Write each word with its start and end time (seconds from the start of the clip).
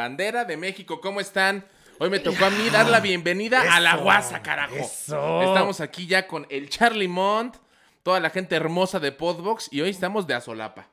Bandera 0.00 0.44
de 0.44 0.58
México, 0.58 1.00
¿cómo 1.00 1.20
están? 1.20 1.64
Hoy 1.98 2.10
me 2.10 2.18
tocó 2.18 2.44
a 2.44 2.50
mí 2.50 2.68
dar 2.70 2.86
la 2.86 3.00
bienvenida 3.00 3.74
a 3.74 3.80
la 3.80 3.96
guasa, 3.96 4.42
carajo. 4.42 4.74
eso. 4.76 5.40
Estamos 5.40 5.80
aquí 5.80 6.06
ya 6.06 6.26
con 6.26 6.46
el 6.50 6.68
Charlie 6.68 7.08
Mont, 7.08 7.56
toda 8.02 8.20
la 8.20 8.28
gente 8.28 8.54
hermosa 8.56 9.00
de 9.00 9.12
Podbox 9.12 9.68
y 9.72 9.80
hoy 9.80 9.88
estamos 9.88 10.26
de 10.26 10.34
Azolapa. 10.34 10.88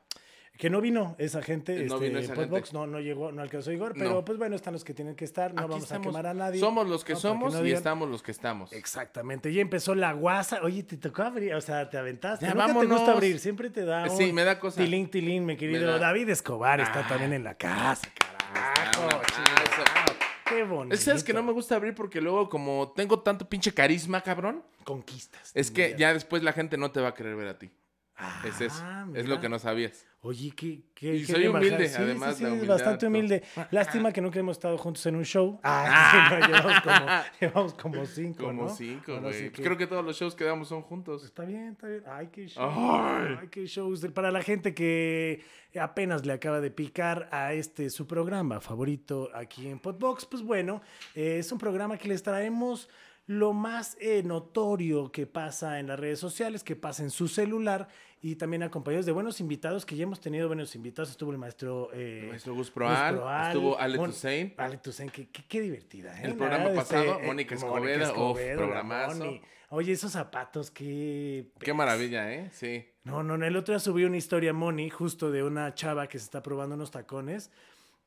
Que 0.56 0.70
no 0.70 0.80
vino 0.80 1.16
esa 1.18 1.42
gente, 1.42 1.74
No 1.84 1.96
este, 1.96 2.06
vino 2.08 2.18
esa 2.20 2.32
Podbox, 2.32 2.68
gente. 2.70 2.72
no, 2.78 2.86
no 2.86 3.00
llegó, 3.00 3.30
no 3.30 3.42
alcanzó 3.42 3.72
Igor, 3.72 3.92
pero 3.92 4.10
No. 4.10 4.24
pues 4.24 4.38
bueno, 4.38 4.56
están 4.56 4.72
los 4.72 4.84
que 4.84 4.94
tienen 4.94 5.16
que 5.16 5.26
estar, 5.26 5.52
no 5.52 5.60
Aquí 5.62 5.68
vamos 5.68 5.82
estamos. 5.84 6.06
a 6.06 6.08
quemar 6.10 6.26
a 6.28 6.32
nadie. 6.32 6.60
Somos 6.60 6.88
los 6.88 7.04
que 7.04 7.12
No, 7.14 7.18
somos 7.18 7.54
y 7.62 7.72
estamos 7.72 8.08
los 8.08 8.22
que 8.22 8.30
estamos. 8.30 8.72
Exactamente, 8.72 9.52
ya 9.52 9.60
empezó 9.60 9.94
la 9.94 10.12
guasa. 10.14 10.60
Oye, 10.62 10.82
te 10.84 10.96
tocó 10.96 11.24
abrir, 11.24 11.52
o 11.54 11.60
sea, 11.60 11.90
te 11.90 11.98
aventaste. 11.98 12.46
Ya, 12.46 12.54
Nunca 12.54 12.80
te 12.80 12.86
gusta 12.86 13.12
abrir, 13.12 13.38
siempre 13.38 13.68
te 13.68 13.84
da 13.84 14.04
un 14.04 14.16
Sí, 14.16 14.32
me 14.32 14.44
da 14.44 14.58
cosa. 14.58 14.80
Tilín, 14.80 15.10
tilín, 15.10 15.44
mi 15.44 15.56
querido 15.58 15.90
da- 15.90 15.98
David 15.98 16.30
Escobar 16.30 16.80
está 16.80 17.00
Ah. 17.00 17.06
también 17.08 17.34
en 17.34 17.44
la 17.44 17.54
casa, 17.56 18.08
carajo. 18.16 18.33
Chingado. 18.54 20.14
Qué 20.46 20.62
bonito. 20.62 20.94
Es 20.94 21.00
que 21.00 21.04
sabes 21.06 21.24
que 21.24 21.32
no 21.32 21.42
me 21.42 21.52
gusta 21.52 21.76
abrir 21.76 21.94
porque 21.94 22.20
luego 22.20 22.48
como 22.48 22.92
tengo 22.94 23.20
tanto 23.20 23.48
pinche 23.48 23.72
carisma, 23.72 24.20
cabrón, 24.20 24.62
Conquistas. 24.84 25.50
es 25.54 25.70
que 25.70 25.94
ya 25.98 26.12
después 26.12 26.42
la 26.42 26.52
gente 26.52 26.76
no 26.76 26.90
te 26.90 27.00
va 27.00 27.08
a 27.08 27.14
querer 27.14 27.34
ver 27.36 27.48
a 27.48 27.58
ti. 27.58 27.70
Ah, 28.16 28.42
Es 28.46 28.60
eso. 28.60 28.82
Es 29.14 29.26
lo 29.26 29.40
que 29.40 29.48
no 29.48 29.58
sabías. 29.58 30.06
Oye, 30.20 30.52
qué, 30.56 30.84
qué, 30.94 31.16
Y 31.16 31.26
qué 31.26 31.32
soy 31.32 31.46
humilde. 31.48 31.86
Sí, 31.88 31.96
además, 32.00 32.36
sí, 32.36 32.44
sí, 32.44 32.50
humildad, 32.50 32.74
bastante 32.76 32.98
todo. 33.00 33.08
humilde. 33.10 33.42
Lástima 33.72 34.10
que 34.12 34.20
nunca 34.22 34.38
hemos 34.38 34.56
estado 34.56 34.78
juntos 34.78 35.04
en 35.06 35.16
un 35.16 35.24
show. 35.24 35.60
Ah, 35.62 36.30
sí, 36.30 36.40
no, 36.40 36.46
llevamos, 36.46 36.80
como, 36.80 37.06
llevamos 37.40 37.74
como 37.74 38.06
cinco, 38.06 38.44
Como 38.44 38.62
¿no? 38.62 38.68
cinco, 38.70 39.20
güey. 39.20 39.50
Pues 39.50 39.66
Creo 39.66 39.76
que 39.76 39.86
todos 39.86 40.04
los 40.04 40.16
shows 40.16 40.34
que 40.34 40.44
damos 40.44 40.68
son 40.68 40.80
juntos. 40.82 41.24
Está 41.24 41.44
bien, 41.44 41.72
está 41.72 41.88
bien. 41.88 42.04
Ay, 42.06 42.28
qué 42.32 42.46
shows. 42.46 42.74
Ay. 42.74 43.36
Ay, 43.42 43.48
qué 43.48 43.66
shows. 43.66 44.06
Para 44.14 44.30
la 44.30 44.42
gente 44.42 44.72
que 44.74 45.44
apenas 45.78 46.24
le 46.24 46.32
acaba 46.32 46.60
de 46.60 46.70
picar 46.70 47.28
a 47.32 47.52
este 47.52 47.90
su 47.90 48.06
programa 48.06 48.60
favorito 48.60 49.28
aquí 49.34 49.68
en 49.68 49.78
Podbox, 49.80 50.24
pues 50.24 50.42
bueno, 50.42 50.80
eh, 51.14 51.38
es 51.40 51.50
un 51.52 51.58
programa 51.58 51.98
que 51.98 52.08
les 52.08 52.22
traemos 52.22 52.88
lo 53.26 53.52
más 53.52 53.96
eh, 54.00 54.22
notorio 54.22 55.10
que 55.10 55.26
pasa 55.26 55.80
en 55.80 55.86
las 55.86 55.98
redes 55.98 56.18
sociales, 56.18 56.62
que 56.62 56.76
pasa 56.76 57.02
en 57.02 57.10
su 57.10 57.26
celular 57.28 57.88
y 58.20 58.36
también 58.36 58.62
acompañados 58.62 59.06
de 59.06 59.12
buenos 59.12 59.40
invitados, 59.40 59.84
que 59.86 59.96
ya 59.96 60.02
hemos 60.04 60.20
tenido 60.20 60.46
buenos 60.46 60.74
invitados. 60.74 61.10
Estuvo 61.10 61.30
el 61.32 61.38
maestro... 61.38 61.90
eh, 61.92 62.20
El 62.24 62.28
maestro 62.28 62.54
Gus 62.54 62.70
Proal, 62.70 63.22
estuvo 63.48 63.78
Ale 63.78 63.96
Mon- 63.96 64.10
Toussaint. 64.10 64.58
Ale 64.60 64.78
Toussaint, 64.78 65.12
qué, 65.12 65.60
divertida. 65.60 66.18
¿eh? 66.20 66.26
El 66.26 66.36
programa 66.36 66.64
verdad, 66.64 66.76
pasado, 66.76 67.20
eh, 67.20 67.26
Mónica 67.26 67.54
Escobedo, 67.54 68.04
Escobedo, 68.04 68.58
programazo. 68.58 69.24
Moni. 69.24 69.40
Oye, 69.70 69.92
esos 69.92 70.12
zapatos, 70.12 70.70
qué... 70.70 71.50
Qué 71.58 71.74
maravilla, 71.74 72.32
¿eh? 72.32 72.48
Sí. 72.52 72.86
No, 73.02 73.22
no, 73.22 73.36
no. 73.36 73.44
El 73.44 73.56
otro 73.56 73.72
día 73.74 73.80
subí 73.80 74.04
una 74.04 74.16
historia, 74.16 74.52
Moni, 74.52 74.88
justo 74.88 75.30
de 75.30 75.42
una 75.42 75.74
chava 75.74 76.06
que 76.06 76.18
se 76.18 76.24
está 76.24 76.42
probando 76.42 76.76
unos 76.76 76.92
tacones 76.92 77.50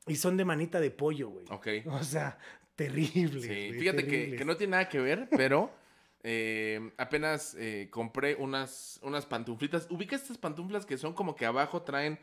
y 0.06 0.16
son 0.16 0.36
de 0.38 0.46
manita 0.46 0.80
de 0.80 0.90
pollo, 0.90 1.28
güey. 1.28 1.44
Ok. 1.50 1.68
O 1.92 2.02
sea, 2.02 2.38
terrible. 2.78 3.40
Sí, 3.42 3.48
güey, 3.48 3.72
fíjate 3.72 4.04
que, 4.04 4.10
terribles. 4.10 4.38
que 4.38 4.44
no 4.44 4.56
tiene 4.56 4.70
nada 4.70 4.88
que 4.88 5.00
ver, 5.00 5.28
pero 5.30 5.70
eh, 6.22 6.92
apenas 6.96 7.56
eh, 7.58 7.88
compré 7.90 8.36
unas, 8.36 9.00
unas 9.02 9.26
pantuflitas. 9.26 9.88
Ubica 9.90 10.16
estas 10.16 10.38
pantuflas 10.38 10.86
que 10.86 10.96
son 10.96 11.12
como 11.12 11.34
que 11.34 11.44
abajo 11.44 11.82
traen. 11.82 12.18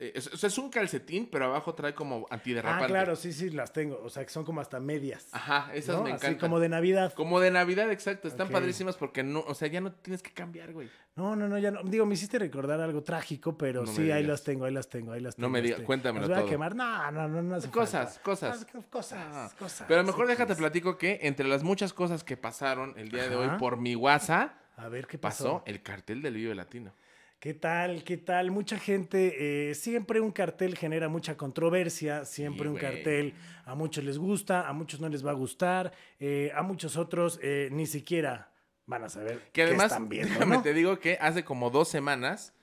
Eh, 0.00 0.12
es- 0.14 0.44
es 0.44 0.58
un 0.58 0.70
calcetín, 0.70 1.28
pero 1.30 1.46
abajo 1.46 1.74
trae 1.74 1.92
como 1.94 2.26
antiderrapante. 2.30 2.84
Ah, 2.84 2.86
claro, 2.86 3.16
sí, 3.16 3.32
sí, 3.32 3.50
las 3.50 3.72
tengo. 3.72 4.00
O 4.02 4.08
sea, 4.10 4.24
que 4.24 4.30
son 4.30 4.44
como 4.44 4.60
hasta 4.60 4.78
medias. 4.78 5.26
Ajá, 5.32 5.70
esas 5.74 5.96
¿no? 5.96 6.04
me 6.04 6.10
Así 6.12 6.26
encantan. 6.26 6.38
como 6.48 6.60
de 6.60 6.68
Navidad. 6.68 7.12
Como 7.14 7.40
de 7.40 7.50
Navidad, 7.50 7.90
exacto. 7.90 8.28
Están 8.28 8.48
padrísimas 8.48 8.96
porque 8.96 9.22
no, 9.24 9.40
o 9.40 9.54
sea, 9.54 9.66
ya 9.68 9.80
no 9.80 9.92
tienes 9.92 10.22
que 10.22 10.30
cambiar, 10.32 10.72
güey. 10.72 10.88
No, 11.16 11.34
no, 11.34 11.48
no, 11.48 11.58
ya 11.58 11.72
no. 11.72 11.82
Digo, 11.82 12.06
me 12.06 12.14
hiciste 12.14 12.38
recordar 12.38 12.80
algo 12.80 13.02
trágico, 13.02 13.58
pero 13.58 13.82
No 13.84 13.88
sí, 13.92 14.10
ahí 14.12 14.22
las 14.22 14.44
tengo, 14.44 14.66
ahí 14.66 14.72
las 14.72 14.88
tengo, 14.88 15.12
ahí 15.12 15.20
las 15.20 15.36
No 15.36 15.42
tengo. 15.46 15.50
me 15.54 15.62
digas, 15.62 15.80
cuéntamelo 15.80 16.28
¿Las 16.28 16.28
voy 16.28 16.36
todo. 16.38 16.46
a 16.46 16.50
quemar? 16.50 16.76
No, 16.76 17.10
no, 17.10 17.26
no, 17.28 17.42
no 17.42 17.54
hace 17.56 17.68
Cosas, 17.70 18.06
falta. 18.14 18.22
cosas. 18.22 18.66
Ah, 18.72 18.80
Cosas, 18.90 19.18
Ah. 19.32 19.50
cosas. 19.58 19.84
Pero 19.88 20.04
mejor 20.04 20.26
sí, 20.26 20.30
déjate 20.30 20.46
pues. 20.48 20.58
platico 20.58 20.96
que 20.96 21.18
entre 21.22 21.48
las 21.48 21.64
muchas 21.64 21.92
cosas 21.92 22.22
que 22.22 22.36
pasaron 22.36 22.94
el 22.96 23.10
día 23.10 23.28
de 23.28 23.34
hoy 23.34 23.48
por 23.58 23.78
mi 23.78 23.96
WhatsApp, 23.96 24.52
A 24.76 24.88
ver 24.88 25.08
qué 25.08 25.18
pasó 25.18 25.44
pasó. 25.44 25.62
el 25.66 25.82
cartel 25.82 26.22
del 26.22 26.34
Vive 26.34 26.54
Latino. 26.54 26.92
¿Qué 27.40 27.54
tal? 27.54 28.02
¿Qué 28.02 28.16
tal? 28.16 28.50
Mucha 28.50 28.78
gente, 28.78 29.70
eh, 29.70 29.74
siempre 29.76 30.20
un 30.20 30.32
cartel 30.32 30.76
genera 30.76 31.08
mucha 31.08 31.36
controversia, 31.36 32.24
siempre 32.24 32.64
Sí, 32.64 32.68
un 32.68 32.76
cartel 32.76 33.34
a 33.64 33.76
muchos 33.76 34.02
les 34.02 34.18
gusta, 34.18 34.68
a 34.68 34.72
muchos 34.72 34.98
no 35.00 35.08
les 35.08 35.24
va 35.24 35.30
a 35.30 35.34
gustar, 35.34 35.92
eh, 36.18 36.50
a 36.54 36.62
muchos 36.62 36.96
otros 36.96 37.38
eh, 37.40 37.68
ni 37.70 37.86
siquiera 37.86 38.50
van 38.86 39.04
a 39.04 39.08
saber 39.08 39.38
Que 39.38 39.50
qué 39.52 39.62
además, 39.62 39.92
están 39.92 40.08
viendo, 40.08 40.34
déjame 40.34 40.56
¿no? 40.56 40.62
te 40.62 40.72
digo 40.74 40.98
que 40.98 41.16
hace 41.20 41.44
como 41.44 41.70
dos 41.70 41.88
semanas 41.88 42.54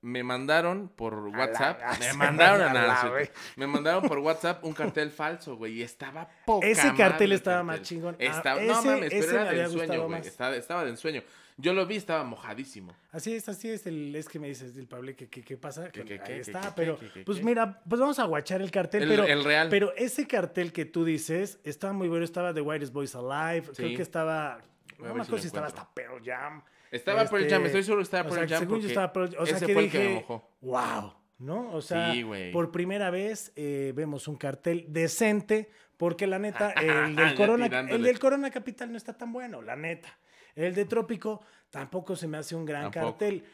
me 0.00 0.22
mandaron 0.22 0.88
por 0.88 1.14
WhatsApp. 1.14 1.80
me 1.98 2.12
mandaron 2.12 2.60
a 2.62 2.72
la. 2.86 3.28
Me 3.56 3.66
mandaron 3.66 4.06
por 4.06 4.18
WhatsApp 4.18 4.62
un 4.62 4.72
cartel 4.74 5.10
falso, 5.10 5.56
güey. 5.56 5.72
Y 5.78 5.82
estaba 5.82 6.28
poca 6.44 6.64
Ese 6.68 6.94
cartel 6.94 7.32
el 7.32 7.38
estaba 7.38 7.56
cartel. 7.56 7.66
más 7.80 7.82
chingón. 7.82 8.16
Ah, 8.20 8.42
no 8.44 8.60
ese- 8.60 8.88
mames, 8.88 9.10
pero 9.10 9.30
era 9.32 9.44
de 9.50 9.62
ensueño, 9.62 10.06
güey. 10.06 10.20
Estaba, 10.20 10.54
estaba 10.54 10.84
de 10.84 10.90
ensueño. 10.90 11.22
Yo 11.58 11.72
lo 11.72 11.86
vi, 11.86 11.96
estaba 11.96 12.22
mojadísimo. 12.24 12.94
Así 13.10 13.34
es, 13.34 13.48
así 13.48 13.70
es, 13.70 13.86
el, 13.86 14.14
es 14.14 14.28
que 14.28 14.38
me 14.38 14.46
dices 14.48 14.74
del 14.74 14.86
Pablo, 14.86 15.12
¿qué, 15.16 15.28
qué, 15.28 15.42
qué 15.42 15.56
pasa? 15.56 15.90
¿Qué, 15.90 16.02
Ahí 16.22 16.40
está, 16.40 16.74
pero 16.74 16.98
pues 17.24 17.42
mira, 17.42 17.82
pues 17.88 17.98
vamos 17.98 18.18
a 18.18 18.24
guachar 18.24 18.60
el 18.60 18.70
cartel, 18.70 19.04
El- 19.04 19.08
pero, 19.08 19.24
el 19.24 19.42
real. 19.42 19.68
pero 19.70 19.94
ese 19.96 20.26
cartel 20.26 20.72
que 20.72 20.84
tú 20.84 21.04
dices 21.04 21.58
estaba 21.64 21.94
muy 21.94 22.08
bueno, 22.08 22.24
estaba 22.26 22.52
The 22.52 22.60
Whitest 22.60 22.92
Boys 22.92 23.14
Alive, 23.14 23.68
creo 23.74 23.96
que 23.96 24.02
estaba, 24.02 24.58
no 24.98 25.14
me 25.14 25.22
acuerdo 25.22 25.38
si 25.38 25.46
estaba 25.46 25.66
hasta 25.68 25.88
Pearl 25.94 26.22
Jam. 26.22 26.62
Estaba 26.90 27.24
Pearl 27.24 27.48
Jam, 27.48 27.62
Este, 27.64 27.66
estoy 27.68 27.82
seguro 27.84 28.00
que 28.00 28.04
estaba 28.04 28.28
o 28.28 28.32
Pearl 28.34 28.48
sea, 28.48 28.58
Jam 28.58 28.68
según 28.68 28.80
yo 28.82 28.88
estaba 28.88 29.12
Pearl 29.12 29.30
Jam, 29.30 29.42
o 29.42 29.46
sea, 29.46 29.56
ese 29.56 29.66
que 29.66 29.72
fue 29.72 29.84
el 29.84 29.90
que 29.90 29.98
me 29.98 30.14
mojó. 30.16 30.50
wow, 30.60 31.14
¿no? 31.38 31.72
O 31.72 31.80
sea, 31.80 32.12
Sí, 32.12 32.22
por 32.52 32.70
primera 32.70 33.08
vez 33.10 33.52
eh, 33.56 33.92
vemos 33.96 34.28
un 34.28 34.36
cartel 34.36 34.84
decente, 34.88 35.70
porque 35.96 36.26
la 36.26 36.38
neta, 36.38 36.70
el 37.08 37.16
del, 37.16 37.34
Corona, 37.34 37.66
el 37.66 38.02
del 38.02 38.18
Corona 38.18 38.50
Capital 38.50 38.90
no 38.92 38.98
está 38.98 39.16
tan 39.16 39.32
bueno, 39.32 39.62
la 39.62 39.74
neta. 39.74 40.18
El 40.56 40.74
de 40.74 40.84
Trópico 40.86 41.40
tampoco 41.70 42.16
se 42.16 42.26
me 42.26 42.38
hace 42.38 42.56
un 42.56 42.64
gran 42.64 42.90
Tampoco. 42.90 43.12
cartel. 43.18 43.44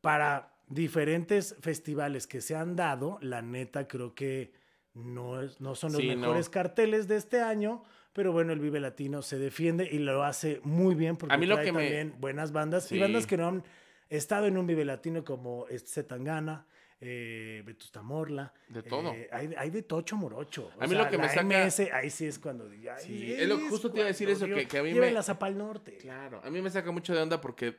Para 0.00 0.50
diferentes 0.68 1.56
festivales 1.60 2.26
que 2.26 2.40
se 2.40 2.56
han 2.56 2.74
dado, 2.76 3.18
la 3.20 3.42
neta 3.42 3.86
creo 3.86 4.14
que 4.14 4.52
no, 4.94 5.42
es- 5.42 5.60
no 5.60 5.74
son 5.74 5.92
los 5.92 6.00
Sí, 6.00 6.08
no. 6.08 6.16
mejores 6.16 6.48
carteles 6.48 7.08
de 7.08 7.16
este 7.16 7.40
año, 7.40 7.82
pero 8.12 8.32
bueno, 8.32 8.52
el 8.52 8.60
Vive 8.60 8.80
Latino 8.80 9.22
se 9.22 9.38
defiende 9.38 9.88
y 9.90 9.98
lo 9.98 10.22
hace 10.22 10.60
muy 10.64 10.94
bien 10.94 11.16
porque 11.16 11.34
A 11.34 11.38
mí 11.38 11.46
lo 11.46 11.54
trae 11.56 11.66
que 11.66 11.72
me- 11.72 11.82
también 11.84 12.14
buenas 12.20 12.52
bandas 12.52 12.84
Sí. 12.84 12.96
y 12.96 13.00
bandas 13.00 13.26
que 13.26 13.36
no 13.36 13.48
han 13.48 13.64
estado 14.08 14.46
en 14.46 14.58
un 14.58 14.66
Vive 14.66 14.84
Latino 14.84 15.24
como 15.24 15.66
Zetangana, 15.84 16.66
eh, 17.04 17.62
Vetusta 17.66 18.00
Morla. 18.00 18.52
De 18.68 18.82
todo. 18.82 19.12
eh, 19.12 19.28
hay, 19.32 19.52
hay 19.58 19.70
de 19.70 19.82
Tocho 19.82 20.16
Morocho. 20.16 20.70
O 20.78 20.82
A 20.82 20.86
mí 20.86 20.94
lo 20.94 21.08
que 21.08 21.18
me 21.18 21.28
saca- 21.28 21.42
MS, 21.42 21.90
ahí 21.92 22.08
sí 22.10 22.26
es 22.26 22.38
cuando. 22.38 22.70
Sí, 23.00 23.32
es 23.32 23.48
lo- 23.48 23.58
justo 23.68 23.90
te 23.90 23.98
iba 23.98 24.04
a 24.04 24.08
decir 24.08 24.30
eso, 24.30 24.46
que- 24.46 24.66
que 24.68 24.78
a 24.78 24.82
mí 24.84 24.94
me- 24.94 25.10
la 25.10 25.22
Zapa 25.22 25.46
al 25.46 25.58
norte. 25.58 25.96
Claro, 25.98 26.40
a 26.44 26.48
mí 26.50 26.62
me 26.62 26.70
saca 26.70 26.92
mucho 26.92 27.12
de 27.12 27.20
onda 27.20 27.40
porque 27.40 27.76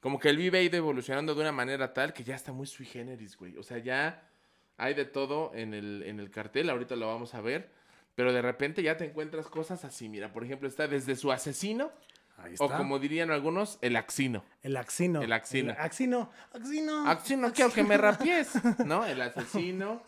como 0.00 0.18
que 0.18 0.28
el 0.30 0.36
Vive 0.36 0.58
ha 0.58 0.62
ido 0.62 0.76
evolucionando 0.76 1.34
de 1.34 1.40
una 1.42 1.52
manera 1.52 1.94
tal 1.94 2.12
que 2.12 2.24
ya 2.24 2.34
está 2.34 2.52
muy 2.52 2.66
sui 2.66 2.86
generis, 2.86 3.36
güey. 3.36 3.56
O 3.56 3.62
sea, 3.62 3.78
ya 3.78 4.28
hay 4.76 4.94
de 4.94 5.04
todo 5.04 5.52
en 5.54 5.72
el, 5.72 6.02
en 6.04 6.18
el 6.18 6.30
cartel, 6.30 6.68
ahorita 6.68 6.96
lo 6.96 7.06
vamos 7.06 7.34
a 7.34 7.40
ver. 7.40 7.70
Pero 8.16 8.32
de 8.32 8.40
repente 8.42 8.82
ya 8.82 8.96
te 8.96 9.04
encuentras 9.04 9.46
cosas 9.46 9.84
así. 9.84 10.08
Mira, 10.08 10.32
por 10.32 10.42
ejemplo, 10.42 10.66
está 10.66 10.88
desde 10.88 11.14
su 11.16 11.30
asesino, 11.30 11.92
Ahí 12.38 12.52
está. 12.52 12.64
o 12.64 12.68
como 12.76 12.98
dirían 12.98 13.30
algunos, 13.30 13.78
el 13.80 13.96
axino. 13.96 14.44
El 14.62 14.76
Axino. 14.76 15.22
El 15.22 15.32
Axino. 15.32 15.72
El 15.72 15.78
Axino. 15.78 16.30
Axino. 16.52 17.08
Axino, 17.08 17.52
quiero 17.52 17.72
que 17.72 17.82
me 17.82 17.96
rapies, 17.96 18.50
¿no? 18.84 19.04
El 19.06 19.20
asesino. 19.22 20.02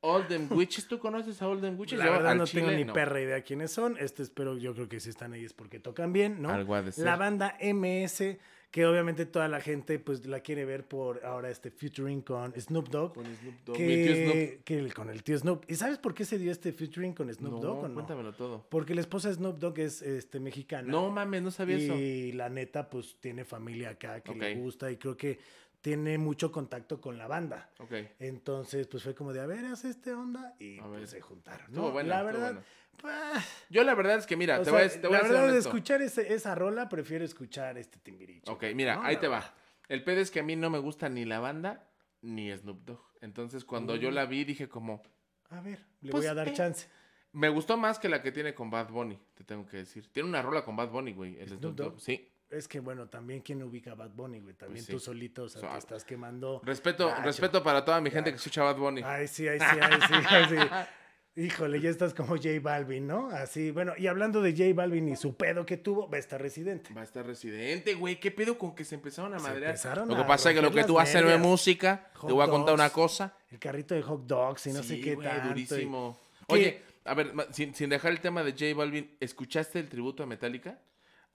Olden 0.00 0.46
Witches, 0.50 0.86
¿tú 0.86 0.98
conoces 1.00 1.40
a 1.42 1.48
Olden 1.48 1.78
Witches? 1.78 1.98
La 1.98 2.10
verdad 2.10 2.34
no 2.36 2.44
chile, 2.46 2.62
tengo 2.62 2.76
ni 2.76 2.84
no. 2.84 2.92
perra 2.92 3.20
idea 3.20 3.42
quiénes 3.42 3.72
son. 3.72 3.96
Este 3.98 4.22
espero, 4.22 4.56
yo 4.56 4.72
creo 4.74 4.88
que 4.88 5.00
si 5.00 5.10
están 5.10 5.32
ahí 5.32 5.44
es 5.44 5.52
porque 5.52 5.80
tocan 5.80 6.12
bien, 6.12 6.40
¿no? 6.40 6.50
Algo 6.50 6.74
ha 6.76 6.82
de 6.82 6.92
ser. 6.92 7.04
La 7.04 7.16
banda 7.16 7.56
MS, 7.60 8.36
que 8.76 8.84
obviamente 8.84 9.24
toda 9.24 9.48
la 9.48 9.62
gente 9.62 9.98
pues 9.98 10.26
la 10.26 10.40
quiere 10.40 10.66
ver 10.66 10.84
por 10.86 11.24
ahora 11.24 11.48
este 11.48 11.70
featuring 11.70 12.20
con 12.20 12.52
Snoop 12.60 12.90
Dogg. 12.90 13.14
Con 13.14 13.24
Snoop 13.24 13.54
Dogg, 13.64 13.76
que, 13.78 14.60
que 14.66 14.78
el- 14.78 14.92
con 14.92 15.08
el 15.08 15.22
tío 15.22 15.38
Snoop. 15.38 15.64
¿Y 15.66 15.76
sabes 15.76 15.96
por 15.96 16.12
qué 16.12 16.26
se 16.26 16.36
dio 16.38 16.52
este 16.52 16.74
featuring 16.74 17.14
con 17.14 17.32
Snoop 17.32 17.54
No, 17.54 17.60
Dogg 17.60 17.84
o 17.84 17.88
no? 17.88 17.94
cuéntamelo 17.94 18.34
todo. 18.34 18.66
Porque 18.68 18.94
la 18.94 19.00
esposa 19.00 19.28
de 19.28 19.34
Snoop 19.36 19.58
Dogg 19.58 19.78
es 19.78 20.02
este, 20.02 20.40
mexicana. 20.40 20.86
No 20.90 21.10
mames, 21.10 21.40
no 21.40 21.50
sabía 21.50 21.78
eso. 21.78 21.94
Y 21.96 22.32
la 22.32 22.50
neta, 22.50 22.90
pues 22.90 23.16
tiene 23.18 23.46
familia 23.46 23.88
acá 23.88 24.20
que 24.20 24.34
le 24.34 24.52
Ok. 24.52 24.58
gusta 24.60 24.90
y 24.92 24.98
creo 24.98 25.16
que 25.16 25.38
tiene 25.80 26.18
mucho 26.18 26.50
contacto 26.50 27.00
con 27.00 27.16
la 27.18 27.26
banda. 27.26 27.70
Ok. 27.78 27.92
Entonces, 28.18 28.86
pues 28.88 29.02
fue 29.02 29.14
como 29.14 29.32
de, 29.32 29.40
a 29.40 29.46
ver, 29.46 29.64
haz 29.66 29.84
este 29.84 30.12
onda 30.12 30.54
y 30.58 30.80
pues 30.80 31.10
se 31.10 31.20
juntaron. 31.20 31.72
¿no? 31.72 31.90
bueno, 31.92 32.08
la 32.08 32.22
verdad, 32.22 32.52
bueno. 32.54 32.62
pues, 32.96 33.44
Yo 33.70 33.84
la 33.84 33.94
verdad 33.94 34.16
es 34.18 34.26
que, 34.26 34.36
mira, 34.36 34.58
te 34.58 34.64
sea, 34.64 34.72
voy 34.72 34.82
a, 34.82 34.88
te 34.88 34.98
voy 35.06 35.12
la 35.12 35.18
a 35.18 35.22
verdad 35.22 35.42
de 35.44 35.50
honesto. 35.50 35.68
escuchar 35.70 36.02
ese- 36.02 36.32
esa 36.34 36.54
rola, 36.54 36.88
prefiero 36.88 37.24
escuchar 37.24 37.78
este 37.78 37.98
timbiriche. 38.00 38.50
Ok, 38.50 38.64
mira, 38.74 38.96
¿no? 38.96 39.02
ahí 39.04 39.14
La 39.14 39.20
te 39.20 39.28
verdad. 39.28 39.44
va. 39.46 39.54
El 39.88 40.02
pedo 40.02 40.20
es 40.20 40.30
que 40.32 40.40
a 40.40 40.42
mí 40.42 40.56
no 40.56 40.70
me 40.70 40.78
gusta 40.78 41.08
ni 41.08 41.24
la 41.24 41.38
banda 41.38 41.88
ni 42.22 42.50
Snoop 42.56 42.84
Dogg. 42.84 43.00
Entonces, 43.20 43.64
cuando 43.64 43.94
yo 43.96 44.10
Mm. 44.10 44.14
la 44.14 44.26
vi, 44.26 44.44
dije 44.44 44.68
como, 44.68 45.02
A 45.50 45.60
ver, 45.60 45.78
le 46.00 46.10
Pues, 46.10 46.24
voy 46.24 46.26
a 46.30 46.34
dar 46.34 46.48
eh, 46.48 46.52
chance. 46.54 46.88
me 47.30 47.48
gustó 47.50 47.76
más 47.76 48.00
que 48.00 48.08
la 48.08 48.20
que 48.20 48.32
tiene 48.32 48.52
con 48.52 48.68
Bad 48.68 48.88
Bunny, 48.90 49.16
te 49.34 49.44
tengo 49.44 49.64
que 49.64 49.76
decir. 49.76 50.10
Tiene 50.10 50.28
una 50.28 50.42
rola 50.42 50.64
con 50.64 50.74
Bad 50.74 50.88
Bunny, 50.90 51.12
güey, 51.12 51.38
el 51.38 51.46
Snoop 51.50 51.60
Snoop 51.60 51.76
Dogg. 51.76 51.90
Dogg. 51.92 52.00
Sí. 52.00 52.28
Es 52.50 52.68
que, 52.68 52.78
bueno, 52.80 53.08
también 53.08 53.40
quien 53.40 53.62
ubica 53.62 53.92
a 53.92 53.94
Bad 53.94 54.10
Bunny, 54.10 54.38
güey. 54.40 54.54
También 54.54 54.76
Pues 54.84 54.86
sí. 54.86 54.92
tú 54.92 55.00
solito, 55.00 55.44
o 55.44 55.48
sea, 55.48 55.60
So- 55.62 55.68
te 55.68 55.78
estás 55.78 56.04
quemando. 56.04 56.60
Respeto, 56.64 57.08
gacho. 57.08 57.22
respeto 57.22 57.62
para 57.62 57.84
toda 57.84 58.00
mi 58.00 58.10
gente 58.10 58.30
que 58.30 58.36
escucha 58.36 58.62
Bad 58.62 58.76
Bunny. 58.76 59.02
Ay, 59.04 59.26
sí, 59.26 59.48
ay, 59.48 59.58
sí, 59.58 59.64
ay, 59.80 60.00
sí, 60.08 60.14
ay, 60.28 60.44
sí. 60.50 60.56
Híjole, 61.38 61.80
ya 61.82 61.90
estás 61.90 62.14
como 62.14 62.36
J 62.36 62.48
Balvin, 62.62 63.06
¿no? 63.06 63.28
Así, 63.28 63.70
bueno, 63.70 63.92
y 63.98 64.06
hablando 64.06 64.40
de 64.40 64.52
J 64.52 64.72
Balvin 64.74 65.06
y 65.10 65.16
su 65.16 65.36
pedo 65.36 65.66
que 65.66 65.76
tuvo, 65.76 66.08
va 66.08 66.16
a 66.16 66.20
estar 66.20 66.40
residente. 66.40 66.94
Va 66.94 67.02
a 67.02 67.04
estar 67.04 67.26
residente, 67.26 67.92
güey. 67.92 68.18
¿Qué 68.18 68.30
pedo 68.30 68.56
con 68.56 68.74
que 68.74 68.86
se 68.86 68.94
empezaron 68.94 69.34
a 69.34 69.38
Se 69.38 69.42
madrear? 69.48 69.70
empezaron 69.72 70.08
Lo 70.08 70.14
que 70.16 70.22
a 70.22 70.26
pasa 70.26 70.48
es 70.50 70.56
que 70.56 70.62
lo 70.62 70.70
que 70.72 70.84
tú 70.84 70.98
haces 70.98 71.22
no 71.22 71.28
es 71.28 71.38
música. 71.38 72.08
Hot 72.14 72.28
te 72.28 72.32
voy 72.32 72.42
a 72.46 72.48
contar 72.48 72.72
una 72.74 72.88
cosa. 72.88 73.36
El 73.50 73.58
carrito 73.58 73.94
de 73.94 74.00
hot 74.00 74.24
dogs 74.26 74.66
y 74.68 74.72
no 74.72 74.82
sé 74.82 74.98
qué 74.98 75.14
güey, 75.14 75.28
tanto. 75.28 75.48
durísimo. 75.48 76.18
Oye, 76.46 76.80
a 77.04 77.12
ver, 77.12 77.34
sin, 77.50 77.74
sin 77.74 77.90
dejar 77.90 78.12
el 78.12 78.20
tema 78.20 78.42
de 78.42 78.52
J 78.52 78.74
Balvin, 78.74 79.14
¿escuchaste 79.20 79.78
el 79.78 79.90
tributo 79.90 80.22
a 80.22 80.26
Metallica? 80.26 80.78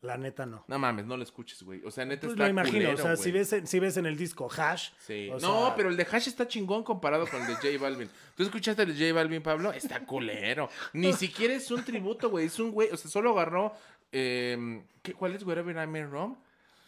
La 0.02 0.18
neta 0.18 0.48
no. 0.48 0.66
No 0.68 0.80
mames, 0.80 1.06
no 1.06 1.16
lo 1.16 1.22
escuches, 1.22 1.62
güey. 1.62 1.82
O 1.86 1.92
sea, 1.92 2.06
neta 2.06 2.22
Pues 2.22 2.32
está 2.34 2.46
lo 2.46 2.50
imagino, 2.50 2.74
culero, 2.74 2.94
o 2.96 2.98
sea, 2.98 3.16
si 3.16 3.32
ves, 3.32 3.54
en- 3.54 3.68
si 3.68 3.80
ves 3.80 3.98
en 3.98 4.08
el 4.08 4.18
disco 4.18 4.50
Hash. 4.52 4.90
Sí. 4.98 5.30
o 5.32 5.40
no, 5.40 5.66
sea, 5.68 5.76
pero 5.76 5.90
el 5.90 5.98
de 5.98 6.08
Hash 6.12 6.28
está 6.28 6.48
chingón 6.48 6.84
comparado 6.84 7.28
con 7.28 7.40
el 7.42 7.48
de 7.48 7.54
J 7.56 7.68
Balvin. 7.80 8.10
¿Tú 8.36 8.42
escuchaste 8.42 8.82
el 8.82 8.98
de 8.98 9.06
J 9.08 9.14
Balvin, 9.14 9.44
Pablo? 9.44 9.72
Está 9.72 10.04
culero. 10.04 10.70
Ni 10.94 11.14
siquiera 11.14 11.54
es 11.54 11.70
un 11.70 11.86
tributo, 11.86 12.32
güey. 12.32 12.48
Es 12.48 12.58
un 12.60 12.72
güey. 12.72 12.90
O 12.92 12.98
sea, 12.98 13.12
solo 13.12 13.32
agarró. 13.32 13.74
eh, 14.12 14.82
¿qué, 15.04 15.14
¿Cuál 15.14 15.36
es 15.36 15.44
Wherever 15.44 15.76
I'm 15.76 15.96
in 15.96 16.10
Rome? 16.10 16.36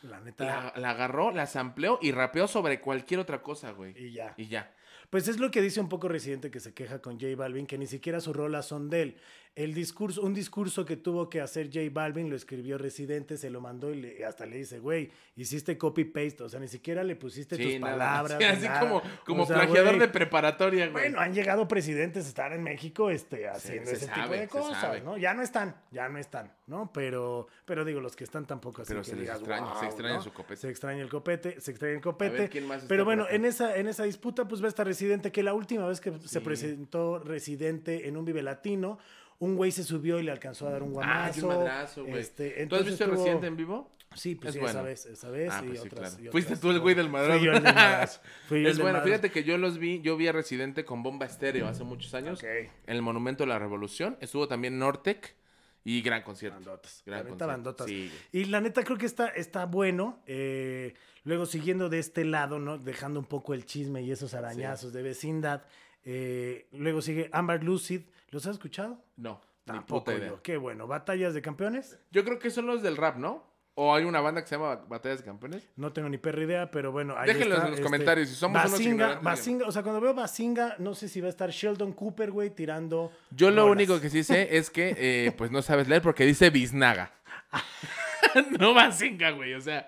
La 0.01 0.19
neta. 0.19 0.43
La, 0.43 0.73
la 0.75 0.89
agarró, 0.89 1.31
la 1.31 1.45
sampleó 1.45 1.99
y 2.01 2.11
rapeó 2.11 2.47
sobre 2.47 2.81
cualquier 2.81 3.19
otra 3.19 3.41
cosa, 3.41 3.71
güey. 3.71 3.93
Y 3.97 4.11
ya. 4.13 4.33
Y 4.37 4.47
ya. 4.47 4.71
Pues 5.09 5.27
es 5.27 5.39
lo 5.39 5.51
que 5.51 5.61
dice 5.61 5.79
un 5.79 5.87
poco 5.89 6.07
Residente 6.07 6.49
que 6.49 6.59
se 6.59 6.73
queja 6.73 6.99
con 6.99 7.19
J 7.19 7.35
Balvin, 7.37 7.67
que 7.67 7.77
ni 7.77 7.85
siquiera 7.85 8.19
sus 8.19 8.35
rolas 8.35 8.65
son 8.67 8.89
de 8.89 9.01
él. 9.03 9.17
El 9.55 9.75
discurso, 9.75 10.23
un 10.23 10.33
discurso 10.33 10.83
que 10.83 10.97
tuvo 10.97 11.29
que 11.29 11.39
hacer 11.39 11.67
J 11.67 11.81
Balvin 11.91 12.27
lo 12.27 12.35
escribió 12.35 12.79
Residente, 12.79 13.37
se 13.37 13.51
lo 13.51 13.61
mandó 13.61 13.93
y 13.93 14.01
le- 14.01 14.25
hasta 14.25 14.47
le 14.47 14.57
dice, 14.57 14.79
güey, 14.79 15.11
hiciste 15.35 15.77
copy-paste, 15.77 16.41
o 16.41 16.49
sea, 16.49 16.59
ni 16.59 16.67
siquiera 16.67 17.03
le 17.03 17.15
pusiste 17.15 17.55
Sí, 17.55 17.63
tus 17.63 17.79
nada. 17.79 17.91
palabras. 17.93 18.37
Sí, 18.39 18.43
así 18.45 18.65
nada. 18.65 18.79
como, 18.79 19.01
como 19.25 19.43
O 19.43 19.45
sea, 19.45 19.57
plagiador 19.57 19.95
güey, 19.95 19.99
de 19.99 20.07
preparatoria, 20.07 20.87
güey. 20.87 21.03
Bueno, 21.03 21.19
han 21.19 21.35
llegado 21.35 21.67
presidentes 21.67 22.25
a 22.25 22.29
estar 22.29 22.51
en 22.51 22.63
México 22.63 23.11
este, 23.11 23.47
haciendo 23.47 23.91
se 23.91 23.97
ese 23.97 24.05
sabe, 24.07 24.21
tipo 24.23 24.33
de 24.33 24.47
cosas. 24.47 25.03
¿no? 25.03 25.17
Ya 25.17 25.35
no 25.35 25.43
están, 25.43 25.75
ya 25.91 26.09
no 26.09 26.17
están, 26.17 26.51
¿no? 26.65 26.91
Pero, 26.91 27.45
pero 27.65 27.85
digo, 27.85 28.01
los 28.01 28.15
que 28.15 28.23
están 28.23 28.47
tampoco 28.47 28.81
así 28.81 28.89
Pero 28.89 29.01
que 29.01 29.09
se 29.11 29.15
les 29.15 29.21
digas, 29.25 29.37
extraña, 29.37 29.75
se 29.79 29.85
extraña 29.85 30.15
¿no? 30.15 30.21
su 30.23 30.33
copete. 30.33 30.61
Se 30.61 30.69
extraña 30.71 31.01
el 31.03 31.09
copete, 31.09 31.61
se 31.61 31.69
extraña 31.69 31.93
el 31.93 32.01
copete. 32.01 32.49
¿quién 32.49 32.65
más 32.65 32.77
está 32.77 32.87
pero 32.89 33.05
bueno, 33.05 33.27
en 33.29 33.45
esa, 33.45 33.75
en 33.77 33.87
esa 33.87 34.03
disputa, 34.05 34.47
pues 34.47 34.63
va 34.63 34.65
a 34.65 34.69
estar 34.69 34.87
Residente, 34.87 35.31
que 35.31 35.43
la 35.43 35.53
última 35.53 35.85
vez 35.87 36.01
que 36.01 36.11
se 36.25 36.41
presentó 36.41 37.19
Residente 37.19 38.07
en 38.07 38.17
un 38.17 38.25
Vive 38.25 38.41
Latino, 38.41 38.97
un 39.43 39.55
güey 39.55 39.71
se 39.71 39.83
subió 39.83 40.19
y 40.19 40.23
le 40.23 40.31
alcanzó 40.31 40.67
a 40.67 40.71
dar 40.71 40.83
un 40.83 40.89
Ah, 40.89 40.93
guamazo. 40.93 41.39
y 41.39 41.43
un 41.43 41.47
madrazo, 41.49 42.05
güey. 42.05 42.19
Este, 42.21 42.65
¿Tú 42.67 42.75
has 42.75 42.85
visto 42.85 43.05
Residente 43.05 43.47
en 43.47 43.57
vivo? 43.57 43.91
Sí, 44.15 44.35
pues 44.35 44.49
Es 44.49 44.53
sí, 44.53 44.59
bueno. 44.59 44.71
esa 44.79 44.81
vez, 44.83 45.05
esa 45.07 45.29
vez 45.31 45.49
Ah, 45.51 45.61
y 45.63 45.67
pues 45.69 45.81
sí, 45.81 45.87
otras. 45.87 46.09
claro. 46.15 46.23
y 46.29 46.31
Fuiste 46.31 46.55
tú 46.57 46.69
el 46.69 46.79
güey 46.79 46.93
del 46.95 47.09
madrazo. 47.09 47.39
Fui 47.39 47.45
yo 47.47 47.51
el 47.53 47.63
del 47.63 47.73
madrazo. 47.73 48.21
Fui 48.47 48.61
yo 48.63 48.69
es 48.69 48.75
bueno, 48.77 48.99
madrazo. 48.99 49.07
fíjate 49.07 49.31
que 49.31 49.43
yo 49.43 49.57
los 49.57 49.77
vi, 49.79 50.01
yo 50.01 50.15
vi 50.17 50.27
a 50.27 50.31
Residente 50.31 50.85
con 50.85 51.01
Bomba 51.01 51.25
Estéreo 51.25 51.67
hace 51.67 51.83
muchos 51.83 52.13
años. 52.13 52.39
Ok. 52.39 52.45
En 52.45 52.69
el 52.95 53.01
Monumento 53.01 53.43
de 53.43 53.47
la 53.49 53.57
Revolución. 53.59 54.17
Estuvo 54.21 54.47
también 54.47 54.77
Nortec 54.77 55.35
y 55.83 56.01
gran 56.03 56.21
concierto. 56.21 56.57
Bandotas. 56.59 57.01
Gran 57.05 57.17
la 57.17 57.23
neta, 57.23 57.29
concierto. 57.31 57.47
bandotas. 57.47 57.87
Sí, 57.87 58.11
y 58.31 58.45
la 58.45 58.61
neta 58.61 58.83
creo 58.83 58.97
que 58.99 59.07
está, 59.07 59.27
está 59.29 59.65
bueno. 59.65 60.21
eh, 60.27 60.93
luego 61.25 61.45
siguiendo 61.47 61.89
de 61.89 61.97
este 61.99 62.23
lado, 62.23 62.59
¿no? 62.59 62.77
Dejando 62.77 63.19
un 63.19 63.25
poco 63.25 63.53
el 63.55 63.65
chisme 63.65 64.01
y 64.03 64.11
esos 64.11 64.33
arañazos 64.35 64.93
de 64.93 65.01
vecindad. 65.01 65.63
Eh, 66.03 66.67
luego 66.71 67.01
sigue 67.01 67.29
Amber 67.31 67.63
Lucid. 67.63 68.01
¿Los 68.29 68.45
has 68.45 68.53
escuchado? 68.53 69.03
No, 69.15 69.41
ni 69.65 69.73
Tampoco 69.73 70.03
puta 70.05 70.17
idea. 70.17 70.29
yo. 70.29 70.41
Qué 70.41 70.57
bueno. 70.57 70.87
¿Batallas 70.87 71.33
de 71.33 71.41
campeones? 71.41 71.99
Yo 72.11 72.23
creo 72.23 72.39
que 72.39 72.49
son 72.49 72.65
los 72.67 72.81
del 72.81 72.97
rap, 72.97 73.17
¿no? 73.17 73.51
O 73.75 73.95
hay 73.95 74.03
una 74.03 74.21
banda 74.21 74.41
que 74.41 74.47
se 74.47 74.55
llama 74.55 74.75
Batallas 74.87 75.19
de 75.19 75.25
Campeones. 75.25 75.67
No 75.77 75.91
tengo 75.91 76.07
ni 76.07 76.19
perra 76.19 76.43
idea, 76.43 76.69
pero 76.69 76.91
bueno. 76.91 77.15
ahí 77.17 77.25
Déjenlos 77.25 77.57
está, 77.57 77.65
en 77.65 77.71
los 77.71 77.79
este, 77.79 77.83
comentarios, 77.83 78.29
si 78.29 78.35
somos 78.35 78.59
unos 78.61 78.71
Bazinga, 78.71 78.91
ignorantes, 78.91 79.23
Bazinga, 79.23 79.67
o 79.67 79.71
sea, 79.71 79.81
cuando 79.81 79.99
veo 79.99 80.13
Bazinga, 80.13 80.75
no 80.77 80.93
sé 80.93 81.09
si 81.09 81.21
va 81.21 81.25
a 81.25 81.29
estar 81.31 81.49
Sheldon 81.49 81.91
Cooper, 81.93 82.29
güey, 82.29 82.51
tirando. 82.51 83.11
Yo 83.31 83.49
lo 83.49 83.65
único 83.65 83.99
que 83.99 84.11
sí 84.11 84.23
sé 84.23 84.57
es 84.57 84.69
que, 84.69 84.95
eh, 84.95 85.31
pues 85.35 85.49
no 85.49 85.63
sabes 85.63 85.87
leer 85.87 86.03
porque 86.03 86.23
dice 86.23 86.51
biznaga. 86.51 87.13
no 88.59 88.73
Bazinga, 88.73 89.31
güey, 89.31 89.53
o 89.53 89.61
sea, 89.61 89.85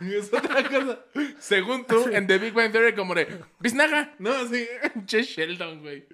es 0.00 0.32
otra 0.32 0.62
cosa. 0.68 0.98
Según 1.38 1.86
tú, 1.86 2.08
en 2.10 2.26
The 2.26 2.38
Big 2.38 2.52
Bang 2.52 2.72
Theory, 2.72 2.94
como 2.94 3.14
de 3.14 3.26
biznaga, 3.60 4.14
no, 4.18 4.32
así, 4.32 4.66
che 5.06 5.22
Sheldon, 5.22 5.80
güey. 5.80 6.04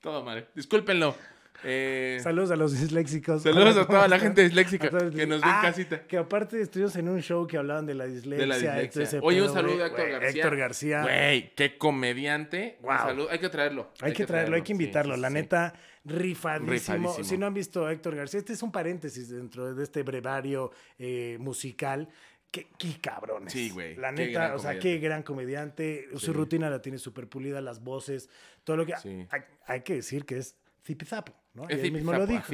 Todo 0.00 0.24
mal, 0.24 0.46
discúlpenlo. 0.54 1.16
Eh, 1.64 2.20
Saludos 2.22 2.52
a 2.52 2.56
los 2.56 2.78
disléxicos. 2.80 3.42
Saludos 3.42 3.76
a 3.76 3.84
toda 3.88 4.02
¿cómo 4.02 4.06
la 4.06 4.20
gente 4.20 4.42
disléxica 4.44 4.90
que 4.90 5.26
nos 5.26 5.40
ve 5.40 5.48
en 5.48 5.54
Ah, 5.54 5.60
casita. 5.60 6.02
Que 6.06 6.16
aparte 6.16 6.60
estuvimos 6.62 6.94
en 6.94 7.08
un 7.08 7.20
show 7.20 7.48
que 7.48 7.56
hablaban 7.56 7.84
de 7.84 7.94
la 7.94 8.06
dislexia. 8.06 8.46
dislexia. 8.74 9.02
ese 9.02 9.18
Oye, 9.22 9.42
un 9.42 9.52
saludo 9.52 9.74
güey. 9.74 9.82
a 9.82 9.86
Héctor 9.88 10.08
García. 10.08 10.28
Héctor 10.42 10.56
García. 10.56 11.02
Güey, 11.02 11.54
qué 11.56 11.76
comediante. 11.76 12.76
Un 12.80 12.86
Wow. 12.86 12.98
saludo. 12.98 13.28
Hay 13.32 13.38
que 13.40 13.48
traerlo. 13.48 13.90
Hay, 14.00 14.12
que 14.12 14.24
traerlo, 14.24 14.54
hay 14.54 14.62
que 14.62 14.70
invitarlo. 14.70 15.16
sí, 15.16 15.20
la 15.20 15.28
sí. 15.28 15.34
neta, 15.34 15.74
rifadísimo. 16.08 16.70
Rifadísimo. 16.72 17.24
Si 17.24 17.38
no 17.38 17.46
han 17.46 17.54
visto 17.54 17.86
a 17.86 17.92
Héctor 17.92 18.16
García, 18.16 18.38
este 18.38 18.52
es 18.52 18.62
un 18.62 18.72
paréntesis 18.72 19.28
dentro 19.28 19.74
de 19.74 19.82
este 19.84 20.02
brevario 20.02 20.70
eh, 20.98 21.36
musical. 21.40 22.08
Qué, 22.50 22.68
qué 22.78 22.98
cabrones. 23.00 23.52
Sí, 23.52 23.68
güey, 23.70 23.94
La 23.96 24.10
neta, 24.10 24.54
o 24.54 24.58
sea, 24.58 24.70
comediante. 24.70 24.80
qué 24.80 24.98
gran 24.98 25.22
comediante. 25.22 26.08
Sí. 26.12 26.18
Su 26.18 26.32
rutina 26.32 26.70
la 26.70 26.80
tiene 26.80 26.98
súper 26.98 27.28
pulida, 27.28 27.60
las 27.60 27.82
voces, 27.84 28.30
todo 28.64 28.78
lo 28.78 28.86
que. 28.86 28.96
Sí. 28.96 29.26
Hay, 29.30 29.42
hay 29.66 29.80
que 29.82 29.96
decir 29.96 30.24
que 30.24 30.38
es 30.38 30.56
zipizapo, 30.82 31.34
¿no? 31.52 31.68
Es 31.68 31.76
Y 31.76 31.86
él 31.88 31.92
mismo 31.92 32.14
lo 32.14 32.26
dijo. 32.26 32.44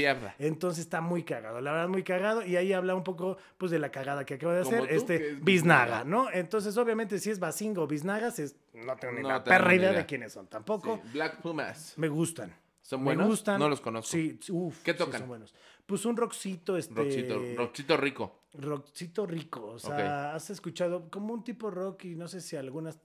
Entonces 0.41 0.81
está 0.85 1.01
muy 1.01 1.23
cagado, 1.23 1.61
la 1.61 1.71
verdad 1.71 1.89
muy 1.89 2.03
cagado 2.03 2.45
y 2.45 2.57
ahí 2.57 2.73
habla 2.73 2.97
un 2.97 3.05
poco 3.05 3.37
pues 3.57 3.71
de 3.71 3.79
la 3.79 3.93
cagada 3.93 4.25
que 4.27 4.35
acaba 4.35 4.57
de 4.57 4.65
Como 4.65 4.77
hacer 4.79 4.89
tú, 4.89 4.95
este 4.97 5.15
es 5.15 5.45
Biznaga, 5.45 6.03
Biznaga. 6.03 6.05
¿no? 6.05 6.29
Entonces 6.33 6.77
obviamente 6.77 7.21
si 7.21 7.31
es 7.31 7.39
Basinga 7.39 7.81
o 7.83 7.87
Biznagas 7.87 8.41
es, 8.41 8.57
no 8.73 8.97
tengo 8.97 9.15
ni 9.15 9.23
No 9.23 9.29
la 9.29 9.45
perra 9.45 9.73
idea 9.77 9.91
idea. 9.91 10.01
de 10.01 10.07
quiénes 10.07 10.33
son 10.33 10.49
tampoco. 10.49 11.01
Sí, 11.05 11.11
Black 11.13 11.41
Pumas. 11.43 11.95
Me 11.97 12.09
gustan. 12.09 12.53
¿Son 12.85 13.01
Me 13.01 13.07
buenos? 13.07 13.29
gustan. 13.29 13.59
No 13.59 13.69
los 13.71 13.81
conozco. 13.81 14.11
Sí, 14.11 14.39
uf, 14.51 14.83
¿Qué 14.83 14.93
sí 14.93 14.99
tocan? 14.99 15.21
son 15.21 15.29
buenos. 15.29 15.55
Pues 15.87 16.05
un 16.05 16.19
rockcito, 16.19 16.77
este... 16.77 16.95
Rockcito, 16.95 17.41
rockcito 17.57 17.97
rico. 17.97 18.41
rockcito 18.53 19.27
rico. 19.27 19.65
O 19.69 19.79
sea, 19.79 20.35
has 20.35 20.51
escuchado 20.51 21.09
como 21.11 21.33
un 21.33 21.43
tipo 21.43 21.71
rock 21.71 22.05
y 22.05 22.15
no 22.15 22.29
sé 22.29 22.43
si 22.43 22.57
algunas 22.57 23.01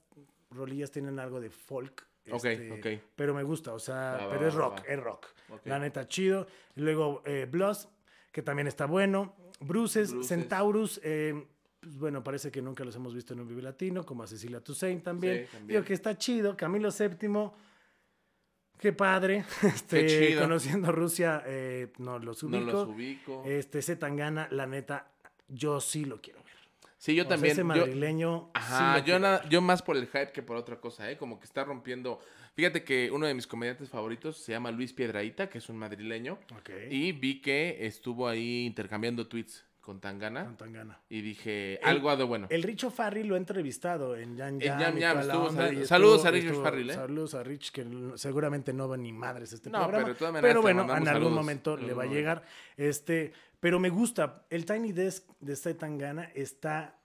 rolillas 0.52 0.92
tienen 0.92 1.18
algo 1.18 1.40
de 1.40 1.50
folk. 1.50 2.06
Ok, 2.30 2.46
este, 2.46 2.72
ok. 2.74 3.02
Pero 3.16 3.34
me 3.34 3.44
gusta, 3.44 3.74
o 3.74 3.80
sea, 3.80 4.18
va, 4.22 4.30
pero 4.30 4.48
es 4.50 4.54
rock, 4.54 4.80
va. 4.80 4.84
es 4.94 5.00
rock. 5.02 5.28
Ok. 5.50 5.62
La 5.66 5.80
neta, 5.80 6.08
chido. 6.10 6.46
Luego 6.76 7.24
eh, 7.26 7.48
Blues, 7.50 7.88
que 8.34 8.42
también 8.42 8.68
está 8.68 8.86
bueno. 8.86 9.34
Bruces, 9.62 10.12
Bruces. 10.12 10.28
Centaurus, 10.28 11.00
eh, 11.04 11.48
pues 11.80 11.98
bueno, 11.98 12.22
parece 12.22 12.52
que 12.52 12.62
nunca 12.62 12.84
los 12.84 12.96
hemos 12.98 13.14
visto 13.14 13.34
en 13.34 13.40
un 13.40 13.48
Vive 13.48 13.62
Latino, 13.62 14.06
como 14.06 14.24
a 14.24 14.28
Cecilia 14.28 14.60
Toussaint 14.62 15.04
también. 15.04 15.46
Sí, 15.46 15.52
también. 15.54 15.68
Digo 15.68 15.84
que 15.86 15.94
está 15.94 16.18
chido. 16.18 16.56
Camilo 16.58 16.90
VII, 16.92 17.30
qué 18.80 18.94
padre. 18.94 19.44
Este, 19.64 20.06
Qué 20.06 20.28
chido. 20.30 20.42
Conociendo 20.42 20.92
Rusia, 20.92 21.44
eh, 21.46 21.92
no 21.98 22.20
los 22.20 22.42
ubico. 22.44 22.60
No 22.60 22.66
los 22.72 22.88
ubico. 22.90 23.44
Este, 23.46 23.82
Z 23.82 24.00
Tangana, 24.00 24.48
la 24.52 24.66
neta, 24.66 25.08
yo 25.48 25.80
sí 25.82 26.06
lo 26.06 26.22
quiero 26.22 26.40
ver. 26.44 26.54
sí, 26.98 27.16
yo 27.16 27.24
O 27.24 27.26
sea, 27.26 27.36
también. 27.36 27.52
ese 27.54 27.62
yo- 27.62 27.66
madrileño. 27.66 28.46
sí 28.46 28.52
Ajá, 28.56 29.06
yo, 29.06 29.20
ver. 29.20 29.42
yo 29.50 29.62
más 29.62 29.82
por 29.82 29.98
el 29.98 30.06
hype 30.08 30.32
que 30.32 30.42
por 30.44 30.56
otra 30.58 30.80
cosa, 30.80 31.10
¿eh? 31.12 31.18
Como 31.18 31.40
que 31.40 31.46
está 31.46 31.64
rompiendo. 31.64 32.20
Fíjate 32.56 32.84
que 32.84 33.10
uno 33.12 33.26
de 33.26 33.34
mis 33.34 33.48
comediantes 33.48 33.90
favoritos 33.90 34.38
se 34.38 34.52
llama 34.52 34.72
Luis 34.72 34.92
Piedraíta, 34.92 35.50
que 35.50 35.60
es 35.60 35.70
un 35.70 35.78
madrileño. 35.78 36.38
Y 36.90 37.14
vi 37.14 37.42
que 37.42 37.86
estuvo 37.86 38.28
ahí 38.28 38.66
intercambiando 38.66 39.28
tweets 39.28 39.64
con 39.82 40.00
Tangana. 40.00 40.46
Con 40.46 40.58
Tangana. 40.58 41.00
Y 41.10 41.22
dije, 41.22 41.80
algo 41.84 42.10
ha 42.10 42.16
de 42.16 42.24
bueno. 42.24 42.48
El 42.50 42.64
Richo 42.64 42.92
Farri 42.92 43.24
lo 43.24 43.36
he 43.36 43.38
entrevistado 43.38 44.16
en 44.16 44.36
Yan 44.38 44.56
En 44.56 44.60
Yan. 44.62 44.80
Yam 44.80 44.98
y 44.98 45.02
Yam 45.02 45.16
la 45.18 45.22
estuvo, 45.24 45.46
onda, 45.48 45.86
saludos 45.86 46.26
a 46.26 46.32
Rich 46.32 46.54
Farrell, 46.54 46.90
¿eh? 46.90 46.94
Saludos 46.94 47.34
a 47.36 47.44
Rich, 47.44 47.72
que 47.72 47.86
seguramente 48.16 48.72
no 48.74 48.88
va 48.88 48.98
ni 48.98 49.12
madres 49.12 49.54
este 49.54 49.70
No, 49.70 49.80
programa. 49.80 49.98
pero 50.04 50.14
de 50.14 50.20
todas 50.20 50.34
maneras 50.34 50.50
Pero 50.52 50.62
bueno, 50.62 50.84
en 50.84 50.90
algún 50.92 51.06
saludos. 51.06 51.32
momento 51.34 51.78
En 51.78 51.88
le 51.88 51.94
va 51.94 52.04
a 52.04 52.08
llegar. 52.08 52.44
Este, 52.78 53.34
pero 53.60 53.80
me 53.80 53.90
gusta. 53.90 54.46
El 54.50 54.66
Tiny 54.66 54.92
Desk 54.92 55.26
de 55.40 55.54
este 55.54 55.74
Tangana 55.74 56.26
está 56.36 56.96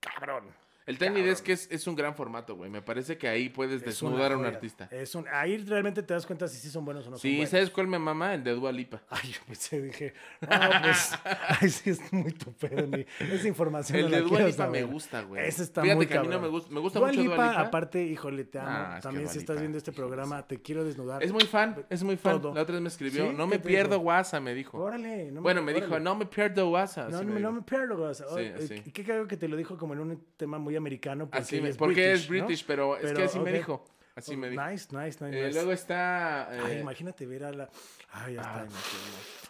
cabrón. 0.00 0.44
El 0.86 0.98
Tiny 0.98 1.08
cabrón. 1.14 1.26
Desk 1.26 1.48
es, 1.48 1.68
es 1.70 1.86
un 1.86 1.94
gran 1.96 2.14
formato, 2.14 2.56
güey. 2.56 2.70
Me 2.70 2.82
parece 2.82 3.16
que 3.16 3.26
ahí 3.26 3.48
puedes 3.48 3.80
Es 3.80 3.86
desnudar 3.86 4.32
a 4.32 4.36
un 4.36 4.44
artista. 4.44 4.88
Es 4.90 5.14
un, 5.14 5.26
ahí 5.32 5.56
realmente 5.58 6.02
te 6.02 6.12
das 6.12 6.26
cuenta 6.26 6.46
si 6.46 6.58
sí 6.58 6.68
son 6.68 6.84
buenos 6.84 7.06
o 7.06 7.10
no 7.10 7.16
son 7.16 7.22
Sí, 7.22 7.36
buenos. 7.36 7.50
¿sabes 7.50 7.70
cuál 7.70 7.86
me 7.86 7.98
mama? 7.98 8.34
El 8.34 8.44
de 8.44 8.52
Dua 8.52 8.70
Lipa. 8.70 9.02
Ay, 9.08 9.30
yo 9.32 9.40
pensé, 9.46 9.80
dije, 9.80 10.12
no, 10.42 10.48
pues, 10.82 11.12
ay, 11.60 11.68
sí, 11.70 11.90
es 11.90 12.12
muy 12.12 12.32
tu 12.32 12.52
pedo, 12.52 12.86
Esa 13.18 13.48
información 13.48 13.98
El 13.98 14.04
no 14.04 14.10
de 14.10 14.20
la 14.22 14.28
Dua 14.28 14.40
Lipa 14.42 14.66
me 14.66 14.82
gusta, 14.82 15.22
güey. 15.22 15.46
Ese 15.46 15.62
está 15.62 15.80
Fíjate 15.82 15.96
muy 15.96 16.06
que 16.06 16.18
a 16.18 16.22
mí 16.22 16.28
no 16.28 16.40
me 16.40 16.48
gusta. 16.48 16.70
Me 16.72 16.80
gusta 16.80 16.98
Dua 16.98 17.08
mucho 17.08 17.20
Lipa, 17.22 17.34
Dua 17.34 17.48
Lipa. 17.48 17.60
aparte, 17.60 18.02
híjole, 18.04 18.44
te 18.44 18.58
amo. 18.58 18.68
Ah, 18.70 18.88
es 18.90 18.94
que 18.96 19.02
También 19.02 19.28
si 19.28 19.38
estás 19.38 19.58
viendo 19.58 19.78
este 19.78 19.92
programa, 19.92 20.46
te 20.46 20.60
quiero 20.60 20.84
desnudar. 20.84 21.22
Es 21.22 21.32
muy 21.32 21.44
fan, 21.44 21.86
es 21.88 22.02
muy 22.02 22.16
fan. 22.16 22.40
Todo. 22.42 22.54
La 22.54 22.62
otra 22.62 22.74
vez 22.74 22.82
me 22.82 22.88
escribió. 22.88 23.30
¿Sí? 23.30 23.34
No 23.36 23.48
¿Qué 23.48 23.56
me 23.56 23.58
pierdo? 23.58 23.98
WhatsApp, 24.00 24.42
me 24.42 24.54
dijo. 24.54 24.78
Órale. 24.78 25.30
No 25.30 25.40
bueno, 25.40 25.62
me 25.62 25.72
dijo, 25.72 25.98
no 25.98 26.14
me 26.14 26.26
pierdo 26.26 26.68
WhatsApp. 26.70 27.10
No, 27.10 27.22
no, 27.22 27.32
me 27.32 27.40
me 27.52 27.62
pierdo. 27.62 28.10
eh, 28.38 28.82
Qué 28.92 29.02
cagado 29.04 29.26
que 29.26 29.36
te 29.36 29.48
lo 29.48 29.56
dijo 29.56 29.78
como 29.78 29.94
en 29.94 30.00
un 30.00 30.24
tema 30.36 30.58
muy 30.58 30.73
americano. 30.78 31.26
Porque, 31.26 31.38
Así 31.38 31.56
ella 31.56 31.62
me- 31.64 31.68
es 31.70 31.76
porque 31.76 31.94
British, 32.08 32.22
es 32.22 32.28
British, 32.28 32.60
¿no? 32.62 32.66
pero, 32.66 32.96
es 32.98 33.12
que 33.12 33.22
así 33.22 33.38
me 33.40 33.52
dijo. 33.52 33.84
Así 34.16 34.34
Oh, 34.34 34.38
me 34.38 34.50
dijo. 34.50 34.62
Nice, 34.64 34.86
nice, 34.96 35.24
nice. 35.24 35.38
Eh, 35.40 35.46
nice. 35.46 35.52
luego 35.54 35.72
está. 35.72 36.48
eh, 36.52 36.60
Ay, 36.64 36.78
imagínate 36.80 37.26
ver 37.26 37.44
a 37.44 37.52
la. 37.52 37.68
Ay, 38.12 38.34
ya 38.34 38.40
está. 38.42 38.66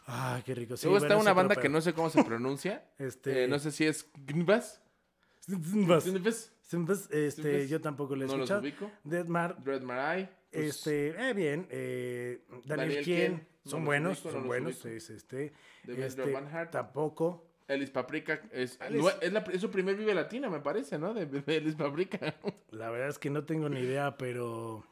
ah. 0.06 0.34
Ay, 0.36 0.42
qué 0.42 0.54
rico. 0.54 0.76
Sí, 0.76 0.86
Luego 0.86 0.98
está 1.04 1.14
es 1.16 1.20
una 1.20 1.32
banda 1.34 1.54
que 1.56 1.68
no 1.68 1.80
sé 1.82 1.92
cómo 1.92 2.08
se 2.10 2.24
pronuncia. 2.24 2.82
Este. 2.98 3.44
Eh, 3.44 3.48
no 3.48 3.58
sé 3.58 3.70
si 3.72 3.86
es. 3.86 4.08
Zimbas, 6.66 7.08
Este, 7.10 7.68
yo 7.68 7.80
tampoco 7.80 8.16
lo 8.16 8.24
he 8.24 8.26
No 8.26 8.38
los 8.38 8.50
ubico. 8.50 8.90
Deadmar 9.04 9.62
Dread 9.62 9.82
Marai. 9.82 10.30
Pues, 10.50 10.76
este, 10.76 11.08
eh, 11.30 11.32
bien. 11.34 11.66
eh, 11.70 12.40
Daniel, 12.48 12.64
Daniel 12.64 13.04
Kien, 13.04 13.48
son 13.66 13.84
buenos, 13.84 14.20
ubico, 14.24 14.32
son 14.32 14.46
buenos. 14.46 14.84
Es, 14.86 15.10
este, 15.10 15.52
este, 15.86 16.32
Van 16.32 16.46
Hart. 16.48 16.70
tampoco. 16.70 17.46
Elis 17.68 17.90
Paprika 17.90 18.40
es, 18.52 18.78
no, 18.90 19.08
es, 19.08 19.32
la- 19.32 19.44
es 19.52 19.60
su 19.60 19.70
primer 19.70 19.96
Vive 19.96 20.14
Latino, 20.14 20.50
me 20.50 20.60
parece, 20.60 20.98
¿no? 20.98 21.14
De, 21.14 21.26
de 21.26 21.56
Elis 21.56 21.74
Paprika. 21.76 22.34
La 22.70 22.90
verdad 22.90 23.08
es 23.08 23.18
que 23.18 23.30
no 23.30 23.44
tengo 23.44 23.68
ni 23.68 23.80
idea, 23.80 24.16
pero, 24.18 24.84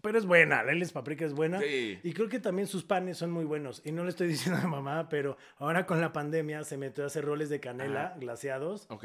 pero 0.00 0.16
es 0.18 0.26
buena. 0.26 0.62
La 0.62 0.72
Lelis 0.72 0.92
Paprika 0.92 1.24
es 1.24 1.32
buena. 1.34 1.60
Sí. 1.60 1.98
Y 2.04 2.12
creo 2.12 2.28
que 2.28 2.38
también 2.38 2.68
sus 2.68 2.84
panes 2.84 3.18
son 3.18 3.30
muy 3.32 3.44
buenos. 3.44 3.82
Y 3.84 3.92
no 3.92 4.04
le 4.04 4.10
estoy 4.10 4.28
diciendo 4.28 4.60
a 4.62 4.68
mamá, 4.68 5.08
pero 5.08 5.36
ahora 5.58 5.86
con 5.86 6.00
la 6.00 6.12
pandemia 6.12 6.62
se 6.64 6.76
metió 6.76 7.02
a 7.04 7.08
hacer 7.08 7.24
roles 7.24 7.48
de 7.48 7.58
canela 7.60 8.06
Ajá. 8.10 8.18
glaseados. 8.18 8.86
Ok. 8.90 9.04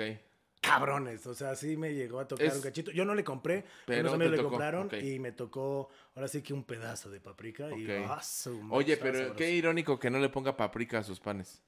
Cabrones. 0.65 1.25
O 1.27 1.33
sea, 1.35 1.55
sí 1.55 1.77
me 1.77 1.93
llegó 1.93 2.19
a 2.19 2.27
tocar 2.27 2.47
Es- 2.47 2.55
un 2.55 2.61
cachito. 2.61 2.91
Yo 2.91 3.05
no 3.05 3.13
le 3.15 3.23
compré, 3.23 3.63
Pero 3.85 4.01
unos 4.01 4.13
amigos 4.13 4.31
le 4.31 4.37
tocó, 4.37 4.49
compraron 4.49 4.89
y 5.01 5.19
me 5.19 5.31
tocó 5.31 5.89
ahora 6.15 6.27
sí 6.27 6.41
que 6.41 6.53
un 6.53 6.63
pedazo 6.63 7.09
de 7.09 7.19
paprika. 7.19 7.69
Y, 7.75 7.87
ah, 7.91 8.21
su 8.23 8.67
Oye, 8.71 8.97
pero 8.97 9.17
sabroso. 9.17 9.35
qué 9.35 9.51
irónico 9.51 9.99
que 9.99 10.09
no 10.09 10.19
le 10.19 10.29
ponga 10.29 10.55
paprika 10.57 10.99
a 10.99 11.03
sus 11.03 11.19
panes. 11.19 11.61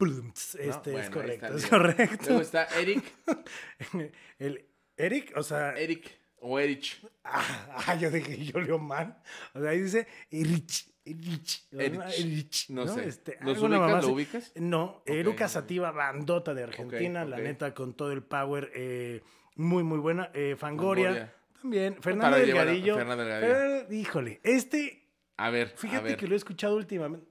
Este 0.57 0.91
Bueno, 0.91 0.99
es 0.99 1.09
correcto, 1.09 1.55
es 1.55 1.65
correcto. 1.67 2.25
Luego 2.27 2.41
está 2.41 2.65
Eric. 2.79 3.03
El 4.39 4.65
Eric, 4.97 5.33
o 5.35 5.43
sea, 5.43 5.73
Eric 5.77 6.17
o 6.39 6.59
Erich. 6.59 7.01
Ah, 7.23 7.83
ah, 7.87 7.95
yo 7.95 8.09
dije, 8.11 8.37
yo 8.45 8.59
leo 8.59 8.79
mal. 8.79 9.21
O 9.53 9.61
sea, 9.61 9.71
ahí 9.71 9.81
dice 9.81 10.07
Erich. 10.31 10.91
Erich. 11.11 11.63
Erich. 11.71 12.19
Erich, 12.19 12.69
No 12.69 12.87
sé. 12.87 13.07
Este, 13.07 13.37
¿Los 13.41 13.57
ubicas? 13.61 14.03
¿Lo 14.05 14.11
ubicas? 14.11 14.51
No, 14.55 14.83
Ok. 14.85 15.09
Eruca 15.09 15.47
Sativa, 15.47 15.91
bandota 15.91 16.53
de 16.53 16.63
Argentina, 16.63 17.25
la 17.25 17.37
neta, 17.37 17.73
con 17.73 17.93
todo 17.93 18.11
el 18.11 18.23
power, 18.23 18.71
eh, 18.75 19.21
muy, 19.55 19.83
muy 19.83 19.99
buena. 19.99 20.29
Eh, 20.33 20.55
Fangoria, 20.57 21.05
Fangoria. 21.09 21.33
también. 21.61 21.97
Fernando 22.01 22.37
Delgadillo. 22.37 22.95
Fernando 22.95 23.25
Delgadillo. 23.25 23.93
híjole, 23.93 24.39
este, 24.43 25.07
A 25.37 25.49
ver, 25.49 25.73
a 25.73 25.77
fíjate 25.77 26.03
ver. 26.03 26.17
que 26.17 26.27
lo 26.27 26.33
he 26.33 26.37
escuchado 26.37 26.75
últimamente. 26.75 27.27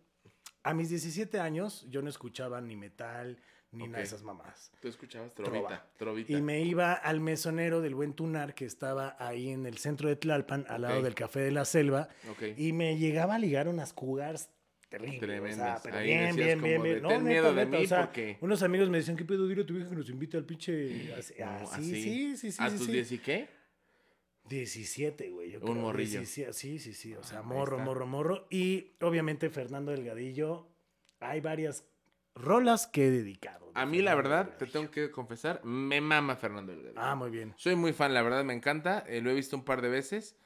A 0.67 0.75
mis 0.75 0.89
17 0.91 1.39
años, 1.39 1.87
yo 1.89 2.03
no 2.03 2.09
escuchaba 2.11 2.61
ni 2.61 2.75
metal, 2.77 3.39
ni 3.71 3.87
nada 3.87 3.99
de 3.99 4.05
esas 4.05 4.23
mamás. 4.23 4.73
Tú 4.81 4.89
escuchabas 4.89 5.33
Trova. 5.35 5.51
Trovita. 5.51 5.87
Trovita. 5.97 6.33
Y 6.33 6.43
me 6.43 6.61
iba 6.63 6.93
al 6.93 7.21
mesonero 7.21 7.81
del 7.81 7.95
Buen 7.95 8.15
Tunar, 8.15 8.55
que 8.55 8.65
estaba 8.65 9.17
ahí 9.21 9.51
en 9.51 9.65
el 9.67 9.79
centro 9.79 10.09
de 10.09 10.17
Tlalpan, 10.17 10.67
al 10.69 10.83
lado 10.83 11.03
del 11.03 11.15
Café 11.15 11.41
de 11.41 11.53
la 11.53 11.65
Selva. 11.65 12.09
Y 12.57 12.73
me 12.73 12.99
llegaba 12.99 13.37
a 13.37 13.39
ligar 13.39 13.69
unas 13.69 13.93
cougars 13.93 14.51
terribles. 14.89 15.19
O 15.23 15.27
sea, 15.27 15.29
Tremendas. 15.29 15.81
pero 15.85 15.97
Ahí 15.99 16.07
bien, 16.07 16.37
bien, 16.37 16.63
bien, 16.63 16.83
bien. 16.83 17.03
No, 17.03 17.09
"Ten 17.11 17.19
neta, 17.25 17.31
miedo 17.31 17.55
de 17.55 17.65
neta, 17.67 17.79
mí 17.79 17.85
o 17.85 17.89
sea, 17.89 18.01
porque- 18.07 18.39
Unos 18.41 18.63
amigos 18.63 18.89
me 18.91 18.99
decían, 18.99 19.17
¿qué 19.17 19.25
pedo? 19.25 19.47
Dile 19.47 19.63
a 19.63 19.67
tu 19.67 19.75
vieja 19.75 19.89
que 19.91 19.97
nos 19.97 20.09
invite 20.11 20.37
al 20.37 20.45
pinche... 20.45 21.13
Así, 21.15 21.35
No, 21.39 21.59
sí, 21.59 21.75
así. 21.75 22.03
sí, 22.03 22.37
sí, 22.37 22.53
sí. 22.53 22.59
¿A 22.63 22.71
sí, 22.71 22.77
tus 22.77 22.87
sí. 22.87 22.93
10 22.93 23.13
y 23.13 23.19
qué? 23.19 23.49
17, 24.49 25.31
güey. 25.31 25.51
yo 25.53 25.59
Un 25.61 25.65
creo, 25.73 25.75
morrillo. 25.77 26.19
17, 26.21 26.53
sí, 26.53 26.79
sí, 26.79 26.93
sí. 26.93 27.15
O 27.15 27.23
sea, 27.23 27.39
Ah, 27.39 27.41
ahí 27.43 27.47
morro, 27.47 27.79
morro, 27.79 28.07
morro. 28.07 28.47
Y 28.51 28.93
obviamente 29.01 29.51
Fernando 29.51 29.93
Delgadillo. 29.93 30.69
Hay 31.21 31.41
varias 31.41 31.85
rolas 32.35 32.87
que 32.87 33.07
he 33.07 33.11
dedicado. 33.11 33.67
de 33.67 33.81
A 33.81 33.87
mí, 33.87 34.03
la 34.03 34.15
verdad, 34.15 34.57
te 34.59 34.67
tengo 34.67 34.91
que 34.91 35.11
confesar, 35.11 35.65
me 35.65 36.01
mama 36.01 36.37
Fernando 36.37 36.73
Delgadillo. 36.73 37.01
Ah, 37.01 37.15
muy 37.15 37.31
bien. 37.31 37.55
Soy 37.57 37.75
muy 37.77 37.93
fan, 37.93 38.13
la 38.15 38.23
verdad, 38.23 38.45
me 38.45 38.53
encanta. 38.55 39.05
eh, 39.09 39.21
lo 39.21 39.31
he 39.31 39.35
visto 39.35 39.57
un 39.57 39.65
par 39.65 39.81
de 39.83 39.89
veces. 39.89 40.37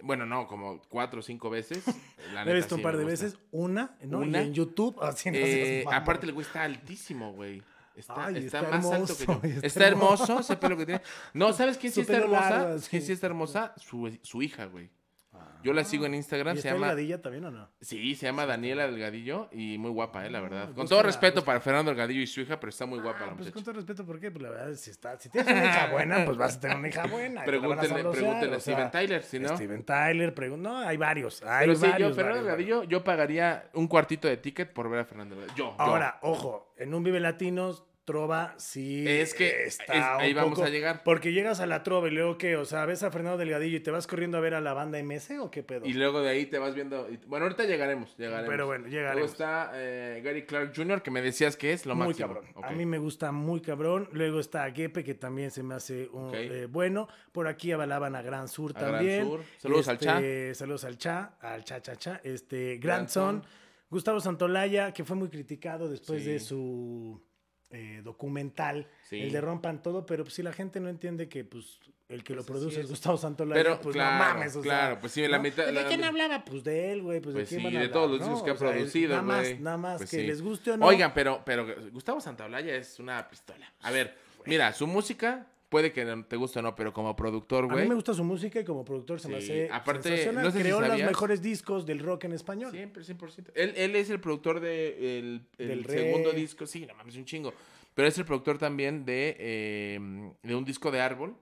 Bueno, 0.00 0.26
no, 0.26 0.46
como 0.46 0.80
cuatro 0.88 1.20
o 1.20 1.22
cinco 1.22 1.50
veces. 1.50 1.84
La 2.32 2.44
Lo 2.44 2.52
he 2.52 2.54
visto 2.54 2.76
un 2.76 2.80
sí 2.80 2.84
par 2.84 2.96
de 2.96 3.02
gusta. 3.04 3.24
veces, 3.24 3.38
una, 3.50 3.96
¿no? 4.02 4.20
Una. 4.20 4.42
Y 4.42 4.46
en 4.46 4.54
YouTube, 4.54 4.96
así 5.02 5.30
no 5.30 5.36
Eh, 5.38 5.84
aparte, 5.90 6.26
el 6.26 6.32
güey 6.32 6.46
está 6.46 6.62
altísimo, 6.62 7.32
güey. 7.32 7.62
Está, 7.98 8.26
Ay, 8.26 8.36
está 8.38 8.60
está 8.60 8.70
más 8.76 8.90
alto 8.90 9.16
que 9.16 9.26
yo. 9.26 9.32
hermoso, 9.32 9.46
Está, 9.56 9.66
está 9.66 9.86
hermoso, 9.88 10.38
ese 10.40 10.56
pelo 10.56 10.76
que 10.76 10.86
tiene. 10.86 11.02
No, 11.34 11.52
¿sabes 11.52 11.76
quién 11.78 11.92
sí 11.92 12.00
está 12.02 12.16
hermosa? 12.18 12.76
¿Quién 12.88 13.02
sí 13.02 13.12
está 13.12 13.26
hermosa? 13.26 13.74
Su, 13.76 14.18
su 14.22 14.40
hija, 14.42 14.66
güey. 14.66 14.90
Ah. 15.30 15.60
Yo 15.62 15.72
la 15.72 15.84
sigo 15.84 16.06
en 16.06 16.14
¿Y 16.14 16.16
Instagram, 16.16 16.54
se 16.56 16.60
está 16.60 16.72
llama... 16.72 16.86
Delgadilla 16.88 17.20
también 17.20 17.44
o 17.44 17.50
no? 17.50 17.68
Sí, 17.80 18.14
se 18.16 18.26
llama 18.26 18.46
Daniela 18.46 18.86
Delgadillo 18.86 19.48
y 19.52 19.76
muy 19.78 19.90
guapa, 19.90 20.24
eh, 20.26 20.30
la 20.30 20.40
verdad. 20.40 20.64
Con 20.66 20.74
búscala, 20.74 20.88
todo 20.88 21.02
respeto 21.02 21.34
búscala. 21.34 21.46
para 21.46 21.60
Fernando 21.60 21.90
Delgadillo 21.90 22.22
y 22.22 22.26
su 22.26 22.40
hija, 22.40 22.58
pero 22.58 22.70
está 22.70 22.86
muy 22.86 22.98
guapa 23.00 23.18
Ah, 23.18 23.26
la 23.26 23.32
pues 23.34 23.38
muchacha. 23.40 23.52
con 23.54 23.62
todo 23.64 23.74
respeto, 23.74 24.06
¿por 24.06 24.18
qué? 24.18 24.30
Pues 24.30 24.42
la 24.42 24.50
verdad, 24.50 24.74
si, 24.74 24.90
está, 24.90 25.18
si 25.18 25.28
tienes 25.28 25.52
una 25.52 25.64
hija 25.64 25.86
buena, 25.92 26.24
pues 26.24 26.36
vas 26.38 26.56
a 26.56 26.60
tener 26.60 26.76
una 26.76 26.88
hija 26.88 27.06
buena. 27.06 27.42
y 27.42 27.46
Pregúntenle, 27.46 28.04
pregúntenle 28.04 28.54
a 28.54 28.58
o 28.58 28.60
sea, 28.60 28.74
Steven 28.74 28.90
Tyler, 28.90 29.22
si 29.22 29.38
no. 29.38 29.48
Steven 29.56 29.84
Tyler, 29.84 30.34
no, 30.58 30.78
hay 30.78 30.96
varios. 30.96 31.42
Hay 31.42 31.66
Pero 31.66 31.78
sí, 31.78 31.86
varios, 31.88 32.10
yo, 32.10 32.14
Fernando 32.16 32.42
Delgadillo, 32.42 32.84
yo 32.84 33.04
pagaría 33.04 33.68
un 33.74 33.86
cuartito 33.86 34.26
de 34.28 34.38
ticket 34.38 34.72
por 34.72 34.88
ver 34.88 35.00
a 35.00 35.04
Fernando 35.04 35.36
Delgadillo. 35.36 35.56
Yo, 35.56 35.76
yo. 35.76 35.80
Ahora, 35.82 36.18
ojo, 36.22 36.72
en 36.78 36.94
un 36.94 37.02
Vive 37.04 37.20
Latinos, 37.20 37.84
Trova 38.08 38.54
sí 38.56 39.06
Es 39.06 39.34
que 39.34 39.64
está 39.64 39.92
es- 39.94 40.04
ahí 40.22 40.30
un 40.30 40.36
vamos 40.36 40.54
poco- 40.54 40.64
a 40.66 40.70
llegar. 40.70 41.02
Porque 41.04 41.32
llegas 41.34 41.60
a 41.60 41.66
la 41.66 41.82
Trova 41.82 42.08
y 42.08 42.12
luego, 42.12 42.38
¿qué? 42.38 42.56
O 42.56 42.64
sea, 42.64 42.86
¿ves 42.86 43.02
a 43.02 43.10
Fernando 43.10 43.36
Delgadillo 43.36 43.76
y 43.76 43.80
te 43.80 43.90
vas 43.90 44.06
corriendo 44.06 44.38
a 44.38 44.40
ver 44.40 44.54
a 44.54 44.62
la 44.62 44.72
banda 44.72 44.98
MS 44.98 45.38
o 45.40 45.50
qué 45.50 45.62
pedo? 45.62 45.84
Y 45.84 45.92
luego 45.92 46.22
de 46.22 46.30
ahí 46.30 46.46
te 46.46 46.58
vas 46.58 46.74
viendo. 46.74 47.06
y- 47.10 47.18
Bueno, 47.26 47.44
ahorita 47.44 47.64
llegaremos, 47.64 48.16
llegaremos. 48.16 48.48
Pero 48.48 48.64
bueno, 48.66 48.84
Luego 48.86 48.96
llegaremos. 48.96 49.30
está 49.32 49.72
eh, 49.74 50.22
Gary 50.24 50.46
Clark 50.46 50.72
Jr., 50.74 51.02
que 51.02 51.10
me 51.10 51.20
decías 51.20 51.56
que 51.56 51.74
es 51.74 51.84
lo 51.84 51.94
muy 51.94 52.06
máximo. 52.08 52.28
cabrón. 52.28 52.44
A 52.64 52.70
mí 52.72 52.86
me 52.86 52.96
gusta 52.98 53.30
muy 53.30 53.60
cabrón. 53.60 54.08
Luego 54.12 54.40
está 54.40 54.70
Gepe, 54.72 55.04
que 55.04 55.14
también 55.14 55.50
se 55.50 55.62
me 55.62 55.74
hace 55.74 56.08
un, 56.10 56.32
eh, 56.34 56.66
bueno. 56.66 57.08
Por 57.32 57.46
aquí 57.46 57.72
avalaban 57.72 58.16
a 58.16 58.22
Gran 58.22 58.48
Sur 58.48 58.72
A 58.74 58.80
Gran 58.80 58.92
también. 58.94 59.24
Sur. 59.26 59.40
Saludos 59.58 59.88
al 59.88 59.98
Cha. 59.98 60.16
Este, 60.16 60.54
Saludos 60.54 60.84
al 60.84 60.96
Cha, 60.96 61.36
al 61.40 61.62
Cha 61.64 61.82
Cha 61.82 61.96
Cha. 61.96 62.20
Este, 62.24 62.78
Grandson. 62.78 63.44
Gustavo 63.90 64.20
Santolaya, 64.20 64.92
que 64.92 65.02
fue 65.02 65.16
muy 65.16 65.28
criticado 65.28 65.88
después 65.88 66.22
Sí. 66.22 66.30
de 66.32 66.40
su 66.40 67.22
eh, 67.70 68.00
documental, 68.02 68.86
Sí. 69.02 69.20
el 69.20 69.32
de 69.32 69.40
Rompan 69.40 69.82
Todo, 69.82 70.06
pero 70.06 70.24
pues 70.24 70.34
si 70.34 70.42
la 70.42 70.52
gente 70.52 70.80
no 70.80 70.88
entiende 70.88 71.28
que 71.28 71.44
pues 71.44 71.78
el 72.08 72.24
que 72.24 72.32
lo 72.34 72.38
Pues 72.38 72.46
produce 72.46 72.78
es 72.80 72.84
es. 72.84 72.90
Gustavo 72.90 73.18
Santolaya, 73.18 73.62
Pero, 73.62 73.80
pues 73.82 73.92
claro, 73.94 74.12
no 74.12 74.18
mames, 74.34 74.56
o 74.56 74.62
claro, 74.62 74.94
sea, 74.94 75.00
pues 75.00 75.12
sí, 75.12 75.28
la 75.28 75.36
¿no? 75.36 75.42
mitad- 75.42 75.66
¿De 75.66 75.72
la- 75.72 75.86
quién 75.86 76.02
hablaba? 76.04 76.42
Pues 76.46 76.64
de 76.64 76.92
él, 76.92 77.02
güey, 77.02 77.20
pues, 77.20 77.34
Pues 77.34 77.44
de 77.44 77.48
quién 77.56 77.60
sí, 77.60 77.64
van 77.66 77.76
a 77.76 77.78
de 77.80 77.84
hablar, 77.84 77.92
todos 77.92 78.10
los 78.12 78.20
¿no? 78.20 78.26
discos 78.34 78.42
que 78.44 78.50
ha 78.50 78.54
producido, 78.54 79.10
Nada 79.10 79.22
más, 79.22 79.40
güey. 79.48 79.58
nada 79.58 79.76
más 79.76 79.96
Pues 79.98 80.10
que 80.10 80.16
sí. 80.20 80.26
les 80.26 80.40
guste 80.40 80.70
o 80.70 80.76
no. 80.78 80.86
Oigan, 80.86 81.12
pero, 81.12 81.42
pero 81.44 81.66
Gustavo 81.92 82.18
Santaolalla 82.22 82.74
es 82.74 82.98
una 82.98 83.28
pistola. 83.28 83.70
A 83.82 83.90
ver, 83.90 84.16
mira, 84.46 84.72
su 84.72 84.86
música 84.86 85.46
puede 85.68 85.92
que 85.92 86.04
no 86.04 86.24
te 86.24 86.36
guste 86.36 86.58
o 86.58 86.62
no, 86.62 86.74
pero 86.74 86.92
como 86.92 87.14
productor, 87.16 87.64
A 87.64 87.68
güey. 87.68 87.82
mí 87.82 87.88
me 87.88 87.94
gusta 87.94 88.14
su 88.14 88.24
música 88.24 88.60
y 88.60 88.64
como 88.64 88.84
productor 88.84 89.20
se 89.20 89.28
me 89.28 89.40
Sí, 89.40 89.50
hace 89.52 89.68
aparte, 89.72 90.08
sensacional. 90.08 90.44
no 90.44 90.50
sé 90.50 90.56
si 90.58 90.62
Creó 90.64 90.80
los 90.80 90.88
sabías- 90.90 91.08
mejores 91.08 91.42
discos 91.42 91.84
del 91.86 91.98
rock 92.00 92.24
en 92.24 92.32
español. 92.32 92.70
Siempre, 92.70 93.02
100%. 93.04 93.52
Él, 93.54 93.72
él 93.76 93.96
es 93.96 94.10
el 94.10 94.20
productor 94.20 94.60
de 94.60 95.18
el, 95.18 95.46
el 95.58 95.68
Del 95.68 95.86
segundo 95.86 96.32
disco. 96.32 96.66
Sí, 96.66 96.86
no 96.86 96.94
mames, 96.94 97.16
un 97.16 97.24
chingo. 97.24 97.52
Pero 97.94 98.08
es 98.08 98.16
el 98.18 98.24
productor 98.24 98.58
también 98.58 99.04
de, 99.04 99.36
eh, 99.38 100.30
de 100.42 100.54
un 100.54 100.64
disco 100.64 100.90
de 100.90 101.00
Árbol, 101.00 101.34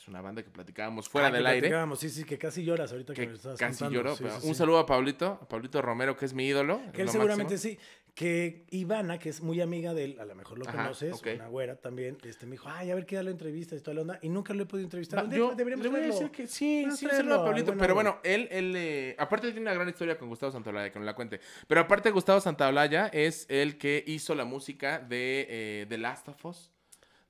es 0.00 0.08
una 0.08 0.20
banda 0.22 0.42
que 0.42 0.50
platicábamos 0.50 1.08
fuera 1.08 1.28
Ah, 1.28 1.30
que 1.30 1.36
del 1.36 1.46
aire. 1.46 1.60
platicábamos, 1.60 2.00
Sí, 2.00 2.08
sí, 2.10 2.24
que 2.24 2.38
casi 2.38 2.64
lloras 2.64 2.90
ahorita 2.92 3.12
que, 3.14 3.22
Que 3.22 3.28
me 3.28 3.34
estabas 3.34 3.58
casi 3.58 3.78
contando. 3.80 3.94
lloró. 3.98 4.16
Sí, 4.16 4.22
pero 4.24 4.40
sí, 4.40 4.46
un 4.48 4.54
sí. 4.54 4.58
saludo 4.58 4.78
a 4.78 4.86
Pablito, 4.86 5.38
a 5.42 5.48
Pablito 5.48 5.82
Romero, 5.82 6.16
que 6.16 6.24
es 6.24 6.32
mi 6.34 6.46
ídolo. 6.46 6.80
Que 6.92 7.02
él 7.02 7.08
seguramente 7.10 7.54
máximo. 7.54 7.74
sí. 7.74 7.78
Que 8.14 8.66
Ivana, 8.70 9.18
que 9.20 9.28
es 9.28 9.40
muy 9.40 9.60
amiga 9.60 9.94
de 9.94 10.04
él, 10.04 10.16
a 10.20 10.24
lo 10.24 10.34
mejor 10.34 10.58
lo 10.58 10.68
Ajá, 10.68 10.76
conoces, 10.82 11.14
ok. 11.14 11.28
una 11.36 11.46
güera 11.46 11.76
también, 11.76 12.18
este, 12.24 12.44
me 12.44 12.52
dijo, 12.52 12.68
ay, 12.68 12.90
a 12.90 12.94
ver 12.96 13.06
qué 13.06 13.14
da 13.16 13.22
la 13.22 13.30
entrevista 13.30 13.76
y 13.76 13.80
toda 13.80 13.94
la 13.94 14.00
onda. 14.02 14.18
Y 14.20 14.28
nunca 14.28 14.52
lo 14.52 14.64
he 14.64 14.66
podido 14.66 14.84
entrevistar. 14.84 15.24
Va, 15.24 15.32
yo 15.34 15.54
deberíamos 15.54 15.84
le 15.84 15.90
voy 15.90 16.00
a 16.00 16.06
decir 16.06 16.28
que 16.30 16.46
sí, 16.48 16.82
Vamos 16.82 16.98
sí, 16.98 17.06
a 17.06 17.08
un 17.10 17.14
saludo 17.16 17.34
a 17.34 17.36
traerlo, 17.44 17.50
Pablito. 17.66 17.76
Pero 17.78 17.94
bueno, 17.94 18.18
él, 18.24 18.48
él 18.50 18.74
eh, 18.76 19.14
aparte 19.16 19.46
tiene 19.52 19.60
una 19.62 19.74
gran 19.74 19.88
historia 19.88 20.18
con 20.18 20.28
Gustavo 20.28 20.50
Santaolalla, 20.50 20.90
que 20.90 20.98
nos 20.98 21.06
la 21.06 21.14
cuente. 21.14 21.40
Pero 21.68 21.80
aparte 21.82 22.10
Gustavo 22.10 22.40
Santaolalla 22.40 23.06
es 23.12 23.46
el 23.48 23.78
que 23.78 24.02
hizo 24.06 24.34
la 24.34 24.44
música 24.44 24.98
de 24.98 25.46
eh, 25.48 25.86
The 25.88 25.96
Last 25.98 26.28
of 26.28 26.44
Us, 26.46 26.70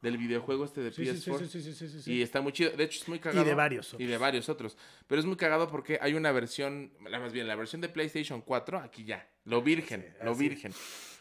del 0.02 0.16
videojuego 0.16 0.64
este 0.64 0.80
de 0.80 0.92
Sí, 0.92 1.04
sí, 1.06 1.16
sí, 1.18 1.30
PS4. 1.30 1.38
sí, 1.46 1.62
sí, 1.62 1.72
sí, 1.74 1.88
sí, 1.88 2.02
sí. 2.02 2.12
Y 2.12 2.22
está 2.22 2.40
muy 2.40 2.52
chido. 2.52 2.70
De 2.70 2.84
hecho, 2.84 3.00
es 3.02 3.08
muy 3.08 3.18
cagado. 3.18 3.42
Y 3.44 3.48
de 3.48 3.54
varios 3.54 3.94
Y 3.98 4.06
de 4.06 4.16
varios 4.18 4.48
otros. 4.48 4.76
Pero 5.06 5.20
es 5.20 5.26
muy 5.26 5.36
cagado 5.36 5.68
porque 5.68 5.98
hay 6.00 6.14
una 6.14 6.32
versión, 6.32 6.92
la 7.08 7.18
más 7.20 7.32
bien, 7.32 7.46
la 7.46 7.54
versión 7.56 7.80
de 7.80 7.88
PlayStation 7.88 8.40
4, 8.40 8.78
aquí 8.78 9.04
ya. 9.04 9.28
Lo 9.44 9.62
virgen, 9.62 10.02
Sí, 10.02 10.24
lo 10.24 10.34
virgen. 10.34 10.72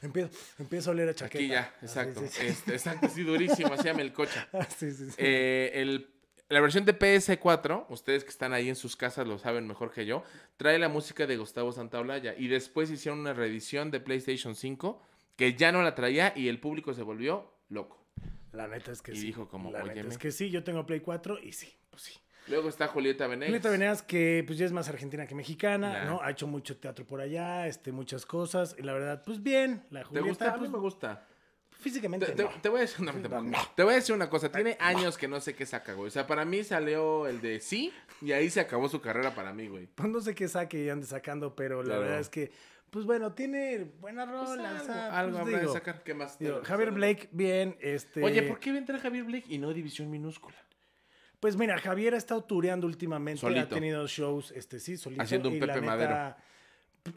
Empiezo, 0.01 0.29
empiezo 0.59 0.89
a 0.89 0.93
oler 0.93 1.09
a 1.09 1.15
chaqueta. 1.15 1.37
Aquí 1.43 1.47
ya, 1.49 1.61
Ah, 1.73 1.77
sí, 1.79 1.85
exacto. 1.85 2.21
sí, 2.21 2.27
sí. 2.29 2.45
Este, 2.47 2.71
exacto, 2.73 3.05
así 3.07 3.23
durísimo, 3.23 3.73
así 3.73 3.87
el 3.89 4.13
coche. 4.13 4.39
Ah, 4.53 4.65
sí, 4.65 4.91
sí, 4.91 5.07
sí. 5.09 5.15
Eh, 5.17 5.71
el, 5.73 6.09
la 6.47 6.61
versión 6.61 6.85
de 6.85 6.97
PS4, 6.97 7.85
ustedes 7.89 8.23
que 8.23 8.29
están 8.29 8.53
ahí 8.53 8.69
en 8.69 8.75
sus 8.75 8.95
casas 8.95 9.27
lo 9.27 9.37
saben 9.39 9.67
mejor 9.67 9.91
que 9.91 10.05
yo, 10.05 10.23
trae 10.57 10.79
la 10.79 10.89
música 10.89 11.27
de 11.27 11.37
Gustavo 11.37 11.71
Santaolalla. 11.73 12.33
Y 12.37 12.47
después 12.47 12.89
hicieron 12.89 13.19
una 13.19 13.33
reedición 13.33 13.91
de 13.91 13.99
PlayStation 13.99 14.55
5 14.55 15.01
que 15.35 15.53
ya 15.55 15.71
no 15.71 15.81
la 15.83 15.95
traía 15.95 16.33
y 16.35 16.47
el 16.47 16.59
público 16.59 16.93
se 16.93 17.03
volvió 17.03 17.53
loco. 17.69 17.98
La 18.53 18.67
neta 18.67 18.91
es 18.91 19.01
que 19.01 19.11
y 19.11 19.15
sí. 19.17 19.25
dijo 19.27 19.47
como, 19.47 19.71
La 19.71 19.83
neta 19.83 20.07
es 20.07 20.17
que 20.17 20.31
sí, 20.31 20.49
yo 20.49 20.63
tengo 20.63 20.85
Play 20.85 20.99
4 21.01 21.39
y 21.43 21.51
sí, 21.53 21.73
pues 21.89 22.03
sí. 22.03 22.13
Luego 22.47 22.67
está 22.69 22.87
Julieta 22.87 23.27
Venegas. 23.27 23.49
Julieta 23.49 23.69
Venegas, 23.69 24.01
que 24.01 24.43
pues 24.47 24.57
ya 24.57 24.65
es 24.65 24.71
más 24.71 24.89
argentina 24.89 25.27
que 25.27 25.35
mexicana. 25.35 26.05
¿no? 26.05 26.19
Ha 26.23 26.31
hecho 26.31 26.47
mucho 26.47 26.77
teatro 26.77 27.05
por 27.05 27.21
allá, 27.21 27.67
este, 27.67 27.91
muchas 27.91 28.25
cosas. 28.25 28.75
Y 28.79 28.81
la 28.81 28.93
verdad, 28.93 29.21
pues 29.23 29.43
bien. 29.43 29.83
La 29.91 29.99
¿Te 29.99 30.05
Julieta, 30.05 30.27
gusta? 30.29 30.45
A 30.49 30.53
mí 30.53 30.59
pues, 30.59 30.71
me 30.71 30.77
gusta. 30.79 31.27
físicamente 31.69 32.25
Te, 32.25 32.31
te- 32.33 32.43
no. 32.43 32.49
te 32.61 32.69
voy 32.69 32.79
a 32.79 32.81
decir, 32.81 33.01
no, 33.05 33.13
no. 33.13 33.57
Te 33.75 33.83
voy 33.83 33.93
a 33.93 33.95
decir 33.97 34.15
una 34.15 34.29
cosa. 34.31 34.51
Tiene 34.51 34.77
años 34.79 35.15
que 35.17 35.27
no 35.27 35.39
sé 35.41 35.53
qué 35.53 35.65
saca, 35.67 35.93
güey. 35.93 36.07
O 36.07 36.11
sea, 36.11 36.25
para 36.25 36.43
mí 36.43 36.63
salió 36.63 37.27
el 37.27 37.39
de 37.39 37.59
sí 37.59 37.93
y 38.21 38.31
ahí 38.31 38.49
se 38.49 38.61
acabó 38.61 38.89
su 38.89 38.99
carrera 38.99 39.35
para 39.35 39.53
mí, 39.53 39.67
güey. 39.67 39.85
Pues 39.85 40.09
no 40.09 40.19
sé 40.19 40.33
qué 40.33 40.47
saque 40.47 40.83
y 40.85 40.89
ande 40.89 41.05
sacando, 41.05 41.55
pero 41.55 41.81
la 41.83 41.85
Claro. 41.89 42.01
verdad 42.01 42.19
es 42.19 42.29
que, 42.29 42.51
pues 42.91 43.05
bueno, 43.05 43.33
tiene 43.33 43.91
buenas 43.99 44.27
Pues 44.29 44.49
rolas. 44.49 44.71
algo, 44.73 44.83
o 44.83 44.85
sea, 44.85 45.19
algo 45.19 45.31
pues, 45.31 45.41
habrá 45.41 45.55
de 45.57 45.61
digo, 45.61 45.73
sacar. 45.73 46.03
¿Qué 46.03 46.13
más? 46.13 46.39
digo, 46.39 46.61
Javier 46.63 46.91
Blake, 46.91 47.29
bien, 47.31 47.77
este... 47.81 48.23
Oye, 48.23 48.43
¿por 48.43 48.59
qué 48.59 48.71
va 48.71 48.75
a 48.77 48.79
entrar 48.79 48.99
Javier 48.99 49.23
Blake 49.25 49.45
y 49.49 49.57
no 49.57 49.73
División 49.73 50.09
Minúscula? 50.09 50.55
Pues 51.39 51.55
mira, 51.55 51.77
Javier 51.77 52.15
ha 52.15 52.17
estado 52.17 52.43
tureando 52.43 52.85
últimamente, 52.85 53.45
ha 53.45 53.49
Solito. 53.49 53.75
tenido 53.75 54.05
shows, 54.07 54.51
este 54.51 54.79
sí, 54.79 54.97
solito. 54.97 55.21
Haciendo 55.21 55.49
un 55.49 55.55
y 55.55 55.59
la 55.61 55.73
Pepe 55.73 55.85
Madero. 55.85 56.35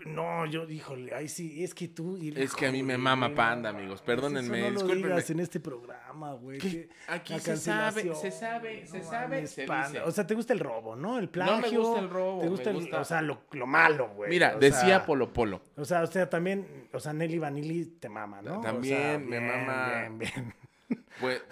No, 0.06 0.46
yo, 0.46 0.68
híjole, 0.68 1.14
ahí 1.14 1.28
sí, 1.28 1.62
es 1.64 1.74
que 1.74 1.88
tú... 1.88 2.18
Es 2.36 2.54
que 2.54 2.66
a 2.66 2.72
mí 2.72 2.82
me 2.82 2.96
mama 2.98 3.28
no 3.28 3.34
Panda, 3.34 3.70
amigos, 3.70 3.96
eso 3.96 4.04
perdónenme, 4.04 4.60
no 4.60 4.64
lo 4.66 4.70
discúlpenme. 4.72 5.08
digas 5.08 5.30
en 5.30 5.40
este 5.40 5.60
programa, 5.60 6.32
güey. 6.34 6.88
Aquí 7.08 7.38
se 7.40 7.56
sabe, 7.56 8.14
se 8.14 8.30
sabe, 8.30 8.86
se 8.86 9.02
sabe, 9.02 9.46
se 9.46 9.64
Panda. 9.66 9.88
dice. 9.88 10.00
O 10.02 10.10
sea, 10.10 10.26
¿te 10.26 10.34
gusta 10.34 10.52
el 10.52 10.60
robo, 10.60 10.96
no? 10.96 11.18
El 11.18 11.26
No 11.26 11.32
plagio. 11.32 11.70
me 11.72 11.78
gusta 11.78 12.00
el 12.00 12.10
robo, 12.10 12.40
Te 12.40 12.48
gusta 12.48 12.72
me 12.72 12.78
el- 12.78 12.94
o 12.94 13.04
sea, 13.04 13.22
lo, 13.22 13.42
lo 13.52 13.66
malo, 13.66 14.08
güey. 14.14 14.30
Mira, 14.30 14.54
o 14.56 14.58
decía 14.58 14.80
sea, 14.86 15.06
Polo 15.06 15.32
Polo. 15.32 15.62
O 15.76 15.84
sea, 15.84 16.02
o 16.02 16.06
sea, 16.06 16.28
también, 16.28 16.88
o 16.92 17.00
sea, 17.00 17.12
Nelly 17.12 17.38
Vanilli 17.38 17.84
te 17.86 18.08
mama, 18.08 18.42
¿no? 18.42 18.58
O 18.58 18.62
sea, 18.62 18.72
También 18.72 19.28
me 19.28 19.40
mama. 19.40 19.88
Bien, 19.90 20.18
bien. 20.18 20.54
Pues, 21.20 21.42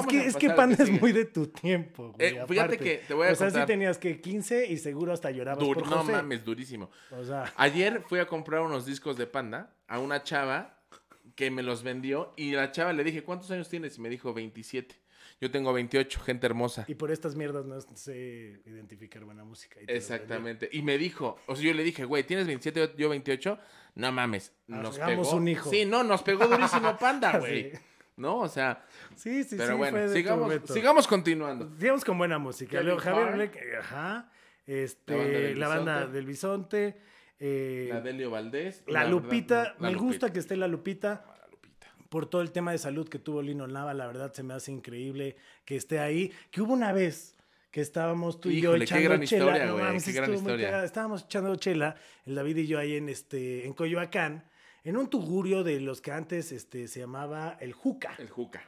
Es 0.00 0.06
que, 0.06 0.26
es 0.26 0.36
que 0.36 0.50
Panda 0.50 0.82
es 0.82 0.90
muy 1.00 1.12
de 1.12 1.24
tu 1.24 1.46
tiempo, 1.48 2.12
güey. 2.12 2.36
Eh, 2.36 2.44
fíjate 2.48 2.78
que 2.78 3.02
te 3.06 3.14
voy 3.14 3.28
a 3.28 3.32
O 3.32 3.34
sea, 3.34 3.48
sí 3.48 3.52
contar. 3.54 3.66
tenías 3.66 3.98
que 3.98 4.20
15 4.20 4.66
y 4.66 4.76
seguro 4.78 5.12
hasta 5.12 5.30
llorabas 5.30 5.62
Dur- 5.64 5.74
por 5.74 5.88
no 5.88 5.98
José. 5.98 6.12
mames, 6.12 6.44
durísimo. 6.44 6.90
O 7.10 7.24
sea, 7.24 7.52
Ayer 7.56 8.02
fui 8.08 8.18
a 8.18 8.26
comprar 8.26 8.60
unos 8.62 8.86
discos 8.86 9.16
de 9.16 9.26
Panda 9.26 9.74
a 9.88 9.98
una 9.98 10.22
chava 10.22 10.78
que 11.34 11.50
me 11.50 11.62
los 11.62 11.82
vendió 11.82 12.32
y 12.36 12.52
la 12.52 12.70
chava 12.72 12.92
le 12.92 13.02
dije, 13.04 13.22
¿cuántos 13.24 13.50
años 13.50 13.68
tienes? 13.68 13.98
Y 13.98 14.00
me 14.00 14.08
dijo 14.08 14.32
27. 14.32 14.94
Yo 15.40 15.50
tengo 15.50 15.72
28, 15.72 16.20
gente 16.20 16.46
hermosa. 16.46 16.84
y 16.86 16.94
por 16.94 17.10
estas 17.10 17.34
mierdas 17.34 17.66
no 17.66 17.84
sé 17.96 18.60
identificar 18.66 19.24
buena 19.24 19.44
música. 19.44 19.80
y 19.80 19.84
Exactamente. 19.88 20.68
Y 20.72 20.82
me 20.82 20.96
dijo, 20.96 21.36
o 21.46 21.56
sea, 21.56 21.64
yo 21.64 21.74
le 21.74 21.82
dije, 21.82 22.04
güey, 22.04 22.22
¿tienes 22.24 22.46
27, 22.46 22.94
yo 22.96 23.08
28? 23.08 23.58
No 23.96 24.12
mames, 24.12 24.52
nos 24.68 24.96
Hagamos 24.98 25.26
pegó. 25.28 25.36
un 25.38 25.48
hijo. 25.48 25.70
Sí, 25.70 25.84
no, 25.84 26.04
nos 26.04 26.22
pegó 26.22 26.46
durísimo 26.46 26.96
Panda, 26.98 27.38
güey. 27.40 27.72
Sí. 27.72 27.78
¿No? 28.16 28.38
O 28.40 28.48
sea. 28.48 28.84
Sí, 29.16 29.42
sí, 29.44 29.56
pero 29.56 29.72
sí. 29.72 29.78
bueno, 29.78 30.08
sigamos, 30.72 31.06
continuando. 31.08 31.70
Sigamos 31.78 32.04
con 32.04 32.16
buena 32.18 32.38
música. 32.38 32.80
Luego 32.82 33.00
Javier. 33.00 33.34
Black, 33.34 33.58
ajá. 33.80 34.30
Este, 34.66 35.54
La 35.56 35.68
banda 35.68 36.06
del 36.06 36.24
Bisonte. 36.26 36.96
eh, 37.40 37.88
La 37.90 38.00
Delio 38.00 38.30
Valdés. 38.30 38.82
la 38.86 39.00
verdad, 39.00 39.10
Lupita. 39.10 39.62
no, 39.64 39.82
la 39.84 39.88
me 39.88 39.92
Lupita. 39.94 40.04
gusta 40.06 40.32
que 40.32 40.38
esté 40.38 40.56
la 40.56 40.68
Lupita. 40.68 41.24
La 41.26 41.46
Lupita. 41.50 41.86
por 42.08 42.26
todo 42.26 42.40
el 42.42 42.52
tema 42.52 42.72
de 42.72 42.78
salud 42.78 43.08
que 43.08 43.18
tuvo 43.18 43.42
Lino 43.42 43.66
Nava, 43.66 43.92
la 43.94 44.06
verdad 44.06 44.32
se 44.32 44.42
me 44.42 44.54
hace 44.54 44.70
increíble 44.72 45.36
que 45.64 45.76
esté 45.76 45.98
ahí. 45.98 46.32
Que 46.50 46.62
hubo 46.62 46.72
una 46.72 46.92
vez 46.92 47.36
que 47.72 47.80
estábamos 47.80 48.40
tú 48.40 48.48
y 48.50 48.60
yo 48.60 48.70
Híjole, 48.70 48.78
qué 48.86 48.94
echando 48.94 49.08
gran 49.08 49.22
chela. 49.22 49.44
historia, 49.46 49.66
no 49.66 49.78
mames, 49.78 50.04
qué 50.04 50.12
gran 50.12 50.32
historia. 50.34 50.84
Estábamos 50.84 51.24
echando 51.24 51.56
chela, 51.56 51.96
el 52.24 52.36
David 52.36 52.56
y 52.58 52.66
yo 52.68 52.78
ahí 52.78 52.94
en 52.96 53.08
este 53.08 53.66
en 53.66 53.72
Coyoacán, 53.74 54.44
en 54.84 54.96
un 54.96 55.08
tugurio 55.08 55.64
de 55.64 55.80
los 55.80 56.00
que 56.00 56.12
antes 56.12 56.52
este, 56.52 56.86
se 56.88 57.00
llamaba 57.00 57.56
el 57.60 57.72
Juca. 57.72 58.14
El 58.18 58.28
Juca. 58.30 58.62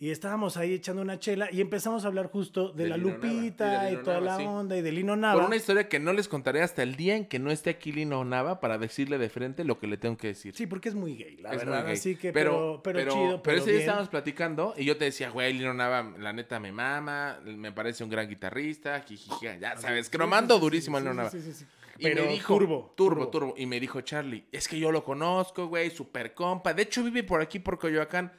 Y 0.00 0.10
estábamos 0.10 0.56
ahí 0.56 0.74
echando 0.74 1.02
una 1.02 1.18
chela 1.18 1.48
y 1.50 1.60
empezamos 1.60 2.04
a 2.04 2.06
hablar 2.06 2.26
justo 2.30 2.70
de, 2.70 2.84
De 2.84 2.88
la 2.90 2.96
Lino 2.96 3.08
Nava, 3.10 3.24
y 3.26 3.34
Lupita 3.34 3.90
y, 3.92 3.96
toda 3.96 4.20
Nava, 4.20 4.26
la 4.26 4.36
sí. 4.38 4.44
onda 4.44 4.76
y 4.76 4.80
de 4.80 4.92
Lino 4.92 5.14
Por 5.14 5.18
Nava. 5.18 5.44
una 5.46 5.56
historia 5.56 5.88
que 5.88 5.98
no 5.98 6.12
les 6.12 6.28
contaré 6.28 6.62
hasta 6.62 6.84
el 6.84 6.94
día 6.94 7.16
en 7.16 7.24
que 7.26 7.40
no 7.40 7.50
esté 7.50 7.70
aquí 7.70 7.90
Lino 7.90 8.24
Nava 8.24 8.60
para 8.60 8.78
decirle 8.78 9.18
de 9.18 9.28
frente 9.28 9.64
lo 9.64 9.80
que 9.80 9.88
le 9.88 9.96
tengo 9.96 10.16
que 10.16 10.28
decir. 10.28 10.54
Sí, 10.54 10.68
porque 10.68 10.88
es 10.88 10.94
muy 10.94 11.16
gay, 11.16 11.38
la 11.38 11.50
Es 11.50 11.56
muy 11.56 11.64
verdad. 11.72 11.84
gay. 11.86 11.94
Así 11.94 12.14
que, 12.14 12.32
pero, 12.32 12.80
pero, 12.84 13.00
chido, 13.00 13.12
pero, 13.12 13.42
pero 13.42 13.58
ese 13.58 13.70
día 13.72 13.80
estábamos 13.80 14.08
platicando 14.08 14.72
y 14.76 14.84
yo 14.84 14.96
te 14.96 15.04
decía, 15.06 15.30
güey, 15.30 15.52
Lino 15.52 15.74
Nava, 15.74 16.14
la 16.16 16.32
neta 16.32 16.60
me 16.60 16.70
mama, 16.70 17.40
me 17.44 17.72
parece 17.72 18.04
un 18.04 18.10
gran 18.10 18.28
guitarrista, 18.28 19.00
jijija, 19.00 19.56
ya 19.56 19.76
sabes, 19.78 20.06
Sí, 20.06 20.12
cromando 20.12 20.54
sí, 20.54 20.58
sí, 20.60 20.64
durísimo 20.64 20.96
a 20.98 21.00
Lino 21.00 21.14
Nava. 21.14 21.30
sí, 21.30 21.40
sí, 21.42 21.52
sí. 21.52 21.64
Y 21.98 22.06
me 22.14 22.26
dijo, 22.28 22.56
turbo, 22.56 22.94
turbo, 22.96 23.28
turbo. 23.28 23.30
turbo. 23.30 23.54
Y 23.56 23.66
me 23.66 23.80
dijo 23.80 24.00
Charlie, 24.02 24.46
es 24.52 24.68
que 24.68 24.78
yo 24.78 24.92
lo 24.92 25.04
conozco, 25.04 25.66
güey, 25.66 25.90
super 25.90 26.32
compa. 26.34 26.72
De 26.72 26.82
hecho, 26.82 27.02
vive 27.02 27.24
por 27.24 27.40
aquí, 27.40 27.58
por 27.58 27.78
Coyoacán. 27.78 28.32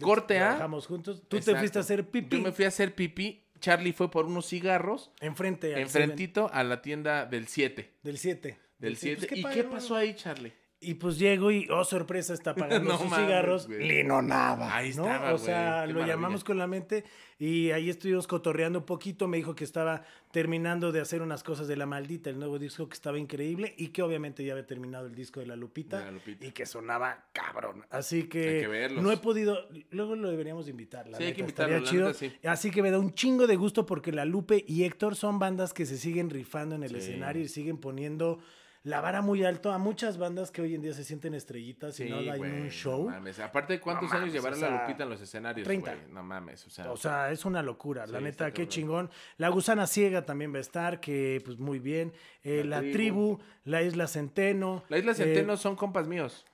Corte 0.00 0.38
A. 0.38 0.48
Trabajamos 0.50 0.86
juntos. 0.86 1.22
Tú 1.26 1.40
te 1.40 1.56
fuiste 1.56 1.78
a 1.78 1.80
hacer 1.80 2.08
pipí. 2.10 2.36
Yo 2.36 2.42
me 2.42 2.52
fui 2.52 2.64
a 2.64 2.68
hacer 2.68 2.94
pipí. 2.94 3.42
Charlie 3.58 3.92
fue 3.94 4.10
por 4.10 4.26
unos 4.26 4.46
cigarros 4.46 5.10
Enfrente. 5.20 5.80
enfrentito 5.80 6.50
a 6.52 6.62
la 6.62 6.82
tienda 6.82 7.24
del 7.24 7.48
7. 7.48 7.82
Seven, 7.82 7.94
Del 8.02 8.18
7. 8.18 8.58
Del 8.78 8.96
7. 8.98 9.28
¿Y 9.34 9.42
padre, 9.42 9.56
qué 9.56 9.64
pasó 9.64 9.96
ahí, 9.96 10.14
Charlie? 10.14 10.52
Y 10.78 10.94
pues 10.94 11.18
llego 11.18 11.50
y, 11.50 11.66
oh, 11.70 11.84
sorpresa, 11.84 12.34
está 12.34 12.54
pagando 12.54 12.90
No 12.92 12.98
sus 12.98 13.08
mames, 13.10 13.26
cigarros. 13.26 13.66
güey. 13.66 13.88
Lino 13.88 14.20
Nava. 14.20 14.76
Ahí 14.76 14.92
¿no? 14.94 15.06
estaba, 15.06 15.32
O 15.32 15.38
sea, 15.38 15.82
qué 15.86 15.92
lo 15.92 16.00
maravilla. 16.00 16.06
llamamos 16.06 16.44
con 16.44 16.58
la 16.58 16.66
mente 16.66 17.04
y 17.38 17.70
ahí 17.70 17.88
estuvimos 17.88 18.26
cotorreando 18.26 18.80
un 18.80 18.84
poquito. 18.84 19.26
Me 19.26 19.38
dijo 19.38 19.54
que 19.54 19.64
estaba 19.64 20.02
terminando 20.30 20.92
de 20.92 21.00
hacer 21.00 21.22
unas 21.22 21.42
cosas 21.42 21.66
de 21.66 21.76
La 21.76 21.86
Maldita, 21.86 22.28
el 22.28 22.38
nuevo 22.38 22.58
disco 22.58 22.86
que 22.90 22.94
estaba 22.94 23.18
increíble 23.18 23.74
y 23.78 23.88
que 23.88 24.02
obviamente 24.02 24.44
ya 24.44 24.52
había 24.52 24.66
terminado 24.66 25.06
el 25.06 25.14
disco 25.14 25.40
de 25.40 25.46
La 25.46 25.56
Lupita, 25.56 25.98
De 25.98 26.04
La 26.04 26.10
Lupita. 26.10 26.44
y 26.44 26.52
que 26.52 26.66
sonaba 26.66 27.24
cabrón. 27.32 27.86
Así 27.88 28.16
Hay 28.16 28.22
que, 28.28 28.88
que 28.90 29.00
no 29.00 29.10
he 29.10 29.16
podido, 29.16 29.58
luego 29.90 30.14
lo 30.14 30.30
deberíamos 30.30 30.66
de 30.66 30.72
invitar. 30.72 31.08
La 31.08 31.16
Sí, 31.16 31.24
hay 31.24 31.32
que 31.32 31.42
neta, 31.42 31.62
invitarlo, 31.64 31.86
chido. 31.90 32.06
neta, 32.08 32.18
sí. 32.18 32.32
Así 32.44 32.70
que 32.70 32.82
me 32.82 32.90
da 32.90 32.98
un 32.98 33.14
chingo 33.14 33.46
de 33.46 33.56
gusto 33.56 33.86
porque 33.86 34.12
La 34.12 34.26
Lupe 34.26 34.62
y 34.68 34.84
Héctor 34.84 35.16
son 35.16 35.38
bandas 35.38 35.72
que 35.72 35.86
se 35.86 35.96
siguen 35.96 36.28
rifando 36.28 36.74
en 36.74 36.82
el 36.82 36.90
Sí. 36.90 36.96
escenario 36.98 37.42
y 37.42 37.48
siguen 37.48 37.78
poniendo 37.78 38.40
la 38.86 39.00
vara 39.00 39.20
muy 39.20 39.44
alto 39.44 39.72
a 39.72 39.78
muchas 39.78 40.16
bandas 40.16 40.52
que 40.52 40.62
hoy 40.62 40.76
en 40.76 40.80
día 40.82 40.92
se 40.94 41.02
sienten 41.02 41.34
estrellitas 41.34 41.98
y 41.98 42.04
no 42.08 42.18
hay 42.18 42.38
güey, 42.38 42.52
un 42.52 42.64
no 42.66 42.70
show. 42.70 43.10
mames. 43.10 43.40
Aparte, 43.40 43.80
¿cuántos 43.80 44.10
No 44.12 44.16
años 44.18 44.32
llevará 44.32 44.56
o 44.56 44.60
la 44.60 44.70
Lupita 44.82 45.02
en 45.02 45.10
los 45.10 45.20
escenarios, 45.20 45.64
30. 45.66 45.92
güey? 45.94 46.12
No 46.12 46.22
mames, 46.22 46.64
o 46.66 46.70
sea. 46.70 46.92
O 46.92 46.96
sea, 46.96 47.32
es 47.32 47.44
una 47.44 47.62
locura. 47.62 48.06
la 48.06 48.20
neta, 48.20 48.52
qué 48.52 48.68
chingón. 48.68 49.10
La 49.38 49.48
gusana 49.48 49.88
ciega 49.88 50.24
también 50.24 50.52
va 50.54 50.58
a 50.58 50.60
estar, 50.60 51.00
que 51.00 51.42
pues 51.44 51.58
muy 51.58 51.80
bien. 51.80 52.12
Eh, 52.44 52.62
La 52.64 52.76
la, 52.76 52.78
tribu. 52.82 52.92
tribu. 53.36 53.38
la 53.64 53.82
isla 53.82 54.06
Centeno. 54.06 54.84
la 54.88 54.98
Isla 54.98 55.12
eh, 55.12 55.14
Centeno 55.16 55.56
son 55.56 55.74
compas 55.74 56.06
míos. 56.06 56.44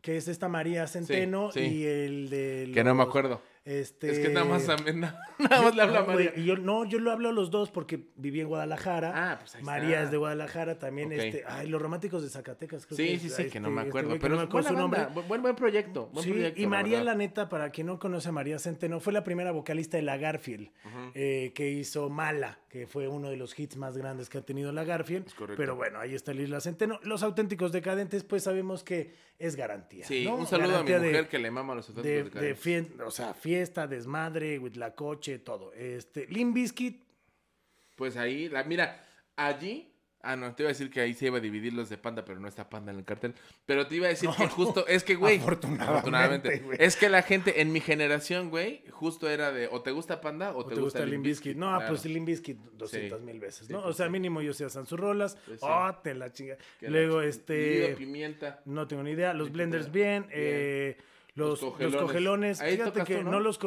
que 0.00 0.16
es 0.16 0.26
esta 0.28 0.48
María 0.48 0.86
Centeno 0.86 1.50
sí. 1.52 1.60
y 1.60 1.84
el 1.84 2.30
de. 2.30 2.70
Que 2.72 2.82
no 2.82 2.94
me 2.94 3.00
los- 3.02 3.08
acuerdo. 3.08 3.42
Este... 3.64 4.10
Es 4.10 4.18
que 4.18 4.28
nada 4.28 4.44
más, 4.44 4.66
nada 5.38 5.62
más 5.62 5.74
le 5.74 5.82
habla 5.82 6.00
No, 6.02 6.06
María. 6.06 6.32
y 6.36 6.44
yo, 6.44 6.56
no, 6.56 6.84
yo 6.84 6.98
lo 6.98 7.10
hablo 7.10 7.30
a 7.30 7.32
los 7.32 7.50
dos 7.50 7.70
porque 7.70 8.08
viví 8.16 8.40
en 8.40 8.48
Guadalajara. 8.48 9.12
Ah, 9.32 9.38
pues 9.40 9.54
ahí 9.54 9.62
María 9.62 9.88
está. 9.92 10.02
es 10.02 10.10
de 10.10 10.16
Guadalajara 10.18 10.78
también. 10.78 11.12
Este, 11.12 11.44
ay, 11.48 11.68
los 11.68 11.80
románticos 11.80 12.22
de 12.22 12.28
Zacatecas. 12.28 12.84
creo 12.84 12.96
Sí, 12.96 13.06
que 13.14 13.18
sí, 13.20 13.30
sí, 13.30 13.44
que 13.48 13.60
no 13.60 13.68
este, 13.68 13.80
me 13.82 13.88
acuerdo. 13.88 14.16
pero 14.20 14.34
no 14.34 14.40
me 14.42 14.46
acuerdo 14.46 14.68
su 14.68 14.74
nombre. 14.76 15.06
buen, 15.26 15.40
buen 15.40 15.56
proyecto. 15.56 16.08
Buen 16.12 16.24
Sí, 16.24 16.32
proyecto, 16.32 16.60
y 16.60 16.66
María, 16.66 17.02
la 17.02 17.14
neta, 17.14 17.48
para 17.48 17.70
quien 17.70 17.86
no 17.86 17.98
conoce 17.98 18.28
a 18.28 18.32
María 18.32 18.58
Centeno, 18.58 19.00
fue 19.00 19.14
la 19.14 19.24
primera 19.24 19.50
vocalista 19.50 19.96
de 19.96 20.02
la 20.02 20.18
Garfield, 20.18 20.68
eh, 21.14 21.52
que 21.54 21.70
hizo 21.70 22.10
Mala, 22.10 22.58
que 22.68 22.86
fue 22.86 23.08
uno 23.08 23.30
de 23.30 23.36
los 23.38 23.58
hits 23.58 23.76
más 23.76 23.96
grandes 23.96 24.28
que 24.28 24.38
ha 24.38 24.42
tenido 24.42 24.72
la 24.72 24.84
Garfield. 24.84 25.26
Es 25.28 25.34
correcto. 25.34 25.56
Pero 25.60 25.74
bueno, 25.74 26.00
ahí 26.00 26.14
está 26.14 26.34
la 26.34 26.42
Isla 26.42 26.60
Centeno. 26.60 27.00
Los 27.02 27.22
auténticos 27.22 27.72
decadentes, 27.72 28.24
pues 28.24 28.42
sabemos 28.42 28.84
que 28.84 29.14
es 29.38 29.56
garantía. 29.56 30.04
Sí, 30.06 30.24
¿no? 30.26 30.36
un 30.36 30.46
saludo 30.46 30.76
a 30.78 30.82
mi 30.84 30.90
de- 30.92 30.98
mujer 30.98 31.28
que 31.28 31.38
le 31.38 31.50
mama 31.50 31.72
a 31.72 31.76
los 31.76 31.88
auténticos 31.88 32.40
de 32.40 32.54
decadentes. 32.54 33.00
o 33.06 33.10
sea, 33.10 33.34
fiesta, 33.54 33.86
desmadre, 33.86 34.58
with 34.58 34.74
la 34.76 34.94
coche, 34.94 35.38
todo. 35.38 35.72
Este, 35.74 36.26
Limp 36.26 36.54
Bizkit, 36.54 37.02
Pues 37.96 38.16
ahí, 38.16 38.48
la, 38.48 38.64
mira, 38.64 39.04
allí. 39.36 39.90
Ah, 40.26 40.36
no, 40.36 40.54
te 40.54 40.62
iba 40.62 40.70
a 40.70 40.72
decir 40.72 40.88
que 40.90 41.02
ahí 41.02 41.12
se 41.12 41.26
iba 41.26 41.36
a 41.36 41.40
dividir 41.40 41.74
los 41.74 41.90
de 41.90 41.98
Panda, 41.98 42.24
pero 42.24 42.40
no 42.40 42.48
está 42.48 42.70
Panda 42.70 42.90
en 42.92 42.98
el 42.98 43.04
cartel. 43.04 43.34
Pero 43.66 43.86
te 43.86 43.96
iba 43.96 44.06
a 44.06 44.08
decir 44.08 44.30
que 44.30 44.48
justo, 44.48 44.86
es 44.86 45.04
que, 45.04 45.16
güey. 45.16 45.38
Afortunadamente, 45.38 46.60
güey. 46.60 46.78
Es 46.80 46.96
que 46.96 47.10
la 47.10 47.20
gente 47.20 47.60
en 47.60 47.72
mi 47.72 47.80
generación, 47.80 48.48
güey, 48.48 48.82
justo 48.90 49.28
era 49.28 49.52
de 49.52 49.68
o 49.70 49.82
te 49.82 49.90
gusta 49.90 50.22
Panda 50.22 50.52
o, 50.52 50.60
¿o 50.60 50.64
te 50.66 50.76
gusta 50.76 51.04
Limp 51.04 51.24
Bizkit? 51.24 51.56
No, 51.58 51.66
Claro. 51.76 51.88
pues 51.88 52.06
Limp 52.06 52.26
Bizkit 52.26 52.56
200 52.72 53.20
mil 53.20 53.38
veces, 53.38 53.66
Sí, 53.66 53.72
¿no? 53.74 53.80
o 53.80 53.84
pues 53.84 53.96
sea, 53.98 54.06
sí. 54.06 54.12
mínimo 54.12 54.40
yo 54.40 54.54
sé 54.54 54.68
sus 54.70 54.98
rolas. 54.98 55.36
Pues 55.46 55.60
sí. 55.60 55.66
Oh, 55.68 55.94
te 56.02 56.14
la 56.14 56.32
chinga. 56.32 56.56
La 56.80 56.88
Luego, 56.88 57.20
este... 57.20 57.88
Lido 57.88 57.98
Pimienta. 57.98 58.62
No 58.64 58.88
tengo 58.88 59.02
ni 59.02 59.10
idea. 59.10 59.34
Los 59.34 59.52
blenders 59.52 59.88
idea. 59.88 60.20
bien. 60.20 60.26
eh, 60.30 60.96
los, 61.34 61.60
Los 61.62 61.80
los 61.92 62.02
cogelones. 62.02 62.62
Fíjate 62.62 63.02
que 63.04 63.16
tú, 63.16 63.22
¿no? 63.24 63.30
¿no? 63.32 63.40
los 63.40 63.58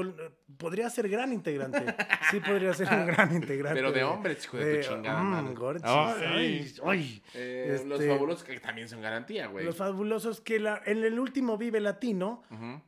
podría 0.58 0.90
ser 0.90 1.10
gran 1.10 1.34
integrante. 1.34 1.84
Sí, 2.32 2.42
podría 2.42 2.74
ser 2.74 2.90
un 2.92 3.06
gran 3.08 3.34
integrante. 3.34 3.80
Pero 3.80 3.92
de 3.94 4.04
hombres, 4.04 4.44
hijo 4.44 4.58
de 4.58 4.78
tu 4.84 4.90
chingada 4.90 5.24
mm, 5.24 5.30
madre. 5.32 5.56
gorchis, 5.56 5.86
Ay. 5.86 6.24
ay, 6.26 6.74
ay. 6.86 7.24
Eh, 7.34 7.82
Los 7.86 8.00
Este, 8.02 8.12
fabulosos 8.12 8.44
que 8.44 8.60
también 8.60 8.90
son 8.90 9.02
garantía, 9.02 9.48
güey. 9.48 9.64
Los 9.64 9.78
fabulosos 9.78 10.42
que 10.42 10.60
la- 10.60 10.82
en 10.86 11.04
el 11.06 11.18
último 11.20 11.58
Vive 11.58 11.80
Latino, 11.80 12.44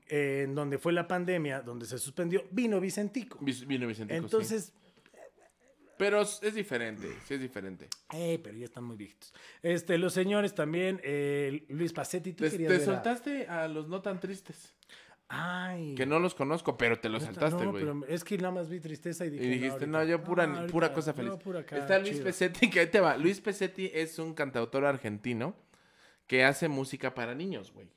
eh, 0.07 0.41
en 0.45 0.55
donde 0.55 0.77
fue 0.77 0.91
la 0.91 1.07
pandemia, 1.07 1.61
donde 1.61 1.85
se 1.85 1.97
suspendió, 1.97 2.43
vino 2.51 2.81
Vicentico. 2.81 3.39
Vino 3.41 3.87
Vicentico, 3.87 4.41
sí. 4.43 4.57
Pero 5.99 6.21
es 6.21 6.53
diferente, 6.55 7.07
sí 7.27 7.33
es 7.35 7.41
diferente. 7.41 7.87
eh, 8.13 8.39
pero 8.41 8.57
ya 8.57 8.65
están 8.65 8.85
muy 8.85 8.95
viejitos. 8.95 9.33
Este, 9.61 9.97
los 9.99 10.13
señores 10.13 10.55
también, 10.55 10.99
eh, 11.03 11.65
Luis 11.69 11.93
Pacetti, 11.93 12.33
tú 12.33 12.45
Te, 12.45 12.51
querías 12.51 12.69
te 12.71 12.77
ver 12.79 12.89
a- 12.89 12.93
soltaste 12.93 13.47
a 13.47 13.67
los 13.67 13.87
no 13.89 14.01
tan 14.01 14.19
tristes. 14.19 14.73
Ay. 15.27 15.93
Que 15.95 16.07
no 16.07 16.17
los 16.19 16.33
conozco, 16.33 16.75
pero 16.77 16.99
te 16.99 17.07
los 17.09 17.21
Neta, 17.21 17.33
saltaste, 17.35 17.63
no, 17.65 17.71
güey. 17.71 17.83
pero 17.83 18.05
es 18.07 18.23
que 18.23 18.35
nada 18.37 18.51
más 18.51 18.67
vi 18.69 18.79
tristeza 18.79 19.25
y 19.25 19.29
dije. 19.29 19.43
Y 19.45 19.49
dijiste, 19.49 19.85
no, 19.85 19.99
ahorita- 19.99 20.09
yo 20.17 20.23
pura, 20.23 20.45
ahorita- 20.45 20.71
pura 20.71 20.91
cosa 20.93 21.13
feliz. 21.13 21.29
no, 21.31 21.37
pura 21.37 21.59
acá, 21.59 21.77
Está 21.77 21.99
Luis 21.99 22.13
chido. 22.13 22.23
Pesetti, 22.23 22.69
que 22.69 22.79
ahí 22.79 22.87
te 22.87 22.99
va. 22.99 23.15
Luis 23.17 23.39
Pesetti 23.39 23.91
es 23.93 24.17
un 24.17 24.33
cantautor 24.33 24.85
argentino 24.85 25.55
que 26.25 26.43
hace 26.45 26.67
música 26.67 27.13
para 27.13 27.35
niños, 27.35 27.71
güey. 27.71 27.89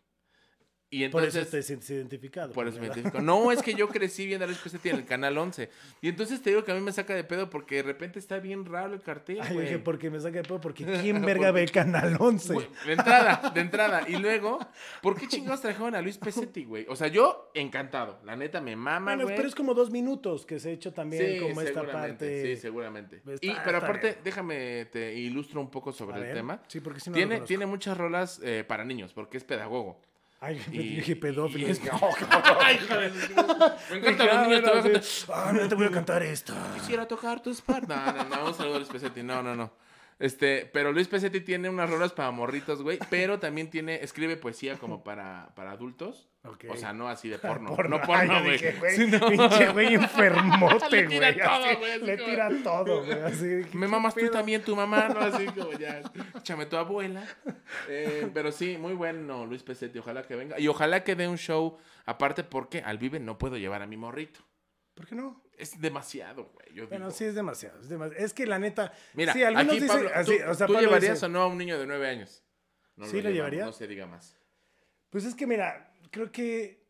Y 0.94 1.08
Por 1.08 1.22
entonces... 1.22 1.42
eso 1.46 1.50
te 1.52 1.62
sientes 1.62 1.88
identificado. 1.88 2.52
Por 2.52 2.68
eso 2.68 2.78
me 2.78 2.88
identifico. 2.88 3.22
No, 3.22 3.50
es 3.50 3.62
que 3.62 3.72
yo 3.72 3.88
crecí 3.88 4.26
viendo 4.26 4.44
a 4.44 4.46
Luis 4.46 4.58
Pesetti 4.58 4.90
en 4.90 4.96
el 4.96 5.04
canal 5.06 5.38
11. 5.38 5.70
Y 6.02 6.08
entonces 6.10 6.42
te 6.42 6.50
digo 6.50 6.64
que 6.64 6.72
a 6.72 6.74
mí 6.74 6.82
me 6.82 6.92
saca 6.92 7.14
de 7.14 7.24
pedo 7.24 7.48
porque 7.48 7.76
de 7.76 7.82
repente 7.84 8.18
está 8.18 8.38
bien 8.40 8.66
raro 8.66 8.92
el 8.92 9.00
cartel. 9.00 9.38
Ay, 9.40 9.54
güey. 9.54 9.66
dije, 9.66 9.78
porque 9.78 10.10
me 10.10 10.20
saca 10.20 10.36
de 10.36 10.42
pedo, 10.42 10.60
porque 10.60 10.84
¿quién 11.00 11.22
verga 11.24 11.50
ve 11.50 11.64
Canal 11.66 12.14
11? 12.20 12.52
Güey, 12.52 12.66
De 12.84 12.92
entrada, 12.92 13.50
de 13.54 13.60
entrada. 13.62 14.04
Y 14.06 14.16
luego, 14.16 14.58
¿por 15.00 15.16
qué 15.18 15.26
chingados 15.28 15.62
trajeron 15.62 15.94
a 15.94 16.02
Luis 16.02 16.18
Pesetti, 16.18 16.66
güey? 16.66 16.84
O 16.90 16.94
sea, 16.94 17.08
yo 17.08 17.50
encantado. 17.54 18.20
La 18.26 18.36
neta 18.36 18.60
me 18.60 18.76
mama, 18.76 19.12
Bueno, 19.12 19.22
güey. 19.24 19.36
pero 19.36 19.48
es 19.48 19.54
como 19.54 19.72
dos 19.72 19.90
minutos 19.90 20.44
que 20.44 20.60
se 20.60 20.68
ha 20.68 20.72
hecho 20.72 20.92
también 20.92 21.26
Sí, 21.26 21.40
como 21.40 21.62
esta 21.62 21.86
parte. 21.90 22.54
Sí, 22.54 22.60
seguramente. 22.60 23.22
Está- 23.26 23.46
y, 23.46 23.56
pero 23.64 23.78
aparte, 23.78 24.08
bien. 24.08 24.18
déjame, 24.24 24.84
te 24.92 25.14
ilustro 25.14 25.58
un 25.62 25.70
poco 25.70 25.90
sobre 25.90 26.28
el 26.28 26.34
tema. 26.34 26.60
Sí, 26.68 26.80
porque 26.80 27.00
si 27.00 27.08
no 27.08 27.14
lo 27.14 27.16
tiene, 27.16 27.34
conozco. 27.36 27.46
tiene 27.48 27.64
muchas 27.64 27.96
rolas 27.96 28.40
eh, 28.44 28.62
para 28.68 28.84
niños, 28.84 29.14
porque 29.14 29.38
es 29.38 29.44
pedagogo. 29.44 29.98
Ay, 30.44 30.60
Y- 30.72 30.78
dije 30.96 31.14
pedófilo. 31.16 31.68
y- 31.68 31.78
que- 31.78 31.90
Ay, 32.60 32.74
hijo 32.82 32.94
de- 32.96 33.10
Me 33.90 33.96
encantan 34.10 34.50
los 34.50 34.58
Ah, 34.64 34.82
te 34.82 34.88
voy 34.88 34.96
a. 34.96 35.48
Ah, 35.48 35.52
no 35.52 35.68
te 35.68 35.74
voy 35.76 35.86
a 35.86 35.90
cantar 35.90 36.22
esto. 36.24 36.52
Quisiera 36.74 37.06
tocar 37.06 37.40
tu 37.40 37.50
espalda. 37.50 38.12
No, 38.12 38.24
no, 38.24 38.36
no, 38.36 38.46
un 38.48 38.54
saludo 38.54 38.74
a 38.74 38.78
Luis 38.78 38.90
Pesetti. 38.90 39.22
No, 39.22 39.40
no, 39.42 39.54
no. 39.54 39.70
Este, 40.22 40.70
pero 40.72 40.92
Luis 40.92 41.08
Pesetti 41.08 41.40
tiene 41.40 41.68
unas 41.68 41.90
rolas 41.90 42.12
para 42.12 42.30
morritos, 42.30 42.80
güey. 42.82 42.98
Pero 43.10 43.40
también 43.40 43.70
tiene, 43.70 43.96
escribe 44.04 44.36
poesía 44.36 44.76
como 44.78 45.02
para, 45.02 45.50
para 45.56 45.72
adultos. 45.72 46.28
O 46.70 46.76
sea, 46.76 46.92
no 46.92 47.08
así 47.08 47.28
de 47.28 47.38
porno. 47.40 47.74
Porno. 47.74 47.98
No 47.98 48.04
porno, 48.06 48.40
güey. 48.42 48.58
Pinche 48.58 49.68
güey 49.72 49.94
enfermote, 49.94 50.90
Le 50.90 51.06
güey. 51.06 51.08
tira 51.08 51.34
todo, 51.34 51.64
así, 51.64 51.76
güey, 51.76 51.90
así 51.92 52.04
Le 52.06 52.16
como- 52.18 52.30
tira 52.30 52.50
todo, 52.62 53.04
güey. 53.04 53.18
Así, 53.22 53.44
Me 53.44 53.64
¿qué 53.86 53.88
mamas 53.88 54.14
tú 54.14 54.28
también, 54.30 54.62
tu 54.62 54.76
mamá, 54.76 55.08
¿no? 55.08 55.20
Así 55.20 55.46
como 55.46 55.72
ya, 55.72 56.00
échame 56.38 56.66
tu 56.66 56.76
abuela. 56.76 57.24
Eh, 57.88 58.28
pero 58.32 58.52
sí, 58.52 58.76
muy 58.78 58.92
bueno 58.94 59.44
Luis 59.46 59.62
Pesetti, 59.62 59.98
ojalá 59.98 60.22
que 60.22 60.36
venga. 60.36 60.58
Y 60.60 60.68
ojalá 60.68 61.02
que 61.04 61.16
dé 61.16 61.26
un 61.28 61.38
show, 61.38 61.78
aparte 62.06 62.44
porque 62.44 62.80
al 62.80 62.98
Vive 62.98 63.18
no 63.20 63.38
puedo 63.38 63.56
llevar 63.56 63.82
a 63.82 63.86
mi 63.86 63.96
morrito. 63.96 64.40
¿Por 64.94 65.06
qué 65.06 65.14
no? 65.14 65.42
Es 65.56 65.80
demasiado, 65.80 66.50
güey. 66.54 66.74
Yo 66.74 66.88
Bueno, 66.88 67.06
digo. 67.06 67.16
sí, 67.16 67.24
es 67.24 67.34
demasiado. 67.34 67.80
Es, 67.80 67.88
demasiado. 67.88 68.24
es 68.24 68.34
que 68.34 68.46
la 68.46 68.58
neta. 68.58 68.92
Mira, 69.14 69.32
sí, 69.32 69.42
algunos 69.42 69.66
aquí 69.68 69.80
dicen. 69.80 69.88
Pablo, 69.88 70.10
así, 70.14 70.38
¿tú, 70.38 70.50
o 70.50 70.54
sea, 70.54 70.66
tú 70.66 70.72
Pablo 70.74 70.88
llevarías 70.88 71.14
dice- 71.14 71.26
o 71.26 71.28
no 71.28 71.40
a 71.42 71.46
un 71.46 71.58
niño 71.58 71.78
de 71.78 71.86
nueve 71.86 72.08
años? 72.08 72.42
No 72.96 73.06
¿Sí 73.06 73.22
lo 73.22 73.30
llevaría? 73.30 73.64
No 73.64 73.72
se 73.72 73.86
diga 73.86 74.06
más. 74.06 74.36
Pues 75.10 75.24
es 75.24 75.34
que 75.34 75.46
mira, 75.46 75.92
creo 76.10 76.30
que 76.30 76.82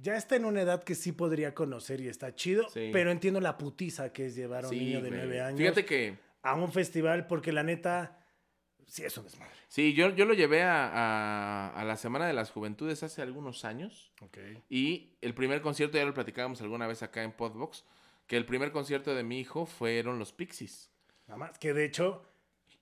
ya 0.00 0.16
está 0.16 0.36
en 0.36 0.44
una 0.44 0.62
edad 0.62 0.82
que 0.84 0.94
sí 0.94 1.12
podría 1.12 1.54
conocer 1.54 2.00
y 2.00 2.08
está 2.08 2.34
chido, 2.34 2.68
Sí. 2.70 2.90
pero 2.92 3.10
entiendo 3.10 3.40
la 3.40 3.56
putiza 3.58 4.12
que 4.12 4.26
es 4.26 4.34
llevar 4.34 4.64
a 4.64 4.68
un 4.68 4.74
Sí, 4.74 4.80
niño 4.80 5.00
de 5.02 5.10
nueve 5.10 5.40
años 5.40 5.58
Fíjate 5.58 5.84
que 5.84 6.18
a 6.42 6.54
un 6.54 6.70
festival 6.72 7.26
porque 7.26 7.52
la 7.52 7.62
neta 7.62 8.18
sí 8.86 9.04
es 9.04 9.16
un 9.18 9.24
desmadre. 9.24 9.52
sí, 9.68 9.92
yo, 9.94 10.10
yo 10.10 10.24
lo 10.24 10.34
llevé 10.34 10.62
a, 10.62 10.86
a- 10.88 11.70
a 11.80 11.84
la 11.84 11.96
Semana 11.96 12.26
de 12.26 12.32
las 12.32 12.50
Juventudes 12.50 13.02
hace 13.02 13.22
algunos 13.22 13.64
años. 13.64 14.12
Ok. 14.22 14.38
Y 14.68 15.10
el 15.20 15.34
primer 15.34 15.60
concierto, 15.60 15.98
ya 15.98 16.04
lo 16.04 16.14
platicábamos 16.14 16.60
alguna 16.62 16.86
vez 16.86 17.02
acá 17.02 17.22
en 17.22 17.32
Podbox, 17.32 17.84
que 18.26 18.36
el 18.36 18.46
primer 18.46 18.72
concierto 18.72 19.14
de 19.14 19.22
mi 19.22 19.38
hijo 19.40 19.66
fueron 19.66 20.18
los 20.18 20.32
Pixies. 20.32 20.90
Nada 21.26 21.38
más 21.38 21.58
que 21.58 21.72
de 21.72 21.84
hecho 21.84 22.22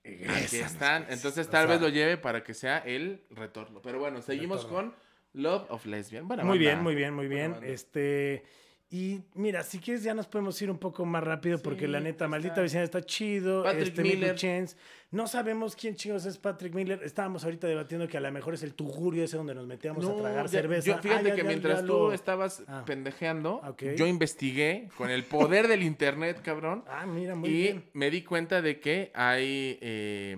Aquí 0.03 0.13
egresan 0.13 0.59
los 0.61 0.71
están. 0.71 1.05
Entonces 1.09 1.47
O 1.47 1.49
tal 1.49 1.67
vez 1.67 1.81
lo 1.81 1.89
lleve 1.89 2.17
para 2.17 2.43
que 2.43 2.53
sea 2.53 2.77
el 2.79 3.23
retorno. 3.31 3.81
Pero 3.81 3.99
bueno, 3.99 4.21
seguimos 4.21 4.63
Retorno. 4.63 4.91
con 4.91 4.95
Love 5.33 5.65
of 5.71 5.85
Lesbian. 5.87 6.27
Buena 6.27 6.43
Muy 6.43 6.57
banda. 6.59 6.69
bien, 6.71 6.83
muy 6.83 6.95
bien, 6.95 7.13
muy 7.13 7.27
bien. 7.27 7.55
Este 7.63 8.43
y 8.89 9.21
mira, 9.33 9.63
si 9.63 9.79
quieres 9.79 10.03
ya 10.03 10.13
nos 10.13 10.27
podemos 10.27 10.61
ir 10.61 10.69
un 10.69 10.77
poco 10.77 11.05
más 11.05 11.23
rápido 11.23 11.57
porque 11.61 11.87
la 11.87 11.99
neta, 11.99 12.09
está- 12.11 12.27
maldita 12.27 12.61
vecina 12.61 12.83
está 12.83 13.01
chido. 13.01 13.63
Patrick 13.63 13.87
este 13.87 14.01
Miller. 14.03 14.35
Chance. 14.35 14.77
No 15.11 15.27
sabemos 15.27 15.75
quién 15.75 15.95
chingos 15.95 16.25
es 16.25 16.37
Patrick 16.37 16.73
Miller. 16.75 17.01
Estábamos 17.03 17.43
ahorita 17.43 17.67
debatiendo 17.67 18.07
que 18.07 18.17
a 18.17 18.19
lo 18.21 18.31
mejor 18.31 18.53
es 18.53 18.63
el 18.63 18.73
tugurio 18.73 19.23
ese 19.23 19.37
donde 19.37 19.55
nos 19.55 19.65
metíamos 19.65 20.05
a 20.05 20.15
tragar 20.15 20.45
ya- 20.45 20.51
cerveza. 20.51 20.87
yo- 20.87 20.97
fíjate 21.01 21.19
Ah, 21.19 21.29
ya- 21.29 21.35
que 21.35 21.41
ya- 21.41 21.47
mientras 21.47 21.81
tú 21.81 21.87
lo- 21.87 22.13
estabas 22.13 22.63
Ah. 22.67 22.83
pendejeando, 22.85 23.61
yo 23.97 24.05
investigué 24.07 24.89
con 24.97 25.09
el 25.09 25.23
poder 25.23 25.67
del 25.67 25.81
internet, 25.83 26.41
cabrón. 26.43 26.83
Ah, 26.87 27.05
mira, 27.05 27.35
muy 27.35 27.49
y 27.49 27.53
bien. 27.53 27.89
me 27.93 28.09
di 28.11 28.21
cuenta 28.23 28.61
de 28.61 28.79
que 28.79 29.11
hay, 29.15 29.77
eh, 29.81 30.37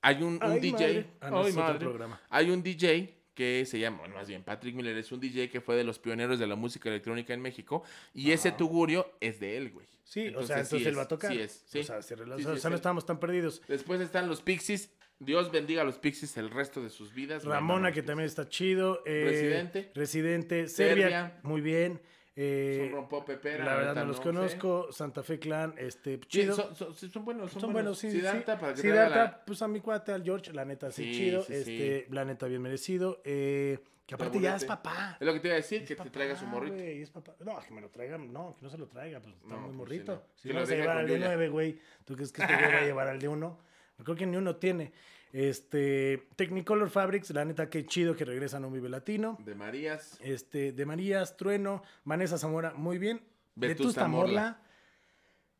hay 0.00 0.16
un, 0.22 0.34
un 0.34 0.42
Ay, 0.42 0.60
DJ. 0.60 0.72
madre. 0.72 1.06
Ah, 1.20 1.30
no, 1.30 1.44
Ay, 1.44 1.52
madre. 1.52 1.88
Hay 2.30 2.50
un 2.50 2.62
DJ 2.62 3.14
que 3.34 3.64
se 3.66 3.78
llama, 3.78 3.98
bueno, 3.98 4.14
más 4.16 4.28
bien, 4.28 4.42
Patrick 4.44 4.74
Miller 4.74 4.96
es 4.96 5.10
un 5.12 5.20
DJ 5.20 5.48
que 5.48 5.60
fue 5.60 5.76
de 5.76 5.84
los 5.84 5.98
pioneros 5.98 6.38
de 6.38 6.46
la 6.46 6.54
música 6.56 6.88
electrónica 6.88 7.32
en 7.34 7.40
México. 7.40 7.82
Y 8.14 8.32
ese 8.32 8.52
tugurio 8.52 9.10
es 9.20 9.40
de 9.40 9.56
él, 9.56 9.70
güey. 9.70 9.86
Sí, 10.04 10.20
o 10.20 10.28
Entonces, 10.28 10.48
sea, 10.48 10.56
sí 10.56 10.62
entonces 10.76 10.86
él 10.86 10.92
es, 10.92 10.98
va 10.98 11.02
a 11.02 11.08
tocar. 11.08 11.32
sí 11.32 11.38
es, 11.40 11.64
sí. 11.66 11.78
O 11.78 11.84
sea, 11.84 12.02
se 12.02 12.16
rela- 12.16 12.36
Sí, 12.36 12.42
o 12.42 12.44
sea, 12.44 12.52
sí, 12.52 12.58
es 12.58 12.64
no 12.64 12.70
él. 12.70 12.74
estamos 12.74 13.06
tan 13.06 13.18
perdidos. 13.20 13.62
Después 13.68 14.00
están 14.00 14.28
los 14.28 14.42
Pixies. 14.42 14.90
Dios 15.18 15.52
bendiga 15.52 15.82
a 15.82 15.84
los 15.84 15.98
Pixies 15.98 16.36
el 16.36 16.50
resto 16.50 16.82
de 16.82 16.90
sus 16.90 17.14
vidas. 17.14 17.44
Ramona, 17.44 17.92
que 17.92 18.02
también 18.02 18.26
está 18.26 18.48
chido. 18.48 19.02
eh, 19.06 19.24
Residente. 19.28 19.92
Residente. 19.94 20.68
Serbia, 20.68 21.02
Serbia. 21.04 21.40
muy 21.44 21.60
bien. 21.60 22.00
Eh, 22.34 22.78
Son 22.80 22.90
rompopepera, 22.92 23.62
la 23.64 23.74
verdad 23.76 23.94
no 23.94 24.04
los 24.06 24.16
sé. 24.16 24.22
conozco. 24.22 24.90
Santa 24.90 25.22
Fe 25.22 25.38
Clan, 25.38 25.74
este, 25.76 26.14
Sí, 26.16 26.20
chido. 26.28 26.54
son, 26.56 26.74
son- 26.74 26.94
sí, 26.94 27.08
son 27.10 27.24
buenos, 27.26 27.52
son, 27.52 27.60
Son 27.60 27.72
buenos, 27.72 27.98
sí. 27.98 28.10
Siddhartha, 28.10 28.54
sí. 28.54 28.60
para 28.60 28.74
que 28.74 28.80
Siddhartha, 28.80 29.16
la- 29.16 29.44
pues 29.44 29.60
a 29.60 29.68
mi 29.68 29.80
cuate, 29.80 30.12
al 30.12 30.22
George, 30.24 30.52
la 30.52 30.64
neta, 30.64 30.90
sí, 30.90 31.04
Sí, 31.04 31.12
chido. 31.12 31.42
sí, 31.42 31.52
este, 31.52 32.06
la 32.10 32.24
neta, 32.24 32.46
bien 32.46 32.62
merecido. 32.62 33.20
Eh, 33.24 33.78
que 34.06 34.14
aparte 34.14 34.40
ya 34.40 34.56
es 34.56 34.64
papá. 34.64 35.16
Es 35.20 35.26
lo 35.26 35.32
que 35.34 35.40
te 35.40 35.48
iba 35.48 35.54
a 35.54 35.56
decir, 35.58 35.82
Es 35.82 35.88
que 35.88 35.94
papá, 35.94 36.04
te 36.10 36.14
traiga 36.14 36.34
su 36.36 36.46
morrito. 36.46 36.74
güey, 36.74 37.02
es 37.02 37.10
papá. 37.10 37.34
No, 37.40 37.58
que 37.60 37.72
me 37.74 37.80
lo 37.82 37.88
traiga, 37.90 38.16
no, 38.18 38.54
que 38.58 38.62
no 38.62 38.70
se 38.70 38.78
lo 38.78 38.86
traiga, 38.88 39.20
pues 39.20 39.34
está 39.34 39.48
No, 39.48 39.56
muy 39.56 39.64
pues, 39.66 39.76
morrito. 39.76 40.12
sí, 40.14 40.18
no. 40.18 40.42
Si 40.42 40.48
lo 40.54 40.60
vas 40.60 40.70
a 40.70 40.74
llevar 40.74 40.96
al 40.98 41.06
de 41.06 41.14
Yuya. 41.14 41.26
9, 41.28 41.48
güey, 41.50 41.78
¿tú 42.04 42.14
crees 42.14 42.32
que 42.32 42.42
este 42.42 42.54
güey 42.56 42.72
va 42.72 42.78
a 42.78 42.84
llevar 42.84 43.08
al 43.08 43.18
de 43.20 43.28
1? 43.28 43.58
Creo 44.04 44.16
que 44.16 44.26
ni 44.26 44.36
uno 44.36 44.56
tiene. 44.56 44.92
Este, 45.32 46.26
Technicolor 46.36 46.90
Fabrics, 46.90 47.30
la 47.30 47.44
neta, 47.44 47.70
qué 47.70 47.86
chido 47.86 48.14
que 48.14 48.24
regresan 48.24 48.64
a 48.64 48.66
un 48.66 48.74
Vive 48.74 48.90
Latino. 48.90 49.38
De 49.40 49.54
Marías. 49.54 50.18
Este, 50.20 50.72
de 50.72 50.86
Marías, 50.86 51.36
Trueno, 51.36 51.82
Vanessa 52.04 52.36
Zamora, 52.36 52.74
muy 52.74 52.98
bien. 52.98 53.22
Vetusta 53.54 54.06
Morla. 54.08 54.60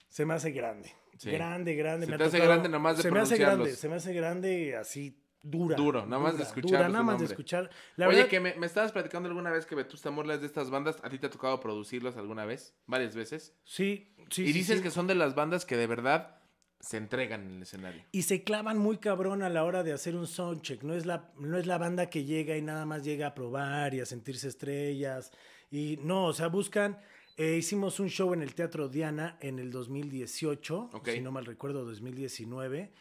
Se 0.09 0.27
me 0.27 0.35
hace 0.35 0.51
grande. 0.51 0.93
Sí. 1.17 1.31
Grande, 1.31 1.75
grande. 1.75 2.07
Se 2.07 2.13
me 2.13 2.19
te 2.19 2.25
hace 2.25 2.39
grande 2.39 2.69
nomás 2.69 2.99
de 2.99 3.03
Se 3.03 3.11
me 3.11 3.21
hace 3.21 3.39
grande, 3.39 3.75
se 3.75 3.89
me 3.89 3.95
hace 3.95 4.13
grande 4.13 4.77
así 4.77 5.17
dura. 5.43 5.77
Duro, 5.77 6.05
nada 6.05 6.23
más 6.23 6.37
de 6.37 6.43
escuchar 6.43 6.71
Dura, 6.71 6.89
nada 6.89 7.05
más 7.05 7.19
de 7.19 7.27
escuchar. 7.27 7.71
La 7.97 8.09
Oye, 8.09 8.17
verdad, 8.17 8.31
que 8.31 8.41
me, 8.41 8.55
me 8.55 8.67
estabas 8.67 8.93
platicando 8.93 9.29
alguna 9.29 9.51
vez 9.51 9.65
que 9.65 9.75
Vetusta 9.75 10.11
Morla 10.11 10.35
es 10.35 10.41
de 10.41 10.47
estas 10.47 10.71
bandas. 10.71 10.99
¿A 11.03 11.09
ti 11.09 11.19
te 11.19 11.27
ha 11.27 11.31
tocado 11.31 11.61
producirlos 11.61 12.17
alguna 12.17 12.45
vez? 12.45 12.75
Varias 12.87 13.15
veces. 13.15 13.55
sí, 13.65 14.13
sí. 14.31 14.43
y 14.43 14.47
sí, 14.49 14.53
dices 14.53 14.79
sí. 14.79 14.83
que 14.83 14.91
son 14.91 15.07
de 15.07 15.15
las 15.15 15.35
bandas 15.35 15.65
que 15.65 15.77
de 15.77 15.87
verdad 15.87 16.42
se 16.83 16.97
entregan 16.97 17.43
en 17.47 17.51
el 17.57 17.63
escenario. 17.63 18.03
Y 18.13 18.23
se 18.23 18.43
clavan 18.43 18.77
muy 18.77 18.99
cabrón 18.99 19.43
a 19.43 19.49
la 19.49 19.63
hora 19.65 19.83
de 19.85 19.93
hacer 19.93 20.17
un 20.17 20.27
soundcheck. 20.27 20.83
No 20.83 20.95
es 20.95 21.07
la, 21.07 21.31
no 21.39 21.57
es 21.57 21.67
la 21.67 21.79
banda 21.79 22.11
que 22.11 22.25
llega 22.25 22.57
y 22.57 22.63
nada 22.63 22.85
más 22.85 23.05
llega 23.05 23.29
a 23.29 23.35
probar 23.35 23.95
y 23.95 24.01
a 24.01 24.05
sentirse 24.07 24.49
estrellas. 24.49 25.31
Y 25.71 25.99
no, 26.03 26.27
o 26.27 26.33
sea, 26.33 26.49
buscan. 26.49 26.99
eh, 27.39 27.57
hicimos 27.57 27.99
un 28.01 28.09
show 28.11 28.35
en 28.35 28.43
el 28.43 28.55
Teatro 28.55 28.89
Diana 28.89 29.39
en 29.41 29.59
el 29.59 29.71
2018, 29.71 30.91
Ok. 30.93 31.09
si 31.11 31.21
no 31.23 31.31
mal 31.33 31.47
recuerdo, 31.47 31.85
2019. 31.85 32.93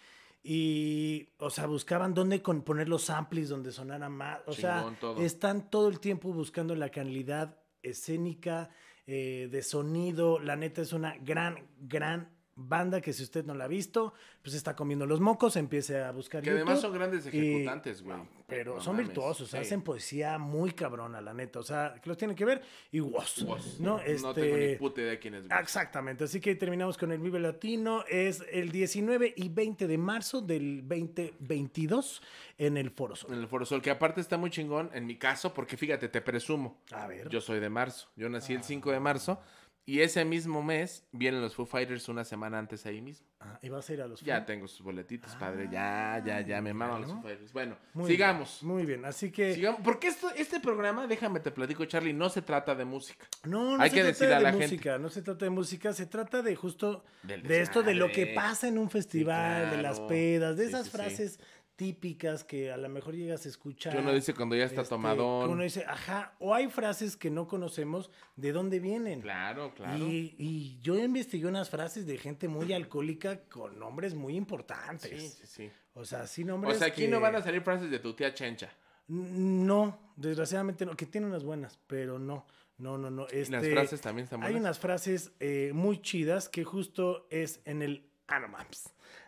Y, 0.44 1.30
o 1.38 1.50
sea, 1.50 1.66
buscaban 1.68 2.14
dónde 2.14 2.42
con- 2.42 2.62
poner 2.64 2.88
los 2.88 3.10
amplis 3.10 3.50
donde 3.50 3.72
sonara 3.72 4.10
más. 4.10 4.40
O 4.46 4.54
sea, 4.54 4.96
todo. 5.00 5.22
están 5.22 5.70
todo 5.70 5.88
el 5.90 6.00
tiempo 6.00 6.32
buscando 6.34 6.76
la 6.76 6.90
calidad 6.90 7.58
escénica, 7.84 8.70
eh, 9.08 9.50
de 9.52 9.62
sonido. 9.64 10.40
La 10.40 10.56
neta 10.56 10.82
es 10.82 10.94
una 10.94 11.16
gran, 11.18 11.68
gran 11.80 12.30
banda 12.56 13.02
que 13.02 13.14
si 13.14 13.24
usted 13.24 13.46
no 13.46 13.54
la 13.54 13.64
ha 13.66 13.68
visto, 13.68 14.14
pues 14.44 14.56
está 14.56 14.76
comiendo 14.76 15.06
los 15.06 15.20
mocos, 15.20 15.56
empiece 15.56 16.02
a 16.04 16.12
buscar 16.12 16.44
Que 16.44 16.52
además 16.52 16.82
son 16.82 16.94
grandes 16.94 17.26
ejecutantes, 17.26 18.02
güey. 18.02 18.18
Pero 18.48 18.76
No 18.76 18.82
son 18.82 18.96
mames, 18.98 19.08
virtuosos, 19.08 19.50
sí. 19.50 19.58
hacen 19.58 19.82
poesía 19.82 20.38
muy 20.38 20.72
cabrona, 20.74 21.22
la 21.22 21.34
neta. 21.34 21.60
O 21.60 21.64
sea, 21.64 21.96
que 22.04 22.10
los 22.10 22.18
tienen 22.18 22.36
que 22.36 22.44
ver 22.44 22.62
y 22.92 23.00
guas. 23.00 23.42
Woz. 23.44 23.80
¿no? 23.80 23.98
No 23.98 24.34
tengo 24.34 24.58
ni 24.58 24.64
Este, 24.64 24.78
puta 24.78 25.02
idea 25.02 25.12
de 25.12 25.20
quién 25.20 25.36
es. 25.36 25.46
Exactamente, 25.60 26.26
así 26.26 26.42
que 26.42 26.54
terminamos 26.56 26.98
con 26.98 27.12
el 27.14 27.20
Vive 27.20 27.40
Latino. 27.40 28.04
Es 28.10 28.44
el 28.52 28.72
19 28.72 29.34
y 29.38 29.48
20 29.50 29.88
de 29.88 29.98
marzo 29.98 30.42
del 30.42 30.86
2022 30.88 32.22
en 32.58 32.78
el 32.78 32.92
Foro 32.92 33.16
Sol. 33.16 33.34
En 33.34 33.40
el 33.40 33.48
Foro 33.48 33.66
Sol, 33.66 33.82
que 33.82 33.90
aparte 33.92 34.22
está 34.22 34.38
muy 34.38 34.50
chingón 34.50 34.90
en 34.94 35.06
mi 35.06 35.18
caso, 35.18 35.54
porque 35.54 35.78
fíjate, 35.78 36.10
te 36.10 36.22
presumo. 36.22 36.82
A 36.92 37.08
ver. 37.08 37.30
Yo 37.30 37.42
soy 37.42 37.60
de 37.60 37.70
marzo. 37.70 38.10
Yo 38.16 38.30
nací 38.30 38.54
Ah. 38.54 38.58
el 38.58 38.64
5 38.64 38.92
de 38.92 39.00
marzo. 39.00 39.40
Y 39.84 40.02
ese 40.02 40.24
mismo 40.26 40.62
mes 40.62 41.04
vienen 41.12 41.42
los 41.42 41.56
Foo 41.56 41.66
Fighters 41.66 42.08
una 42.08 42.24
semana 42.24 42.60
antes 42.60 42.86
ahí 42.86 43.02
mismo. 43.02 43.28
Ah, 43.40 43.58
y 43.64 43.70
vas 43.70 43.90
a 43.90 43.94
ir 43.94 44.02
a 44.04 44.08
los 44.08 44.22
Ya 44.22 44.38
Foo? 44.38 44.46
tengo 44.46 44.68
sus 44.68 44.82
boletitos, 44.84 45.36
padre. 45.36 45.68
Ya, 45.72 46.22
ya, 46.24 46.40
ya. 46.42 46.62
Me 46.62 46.72
maman 46.74 47.02
los. 47.02 47.12
Foo 47.12 47.22
Fighters. 47.24 47.52
Bueno, 47.52 47.76
Muy 47.94 48.12
sigamos. 48.12 48.60
bien, 48.62 48.72
muy 48.74 48.86
bien, 48.86 49.06
así 49.06 49.32
que. 49.32 49.56
Sigamos. 49.56 49.82
Porque 49.84 50.08
esto, 50.08 50.30
este 50.36 50.60
programa, 50.60 51.08
déjame 51.08 51.40
te 51.40 51.50
platico, 51.52 51.84
Charlie, 51.86 52.14
no 52.14 52.30
se 52.30 52.44
trata 52.44 52.76
de 52.76 52.86
música. 52.86 53.26
No, 53.46 53.76
no 53.76 53.84
Hay 53.84 53.90
se 53.90 53.96
que 53.96 54.02
trata 54.04 54.08
decirle 54.14 54.34
a 54.36 54.38
de 54.38 54.44
la 54.44 54.52
gente. 54.52 54.66
música, 54.68 54.98
no 55.00 55.10
se 55.10 55.22
trata 55.24 55.46
de 55.46 55.52
música, 55.52 55.94
se 55.94 56.06
trata 56.06 56.42
de 56.44 56.56
justo 56.56 57.04
de 57.24 57.62
esto, 57.62 57.82
de 57.82 57.96
lo 57.96 58.12
que 58.12 58.28
pasa 58.28 58.68
en 58.68 58.78
un 58.78 58.90
festival, 58.90 59.72
de 59.72 59.82
las 59.82 60.00
pedas, 60.02 60.58
de 60.58 60.66
esas 60.66 60.86
sí, 60.86 60.92
sí. 60.92 60.98
frases 60.98 61.40
típicas 61.82 62.44
que 62.44 62.72
a 62.72 62.78
lo 62.78 62.88
mejor 62.90 63.16
llegas 63.16 63.44
a 63.48 63.50
escuchar. 63.50 63.92
Que 63.92 63.98
uno 63.98 64.14
dice 64.14 64.36
cuando 64.36 64.56
ya 64.56 64.66
está 64.66 64.82
este, 64.82 64.94
tomadón. 64.94 65.48
que 65.48 65.54
uno 65.54 65.64
dice, 65.64 65.84
ajá, 65.88 66.36
o 66.38 66.54
hay 66.54 66.70
frases 66.70 67.18
que 67.18 67.32
no 67.32 67.48
conocemos 67.48 68.12
de 68.36 68.52
dónde 68.52 68.80
vienen. 68.80 69.22
Claro, 69.22 69.74
claro. 69.74 69.98
Y, 69.98 70.36
y 70.38 70.78
yo 70.84 70.96
investigué 71.00 71.48
unas 71.48 71.72
frases 71.72 72.06
de 72.06 72.20
gente 72.20 72.48
muy 72.48 72.72
alcohólica 72.72 73.40
con 73.50 73.80
nombres 73.80 74.14
muy 74.14 74.36
importantes. 74.36 75.10
Sí, 75.10 75.28
sí, 75.30 75.48
sí. 75.48 75.72
O 75.96 76.06
sea, 76.06 76.28
sí 76.28 76.44
nombres 76.44 76.76
O 76.76 76.78
sea, 76.78 76.90
aquí 76.90 77.02
que- 77.02 77.08
no 77.08 77.20
van 77.20 77.36
a 77.36 77.42
salir 77.42 77.64
frases 77.64 77.90
de 77.90 77.98
tu 77.98 78.14
tía 78.14 78.32
Chencha. 78.32 78.72
No, 79.08 79.98
desgraciadamente 80.16 80.86
no, 80.86 80.96
que 80.96 81.08
tiene 81.08 81.26
unas 81.26 81.44
buenas, 81.44 81.80
pero 81.88 82.20
no, 82.20 82.46
no, 82.78 83.00
no, 83.00 83.10
no. 83.10 83.26
Y 83.32 83.38
las 83.50 83.64
Este, 83.64 83.72
frases 83.72 84.02
también 84.02 84.26
están 84.26 84.44
Hay 84.44 84.52
buenas. 84.54 84.68
unas 84.68 84.80
frases 84.80 85.32
eh, 85.40 85.72
muy 85.74 86.00
chidas 86.00 86.48
que 86.48 86.64
justo 86.64 87.26
es 87.32 87.60
en 87.66 87.82
el 87.82 88.06
ah, 88.28 88.40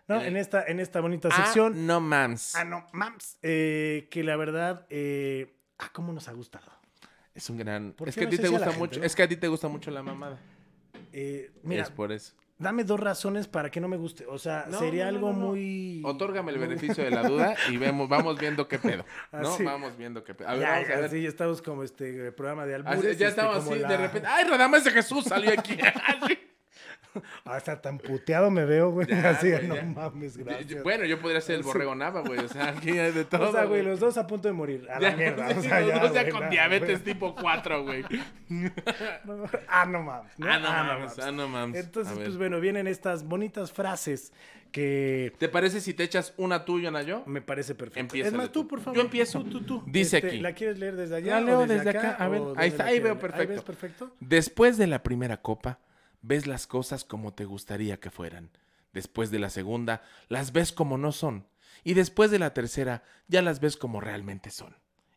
no. 0.08 0.22
En 0.22 0.36
esta, 0.38 0.63
en 0.66 0.80
esta 0.80 1.00
bonita 1.02 1.30
Ah, 1.32 1.44
sección. 1.46 1.86
no 1.88 2.00
mams. 2.00 2.56
Ah, 2.56 2.63
no 2.63 2.86
mams. 2.94 3.38
eh, 3.42 4.08
que 4.12 4.24
la 4.24 4.36
verdad, 4.36 4.86
eh, 4.89 5.56
ah, 5.80 5.89
cómo 5.94 6.13
nos 6.13 6.28
ha 6.28 6.34
gustado. 6.34 6.72
Es 7.36 7.50
un 7.50 7.58
gran. 7.58 7.94
¿Por 7.94 8.10
Es 8.10 8.16
que 8.16 8.26
a 8.26 8.30
ti 8.30 8.38
te 8.38 8.48
gusta 8.48 8.66
gente, 8.68 8.80
mucho. 8.80 9.00
no? 9.00 9.06
Es 9.06 9.16
que 9.16 9.24
a 9.24 9.28
ti 9.28 9.38
te 9.38 9.48
gusta 9.48 9.68
mucho 9.68 9.89
la 9.92 10.04
mamada. 10.04 10.38
Eh, 11.12 11.52
mira, 11.63 11.84
es 11.84 11.89
por 11.89 12.12
eso. 12.12 12.34
dame 12.60 12.84
dos 12.84 13.00
razones 13.00 13.48
para 13.48 13.70
que 13.72 13.82
no 13.82 13.88
me 13.88 13.98
guste. 13.98 14.26
O 14.28 14.38
sea, 14.38 14.66
No, 14.70 14.78
sería 14.80 15.08
algo 15.08 15.34
muy. 15.34 16.02
Otórgame 16.06 16.52
el 16.52 16.60
beneficio 16.60 17.04
de 17.04 17.10
la 17.12 17.24
duda 17.28 17.56
y 17.70 17.78
vemos, 17.78 18.08
vamos 18.08 18.38
viendo 18.39 18.68
qué 18.68 18.78
pedo. 18.80 19.04
¿No? 19.32 19.50
Así. 19.54 19.63
Vamos 19.63 19.98
viendo 19.98 20.24
qué 20.24 20.34
pedo. 20.36 20.48
A 20.50 20.54
ver, 20.54 20.62
Ya, 20.62 20.70
vamos 20.74 20.89
a 20.89 20.96
ver. 20.96 21.04
así 21.06 21.26
estamos 21.26 21.62
como 21.62 21.84
este 21.84 22.32
programa 22.32 22.66
de 22.66 22.76
Así, 22.76 22.84
albures. 22.88 23.18
ya 23.18 23.28
este, 23.30 23.42
estamos 23.42 23.63
como 23.63 23.72
así, 23.76 23.82
la- 23.82 23.88
de 23.89 23.98
repente. 23.98 24.28
¡Ay, 24.30 24.46
Radames 24.46 24.84
de 24.84 24.92
Jesús 24.92 25.26
salió 25.26 25.52
aquí! 25.52 25.76
Hasta 27.45 27.82
tan 27.82 27.97
puteado 27.97 28.49
me 28.52 28.65
veo, 28.65 28.91
güey. 28.91 29.08
Ya, 29.13 29.30
así, 29.30 29.52
güey, 29.52 29.67
no 29.67 29.76
ya. 29.76 29.84
mames, 29.84 30.38
gracias. 30.38 30.84
Bueno, 30.84 31.06
yo 31.06 31.19
podría 31.19 31.39
ser 31.41 31.56
el 31.56 31.63
borrego 31.63 31.93
Nava, 31.93 32.21
güey. 32.21 32.39
O 32.39 32.47
sea, 32.47 32.69
aquí 32.69 32.91
hay 32.91 33.12
de 33.12 33.26
todo. 33.26 33.49
o 33.49 33.52
sea, 33.52 33.65
güey, 33.65 33.84
los 33.84 33.99
dos 33.99 34.17
a 34.17 34.26
punto 34.26 34.47
de 34.47 34.54
morir. 34.54 34.88
A 34.89 34.99
la 34.99 35.15
mierda. 35.15 35.49
sí, 35.49 35.60
o 35.60 35.62
sea, 35.62 35.80
los 35.82 35.89
ya, 35.89 35.99
dos 35.99 36.13
ya 36.13 36.30
con 36.30 36.49
diabetes 36.49 37.04
tipo 37.04 37.36
4, 37.36 37.84
güey. 37.84 38.04
Ah, 39.67 39.86
no 39.86 40.02
mames. 40.02 40.32
¿no? 40.38 40.47
Ah, 40.52 40.60
no 40.60 40.69
mames, 40.69 41.19
ah, 41.19 41.32
no 41.32 41.47
mames. 41.47 41.86
Entonces, 41.86 42.17
pues 42.17 42.38
bueno, 42.38 42.60
vienen 42.60 42.88
estas 42.88 43.23
bonitas 43.23 43.71
frases 43.71 44.34
que 44.73 45.32
¿Te 45.38 45.49
parece 45.49 45.80
si 45.80 45.93
te 45.93 46.04
echas 46.04 46.34
una 46.36 46.65
tuya, 46.65 46.89
Nayo? 46.89 47.23
me 47.28 47.41
parece 47.41 47.76
perfecto. 47.76 47.99
Empiézale 47.99 48.36
es 48.36 48.38
más, 48.38 48.52
tú, 48.52 48.67
por 48.67 48.82
favor. 48.82 48.97
Yo 48.97 49.04
empiezo. 49.04 49.43
Tú, 49.43 49.49
tú, 49.49 49.62
tú. 49.62 49.84
Dice 49.86 50.17
Este, 50.17 50.30
aquí. 50.30 50.39
¿La 50.39 50.54
quieres 50.54 50.80
leer 50.80 50.95
desde 50.95 51.15
allá? 51.17 51.39
La 51.39 51.41
o 51.41 51.45
leo 51.45 51.67
desde 51.67 51.91
acá, 51.91 52.15
a 52.19 52.28
ver, 52.28 52.41
¿O 52.41 52.54
ahí 52.58 52.69
está, 52.69 52.86
ahí 52.86 52.99
veo 52.99 53.19
perfecto. 53.19 53.41
¿Ahí 53.41 53.47
ves 53.47 53.62
perfecto? 53.62 54.15
Después 54.19 54.78
de 54.78 54.88
la 54.88 55.04
primera 55.04 55.38
copa, 55.38 55.80
ves 56.24 56.48
las 56.48 56.66
cosas 56.66 57.04
como 57.04 57.34
te 57.34 57.46
gustaría 57.46 58.00
que 58.00 58.10
fueran. 58.10 58.50
Después 58.94 59.30
de 59.30 59.40
la 59.40 59.52
segunda, 59.52 60.02
las 60.30 60.52
ves 60.52 60.72
como 60.72 60.98
no 60.98 61.12
son. 61.12 61.48
Y 61.84 61.94
después 61.94 62.32
de 62.32 62.40
la 62.40 62.54
tercera, 62.54 63.04
ya 63.28 63.42
las 63.42 63.60
ves 63.60 63.78
como 63.78 64.02
realmente 64.02 64.50
son. 64.50 64.76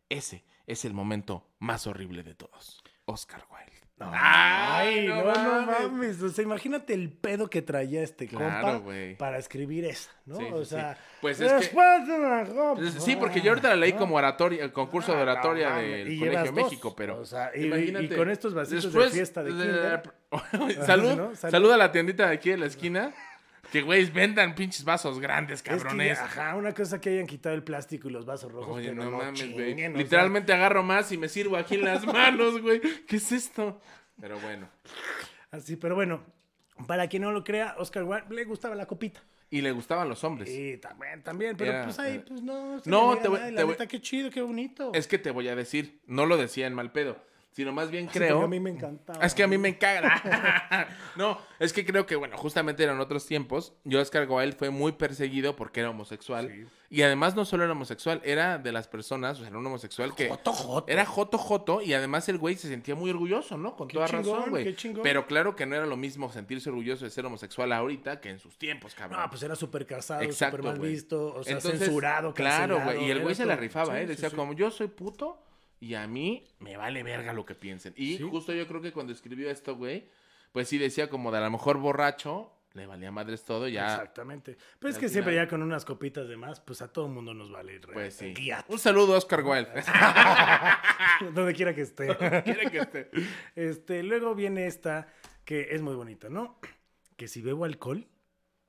Ese 0.09 0.45
es 0.67 0.85
el 0.85 0.93
momento 0.93 1.47
más 1.59 1.87
horrible 1.87 2.23
de 2.23 2.35
todos. 2.35 2.83
Oscar 3.05 3.45
Wilde. 3.49 3.76
Ay, 3.99 5.07
no, 5.07 5.15
no 5.23 5.33
mames. 5.33 5.81
mames. 5.81 6.21
O 6.21 6.29
sea, 6.29 6.43
imagínate 6.43 6.93
el 6.93 7.11
pedo 7.11 7.49
que 7.49 7.61
traía 7.63 8.03
este 8.03 8.27
Claro, 8.27 8.45
compa 8.45 8.77
güey. 8.77 9.17
para 9.17 9.37
escribir 9.39 9.85
esa, 9.85 10.11
¿no? 10.25 10.35
Sí, 10.37 10.43
o 10.53 10.59
sí, 10.63 10.69
sea, 10.69 10.93
sí. 10.95 11.01
Pues 11.21 11.39
es 11.41 11.51
que- 11.51 11.57
después 11.57 12.07
de 12.07 12.19
la 12.19 12.45
copa. 12.45 12.81
Sí, 12.99 13.15
porque 13.15 13.41
yo 13.41 13.51
ahorita 13.51 13.69
la 13.69 13.75
leí 13.75 13.93
¿no? 13.93 13.99
como 13.99 14.15
oratoria, 14.15 14.63
el 14.63 14.71
concurso 14.71 15.13
de 15.15 15.21
Ah, 15.21 15.25
no 15.25 15.31
oratoria 15.31 15.75
del 15.77 16.11
Y 16.11 16.19
Colegio. 16.19 16.53
México, 16.53 16.95
pero 16.95 17.19
O 17.21 17.25
sea, 17.25 17.51
y- 17.55 17.65
imagínate, 17.65 18.05
y 18.05 18.09
con 18.17 18.29
estos 18.29 18.53
vasitos 18.53 18.83
de 18.83 18.89
después 18.89 19.13
fiesta 19.13 19.43
de 19.43 19.49
kinder. 19.51 20.13
Salud, 20.85 21.15
¿no? 21.15 21.35
Salud. 21.35 21.51
salud 21.51 21.71
a 21.71 21.77
la 21.77 21.91
tiendita 21.91 22.27
de 22.27 22.33
aquí 22.35 22.51
de 22.51 22.57
la 22.57 22.65
esquina. 22.67 23.13
Que 23.71 23.81
güey, 23.81 24.05
vendan 24.09 24.55
pinches 24.55 24.83
vasos 24.85 25.19
grandes, 25.19 25.55
Es 25.55 25.63
que, 25.63 25.71
cabrones. 25.71 26.17
ajá, 26.19 26.55
una 26.55 26.73
cosa 26.73 27.01
que 27.01 27.09
hayan 27.09 27.27
quitado 27.27 27.53
el 27.55 27.63
plástico 27.63 28.07
y 28.07 28.11
los 28.11 28.25
vasos 28.25 28.51
rojos. 28.51 28.77
Oye, 28.77 28.89
pero 28.89 29.03
no, 29.11 29.17
mames, 29.17 29.51
güey. 29.51 29.75
sea, 29.75 29.89
Literalmente 29.89 30.53
agarro 30.53 30.83
más 30.83 31.11
y 31.11 31.17
me 31.17 31.27
sirvo 31.27 31.57
aquí 31.57 31.75
en 31.75 31.83
las 31.85 32.05
manos, 32.05 32.61
güey. 32.61 32.79
¿Qué 33.05 33.17
es 33.17 33.31
esto? 33.31 33.81
Pero 34.21 34.39
bueno. 34.39 34.69
así, 35.51 35.75
pero 35.75 35.95
bueno, 35.95 36.23
para 36.87 37.07
quien 37.07 37.23
no 37.23 37.31
lo 37.31 37.43
crea, 37.43 37.75
Oscar 37.77 38.03
Wilde 38.03 38.33
le 38.33 38.43
gustaba 38.45 38.73
la 38.75 38.85
copita. 38.85 39.21
Y 39.49 39.61
le 39.61 39.71
gustaban 39.71 40.09
los 40.09 40.23
hombres. 40.25 40.49
Sí, 40.49 40.77
también, 40.77 41.23
también. 41.23 41.55
Pero 41.55 41.83
pues 41.85 41.97
ahí, 41.99 42.21
pues 42.27 42.41
no. 42.41 42.79
se 42.79 42.89
No, 42.89 43.17
te 43.17 43.27
voy- 43.29 43.39
nada, 43.39 43.55
te 43.55 43.63
voy- 43.63 43.71
neta, 43.73 43.87
qué 43.87 44.01
chido, 44.01 44.29
qué 44.29 44.41
bonito. 44.41 44.91
Es 44.93 45.07
que 45.07 45.17
te 45.17 45.31
voy 45.31 45.47
a 45.47 45.55
decir, 45.55 46.01
no 46.05 46.25
lo 46.25 46.35
decía 46.35 46.67
en 46.67 46.73
mal 46.73 46.91
pedo, 46.91 47.17
sino 47.57 47.73
más 47.73 47.89
bien 47.89 48.05
porque 48.05 48.19
creo. 48.19 48.43
a 48.43 48.47
mí 48.47 48.59
me 48.59 48.69
encantaba. 48.69 49.25
Es 49.25 49.33
que 49.33 49.41
a 49.41 49.47
mí 49.47 49.57
me 49.57 49.69
encaga. 49.69 50.87
no, 51.15 51.39
es 51.57 51.73
que 51.73 51.87
creo 51.87 52.05
que, 52.05 52.15
bueno, 52.15 52.37
justamente 52.37 52.83
eran 52.83 52.99
otros 52.99 53.25
tiempos. 53.25 53.73
Yo, 53.83 53.99
Oscar 53.99 54.29
Wilde, 54.29 54.55
fue 54.55 54.69
muy 54.69 54.91
perseguido 54.91 55.55
porque 55.55 55.79
era 55.79 55.89
homosexual. 55.89 56.51
Sí. 56.53 56.67
Y 56.91 57.01
además 57.01 57.35
no 57.35 57.45
solo 57.45 57.63
era 57.63 57.73
homosexual, 57.73 58.21
era 58.23 58.59
de 58.59 58.71
las 58.71 58.87
personas, 58.87 59.37
o 59.37 59.39
sea, 59.39 59.47
era 59.47 59.57
un 59.57 59.65
homosexual 59.65 60.13
que... 60.13 60.29
Joto, 60.29 60.53
joto. 60.53 60.91
Era 60.91 61.03
joto 61.03 61.39
joto 61.39 61.81
y 61.81 61.95
además 61.95 62.29
el 62.29 62.37
güey 62.37 62.57
se 62.57 62.67
sentía 62.67 62.93
muy 62.93 63.09
orgulloso, 63.09 63.57
¿no? 63.57 63.75
Con 63.75 63.87
Qué 63.87 63.95
toda 63.95 64.07
chingón, 64.07 64.35
razón, 64.37 64.49
güey. 64.51 64.75
Pero 65.01 65.25
claro 65.25 65.55
que 65.55 65.65
no 65.65 65.75
era 65.75 65.87
lo 65.87 65.97
mismo 65.97 66.31
sentirse 66.31 66.69
orgulloso 66.69 67.05
de 67.05 67.11
ser 67.11 67.25
homosexual 67.25 67.71
ahorita 67.71 68.21
que 68.21 68.29
en 68.29 68.37
sus 68.37 68.55
tiempos, 68.55 68.93
cabrón. 68.93 69.19
No, 69.19 69.29
pues 69.31 69.41
era 69.41 69.55
súper 69.55 69.87
casado, 69.87 70.31
súper 70.31 70.61
mal 70.61 70.79
visto, 70.79 71.33
o 71.33 71.43
sea, 71.43 71.53
Entonces, 71.53 71.79
censurado, 71.79 72.35
Claro, 72.35 72.83
güey. 72.83 73.05
Y 73.05 73.09
el 73.09 73.19
güey 73.23 73.33
se 73.33 73.45
la 73.47 73.55
rifaba, 73.55 73.95
Sí, 73.95 74.01
¿eh? 74.01 74.05
Decía 74.05 74.29
sí. 74.29 74.35
como, 74.35 74.53
yo 74.53 74.69
soy 74.69 74.89
puto 74.89 75.46
y 75.79 75.93
a 75.95 76.07
mí 76.07 76.47
me 76.59 76.77
vale 76.77 77.03
verga 77.03 77.33
lo 77.33 77.45
que 77.45 77.55
piensen. 77.55 77.93
Y 77.97 78.17
Sí. 78.17 78.23
justo 78.29 78.53
yo 78.53 78.67
creo 78.67 78.81
que 78.81 78.91
cuando 78.91 79.13
escribió 79.13 79.49
esto, 79.49 79.75
güey, 79.75 80.09
pues 80.51 80.67
sí 80.69 80.77
decía 80.77 81.09
como 81.09 81.31
de 81.31 81.37
a 81.37 81.41
lo 81.41 81.51
mejor 81.51 81.77
borracho, 81.77 82.51
le 82.73 82.85
valía 82.85 83.11
madres 83.11 83.43
todo, 83.43 83.67
ya. 83.67 83.93
Exactamente. 83.93 84.55
Pero 84.79 84.91
es 84.91 84.99
que 84.99 85.09
siempre 85.09 85.33
ya 85.33 85.47
con 85.47 85.63
unas 85.63 85.83
copitas 85.83 86.27
de 86.27 86.37
más, 86.37 86.59
pues 86.59 86.81
a 86.83 86.91
todo 86.91 87.07
mundo 87.07 87.33
nos 87.33 87.51
vale. 87.51 87.79
re- 87.79 87.93
Pues 87.93 88.13
sí. 88.15 88.33
Un 88.67 88.77
saludo 88.77 89.15
a 89.15 89.17
Oscar 89.17 89.43
Wilde. 89.43 89.71
Donde 91.33 91.53
quiera 91.53 91.73
que 91.73 91.81
esté. 91.81 92.15
Quiere 92.43 92.69
que 92.69 92.77
esté. 92.79 93.09
Este, 93.55 94.03
luego 94.03 94.35
viene 94.35 94.67
esta 94.67 95.07
que 95.45 95.69
es 95.71 95.81
muy 95.81 95.95
bonita, 95.95 96.29
¿no? 96.29 96.59
Que 97.15 97.27
si 97.27 97.41
bebo 97.41 97.65
alcohol, 97.65 98.07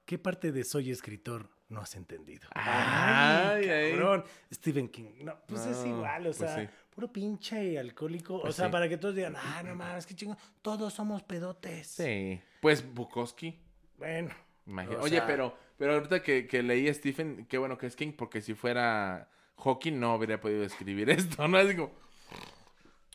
¿qué 0.06 0.18
parte 0.18 0.52
de 0.52 0.64
soy 0.64 0.90
escritor 0.90 1.50
no 1.68 1.80
has 1.80 1.94
entendido? 1.96 2.48
Ay, 2.54 3.68
ay. 3.68 3.90
cabrón. 3.92 4.24
Stephen 4.52 4.88
King. 4.88 5.10
No, 5.22 5.38
pues 5.46 5.66
es 5.66 5.84
igual, 5.84 6.22
o 6.22 6.24
pues 6.24 6.36
sea, 6.38 6.56
sí. 6.56 6.68
Puro 6.98 7.12
pinche 7.12 7.78
alcohólico. 7.78 8.40
Pues 8.40 8.54
o 8.54 8.56
sea, 8.56 8.66
sí. 8.66 8.72
para 8.72 8.88
que 8.88 8.96
todos 8.96 9.14
digan, 9.14 9.36
ah, 9.36 9.62
no 9.64 9.76
mames, 9.76 10.04
qué 10.04 10.16
chingón. 10.16 10.36
Todos 10.62 10.92
somos 10.92 11.22
pedotes. 11.22 11.86
Sí. 11.86 12.40
Pues 12.60 12.92
Bukowski. 12.92 13.56
Bueno. 13.96 14.30
O 14.66 15.02
Oye, 15.02 15.18
sea- 15.18 15.26
pero, 15.26 15.56
pero 15.76 15.94
ahorita 15.94 16.24
que, 16.24 16.48
que 16.48 16.60
leí 16.64 16.88
a 16.88 16.94
Stephen, 16.94 17.46
qué 17.48 17.56
bueno 17.56 17.78
que 17.78 17.86
es 17.86 17.94
King, 17.94 18.10
porque 18.18 18.40
si 18.40 18.54
fuera 18.54 19.28
Hawking 19.58 20.00
no 20.00 20.10
habría 20.12 20.40
podido 20.40 20.64
escribir 20.64 21.08
esto, 21.10 21.46
¿no? 21.46 21.60
Es 21.60 21.72
como, 21.76 21.92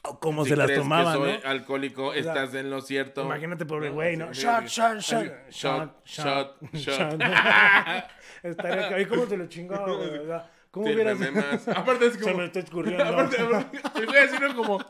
O 0.04 0.18
cómo 0.22 0.46
si 0.46 0.52
se 0.52 0.56
las 0.56 0.68
que 0.68 0.78
tomaban, 0.78 1.18
soy 1.18 1.40
¿no? 1.44 1.50
alcohólico, 1.50 2.12
sea, 2.14 2.20
estás 2.22 2.54
en 2.54 2.70
lo 2.70 2.80
cierto. 2.80 3.24
Imagínate, 3.24 3.66
pobre 3.66 3.90
¿No? 3.90 3.96
güey, 3.96 4.16
¿no? 4.16 4.32
Shot, 4.32 4.66
shot, 4.66 5.00
shot, 5.00 5.28
shot, 5.50 6.06
shot, 6.06 6.74
shot. 6.74 7.22
Estaría 8.44 9.02
¿Y 9.02 9.06
cómo 9.08 9.26
se 9.26 9.36
lo 9.36 9.48
chingó, 9.48 9.98
güey? 9.98 10.20
O 10.20 10.26
sea, 10.26 10.50
¿Cómo 10.74 10.88
hubieras... 10.88 11.20
Aparte 11.68 12.08
es 12.08 12.14
Se 12.16 12.20
como... 12.20 12.38
me 12.40 12.46
está 12.46 12.60
escurriendo. 12.66 13.04
Aparte, 13.06 13.38
el 13.40 14.06
güey 14.08 14.18
así, 14.24 14.36
¿no? 14.42 14.56
Como... 14.56 14.84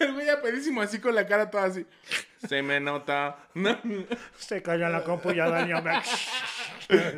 El 0.00 0.14
güey 0.14 0.24
ya 0.24 0.40
pedísimo 0.40 0.80
así 0.80 0.98
con 0.98 1.14
la 1.14 1.26
cara 1.26 1.50
toda 1.50 1.64
así. 1.64 1.84
Se 2.48 2.62
me 2.62 2.80
nota. 2.80 3.36
No, 3.52 3.76
Se 4.38 4.62
cayó 4.62 4.88
la 4.88 5.04
compu 5.04 5.32
y 5.32 5.36
ya 5.36 5.50
dañó. 5.50 5.82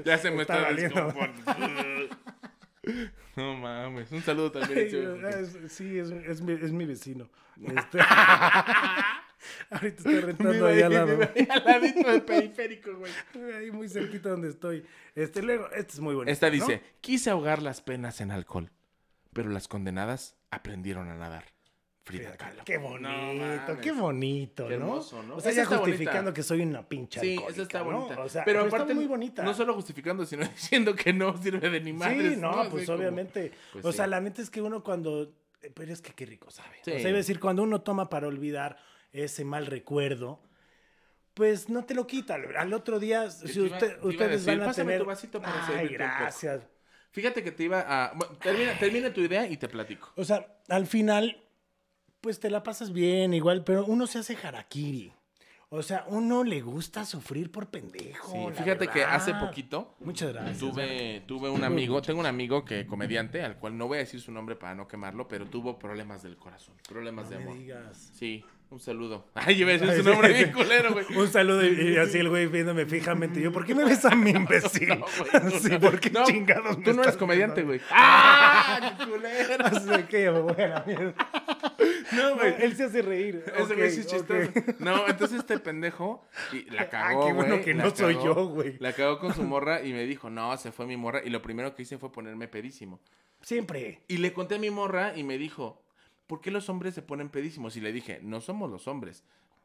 ya 0.05 0.19
se 0.19 0.33
me 0.33 0.43
Está 0.43 0.69
está. 0.71 0.97
No 3.37 3.55
mames. 3.55 4.11
Un 4.11 4.23
saludo 4.23 4.51
también. 4.51 4.81
Es- 5.29 5.73
Sí, 5.73 5.97
es, 5.97 6.11
es 6.11 6.41
mi, 6.41 6.55
es 6.55 6.73
mi 6.73 6.87
vecino. 6.87 7.29
Este... 7.63 7.99
Ahorita 9.71 9.97
estoy 9.99 10.21
rentando 10.21 10.67
ahí 10.67 10.83
al 10.83 10.93
lado. 10.93 11.19
al 11.51 11.65
ladito 11.65 12.11
del 12.11 12.23
periférico, 12.23 12.97
güey. 12.97 13.13
Ahí 13.59 13.71
muy 13.71 13.89
cerquita 13.89 14.31
donde 14.31 14.49
estoy. 14.49 14.85
Este, 15.15 15.43
luego, 15.43 15.71
este 15.73 15.93
es 15.95 16.01
muy 16.01 16.15
bonito. 16.15 16.33
Esta 16.33 16.47
¿no? 16.49 16.53
dice, 16.55 16.83
quise 17.01 17.31
ahogar 17.31 17.63
las 17.63 17.81
penas 17.83 18.21
en 18.21 18.31
alcohol, 18.31 18.71
pero 19.33 19.51
las 19.51 19.69
condenadas 19.69 20.37
aprendieron 20.51 21.09
a 21.11 21.15
nadar. 21.17 21.45
Frida 22.03 22.37
Kahlo. 22.37 22.63
Qué 22.65 22.79
bonito, 22.79 23.09
No 23.75 23.81
qué 23.81 23.91
bonito, 23.91 24.69
Qué 24.69 24.77
¿no? 24.77 24.85
hermoso, 24.87 25.23
¿no? 25.25 25.35
O 25.37 25.41
sea, 25.41 25.51
Esa 25.51 25.57
ya 25.57 25.63
está 25.65 25.79
justificando 25.79 26.21
bonita. 26.31 26.35
que 26.35 26.43
soy 26.45 26.61
una 26.61 26.89
pinche 26.89 27.19
Sí, 27.21 27.37
esa 27.49 27.63
está 27.63 27.81
¿no? 27.81 27.85
bonita. 27.87 28.21
O 28.23 28.29
sea, 28.29 28.45
pero 28.45 28.65
está 28.65 28.77
aparte, 28.77 28.95
muy 28.95 29.07
bonita. 29.07 29.43
no 29.43 29.53
solo 29.55 29.75
justificando, 29.75 30.25
sino 30.25 30.45
diciendo 30.55 30.95
que 30.95 31.13
no 31.13 31.37
sirve 31.43 31.69
de 31.69 31.81
ni 31.81 31.93
madres. 31.93 32.35
Sí, 32.35 32.41
no, 32.41 32.69
pues 32.71 32.87
como- 32.87 32.99
obviamente. 32.99 33.51
pues 33.73 33.85
o 33.85 33.91
sí. 33.91 33.97
sea, 33.97 34.07
la 34.07 34.21
neta 34.21 34.41
es 34.41 34.51
que 34.51 34.63
uno 34.63 34.85
cuando. 34.85 35.33
Pero 35.75 35.93
es 35.93 36.01
que 36.01 36.13
qué 36.13 36.27
rico 36.27 36.49
sabe. 36.49 36.77
Sí. 36.85 36.93
O 36.93 36.95
sea, 36.95 37.09
iba 37.09 37.11
a 37.11 37.17
decir, 37.17 37.41
cuando 37.41 37.65
uno 37.65 37.81
toma 37.81 38.09
para 38.09 38.29
olvidar 38.29 38.77
ese 39.19 39.45
mal 39.45 39.67
recuerdo, 39.67 40.41
pues 41.35 41.69
no 41.69 41.85
te 41.85 41.95
lo 41.95 42.07
quita. 42.07 42.37
Al 42.59 42.73
otro 42.73 42.99
día, 42.99 43.31
si 43.31 43.61
iba- 43.61 43.77
usted- 43.77 44.03
ustedes 44.03 44.31
decir, 44.45 44.59
van 44.59 44.63
a 44.63 44.67
"Pásame 44.67 44.87
tener. 44.87 45.01
tu 45.01 45.07
vasito 45.07 45.41
para 45.43 45.67
Ay, 45.67 45.75
servirte 45.75 46.05
un 46.05 46.11
poco". 46.11 46.21
gracias. 46.23 46.63
Fíjate 47.11 47.43
que 47.43 47.53
te 47.53 47.63
iba 47.65 47.81
a... 47.81 48.13
bueno, 48.15 48.37
termina, 48.37 48.79
termina 48.79 49.13
tu 49.13 49.21
idea 49.23 49.47
y 49.47 49.57
te 49.57 49.69
platico. 49.69 50.13
O 50.17 50.25
sea, 50.25 50.59
al 50.69 50.87
final, 50.87 51.43
pues 52.21 52.41
te 52.41 52.51
la 52.51 52.63
pasas 52.63 52.93
bien, 52.93 53.33
igual, 53.35 53.65
pero 53.65 53.85
uno 53.87 54.07
se 54.07 54.19
hace 54.19 54.37
harakiri. 54.43 55.13
O 55.69 55.83
sea, 55.83 56.05
uno 56.09 56.45
le 56.45 56.61
gusta 56.61 57.05
sufrir 57.05 57.51
por 57.51 57.69
pendejo. 57.71 58.31
Sí, 58.33 58.63
fíjate 58.63 58.87
que 58.87 59.03
hace 59.03 59.35
poquito 59.35 59.97
Muchas 60.01 60.33
gracias. 60.33 60.59
tuve, 60.59 61.23
tuve 61.27 61.51
un 61.51 61.65
amigo, 61.65 62.01
tengo 62.03 62.21
un 62.21 62.27
amigo 62.27 62.65
que 62.65 62.87
comediante, 62.87 63.43
al 63.43 63.57
cual 63.59 63.77
no 63.77 63.89
voy 63.89 63.97
a 63.97 64.01
decir 64.01 64.21
su 64.21 64.31
nombre 64.31 64.55
para 64.55 64.75
no 64.77 64.87
quemarlo, 64.87 65.27
pero 65.27 65.47
tuvo 65.47 65.77
problemas 65.79 66.23
del 66.23 66.37
corazón, 66.37 66.75
problemas 66.89 67.25
No 67.25 67.31
de 67.31 67.37
me 67.39 67.43
amor. 67.45 67.59
digas. 67.59 68.13
Sí, 68.15 68.45
Un 68.69 68.81
saludo. 68.81 69.31
Ay, 69.35 69.63
decir 69.63 69.91
su 69.93 70.03
nombre 70.03 70.33
bien 70.33 70.53
culero, 70.53 70.93
güey. 70.93 71.07
Un 71.17 71.29
saludo 71.29 71.65
y, 71.65 71.93
y 71.93 71.97
así 71.99 72.19
el 72.19 72.29
güey 72.29 72.47
viéndome 72.49 72.85
fijamente. 72.85 73.41
Yo, 73.41 73.53
¿por 73.53 73.65
qué 73.65 73.75
me 73.77 73.85
ves 73.85 74.05
a 74.05 74.11
mí, 74.17 74.31
imbécil? 74.35 74.89
No, 74.89 74.97
güey, 75.07 75.53
sí, 75.61 75.69
no. 75.71 75.81
¿por 75.81 76.01
qué 76.01 76.11
No, 76.11 76.25
chingados 76.25 76.79
me 76.79 76.85
Tú 76.85 76.93
no 76.93 77.03
eres 77.03 77.17
comediante, 77.17 77.63
güey. 77.63 77.81
¡Ah! 77.91 78.97
¡Qué 78.99 79.05
culero! 79.11 79.65
Así 79.65 80.03
que 80.09 80.23
ya 80.25 80.33
me 80.33 80.41
voy 80.41 80.61
a 80.61 80.69
la 80.69 80.85
mierda. 80.85 81.15
No, 82.13 82.35
güey. 82.37 82.55
Él 82.61 82.77
se 82.77 82.85
hace 82.85 83.03
reír. 83.03 83.45
Ese 83.57 83.75
güey 83.75 83.91
sí 83.91 84.01
es 84.01 84.07
chistoso. 84.09 84.51
No, 84.81 85.07
entonces 85.07 85.39
este 85.39 85.59
pendejo 85.61 86.27
y 86.53 86.69
la 86.71 86.89
cagó, 86.89 87.23
Ah, 87.23 87.27
qué 87.27 87.33
bueno 87.33 87.55
güey, 87.55 87.65
que 87.65 87.75
no 87.75 87.95
soy 87.95 88.15
cagó. 88.17 88.27
yo, 88.27 88.47
güey. 88.49 88.77
La 88.81 88.93
cagó 88.93 89.21
con 89.21 89.33
su 89.33 89.45
morra 89.45 89.83
y 89.85 89.93
me 89.93 90.05
dijo, 90.07 90.29
no, 90.29 90.57
se 90.57 90.73
fue 90.73 90.87
mi 90.87 90.97
morra. 90.97 91.21
Y 91.25 91.31
lo 91.31 91.41
primero 91.41 91.75
que 91.75 91.83
hice 91.83 91.99
fue 91.99 92.11
ponerme 92.11 92.49
pedísimo. 92.49 93.01
Siempre. 93.43 94.03
Y 94.09 94.17
le 94.17 94.33
conté 94.33 94.57
a 94.57 94.59
mi 94.59 94.71
morra 94.71 95.17
y 95.17 95.23
me 95.23 95.39
dijo, 95.39 95.86
¿por 96.27 96.41
qué 96.41 96.51
los 96.51 96.69
hombres 96.69 96.95
se 96.95 97.03
ponen 97.03 97.29
pedísimos? 97.29 97.77
Y 97.77 97.81
le 97.81 97.93
dije, 97.93 98.21
no 98.23 98.41
somos 98.41 98.71
los 98.71 98.89
hombres. 98.89 99.25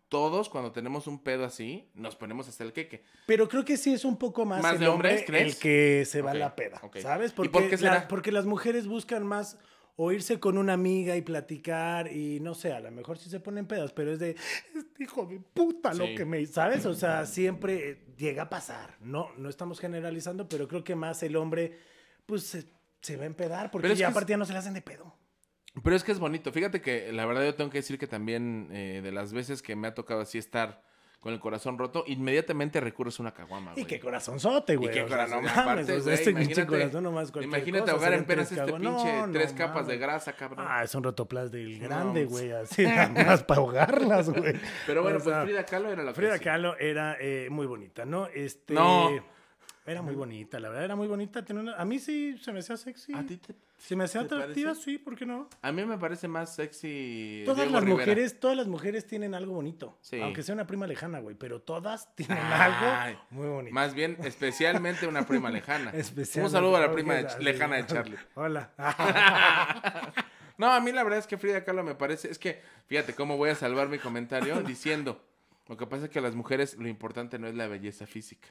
Todos 0.09 0.49
cuando 0.49 0.73
tenemos 0.73 1.07
un 1.07 1.19
pedo 1.23 1.45
así, 1.45 1.89
nos 1.93 2.17
ponemos 2.17 2.47
hasta 2.49 2.65
el 2.65 2.73
queque. 2.73 3.01
Pero 3.27 3.47
creo 3.47 3.63
que 3.63 3.77
sí 3.77 3.93
es 3.93 4.03
un 4.03 4.17
poco 4.17 4.45
más, 4.45 4.61
¿Más 4.61 4.73
el 4.73 4.79
de 4.79 4.87
hombres, 4.89 5.11
hombre 5.21 5.25
crees? 5.25 5.55
el 5.55 5.59
que 5.61 6.03
se 6.05 6.21
va 6.21 6.31
a 6.31 6.33
la 6.33 6.55
peda. 6.55 6.81
¿sabes? 7.01 7.31
¿Y 7.31 7.35
Porque, 7.35 7.49
por 7.51 7.69
qué 7.69 7.77
será? 7.77 7.93
la- 7.93 8.07
porque 8.09 8.31
las 8.33 8.45
mujeres 8.45 8.87
buscan 8.87 9.25
más 9.25 9.57
o 9.95 10.11
irse 10.11 10.39
con 10.39 10.57
una 10.57 10.73
amiga 10.73 11.15
y 11.15 11.21
platicar 11.21 12.11
y 12.11 12.39
no 12.41 12.55
sé, 12.55 12.73
a 12.73 12.79
lo 12.81 12.91
mejor 12.91 13.17
sí 13.19 13.29
se 13.29 13.39
ponen 13.39 13.67
pedas, 13.67 13.93
pero 13.93 14.11
es 14.11 14.19
de, 14.19 14.31
este 14.75 15.03
hijo 15.03 15.25
de 15.25 15.39
puta 15.39 15.93
lo 15.93 16.05
Sí. 16.07 16.15
que 16.15 16.25
me, 16.25 16.45
¿sabes? 16.45 16.85
O 16.85 16.93
sea, 16.93 17.25
siempre 17.25 17.89
eh, 17.91 18.05
llega 18.17 18.43
a 18.43 18.49
pasar. 18.49 18.97
No, 18.99 19.29
no 19.37 19.47
estamos 19.47 19.79
generalizando, 19.79 20.49
pero 20.49 20.67
creo 20.67 20.83
que 20.83 20.95
más 20.95 21.23
el 21.23 21.35
hombre, 21.37 21.77
pues 22.25 22.43
se, 22.43 22.65
se 23.01 23.15
va 23.15 23.23
a 23.23 23.27
empedar 23.27 23.71
porque 23.71 23.95
ya 23.95 24.07
es- 24.07 24.11
aparte 24.11 24.31
ya 24.31 24.37
no 24.37 24.45
se 24.45 24.51
le 24.53 24.59
hacen 24.59 24.73
de 24.73 24.81
pedo. 24.81 25.15
Pero 25.83 25.95
es 25.95 26.03
que 26.03 26.11
es 26.11 26.19
bonito. 26.19 26.51
Fíjate 26.51 26.81
que 26.81 27.11
la 27.13 27.25
verdad 27.25 27.43
yo 27.45 27.55
tengo 27.55 27.69
que 27.69 27.77
decir 27.77 27.97
que 27.97 28.07
también 28.07 28.67
eh, 28.71 29.01
de 29.03 29.11
las 29.11 29.31
veces 29.33 29.61
que 29.61 29.75
me 29.75 29.87
ha 29.87 29.93
tocado 29.93 30.21
así 30.21 30.37
estar 30.37 30.81
con 31.21 31.31
el 31.33 31.39
corazón 31.39 31.77
roto, 31.77 32.03
inmediatamente 32.07 32.79
recurres 32.81 33.19
a 33.19 33.21
una 33.21 33.31
caguama, 33.31 33.71
Y 33.73 33.81
güey. 33.81 33.85
qué 33.85 33.99
corazonzote, 33.99 34.73
Y 34.73 34.75
güey. 34.77 34.91
qué 34.91 35.03
o 35.03 35.07
sea, 35.07 35.17
corazón, 35.17 35.47
aparte, 35.47 35.65
mames, 35.91 36.03
güey, 36.03 36.15
este 36.15 36.33
pinche 36.33 36.41
imagínate- 36.61 36.65
corazón 36.67 37.03
nomás 37.03 37.31
cualquier 37.31 37.57
Imagínate 37.57 37.81
cosa, 37.83 37.93
ahogar 37.93 38.13
en 38.13 38.25
penas 38.25 38.51
este 38.51 38.63
pinche 38.65 38.79
No, 38.83 39.27
no 39.27 39.31
tres 39.33 39.53
capas 39.53 39.85
de 39.85 39.97
grasa, 39.99 40.33
cabrón. 40.33 40.65
Ah, 40.67 40.83
es 40.83 40.95
un 40.95 41.03
rotoplas 41.03 41.51
del 41.51 41.77
grande, 41.79 42.25
pues. 42.25 42.31
güey, 42.31 42.51
así 42.53 42.83
nada 42.85 43.07
más 43.25 43.43
para 43.43 43.61
ahogarlas, 43.61 44.29
güey. 44.31 44.55
Pero 44.87 45.03
bueno, 45.03 45.19
O 45.19 45.23
pues 45.23 45.35
Frida 45.43 45.63
Kahlo 45.63 45.91
era 45.91 46.01
la 46.03 46.13
Frida 46.15 46.37
sí. 46.39 46.43
Kahlo 46.43 46.75
era 46.79 47.15
eh, 47.21 47.49
muy 47.51 47.67
bonita, 47.67 48.03
¿no? 48.03 48.25
Este, 48.25 48.73
No. 48.73 49.11
Era 49.85 50.01
muy 50.03 50.13
bonita, 50.13 50.59
la 50.59 50.69
verdad, 50.69 50.85
era 50.85 50.95
muy 50.95 51.07
bonita. 51.07 51.43
tenía 51.43 51.63
una- 51.63 51.75
A 51.75 51.85
mí 51.85 51.97
sí 51.97 52.37
se 52.39 52.51
me 52.53 52.59
hacía 52.59 52.77
sexy. 52.77 53.13
¿A 53.15 53.25
ti 53.25 53.37
te- 53.37 53.55
Se 53.79 53.95
me 53.95 54.03
hacía 54.03 54.21
atractiva, 54.21 54.71
parece? 54.73 54.83
sí, 54.91 54.97
¿por 54.99 55.15
qué 55.17 55.25
no? 55.25 55.49
A 55.59 55.71
mí 55.71 55.83
me 55.83 55.97
parece 55.97 56.27
más 56.27 56.53
sexy. 56.55 57.41
Todas 57.45 57.61
Diego 57.61 57.71
las 57.73 57.83
Rivera. 57.83 57.99
mujeres, 58.05 58.39
todas 58.39 58.55
las 58.55 58.67
mujeres 58.67 59.07
tienen 59.07 59.33
algo 59.33 59.53
bonito. 59.53 59.97
Sí. 60.01 60.21
Aunque 60.21 60.43
sea 60.43 60.53
una 60.53 60.67
prima 60.67 60.85
lejana, 60.85 61.17
güey. 61.19 61.35
Pero 61.35 61.61
todas 61.63 62.15
tienen 62.15 62.37
algo 62.37 63.19
muy 63.31 63.47
bonito. 63.47 63.73
Más 63.73 63.95
bien, 63.95 64.17
especialmente 64.23 65.07
una 65.07 65.25
prima 65.25 65.49
lejana. 65.49 65.89
Especialmente. 65.95 66.41
Un 66.41 66.51
saludo 66.51 66.77
a 66.77 66.81
la 66.81 66.91
prima 66.91 67.15
de- 67.15 67.43
lejana 67.43 67.77
de 67.77 67.85
Charlie. 67.87 68.17
Hola. 68.35 68.71
No, 70.57 70.71
a 70.71 70.79
mí 70.79 70.91
la 70.91 71.01
verdad 71.03 71.17
es 71.17 71.25
que 71.25 71.39
Frida 71.39 71.63
Kahlo 71.63 71.83
me 71.83 71.95
parece. 71.95 72.29
Es 72.29 72.37
que, 72.37 72.61
fíjate 72.85 73.15
cómo 73.15 73.35
voy 73.35 73.49
a 73.49 73.55
salvar 73.55 73.89
mi 73.89 73.97
comentario 73.97 74.61
diciendo. 74.61 75.19
Lo 75.67 75.75
que 75.75 75.87
pasa 75.87 76.05
es 76.05 76.11
que 76.11 76.19
a 76.19 76.21
las 76.21 76.35
mujeres 76.35 76.77
lo 76.77 76.87
importante 76.87 77.39
no 77.39 77.47
es 77.47 77.55
la 77.55 77.67
belleza 77.67 78.05
física. 78.05 78.47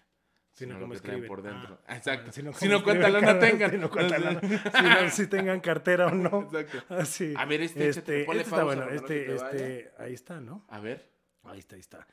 Sino 0.61 0.75
Sino 0.75 0.81
cómo 0.81 0.95
lo 0.95 1.01
que 1.01 1.07
traen 1.09 1.27
por 1.27 1.43
dentro. 1.43 1.79
Ah, 1.87 1.97
Exacto. 1.97 2.33
sino 2.33 2.53
Si 2.53 2.69
no, 2.69 2.83
cuánta 2.85 3.09
lana 3.09 3.39
tengan. 3.39 3.71
Si 3.71 3.79
no, 3.79 3.91
cuánta 3.91 4.19
lana- 4.19 4.41
si 5.11 5.27
tengan 5.27 5.61
cartera 5.61 6.09
o 6.09 6.11
no. 6.15 6.51
Exacto. 6.53 6.95
Así. 6.95 7.33
A 7.37 7.47
ver, 7.47 7.63
este, 7.63 7.89
échate, 7.89 8.25
ponle 8.25 8.43
está 8.43 8.63
bueno. 8.65 8.85
Este, 8.91 9.35
este, 9.35 9.91
ahí 9.99 10.13
está, 10.13 10.39
¿no? 10.41 10.67
A 10.69 10.81
ver. 10.81 11.09
Ahí 11.45 11.59
está, 11.61 11.77
ahí 11.77 11.81
está. 11.81 12.07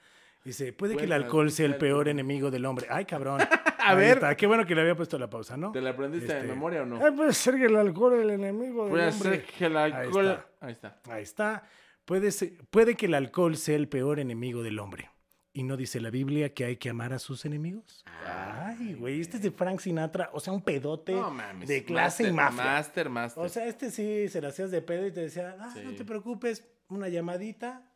Dice, 0.45 0.71
puede 0.71 0.95
que 0.95 1.03
el 1.03 1.11
alcohol 1.11 1.51
sea 1.51 1.65
el 1.65 1.75
peor 1.75 2.07
enemigo 2.07 2.49
del 2.49 2.65
hombre. 2.65 2.87
Ay, 2.89 3.03
cabrón. 3.03 3.41
A 3.79 3.91
Ahí 3.91 3.97
ver. 3.97 4.17
está. 4.17 4.35
Qué 4.35 4.47
bueno 4.47 4.65
que 4.65 4.73
le 4.75 4.81
había 4.81 4.95
puesto 4.95 5.17
la 5.19 5.29
pausa, 5.29 5.55
¿no? 5.57 5.71
¿Te 5.73 5.81
la 5.81 5.89
aprendiste 5.91 6.31
de 6.33 6.39
Este, 6.39 6.47
memoria 6.51 6.83
o 6.83 6.85
no? 6.85 7.03
Ay, 7.05 7.11
puede 7.11 7.33
ser 7.33 7.55
que 7.55 7.65
el 7.65 7.75
alcohol 7.75 8.13
es 8.15 8.21
el 8.21 8.29
enemigo 8.31 8.83
del 8.83 8.91
Puede 8.91 9.09
hombre. 9.09 9.29
ser 9.31 9.43
que 9.45 9.65
el 9.65 9.77
alcohol. 9.77 10.25
está. 10.25 10.45
Ahí 10.65 10.71
está. 10.71 11.01
Ahí 11.09 11.23
está. 11.23 11.63
Puede, 12.05 12.31
ser- 12.31 12.53
puede 12.69 12.95
que 12.95 13.05
el 13.07 13.13
alcohol 13.13 13.57
sea 13.57 13.75
el 13.75 13.87
peor 13.89 14.19
enemigo 14.19 14.63
del 14.63 14.79
hombre. 14.79 15.09
¿Y 15.57 15.63
no 15.63 15.75
dice 15.75 15.99
la 15.99 16.11
Biblia 16.11 16.53
que 16.53 16.65
hay 16.65 16.77
que 16.77 16.91
amar 16.91 17.13
a 17.13 17.17
sus 17.17 17.43
enemigos? 17.43 18.03
Ay, 18.27 18.93
güey, 18.93 19.19
este 19.21 19.37
es 19.37 19.41
de 19.43 19.49
Frank 19.49 19.79
Sinatra. 19.79 20.29
O 20.31 20.39
sea, 20.39 20.53
un 20.53 20.61
pedote 20.61 21.13
No 21.13 21.31
mames. 21.31 21.67
de 21.67 21.83
clase 21.83 22.27
y 22.27 22.31
Master, 22.31 22.55
mafia. 22.57 22.71
Master, 22.73 23.09
master. 23.09 23.43
O 23.43 23.49
sea, 23.49 23.65
este 23.65 23.89
sí 23.89 24.29
se 24.29 24.39
la 24.39 24.49
hacías 24.49 24.69
de 24.69 24.83
pedo 24.83 25.07
y 25.07 25.11
te 25.11 25.21
decía, 25.21 25.57
ah, 25.59 25.73
no 25.83 25.95
te 25.95 26.05
preocupes, 26.05 26.63
una 26.89 27.09
llamadita. 27.09 27.91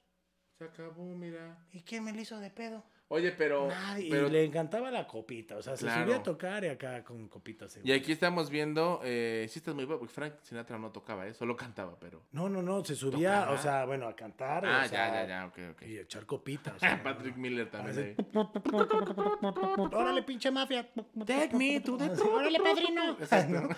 se 0.57 0.63
acabó, 0.65 1.05
mira. 1.15 1.63
¿Y 1.71 1.81
quién 1.83 2.03
me 2.03 2.13
lo 2.13 2.19
hizo 2.21 2.39
de 2.39 2.49
pedo? 2.49 2.83
Oye, 3.13 3.31
pero. 3.33 3.67
Nadie. 3.67 4.09
pero- 4.09 4.27
Y 4.27 4.31
le 4.31 4.45
encantaba 4.45 4.89
la 4.89 5.05
copita. 5.05 5.57
O 5.57 5.61
sea, 5.61 5.75
se 5.75 5.81
subía 5.91 6.15
a 6.15 6.23
tocar 6.23 6.63
y 6.63 6.67
acá 6.69 7.03
con 7.03 7.27
copitas. 7.27 7.77
Y 7.83 7.91
aquí 7.91 8.13
estamos 8.13 8.49
viendo. 8.49 9.01
Eh, 9.03 9.47
sí, 9.49 9.59
estás 9.59 9.75
muy 9.75 9.83
bueno, 9.83 9.99
porque 9.99 10.13
Frank 10.13 10.33
Sinatra 10.43 10.77
no 10.77 10.91
tocaba, 10.91 11.27
¿eh? 11.27 11.33
Solo 11.33 11.55
cantaba, 11.57 11.97
pero. 11.99 12.21
No, 12.31 12.47
no, 12.47 12.61
no, 12.61 12.85
se 12.85 12.95
subía, 12.95 13.39
¿Tocaba? 13.41 13.51
o 13.51 13.57
sea, 13.61 13.85
bueno, 13.85 14.07
a 14.07 14.15
cantar. 14.15 14.65
Ah, 14.65 14.83
o 14.85 14.87
sea, 14.87 15.07
ya, 15.09 15.23
ya, 15.23 15.27
ya, 15.27 15.45
ok, 15.47 15.57
ok. 15.73 15.81
Y 15.87 15.97
echar 15.97 16.25
copitas. 16.25 16.75
o 16.75 16.79
sea, 16.79 17.03
Patrick 17.03 17.35
Miller 17.35 17.69
también. 17.69 18.15
Ahí. 18.17 18.25
Órale, 19.91 20.23
pinche 20.23 20.49
mafia. 20.51 20.87
Take 21.25 21.55
me 21.55 21.79
to 21.81 21.97
the 21.97 22.09
Órale, 22.21 22.59
padrino. 22.59 23.17
Exacto. 23.19 23.69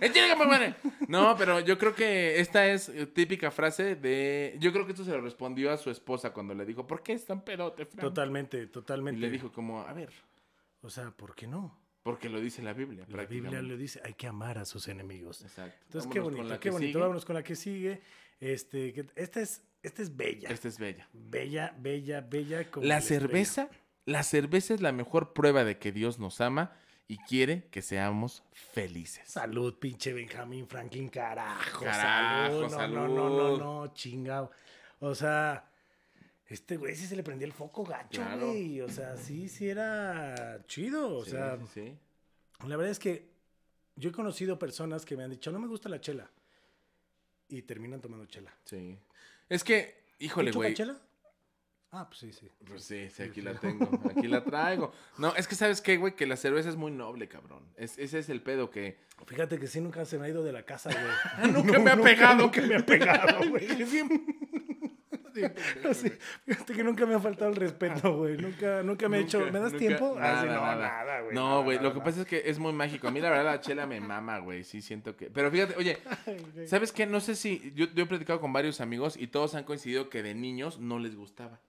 Échale, 0.00 0.36
compadre. 0.36 0.74
No, 1.08 1.36
pero 1.36 1.60
yo 1.60 1.76
creo 1.78 1.94
que 1.94 2.40
esta 2.40 2.66
es 2.66 2.88
eh, 2.88 3.06
típica 3.06 3.50
frase 3.50 3.96
de. 3.96 4.56
Yo 4.60 4.72
creo 4.72 4.84
que 4.86 4.92
esto 4.92 5.04
se 5.04 5.10
lo 5.10 5.20
respondió 5.20 5.70
a 5.72 5.76
su 5.76 5.90
esposa 5.90 6.32
cuando 6.32 6.54
le 6.54 6.64
dijo, 6.64 6.86
¿por 6.86 7.02
qué 7.02 7.12
es 7.12 7.24
tan 7.24 7.42
pedote, 7.42 7.84
Frank? 7.86 8.00
Totalmente, 8.00 8.62
Y 8.62 8.66
totalmente. 8.80 9.20
le 9.20 9.30
dijo, 9.30 9.52
como, 9.52 9.80
a 9.82 9.92
ver, 9.92 10.10
O 10.82 10.90
sea, 10.90 11.10
¿por 11.10 11.34
qué 11.34 11.46
no? 11.46 11.76
porque 12.02 12.30
lo 12.30 12.40
dice 12.40 12.62
la 12.62 12.72
Biblia. 12.72 13.04
La 13.10 13.26
Biblia 13.26 13.60
le 13.60 13.76
dice, 13.76 14.00
hay 14.02 14.14
que 14.14 14.26
amar 14.26 14.56
a 14.56 14.64
sus 14.64 14.88
enemigos. 14.88 15.42
Exacto. 15.42 15.76
Entonces, 15.86 16.10
qué 16.10 16.20
Vámonos 16.20 16.38
bonito, 16.38 16.54
qué 16.54 16.60
que 16.60 16.70
bonito. 16.70 16.88
sigue. 16.92 17.00
Vámonos 17.00 17.24
con 17.26 17.34
la 17.34 17.42
que 17.42 17.54
sigue. 17.56 18.00
Este, 18.40 18.92
que- 18.94 19.06
esta 19.14 19.40
es, 19.42 19.62
esta 19.82 20.00
es 20.02 20.16
bella. 20.16 20.48
Esta 20.48 20.68
es 20.68 20.78
bella. 20.78 21.06
Bella, 21.12 21.74
bella, 21.78 22.22
bella. 22.22 22.70
como 22.70 22.86
La 22.86 23.02
cerveza, 23.02 23.68
la 24.06 24.22
cerveza 24.22 24.72
es 24.72 24.80
la 24.80 24.92
mejor 24.92 25.34
prueba 25.34 25.64
de 25.64 25.76
que 25.78 25.92
Dios 25.92 26.18
nos 26.18 26.40
ama 26.40 26.72
y 27.08 27.18
quiere 27.18 27.68
que 27.70 27.82
seamos 27.82 28.42
felices. 28.52 29.28
Salud, 29.28 29.74
pinche 29.78 30.14
Benjamín 30.14 30.66
Franklin, 30.66 31.08
carajo. 31.10 31.84
Carajo, 31.84 32.70
salud. 32.70 32.94
No, 32.94 33.08
no, 33.08 33.28
no, 33.28 33.58
no, 33.58 33.58
no, 33.86 33.92
chingado. 33.92 34.50
O 35.00 35.14
sea, 35.14 35.67
este 36.48 36.76
güey 36.76 36.96
sí 36.96 37.06
se 37.06 37.14
le 37.16 37.22
prendía 37.22 37.46
el 37.46 37.52
foco 37.52 37.84
gacho, 37.84 38.22
Claro. 38.22 38.48
güey. 38.48 38.80
O 38.80 38.88
sea, 38.88 39.16
sí, 39.16 39.48
sí 39.48 39.68
era 39.68 40.62
chido. 40.66 41.18
O 41.18 41.24
Sí, 41.24 41.32
sea, 41.32 41.58
sí, 41.72 41.96
la 42.66 42.76
verdad 42.76 42.90
es 42.92 42.98
que 42.98 43.28
yo 43.96 44.10
he 44.10 44.12
conocido 44.12 44.58
personas 44.58 45.04
que 45.04 45.16
me 45.16 45.24
han 45.24 45.30
dicho, 45.30 45.50
no 45.52 45.58
me 45.58 45.66
gusta 45.68 45.88
la 45.88 46.00
chela. 46.00 46.30
Y 47.48 47.62
terminan 47.62 48.00
tomando 48.00 48.26
chela. 48.26 48.52
sí. 48.64 48.98
Es 49.48 49.64
que, 49.64 50.04
híjole, 50.18 50.50
¿Tú 50.50 50.56
chupas 50.58 50.66
güey. 50.66 50.74
chela? 50.74 50.98
Ah, 51.90 52.06
pues 52.06 52.20
sí, 52.20 52.32
sí. 52.34 52.50
Pues 52.66 52.84
sí, 52.84 53.08
sí, 53.08 53.22
aquí 53.22 53.40
la 53.40 53.54
tengo, 53.58 53.88
aquí 54.14 54.28
la 54.28 54.44
traigo. 54.44 54.92
No, 55.16 55.34
es 55.36 55.48
que 55.48 55.54
sabes 55.54 55.80
qué, 55.80 55.96
güey, 55.96 56.14
que 56.14 56.26
la 56.26 56.36
cerveza 56.36 56.68
es 56.68 56.76
muy 56.76 56.90
noble, 56.90 57.28
cabrón. 57.28 57.62
Es, 57.76 57.96
ese 57.98 58.18
es 58.18 58.28
el 58.28 58.42
pedo 58.42 58.70
que... 58.70 58.98
Fíjate 59.26 59.58
que 59.58 59.66
sí 59.66 59.80
nunca 59.80 60.04
se 60.04 60.18
me 60.18 60.26
ha 60.26 60.28
ido 60.28 60.44
de 60.44 60.52
la 60.52 60.64
casa, 60.64 60.90
güey. 60.90 61.50
Nunca 61.52 61.78
me 61.78 61.90
ha 61.90 61.96
pegado. 62.02 62.42
Nunca 62.42 62.60
me 62.60 62.76
ha 62.76 62.84
pegado, 62.84 63.48
güey. 63.48 63.66
Que 63.66 63.86
siempre- 63.86 64.27
Fíjate 66.46 66.74
que 66.74 66.84
nunca 66.84 67.06
me 67.06 67.14
ha 67.14 67.20
faltado 67.20 67.50
el 67.50 67.56
respeto, 67.56 68.16
güey. 68.16 68.36
Nunca, 68.36 68.82
nunca 68.82 69.08
me 69.08 69.18
ha 69.18 69.20
hecho. 69.20 69.40
¿Me 69.40 69.58
das 69.58 69.72
nunca, 69.72 69.78
tiempo? 69.78 70.16
Ah, 70.18 70.40
sí, 70.42 70.48
no, 70.48 70.54
nada. 70.54 71.20
güey. 71.22 71.34
No, 71.34 71.82
lo 71.82 71.94
que 71.94 72.00
pasa 72.00 72.22
es 72.22 72.26
que 72.26 72.42
es 72.44 72.58
muy 72.58 72.72
mágico. 72.72 73.08
A 73.08 73.10
mí 73.10 73.20
la 73.20 73.30
verdad 73.30 73.44
la 73.44 73.60
chela 73.60 73.86
me 73.86 74.00
mama, 74.00 74.38
güey. 74.38 74.64
Sí, 74.64 74.82
siento 74.82 75.16
que... 75.16 75.30
Pero 75.30 75.50
fíjate, 75.50 75.74
oye. 75.76 75.98
¿sabes 76.66 76.92
qué? 76.92 77.06
No 77.06 77.20
sé 77.20 77.34
si... 77.34 77.72
Yo, 77.74 77.86
yo 77.94 78.04
he 78.04 78.06
platicado 78.06 78.40
con 78.40 78.52
varios 78.52 78.80
amigos 78.80 79.16
y 79.16 79.28
todos 79.28 79.54
han 79.54 79.64
coincidido 79.64 80.10
que 80.10 80.22
de 80.22 80.34
niños 80.34 80.78
no 80.78 80.98
les 80.98 81.16
gustaba. 81.16 81.60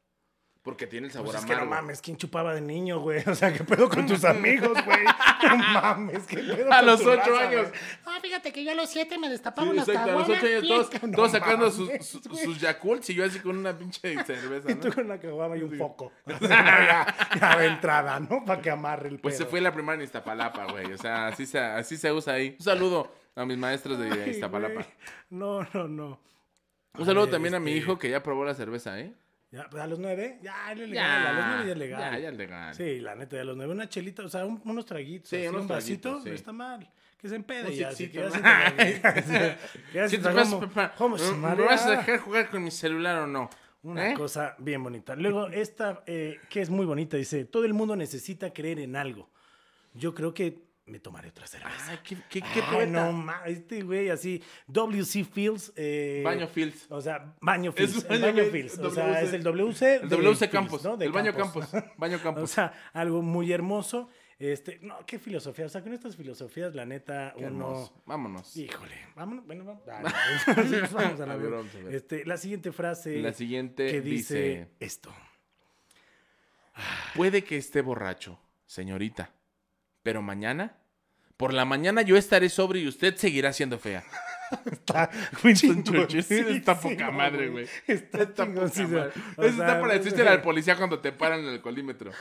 Porque 0.61 0.87
tiene 0.87 1.07
el 1.07 1.13
sabor 1.13 1.27
Pues 1.27 1.39
es 1.39 1.45
que 1.45 1.53
no 1.55 1.61
amargo. 1.61 1.81
mames, 1.83 2.01
¿quién 2.01 2.17
chupaba 2.17 2.53
de 2.53 2.59
niño, 2.59 2.99
güey? 2.99 3.23
O 3.25 3.33
sea, 3.33 3.53
¿qué 3.53 3.63
pedo 3.63 3.87
con 3.87 4.05
tus 4.05 4.25
amigos, 4.25 4.77
güey? 4.85 4.99
No 5.41 5.55
mames, 5.55 6.27
¿qué 6.27 6.37
pedo 6.37 6.71
A 6.71 6.79
con 6.79 6.85
los 6.85 6.99
ocho 7.05 7.37
años. 7.37 7.67
Ah, 8.05 8.19
fíjate 8.21 8.51
que 8.51 8.65
yo 8.65 8.71
a 8.71 8.75
los 8.75 8.89
siete 8.89 9.17
me 9.17 9.27
Sí, 9.27 9.31
destapaba 9.31 9.69
unas 9.69 9.87
exacto, 9.87 10.11
a 10.11 10.13
los 10.15 10.29
ocho 10.29 10.45
años 10.45 10.67
todos, 10.67 11.03
no 11.03 11.29
sacando 11.29 11.71
sus, 11.71 11.87
mames, 11.87 12.07
sus, 12.43 12.59
Yakults 12.59 13.09
y 13.09 13.13
yo 13.13 13.23
así 13.23 13.39
con 13.39 13.57
una 13.57 13.77
pinche 13.77 14.21
cerveza, 14.25 14.69
Y 14.69 14.75
tú 14.75 14.91
con 14.93 15.05
una 15.05 15.17
caguama 15.17 15.55
y 15.55 15.63
un 15.63 15.77
foco. 15.77 16.11
Ya, 16.41 17.15
ya 17.39 17.57
de 17.57 17.65
entrada, 17.67 18.19
¿no? 18.19 18.43
Para 18.43 18.61
que 18.61 18.69
amarre 18.69 19.07
el 19.07 19.15
pedo. 19.15 19.21
Pues 19.21 19.37
se 19.37 19.45
fue 19.45 19.61
la 19.61 19.73
primera 19.73 19.93
en 19.95 20.01
Iztapalapa, 20.01 20.65
güey. 20.71 20.91
O 20.91 20.97
sea, 20.97 21.27
así 21.27 21.45
se, 21.45 21.57
así 21.59 21.95
se 21.95 22.11
usa 22.11 22.33
ahí. 22.33 22.57
Un 22.59 22.65
saludo 22.65 23.11
a 23.35 23.45
mis 23.45 23.57
maestros 23.57 23.97
de 23.97 24.11
Ay, 24.11 24.31
Iztapalapa. 24.31 24.73
güey. 24.73 24.85
No, 25.29 25.63
no, 25.73 25.87
no. 25.87 26.19
Un 26.97 27.05
saludo 27.05 27.29
también 27.29 27.55
a 27.55 27.59
mi 27.59 27.71
este, 27.71 27.83
hijo 27.83 27.97
que 27.97 28.09
ya 28.09 28.21
probó 28.21 28.43
la 28.43 28.55
cerveza, 28.55 28.99
¿eh? 28.99 29.13
Ya, 29.51 29.67
pues 29.69 29.81
a 29.81 29.87
los 29.87 29.97
nueve, 29.97 30.37
ya, 30.43 30.71
es 30.71 30.77
legal. 30.77 31.27
a 31.27 31.33
los 31.33 31.45
nueve 31.47 31.65
ya 31.65 31.71
es 31.71 31.77
legal. 31.77 32.13
Ya, 32.13 32.19
ya 32.19 32.29
es 32.29 32.37
legal. 32.37 32.75
Sí, 32.75 32.99
la 32.99 33.15
neta, 33.15 33.41
a 33.41 33.43
los 33.43 33.57
nueve, 33.57 33.73
una 33.73 33.89
chelita, 33.89 34.23
o 34.23 34.29
sea, 34.29 34.45
un- 34.45 34.61
unos 34.63 34.85
traguitos. 34.85 35.29
Sí, 35.29 35.37
así, 35.37 35.47
unos 35.47 35.61
un 35.63 35.67
vasito, 35.67 36.21
sí. 36.21 36.29
no 36.29 36.35
está 36.35 36.51
mal. 36.51 36.87
Que 37.19 37.27
se 37.29 37.35
empede 37.35 37.75
ya. 37.75 37.91
Si 37.91 38.09
quieres, 38.09 38.31
¿no? 38.31 38.37
si 38.37 39.31
te- 39.31 39.57
Si 40.09 40.17
te 40.17 40.23
¿Cómo- 40.23 40.35
vas, 40.35 40.53
papá, 40.53 40.93
¿Cómo 40.97 41.17
se 41.17 41.33
¿me 41.33 41.55
vas 41.55 41.85
a 41.85 41.91
dejar 41.91 42.19
jugar 42.19 42.49
con 42.49 42.63
mi 42.63 42.71
celular 42.71 43.17
o 43.23 43.27
no? 43.27 43.49
Una 43.81 44.11
¿Eh? 44.11 44.13
cosa 44.13 44.55
bien 44.59 44.83
bonita. 44.83 45.15
Luego, 45.15 45.47
esta, 45.47 46.03
eh, 46.05 46.39
que 46.49 46.61
es 46.61 46.69
muy 46.69 46.85
bonita, 46.85 47.17
dice, 47.17 47.45
todo 47.45 47.65
el 47.65 47.73
mundo 47.73 47.95
necesita 47.95 48.51
creer 48.53 48.79
en 48.79 48.95
algo. 48.95 49.29
Yo 49.93 50.13
creo 50.13 50.33
que 50.33 50.68
me 50.89 50.99
tomaré 50.99 51.29
otra 51.29 51.47
cerveza. 51.47 51.91
Ay, 51.91 51.99
qué, 52.03 52.17
qué, 52.29 52.41
qué 52.41 52.61
Ay, 52.61 52.89
no, 52.89 53.11
ma- 53.13 53.41
este 53.45 53.81
güey 53.83 54.09
así, 54.09 54.41
WC 54.67 55.23
Fields. 55.23 55.71
eh, 55.75 56.21
Baño 56.25 56.47
Fields. 56.47 56.87
O 56.89 56.99
sea, 57.01 57.35
Baño 57.41 57.71
Es 57.75 57.91
Fields. 57.93 58.07
el 58.09 58.21
baño 58.21 58.43
Fields. 58.45 58.77
O 58.79 58.89
sea, 58.89 59.21
es 59.21 59.33
el 59.33 59.43
WC. 59.43 59.95
El 60.03 60.09
WC 60.09 60.37
Fields, 60.37 60.51
Campos. 60.51 60.83
¿no? 60.83 60.97
El 60.99 61.11
baño 61.11 61.33
Campos. 61.33 61.67
Baño 61.97 62.17
O 62.19 62.21
Campos. 62.23 62.51
sea, 62.51 62.73
algo 62.93 63.21
muy 63.21 63.51
hermoso. 63.53 64.09
Este, 64.39 64.79
no, 64.81 65.05
qué 65.05 65.19
filosofía. 65.19 65.65
O 65.65 65.69
sea, 65.69 65.81
con 65.83 65.93
estas 65.93 66.15
filosofías, 66.15 66.73
la 66.73 66.85
neta, 66.85 67.33
Qué 67.37 67.45
uno. 67.45 67.47
hermoso. 67.67 68.01
Vámonos. 68.05 68.55
Híjole, 68.55 68.95
vámonos, 69.15 69.45
bueno, 69.45 69.65
vamos, 69.65 69.85
dale, 69.85 70.09
vamos 70.93 71.19
a 71.19 71.25
la 71.25 71.33
A 71.33 71.35
ver, 71.35 71.47
vida. 71.47 71.57
vamos 71.57 71.75
a 71.75 71.79
ver. 71.79 71.95
Este, 71.95 72.25
la 72.25 72.37
siguiente 72.37 72.71
frase 72.71 73.19
La 73.19 73.33
siguiente 73.33 73.91
que 73.91 73.99
dice, 74.01 74.35
dice, 74.41 74.67
esto. 74.79 75.13
puede 77.15 77.43
que 77.43 77.57
esté 77.57 77.81
borracho, 77.81 78.39
señorita, 78.65 79.31
pero 80.03 80.21
mañana, 80.21 80.75
por 81.37 81.53
la 81.53 81.65
mañana 81.65 82.01
yo 82.01 82.17
estaré 82.17 82.49
sobrio 82.49 82.81
y 82.83 82.87
usted 82.87 83.15
seguirá 83.15 83.53
siendo 83.53 83.77
fea. 83.79 84.03
Está 84.71 85.09
Winston 85.43 85.83
chingón, 85.83 86.07
Churchill. 86.07 86.23
sí, 86.23 86.39
Está 86.49 86.75
sí, 86.75 86.89
poca 86.89 87.05
no, 87.07 87.11
madre, 87.13 87.49
güey. 87.49 87.67
Está, 87.87 88.23
Está 88.23 88.45
poca 88.45 88.67
sí, 88.69 88.83
madre. 88.83 89.11
Eso 89.37 89.41
sea, 89.41 89.47
está 89.49 89.79
para 89.81 89.93
decirle 89.99 90.27
al 90.27 90.41
policía 90.41 90.75
cuando 90.75 90.99
te 90.99 91.11
paran 91.11 91.41
en 91.41 91.47
el 91.49 91.61
colímetro. 91.61 92.11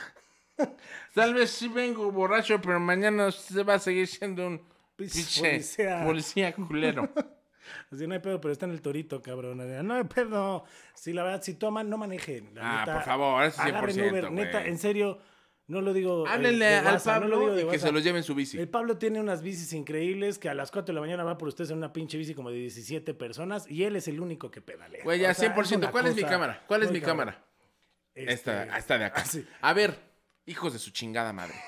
Tal 1.13 1.33
vez 1.33 1.49
sí 1.51 1.67
vengo 1.69 2.11
borracho, 2.11 2.59
pero 2.61 2.79
mañana 2.79 3.27
usted 3.27 3.65
va 3.65 3.75
a 3.75 3.79
seguir 3.79 4.07
siendo 4.07 4.45
un 4.47 4.61
Pues, 4.95 5.39
policía. 5.39 6.03
policía 6.05 6.53
culero. 6.53 7.09
Así 7.91 8.05
no 8.07 8.13
hay 8.15 8.19
pedo, 8.19 8.41
pero 8.41 8.51
está 8.51 8.65
en 8.65 8.71
el 8.71 8.81
torito, 8.81 9.21
cabrón. 9.21 9.59
No 9.87 9.93
hay 9.95 10.03
pedo. 10.03 10.65
Sí, 10.93 11.13
la 11.13 11.23
verdad, 11.23 11.41
si 11.43 11.53
toman, 11.53 11.89
no 11.89 11.97
manejen. 11.97 12.53
La 12.55 12.61
Ah, 12.61 12.79
neta, 12.79 12.93
por 12.95 13.03
favor, 13.03 13.43
eso 13.43 13.61
agarren 13.61 13.95
100%, 13.95 14.09
Uber. 14.11 14.31
Neta, 14.31 14.65
en 14.65 14.77
serio, 14.77 15.19
no 15.69 15.81
lo 15.81 15.93
digo. 15.93 16.25
eh, 16.25 16.29
Háblenle 16.29 16.65
de 16.65 16.75
al 16.75 16.85
WhatsApp, 16.85 17.21
no 17.21 17.27
lo 17.29 17.35
Pablo 17.37 17.55
digo 17.55 17.55
de 17.55 17.61
y 17.63 17.71
que 17.71 17.79
se 17.79 17.91
los 17.91 18.03
lleve 18.03 18.17
en 18.17 18.23
su 18.25 18.35
bici. 18.35 18.57
El 18.59 18.67
Pablo 18.67 18.97
tiene 18.97 19.21
unas 19.21 19.41
bicis 19.41 19.71
increíbles 19.71 20.37
que 20.37 20.49
a 20.49 20.53
las 20.53 20.71
4 20.71 20.87
de 20.87 20.93
la 20.95 21.01
mañana 21.01 21.23
va 21.23 21.37
por 21.37 21.47
ustedes 21.47 21.69
en 21.71 21.77
una 21.77 21.93
pinche 21.93 22.17
bici 22.17 22.33
como 22.35 22.49
de 22.49 22.57
17 22.57 23.13
personas 23.13 23.69
y 23.69 23.85
él 23.85 23.95
es 23.95 24.07
el 24.07 24.19
único 24.19 24.51
que 24.51 24.59
pedalea. 24.61 25.03
Güey, 25.03 25.19
ya 25.19 25.31
O 25.31 25.33
sea, 25.33 25.55
100%. 25.55 25.77
una 25.77 25.91
¿Cuál 25.91 26.07
es 26.07 26.15
mi 26.15 26.23
cámara? 26.23 26.63
¿Cuál 26.67 26.83
es 26.83 26.91
mi 26.91 26.99
cámara? 26.99 27.43
Este, 28.15 28.33
Esta, 28.33 28.77
esta 28.77 28.97
de 28.97 29.05
acá. 29.05 29.21
ah, 29.21 29.25
sí. 29.29 29.45
A 29.61 29.71
ver, 29.73 29.97
hijos 30.45 30.73
de 30.73 30.79
su 30.79 30.91
chingada 30.91 31.31
madre. 31.31 31.55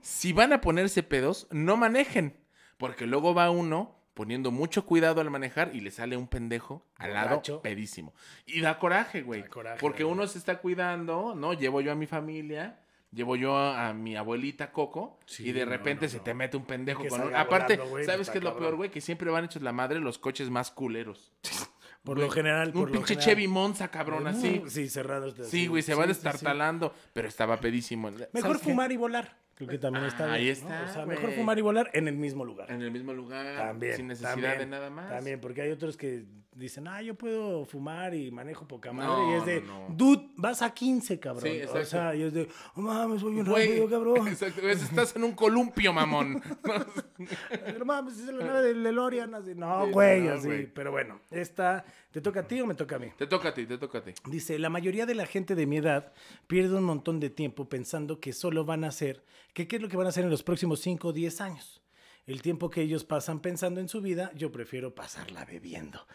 Si 0.00 0.32
van 0.32 0.52
a 0.52 0.60
ponerse 0.60 1.02
pedos, 1.02 1.48
no 1.50 1.76
manejen. 1.76 2.36
Porque 2.78 3.06
luego 3.06 3.34
va 3.34 3.50
uno 3.50 3.96
poniendo 4.14 4.50
mucho 4.50 4.84
cuidado 4.86 5.20
al 5.20 5.30
manejar 5.30 5.70
y 5.74 5.80
le 5.80 5.90
sale 5.90 6.16
un 6.16 6.28
pendejo 6.28 6.84
al 6.96 7.14
lado 7.14 7.28
Borracho. 7.30 7.62
pedísimo. 7.62 8.12
Y 8.46 8.60
da 8.60 8.78
coraje, 8.78 9.22
güey. 9.22 9.42
Da 9.42 9.48
coraje, 9.48 9.78
Porque 9.80 10.04
uno 10.04 10.26
se 10.26 10.38
está 10.38 10.58
cuidando, 10.58 11.34
¿no? 11.34 11.52
Llevo 11.54 11.80
yo 11.80 11.92
a 11.92 11.94
mi 11.94 12.06
familia. 12.06 12.78
Llevo 13.10 13.36
yo 13.36 13.54
a, 13.56 13.88
a 13.88 13.92
mi 13.92 14.16
abuelita 14.16 14.72
Coco 14.72 15.18
Sí, 15.26 15.48
y 15.48 15.52
de 15.52 15.66
repente 15.66 16.06
no, 16.06 16.10
se 16.10 16.16
no. 16.18 16.22
te 16.22 16.32
mete 16.32 16.56
un 16.56 16.64
pendejo 16.64 17.06
con 17.06 17.20
un... 17.20 17.34
Aparte, 17.36 17.76
volando, 17.76 18.04
¿sabes 18.10 18.30
qué 18.30 18.38
es 18.38 18.44
lo 18.44 18.50
cabrón. 18.52 18.68
peor, 18.68 18.76
güey? 18.76 18.90
Que 18.90 19.02
siempre 19.02 19.30
van 19.30 19.44
hechos 19.44 19.60
la 19.60 19.72
madre 19.72 20.00
los 20.00 20.18
coches 20.18 20.48
más 20.48 20.70
culeros. 20.70 21.30
Por 22.04 22.18
lo 22.18 22.28
general, 22.30 22.68
Un 22.68 22.72
por 22.74 22.90
pinche 22.90 23.14
general. 23.14 23.24
Chevy 23.24 23.46
Monza, 23.48 23.88
cabrón, 23.88 24.26
así. 24.26 24.62
Sí, 24.66 24.88
cerrados. 24.88 25.36
Sí, 25.48 25.68
güey, 25.68 25.82
se 25.84 25.94
va 25.94 26.02
sí, 26.04 26.08
sí, 26.08 26.14
sí. 26.14 26.22
destartalando, 26.24 26.92
pero 27.12 27.28
estaba 27.28 27.58
pedísimo. 27.58 28.10
Mejor 28.32 28.58
fumar 28.58 28.90
y 28.90 28.96
volar. 28.96 29.36
Creo 29.54 29.68
que 29.68 29.78
también 29.78 30.04
está 30.06 30.24
Ah, 30.30 30.32
ahí 30.34 30.44
bien, 30.44 30.56
¿no? 30.62 30.68
está, 30.74 30.82
O 30.90 30.92
sea, 30.92 31.04
güey. 31.04 31.16
mejor 31.16 31.32
fumar 31.34 31.58
y 31.58 31.62
volar 31.62 31.90
en 31.92 32.08
el 32.08 32.16
mismo 32.16 32.44
lugar. 32.44 32.70
En 32.70 32.82
el 32.82 32.90
mismo 32.90 33.12
lugar, 33.12 33.56
También. 33.56 33.96
sin 33.96 34.06
necesidad 34.08 34.32
también, 34.32 34.58
de 34.58 34.66
nada 34.66 34.90
más. 34.90 35.10
También, 35.10 35.40
porque 35.40 35.62
hay 35.62 35.70
otros 35.70 35.96
que 35.96 36.24
dicen, 36.54 36.86
ah, 36.86 37.00
yo 37.02 37.14
puedo 37.14 37.64
fumar 37.64 38.14
y 38.14 38.30
manejo 38.30 38.68
poca 38.68 38.92
madre. 38.92 39.08
No, 39.10 39.30
y 39.32 39.34
es 39.38 39.46
de, 39.46 39.60
no, 39.62 39.88
no. 39.88 39.94
dude, 39.94 40.28
vas 40.36 40.62
a 40.62 40.72
15, 40.72 41.18
cabrón. 41.18 41.44
Sí, 41.50 41.62
o 41.62 41.84
sea, 41.84 42.14
y 42.14 42.22
es 42.22 42.32
de, 42.32 42.48
oh 42.74 42.80
mames, 42.80 43.22
voy 43.22 43.34
bien 43.34 43.46
Güey, 43.46 43.68
rápido, 43.68 43.88
cabrón. 43.88 44.28
Exacto, 44.28 44.68
estás 44.68 45.16
en 45.16 45.24
un 45.24 45.32
columpio, 45.32 45.92
mamón. 45.92 46.42
no 47.78 47.84
mames, 47.84 48.18
es 48.18 48.26
la 48.26 48.44
nave 48.44 48.62
del 48.68 48.82
DeLorean. 48.82 49.34
Así. 49.34 49.54
No, 49.54 49.86
Sí, 49.86 49.92
güey, 49.92 50.28
así. 50.28 50.46
güey. 50.46 50.66
Pero 50.66 50.90
bueno, 50.90 51.20
esta, 51.30 51.84
¿te 52.10 52.20
toca 52.20 52.40
a 52.40 52.46
ti 52.46 52.60
o 52.60 52.66
me 52.66 52.74
toca 52.74 52.96
a 52.96 52.98
mí? 52.98 53.08
te 53.16 53.26
toca 53.26 53.48
a 53.50 53.54
ti, 53.54 53.66
te 53.66 53.78
toca 53.78 53.98
a 53.98 54.02
ti. 54.04 54.12
Dice, 54.26 54.58
la 54.58 54.68
mayoría 54.68 55.06
de 55.06 55.14
la 55.14 55.26
gente 55.26 55.54
de 55.54 55.66
mi 55.66 55.78
edad 55.78 56.12
pierde 56.46 56.76
un 56.76 56.84
montón 56.84 57.20
de 57.20 57.30
tiempo 57.30 57.68
pensando 57.68 58.20
que 58.20 58.32
solo 58.32 58.64
van 58.64 58.84
a 58.84 58.88
hacer, 58.88 59.24
que 59.54 59.66
qué 59.68 59.76
es 59.76 59.82
lo 59.82 59.88
que 59.88 59.96
van 59.96 60.06
a 60.06 60.10
hacer 60.10 60.24
en 60.24 60.30
los 60.30 60.42
próximos 60.42 60.80
5 60.80 61.08
o 61.08 61.12
10 61.12 61.40
años. 61.40 61.82
El 62.24 62.40
tiempo 62.40 62.70
que 62.70 62.82
ellos 62.82 63.04
pasan 63.04 63.40
pensando 63.40 63.80
en 63.80 63.88
su 63.88 64.00
vida, 64.00 64.30
yo 64.36 64.52
prefiero 64.52 64.94
pasarla 64.94 65.44
bebiendo. 65.44 66.06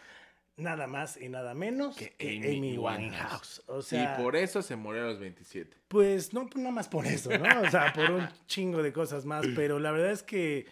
Nada 0.58 0.86
más 0.86 1.16
y 1.16 1.28
nada 1.28 1.54
menos 1.54 1.96
que, 1.96 2.10
Que 2.14 2.36
Amy, 2.36 2.58
Amy 2.58 2.78
Winehouse. 2.78 3.62
O 3.66 3.80
sea, 3.80 4.16
y 4.18 4.22
por 4.22 4.36
eso 4.36 4.60
se 4.60 4.76
murió 4.76 5.04
a 5.04 5.06
los 5.06 5.20
27. 5.20 5.76
pues 5.88 6.34
no, 6.34 6.46
pues, 6.46 6.56
nada 6.56 6.74
más 6.74 6.88
por 6.88 7.06
eso, 7.06 7.30
¿no? 7.38 7.60
O 7.62 7.70
sea, 7.70 7.92
por 7.94 8.10
un 8.10 8.28
chingo 8.46 8.82
de 8.82 8.92
cosas 8.92 9.24
más, 9.24 9.46
pero 9.56 9.78
la 9.78 9.92
verdad 9.92 10.10
es 10.10 10.22
que... 10.22 10.66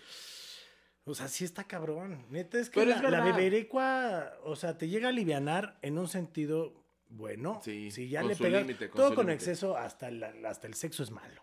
O 1.08 1.14
sea, 1.14 1.28
sí 1.28 1.44
está 1.44 1.62
cabrón. 1.64 2.26
Neta, 2.30 2.58
es 2.58 2.68
que 2.68 2.80
Pero 2.80 2.90
la, 2.90 2.96
es 2.96 3.02
la 3.12 3.20
beberecua, 3.24 4.32
o 4.42 4.56
sea, 4.56 4.76
te 4.76 4.88
llega 4.88 5.06
a 5.06 5.10
alivianar 5.10 5.78
en 5.82 5.98
un 5.98 6.08
sentido 6.08 6.74
bueno. 7.08 7.60
Sí, 7.64 7.92
si 7.92 8.08
ya 8.08 8.24
le 8.24 8.34
pegas. 8.34 8.64
con 8.66 8.90
todo 8.90 9.14
con 9.14 9.30
exceso, 9.30 9.76
hasta, 9.76 10.10
la- 10.10 10.34
hasta 10.48 10.66
el 10.66 10.74
sexo 10.74 11.04
es 11.04 11.12
malo. 11.12 11.42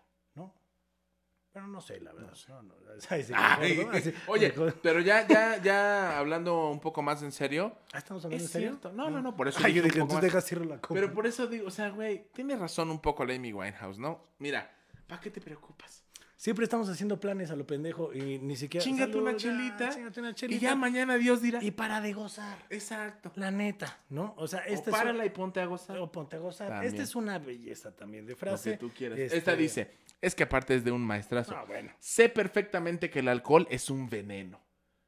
Pero 1.54 1.68
no 1.68 1.80
sé, 1.80 2.00
la 2.00 2.12
verdad. 2.12 2.32
No, 2.48 2.62
no, 2.64 2.74
ay, 3.10 3.22
sí, 3.22 3.32
Ay, 3.34 3.76
mejor, 3.76 3.92
¿no? 3.92 3.98
Así, 3.98 4.12
oye, 4.26 4.52
pero 4.82 5.00
ya, 5.00 5.24
ya, 5.26 5.62
ya 5.62 6.18
hablando 6.18 6.68
un 6.68 6.80
poco 6.80 7.00
más 7.00 7.22
en 7.22 7.30
serio. 7.30 7.76
Ah, 7.92 7.98
¿estamos 7.98 8.24
hablando 8.24 8.44
Es 8.44 8.50
en 8.50 8.52
serio? 8.52 8.68
cierto. 8.70 8.92
No, 8.92 9.08
no, 9.08 9.22
no, 9.22 9.36
por 9.36 9.46
eso 9.46 9.60
Ay, 9.62 9.72
yo 9.74 9.82
dije 9.82 10.00
entonces 10.00 10.14
más. 10.16 10.22
deja 10.24 10.40
cierro 10.40 10.64
la 10.64 10.80
copa. 10.80 10.94
Pero 10.94 11.14
por 11.14 11.28
eso 11.28 11.46
digo, 11.46 11.68
o 11.68 11.70
sea, 11.70 11.90
güey, 11.90 12.26
tiene 12.34 12.56
razón 12.56 12.90
un 12.90 12.98
poco 13.00 13.24
la 13.24 13.34
Amy 13.34 13.52
Winehouse, 13.52 13.98
¿no? 13.98 14.20
Mira, 14.40 14.68
¿para 15.06 15.20
qué 15.20 15.30
te 15.30 15.40
preocupas? 15.40 16.02
Siempre 16.36 16.64
estamos 16.64 16.88
haciendo 16.90 17.18
planes 17.20 17.50
a 17.52 17.56
lo 17.56 17.64
pendejo 17.66 18.12
y 18.12 18.38
ni 18.40 18.56
siquiera. 18.56 18.82
Chíngate 18.84 19.12
Salud, 19.12 19.28
una 19.28 19.36
chelita. 19.36 19.88
chíngate 19.90 20.20
una 20.20 20.30
Y 20.30 20.34
chelita. 20.34 20.60
ya 20.60 20.74
mañana 20.74 21.14
Dios 21.16 21.40
dirá. 21.40 21.62
Y 21.62 21.70
para 21.70 22.00
de 22.02 22.12
gozar. 22.12 22.58
Exacto. 22.68 23.32
La 23.36 23.50
neta, 23.52 24.00
¿no? 24.10 24.34
O 24.36 24.46
sea, 24.48 24.60
O 24.68 24.72
este 24.72 24.90
párala 24.90 25.24
y 25.24 25.30
ponte 25.30 25.60
a 25.60 25.66
gozar. 25.66 25.96
O 25.98 26.10
ponte 26.12 26.36
a 26.36 26.40
gozar. 26.40 26.68
También. 26.68 26.92
Esta 26.92 27.02
es 27.04 27.14
una 27.14 27.38
belleza 27.38 27.92
también 27.96 28.26
de 28.26 28.32
Lo 28.32 28.36
frase. 28.38 28.72
que 28.72 28.76
tú 28.76 28.90
quieras. 28.90 29.18
Este- 29.20 29.38
Esta 29.38 29.56
dice, 29.56 29.94
es 30.20 30.34
que 30.34 30.42
aparte 30.44 30.74
es 30.74 30.84
de 30.84 30.90
un 30.92 31.02
maestrazo. 31.02 31.54
Ah, 31.56 31.64
bueno. 31.66 31.92
Sé 32.00 32.28
perfectamente 32.28 33.10
que 33.10 33.18
el 33.20 33.28
alcohol 33.28 33.66
es 33.70 33.90
un 33.90 34.08
veneno. 34.08 34.60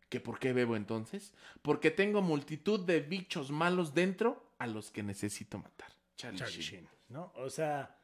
¿Que 0.08 0.20
por 0.20 0.38
qué 0.38 0.52
bebo 0.52 0.76
entonces? 0.76 1.34
Porque 1.62 1.90
tengo 1.90 2.22
multitud 2.22 2.84
de 2.86 3.00
bichos 3.00 3.50
malos 3.50 3.92
dentro 3.94 4.52
a 4.58 4.66
los 4.66 4.90
que 4.90 5.02
necesito 5.02 5.58
matar. 5.58 5.90
Charlie, 6.16 6.38
Charlie 6.38 6.62
Sheen. 6.62 6.82
Sheen, 6.84 6.88
¿no? 7.08 7.32
O 7.34 7.50
sea, 7.50 7.98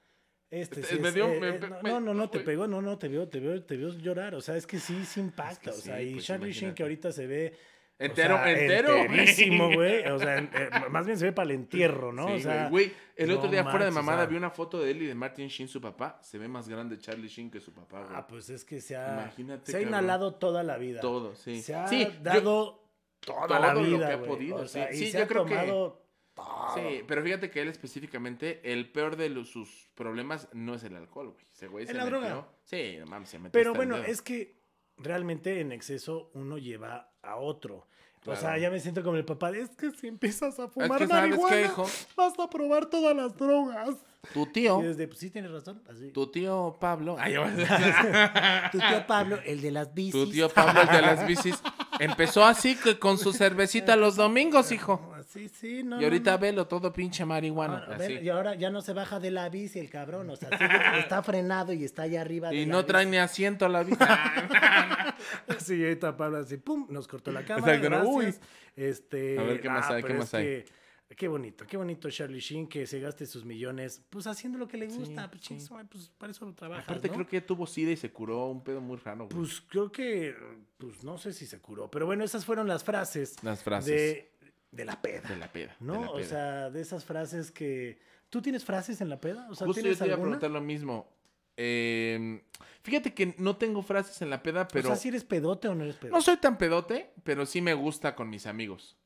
este 0.50 0.80
Este, 0.80 0.96
sí 0.96 1.00
me 1.00 1.08
es- 1.08 1.14
dio- 1.14 1.28
eh, 1.32 1.40
me- 1.40 1.48
eh, 1.48 1.58
no, 1.60 1.68
me- 1.82 1.90
no, 1.90 2.00
no, 2.00 2.12
no, 2.14 2.28
te 2.28 2.40
pegó, 2.40 2.66
no, 2.66 2.82
no, 2.82 2.98
te 2.98 3.08
veo, 3.08 3.28
te 3.28 3.38
veo, 3.40 3.62
te 3.64 3.76
veo 3.76 3.90
llorar. 3.98 4.34
O 4.34 4.40
sea, 4.40 4.56
es 4.56 4.66
que 4.66 4.78
sí, 4.80 5.04
sí 5.04 5.20
impacta. 5.20 5.70
Es 5.70 5.78
o 5.78 5.80
sea, 5.80 5.98
sí, 5.98 6.04
y 6.08 6.12
pues, 6.14 6.26
Charlie 6.26 6.52
Sheen 6.52 6.74
que 6.74 6.82
ahorita 6.82 7.12
se 7.12 7.26
ve. 7.26 7.56
O 7.98 8.04
Entero, 8.04 8.36
sea, 8.36 8.50
entero. 8.50 8.96
Enterísimo, 8.96 9.70
güey. 9.74 10.06
O 10.08 10.18
sea, 10.18 10.38
eh, 10.38 10.70
más 10.90 11.06
bien 11.06 11.16
se 11.18 11.26
ve 11.26 11.32
para 11.32 11.44
el 11.50 11.56
entierro, 11.56 12.12
¿no? 12.12 12.26
Sí, 12.28 12.34
o 12.34 12.38
sea, 12.40 12.68
güey. 12.68 12.92
El 13.14 13.28
no 13.28 13.36
otro 13.38 13.50
día 13.50 13.62
fuera 13.64 13.84
de 13.84 13.90
o 13.90 13.94
mamada 13.94 14.22
sea. 14.22 14.26
vi 14.26 14.36
una 14.36 14.50
foto 14.50 14.80
de 14.80 14.90
él 14.90 15.02
y 15.02 15.06
de 15.06 15.14
Martin 15.14 15.46
Sheen, 15.48 15.68
su 15.68 15.80
papá. 15.80 16.18
Se 16.22 16.38
ve 16.38 16.48
más 16.48 16.68
grande 16.68 16.98
Charlie 16.98 17.28
Sheen 17.28 17.50
que 17.50 17.60
su 17.60 17.72
papá, 17.72 18.00
güey. 18.04 18.16
Ah, 18.16 18.26
pues 18.26 18.48
es 18.50 18.64
que 18.64 18.80
se 18.80 18.96
ha, 18.96 19.12
Imagínate, 19.22 19.70
se 19.70 19.76
ha 19.76 19.80
cabrón. 19.80 19.88
inhalado 19.90 20.34
toda 20.34 20.62
la 20.64 20.78
vida. 20.78 21.00
Todo, 21.00 21.34
sí. 21.36 21.62
Se 21.62 21.74
ha 21.74 21.86
sí, 21.86 22.04
yo- 22.04 22.10
dado 22.22 22.88
toda 23.20 23.60
la 23.60 23.72
todo 23.74 23.82
lo 23.84 23.88
vida, 23.96 24.08
que 24.08 24.14
ha 24.14 24.22
podido, 24.22 24.56
O 24.56 24.66
sea, 24.66 24.90
sí. 24.90 24.98
Sí, 24.98 25.10
se 25.12 25.18
yo 25.18 25.24
ha 25.24 25.28
creo 25.28 25.44
que- 25.44 25.50
tomado 25.54 26.02
todo. 26.34 26.74
Sí, 26.74 27.04
pero 27.06 27.22
fíjate 27.22 27.50
que 27.50 27.60
él 27.60 27.68
específicamente, 27.68 28.60
el 28.72 28.90
peor 28.90 29.16
de 29.16 29.28
los- 29.28 29.50
sus 29.50 29.90
problemas 29.94 30.48
no 30.54 30.74
es 30.74 30.82
el 30.82 30.96
alcohol, 30.96 31.30
güey. 31.32 31.44
Ese 31.52 31.68
güey 31.68 31.86
se 31.86 31.92
la 31.94 32.04
metió- 32.06 32.20
droga. 32.20 32.48
Sí, 32.64 32.96
no 32.98 33.06
mames, 33.06 33.28
se 33.28 33.38
metió 33.38 33.52
Pero 33.52 33.74
bueno, 33.74 33.98
es 33.98 34.22
que 34.22 34.61
realmente 34.98 35.60
en 35.60 35.72
exceso 35.72 36.30
uno 36.34 36.58
lleva 36.58 37.10
a 37.22 37.36
otro. 37.36 37.86
O 38.24 38.36
sea, 38.36 38.56
ya 38.56 38.70
me 38.70 38.78
siento 38.78 39.02
como 39.02 39.16
el 39.16 39.24
papá. 39.24 39.50
de, 39.50 39.62
Es 39.62 39.70
que 39.70 39.90
si 39.90 40.06
empiezas 40.06 40.58
a 40.60 40.68
fumar 40.68 40.98
que, 40.98 41.06
¿sabes 41.08 41.30
qué, 41.30 41.36
marihuana, 41.36 41.60
hijo? 41.60 41.86
vas 42.16 42.38
a 42.38 42.48
probar 42.48 42.86
todas 42.86 43.16
las 43.16 43.36
drogas. 43.36 43.96
Tu 44.32 44.46
tío, 44.46 44.80
Y 44.80 44.84
desde, 44.84 45.08
pues 45.08 45.18
sí, 45.18 45.30
tienes 45.30 45.50
razón. 45.50 45.82
Así. 45.90 46.12
tu 46.12 46.28
tío 46.28 46.76
Pablo. 46.78 47.16
Ay, 47.18 47.34
Tu 48.72 48.78
tío 48.78 49.06
Pablo, 49.08 49.40
el 49.44 49.60
de 49.60 49.72
las 49.72 49.92
bicis. 49.92 50.12
tu 50.12 50.30
tío 50.30 50.48
Pablo, 50.48 50.82
el 50.82 50.88
de 50.88 51.02
las 51.02 51.26
bicis, 51.26 51.60
empezó 51.98 52.44
así 52.44 52.76
que 52.76 53.00
con 53.00 53.18
su 53.18 53.32
cervecita 53.32 53.96
los 53.96 54.14
domingos, 54.14 54.70
hijo. 54.70 55.11
Sí, 55.32 55.48
sí, 55.48 55.82
no. 55.82 56.00
Y 56.00 56.04
ahorita 56.04 56.32
no, 56.32 56.36
no. 56.36 56.40
velo 56.42 56.66
todo 56.68 56.92
pinche 56.92 57.24
marihuana. 57.24 57.84
Ah, 57.88 57.94
a 57.94 57.98
ver, 57.98 58.16
así. 58.18 58.24
y 58.24 58.28
ahora 58.28 58.54
ya 58.54 58.70
no 58.70 58.80
se 58.82 58.92
baja 58.92 59.18
de 59.20 59.30
la 59.30 59.48
bici 59.48 59.78
el 59.78 59.88
cabrón. 59.90 60.28
O 60.30 60.36
sea, 60.36 60.50
sigue- 60.50 60.98
está 61.00 61.22
frenado 61.22 61.72
y 61.72 61.84
está 61.84 62.02
allá 62.02 62.20
arriba. 62.20 62.50
de 62.50 62.56
Y 62.56 62.66
la 62.66 62.72
no 62.72 62.78
bici. 62.78 62.86
trae 62.88 63.06
ni 63.06 63.16
asiento 63.16 63.64
a 63.66 63.68
la 63.68 63.82
bici. 63.82 63.98
Sí, 65.58 65.82
ahorita 65.82 66.16
Pablo 66.16 66.38
así, 66.38 66.56
pum, 66.56 66.86
nos 66.90 67.06
cortó 67.06 67.30
la 67.30 67.44
cámara. 67.44 67.74
Exacto, 67.76 68.12
gracias. 68.14 68.40
Este, 68.74 69.38
A 69.38 69.42
ver, 69.42 69.60
¿qué 69.60 69.68
más 69.68 69.80
más 69.90 70.34
hay? 70.34 70.44
que- 70.44 70.64
Qué 71.16 71.28
bonito, 71.28 71.66
qué 71.66 71.76
bonito 71.76 72.08
Charlie 72.10 72.40
Sheen 72.40 72.66
que 72.66 72.86
se 72.86 72.98
gaste 72.98 73.26
sus 73.26 73.44
millones, 73.44 74.02
pues 74.08 74.26
haciendo 74.26 74.56
lo 74.58 74.66
que 74.66 74.78
le 74.78 74.86
gusta, 74.86 75.30
pues, 75.30 75.44
sí. 75.44 75.60
su 75.60 75.74
madre, 75.74 75.86
pues 75.92 76.08
para 76.16 76.30
eso 76.32 76.50
trabaja. 76.54 76.80
Aparte, 76.84 77.10
creo 77.10 77.26
que 77.26 77.42
tuvo 77.42 77.66
sida 77.66 77.90
y 77.90 77.96
se 77.98 78.10
curó 78.10 78.46
un 78.46 78.64
pedo 78.64 78.80
muy 78.80 78.96
raro, 78.96 79.26
güey. 79.26 79.36
Pues 79.36 79.60
creo 79.60 79.92
que, 79.92 80.34
pues 80.78 81.04
no 81.04 81.18
sé 81.18 81.34
si 81.34 81.44
se 81.46 81.60
curó, 81.60 81.90
pero 81.90 82.06
bueno, 82.06 82.24
esas 82.24 82.46
fueron 82.46 82.66
las 82.66 82.82
frases 82.82 83.36
Las 83.44 83.62
frases. 83.62 83.90
de 83.94 84.31
de 84.72 84.84
la 84.84 85.00
peda. 85.00 85.28
De 85.28 85.36
la 85.36 85.52
peda. 85.52 85.76
de 85.78 85.86
¿No? 85.86 86.10
O 86.10 86.22
sea, 86.24 86.70
de 86.70 86.80
esas 86.80 87.04
frases 87.04 87.52
que. 87.52 88.00
¿Tú 88.30 88.42
tienes 88.42 88.64
frases 88.64 89.00
en 89.00 89.08
la 89.10 89.20
peda? 89.20 89.46
O 89.50 89.54
sea, 89.54 89.66
Justo 89.66 89.80
yo 89.80 89.82
¿tienes 89.84 89.98
te 89.98 90.06
iba 90.06 90.14
a 90.16 90.18
preguntar 90.20 90.50
lo 90.50 90.60
mismo. 90.60 91.06
Eh, 91.56 92.42
fíjate 92.82 93.12
que 93.12 93.34
no 93.38 93.56
tengo 93.56 93.82
frases 93.82 94.22
en 94.22 94.30
la 94.30 94.42
peda, 94.42 94.66
pero... 94.68 94.88
O 94.88 94.92
sea, 94.92 94.96
si 94.96 95.08
eres 95.08 95.22
pedote 95.22 95.68
o 95.68 95.74
no 95.74 95.84
eres 95.84 95.96
pedote. 95.96 96.16
No 96.16 96.22
soy 96.22 96.38
tan 96.38 96.56
pedote, 96.56 97.12
pero 97.24 97.44
sí 97.44 97.60
me 97.60 97.74
gusta 97.74 98.14
con 98.14 98.30
mis 98.30 98.46
amigos. 98.46 98.96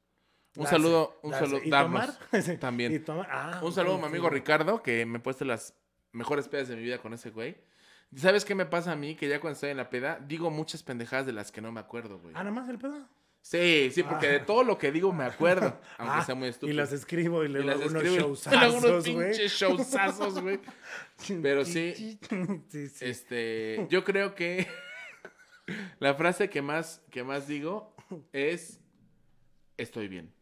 Un 0.56 0.62
Darse, 0.62 0.76
saludo, 0.76 1.18
un 1.22 1.32
darse. 1.32 1.46
saludo, 1.46 1.62
¿Y 1.64 1.70
darnos 1.70 2.18
tomar? 2.30 2.58
También. 2.60 2.94
¿Y 2.94 2.98
tomar? 3.00 3.26
Ah, 3.30 3.60
Un 3.62 3.72
saludo 3.72 3.96
a 3.96 3.98
mi 3.98 4.04
amigo 4.04 4.30
Ricardo, 4.30 4.80
que 4.82 5.04
me 5.04 5.18
he 5.18 5.20
puesto 5.20 5.44
las 5.44 5.74
mejores 6.12 6.48
pedas 6.48 6.68
de 6.68 6.76
mi 6.76 6.82
vida 6.82 6.98
con 6.98 7.12
ese 7.12 7.30
güey. 7.30 7.56
¿Sabes 8.14 8.44
qué 8.44 8.54
me 8.54 8.64
pasa 8.64 8.92
a 8.92 8.96
mí? 8.96 9.16
Que 9.16 9.28
ya 9.28 9.40
cuando 9.40 9.54
estoy 9.54 9.70
en 9.70 9.76
la 9.76 9.90
peda, 9.90 10.18
digo 10.26 10.50
muchas 10.50 10.82
pendejadas 10.84 11.26
de 11.26 11.32
las 11.32 11.50
que 11.50 11.60
no 11.60 11.72
me 11.72 11.80
acuerdo, 11.80 12.20
güey. 12.20 12.32
Ah, 12.36 12.44
nada 12.44 12.52
más 12.52 12.68
el 12.68 12.78
pedo. 12.78 13.06
Sí, 13.48 13.90
sí, 13.92 14.02
porque 14.02 14.26
de 14.28 14.40
todo 14.40 14.64
lo 14.64 14.76
que 14.76 14.90
digo 14.90 15.12
me 15.12 15.22
acuerdo, 15.22 15.78
aunque 15.98 16.16
Ah, 16.18 16.24
sea 16.24 16.34
muy 16.34 16.48
Y 16.48 16.50
estúpido. 16.50 16.76
las 16.78 16.92
escribo 16.92 17.44
y 17.44 17.48
luego 17.48 17.68
las 17.68 17.76
unos 17.76 17.92
escribo 18.02 18.14
y 18.16 18.18
showsazos, 18.18 18.60
luego 18.60 18.78
unos 18.88 19.08
güey. 19.08 19.30
pinches 19.30 19.52
showsazos, 19.52 20.40
güey. 20.40 20.60
Pero 21.42 21.64
sí, 21.64 22.18
sí, 22.68 22.88
sí. 22.88 23.04
Este, 23.04 23.86
yo 23.88 24.02
creo 24.02 24.34
que 24.34 24.66
la 26.00 26.14
frase 26.16 26.50
que 26.50 26.60
más, 26.60 27.02
que 27.10 27.22
más 27.22 27.46
digo 27.46 27.94
es 28.32 28.80
estoy 29.76 30.08
bien. 30.08 30.32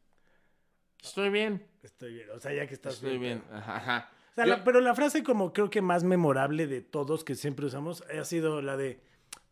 Estoy 1.03 1.29
bien. 1.29 1.67
Estoy 1.83 2.15
bien. 2.15 2.31
O 2.31 2.39
sea, 2.39 2.55
ya 2.55 2.67
que 2.67 2.73
estás 2.73 2.95
Estoy 2.95 3.19
bien. 3.19 3.41
pedo. 3.43 3.57
Ajá, 3.59 3.77
ajá. 3.77 4.11
O 4.33 4.35
sea, 4.35 4.45
Yo- 4.47 4.51
la- 4.57 4.65
pero 4.65 4.81
la 4.81 4.95
frase 4.95 5.23
como 5.23 5.53
creo 5.53 5.69
que 5.69 5.83
más 5.83 6.05
memorable 6.05 6.67
de 6.67 6.81
todos 6.81 7.23
que 7.23 7.35
siempre 7.35 7.67
usamos 7.67 8.03
ha 8.03 8.25
sido 8.25 8.63
la 8.63 8.79
de 8.79 9.01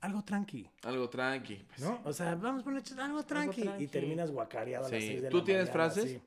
algo 0.03 0.23
tranqui, 0.23 0.69
Algo 0.83 1.09
tranqui. 1.09 1.65
pues, 1.69 1.81
¿no? 1.81 2.01
O 2.05 2.13
sea, 2.13 2.35
vamos 2.35 2.61
a 2.63 2.65
poner 2.65 2.83
algo 3.01 3.23
tranqui, 3.25 3.69
y 3.79 3.87
terminas 3.87 4.31
guacareado 4.31 4.87
a 4.87 4.91
las 4.91 5.01
Sí. 5.01 5.09
seis 5.09 5.23
de 5.23 5.29
¿Tú 5.31 5.39
la 5.39 5.45
tienes 5.45 5.69
mañana, 5.69 5.91
frases? 5.91 6.11
sí. 6.11 6.21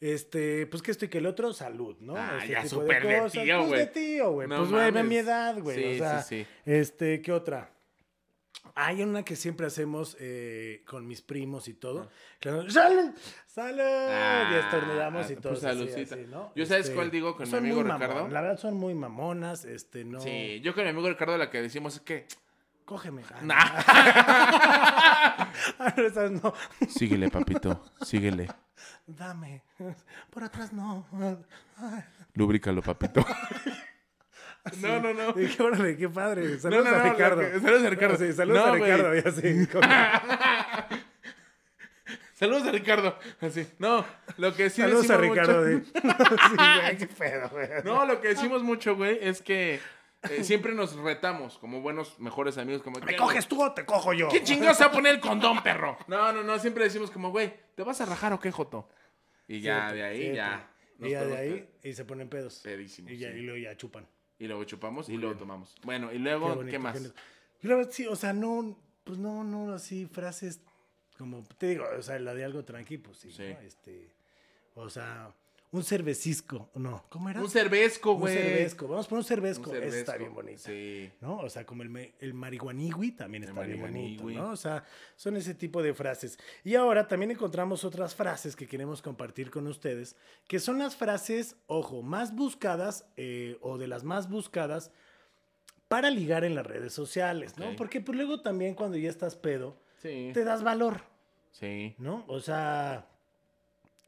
Este, 0.00 0.66
pues 0.66 0.82
que 0.82 0.90
esto 0.90 1.04
y 1.04 1.08
que 1.08 1.18
el 1.18 1.26
otro, 1.26 1.52
salud, 1.52 1.96
¿no? 2.00 2.16
Ah, 2.16 2.38
Este 2.40 2.52
ya, 2.54 2.66
súper 2.66 3.06
de 3.06 3.30
tío, 3.30 3.56
Pues 3.58 3.68
güey. 3.68 3.80
de 3.80 3.86
tío, 3.86 4.32
güey. 4.32 4.48
No 4.48 4.56
pues 4.58 4.70
güey, 4.70 4.84
de 4.86 4.92
mames. 4.92 5.08
mi 5.08 5.16
edad, 5.16 5.58
güey. 5.60 5.76
Sí, 5.76 5.94
o 5.94 5.98
sea, 6.04 6.22
sí, 6.22 6.42
sí. 6.42 6.46
este, 6.66 7.22
¿qué 7.22 7.30
otra? 7.32 7.70
Hay 8.74 9.02
una 9.02 9.22
que 9.24 9.36
siempre 9.36 9.66
hacemos 9.66 10.16
eh, 10.18 10.82
con 10.86 11.06
mis 11.06 11.20
primos 11.20 11.68
y 11.68 11.74
todo. 11.74 12.08
Claro, 12.40 12.70
¡Salud! 12.70 13.10
¡Salud! 13.46 14.50
y 14.50 14.54
estornudamos 14.54 15.30
y 15.30 15.34
Ah, 15.34 15.40
todo. 15.42 15.52
pues, 15.52 15.64
así, 15.64 16.00
así, 16.02 16.26
¿no? 16.30 16.52
Yo, 16.56 16.64
¿sabes 16.64 16.88
cuál 16.90 17.10
digo 17.10 17.36
con 17.36 17.50
mi 17.50 17.54
amigo 17.56 17.76
muy 17.80 17.84
mamón, 17.84 18.00
Ricardo? 18.08 18.28
La 18.28 18.40
verdad 18.40 18.58
son 18.58 18.74
muy 18.74 18.94
mamonas, 18.94 19.64
este, 19.66 20.04
no... 20.04 20.20
Sí, 20.20 20.60
yo 20.62 20.74
con 20.74 20.84
mi 20.84 20.90
amigo 20.90 21.06
Ricardo 21.08 21.36
la 21.36 21.50
que 21.50 21.60
decimos 21.60 21.96
es 21.96 22.00
que. 22.00 22.26
Cógeme. 22.86 23.22
Ah, 23.30 23.40
Nah. 23.42 23.56
ah, 25.78 25.94
no, 25.96 26.02
esas 26.04 26.30
no. 26.30 26.52
Síguele, 26.88 27.30
papito. 27.30 27.84
Síguele. 28.02 28.48
Dame. 29.06 29.62
Por 30.30 30.44
atrás 30.44 30.72
no. 30.72 31.06
Lubrícalo, 32.34 32.82
papito. 32.82 33.24
No, 34.80 35.00
no, 35.00 35.12
no. 35.12 35.32
Dije, 35.32 35.60
órale, 35.62 35.96
qué 35.96 36.08
padre. 36.08 36.58
Saludos 36.58 36.84
no, 36.84 36.94
a 36.94 36.98
no, 37.04 37.12
Ricardo. 37.12 37.40
que- 37.40 37.60
saludos 37.60 37.84
a 37.84 37.90
Ricardo. 37.90 38.16
Sí, 38.16 38.32
saludos 38.32 38.64
a. 38.64 38.72
Ricardo. 38.74 39.14
Ya 39.14 39.30
sí. 39.32 39.66
como- 39.66 39.88
Saludos 42.34 42.66
a 42.66 42.72
Ricardo. 42.72 43.16
Así. 43.40 43.66
No, 43.78 44.04
lo 44.36 44.54
que 44.54 44.68
sí 44.70 44.80
Saludos 44.82 45.08
a 45.10 45.16
decimos 45.16 45.36
mucho- 45.36 45.64
Ricardo. 45.64 45.64
de- 45.64 45.84
sí, 45.84 46.56
güey, 46.82 46.96
qué 46.98 47.06
pedo, 47.06 47.48
güey. 47.50 47.68
No, 47.84 48.04
lo 48.06 48.20
que 48.20 48.28
decimos 48.28 48.62
mucho, 48.62 48.96
güey, 48.96 49.18
es 49.20 49.42
que 49.42 49.78
eh, 50.28 50.42
siempre 50.44 50.72
nos 50.72 50.96
retamos 50.96 51.58
como 51.58 51.80
buenos, 51.82 52.18
mejores 52.18 52.58
amigos. 52.58 52.82
Como, 52.82 52.98
¿Me 53.00 53.14
coges 53.16 53.46
tú 53.46 53.62
o 53.62 53.72
te 53.72 53.84
cojo 53.84 54.12
yo? 54.12 54.28
¿Qué 54.28 54.42
chingados 54.42 54.76
se 54.76 54.84
va 54.84 54.90
a 54.90 54.92
poner 54.92 55.14
el 55.14 55.20
condón, 55.20 55.62
perro? 55.62 55.96
No, 56.08 56.32
no, 56.32 56.42
no, 56.42 56.58
siempre 56.58 56.84
decimos 56.84 57.10
como, 57.12 57.30
güey, 57.30 57.52
¿te 57.76 57.82
vas 57.84 58.00
a 58.00 58.06
rajar 58.06 58.32
o 58.32 58.40
qué, 58.40 58.50
Joto? 58.50 58.88
Y 59.46 59.60
ya, 59.60 59.90
Cierto, 59.90 59.94
de 59.94 60.02
ahí, 60.04 60.18
cierto. 60.18 60.36
ya. 60.36 60.68
Y 60.98 61.10
ya 61.10 61.24
de 61.24 61.36
ahí, 61.36 61.68
y 61.82 61.92
se 61.94 62.04
ponen 62.04 62.28
pedos. 62.28 62.60
Pedísimos. 62.62 63.10
Y, 63.12 63.18
ya, 63.18 63.30
sí. 63.32 63.38
y 63.38 63.42
luego 63.42 63.58
ya 63.58 63.76
chupan. 63.76 64.06
Y 64.42 64.48
luego 64.48 64.64
chupamos 64.64 65.08
y 65.08 65.16
luego 65.16 65.36
tomamos. 65.36 65.72
Bueno, 65.84 66.12
y 66.12 66.18
luego, 66.18 66.48
¿qué, 66.48 66.54
bonito, 66.56 66.80
más? 66.80 67.14
la 67.62 67.76
verdad 67.76 67.92
sí, 67.92 68.08
o 68.08 68.16
sea, 68.16 68.32
no, 68.32 68.76
pues 69.04 69.16
no, 69.16 69.44
no, 69.44 69.72
así 69.72 70.06
frases 70.06 70.60
como, 71.16 71.44
te 71.58 71.68
digo, 71.68 71.84
o 71.96 72.02
sea, 72.02 72.18
la 72.18 72.34
de 72.34 72.44
algo 72.44 72.64
tranqui, 72.64 72.98
pues 72.98 73.18
sí, 73.18 73.30
Sí. 73.30 73.44
¿no? 73.52 73.60
Este, 73.60 74.10
o 74.74 74.90
sea, 74.90 75.32
un 75.72 75.82
cervecisco, 75.84 76.68
no, 76.74 77.04
¿cómo 77.08 77.30
era? 77.30 77.40
Un 77.40 77.48
cervezco, 77.48 78.12
Un 78.12 78.20
güey. 78.20 78.34
cervezco, 78.36 78.86
vamos 78.88 79.06
por 79.08 79.16
un 79.16 79.20
Un 79.20 79.24
cervezco, 79.24 79.70
cervezco. 79.70 79.96
está 79.96 80.16
bien 80.18 80.34
bonita. 80.34 80.58
Sí. 80.60 81.10
¿no? 81.22 81.38
O 81.38 81.48
sea, 81.48 81.64
como 81.64 81.82
el, 81.82 82.12
el 82.20 82.34
marihuanigui 82.34 83.12
también 83.12 83.42
El 83.44 83.48
está 83.48 83.62
bien 83.62 83.80
bonito. 83.80 84.24
¿no? 84.24 84.50
O 84.50 84.56
sea, 84.56 84.84
son 85.16 85.36
ese 85.38 85.54
tipo 85.54 85.82
de 85.82 85.94
frases. 85.94 86.38
Y 86.62 86.74
ahora 86.74 87.08
también 87.08 87.30
encontramos 87.30 87.84
otras 87.84 88.14
frases 88.14 88.54
que 88.54 88.68
queremos 88.68 89.00
compartir 89.00 89.50
con 89.50 89.66
ustedes, 89.66 90.14
que 90.46 90.60
son 90.60 90.78
las 90.78 90.94
frases, 90.94 91.56
ojo, 91.66 92.02
más 92.02 92.34
buscadas 92.36 93.06
eh, 93.16 93.56
o 93.62 93.78
de 93.78 93.86
las 93.88 94.04
más 94.04 94.28
buscadas 94.28 94.90
para 95.88 96.10
ligar 96.10 96.44
en 96.44 96.54
las 96.54 96.66
redes 96.66 96.92
sociales, 96.92 97.56
¿no? 97.58 97.76
Porque 97.76 98.00
pues 98.02 98.16
luego 98.16 98.40
también 98.42 98.74
cuando 98.74 98.96
ya 98.98 99.08
estás 99.10 99.36
pedo, 99.36 99.76
Sí. 100.02 100.30
te 100.34 100.44
das 100.44 100.62
valor, 100.62 101.00
Sí. 101.52 101.94
¿no? 101.98 102.24
O 102.28 102.40
sea, 102.40 103.06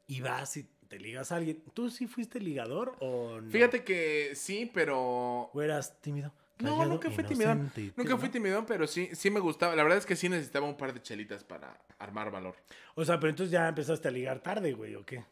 y 0.07 0.21
vas 0.21 0.57
y 0.57 0.67
te 0.95 1.01
ligas 1.01 1.29
a 1.33 1.35
alguien. 1.35 1.61
¿Tú 1.73 1.89
sí 1.89 2.07
fuiste 2.07 2.39
ligador 2.39 2.95
o 3.01 3.41
no? 3.41 3.51
Fíjate 3.51 3.83
que 3.83 4.31
sí, 4.33 4.71
pero. 4.73 5.49
¿O 5.53 5.61
eras 5.61 5.99
tímido? 5.99 6.31
No, 6.59 6.85
nunca 6.85 7.11
fui 7.11 7.21
timidón. 7.25 7.69
Nunca 7.97 8.15
fui 8.17 8.29
timidón, 8.29 8.65
pero 8.65 8.87
sí, 8.87 9.09
sí 9.11 9.29
me 9.29 9.41
gustaba. 9.41 9.75
La 9.75 9.83
verdad 9.83 9.97
es 9.97 10.05
que 10.05 10.15
sí 10.15 10.29
necesitaba 10.29 10.65
un 10.65 10.77
par 10.77 10.93
de 10.93 11.01
chelitas 11.01 11.43
para 11.43 11.77
armar 11.99 12.31
valor. 12.31 12.55
O 12.95 13.03
sea, 13.03 13.19
pero 13.19 13.31
entonces 13.31 13.51
ya 13.51 13.67
empezaste 13.67 14.07
a 14.07 14.11
ligar 14.11 14.39
tarde, 14.39 14.71
güey, 14.71 14.95
¿o 14.95 15.05
qué? 15.05 15.25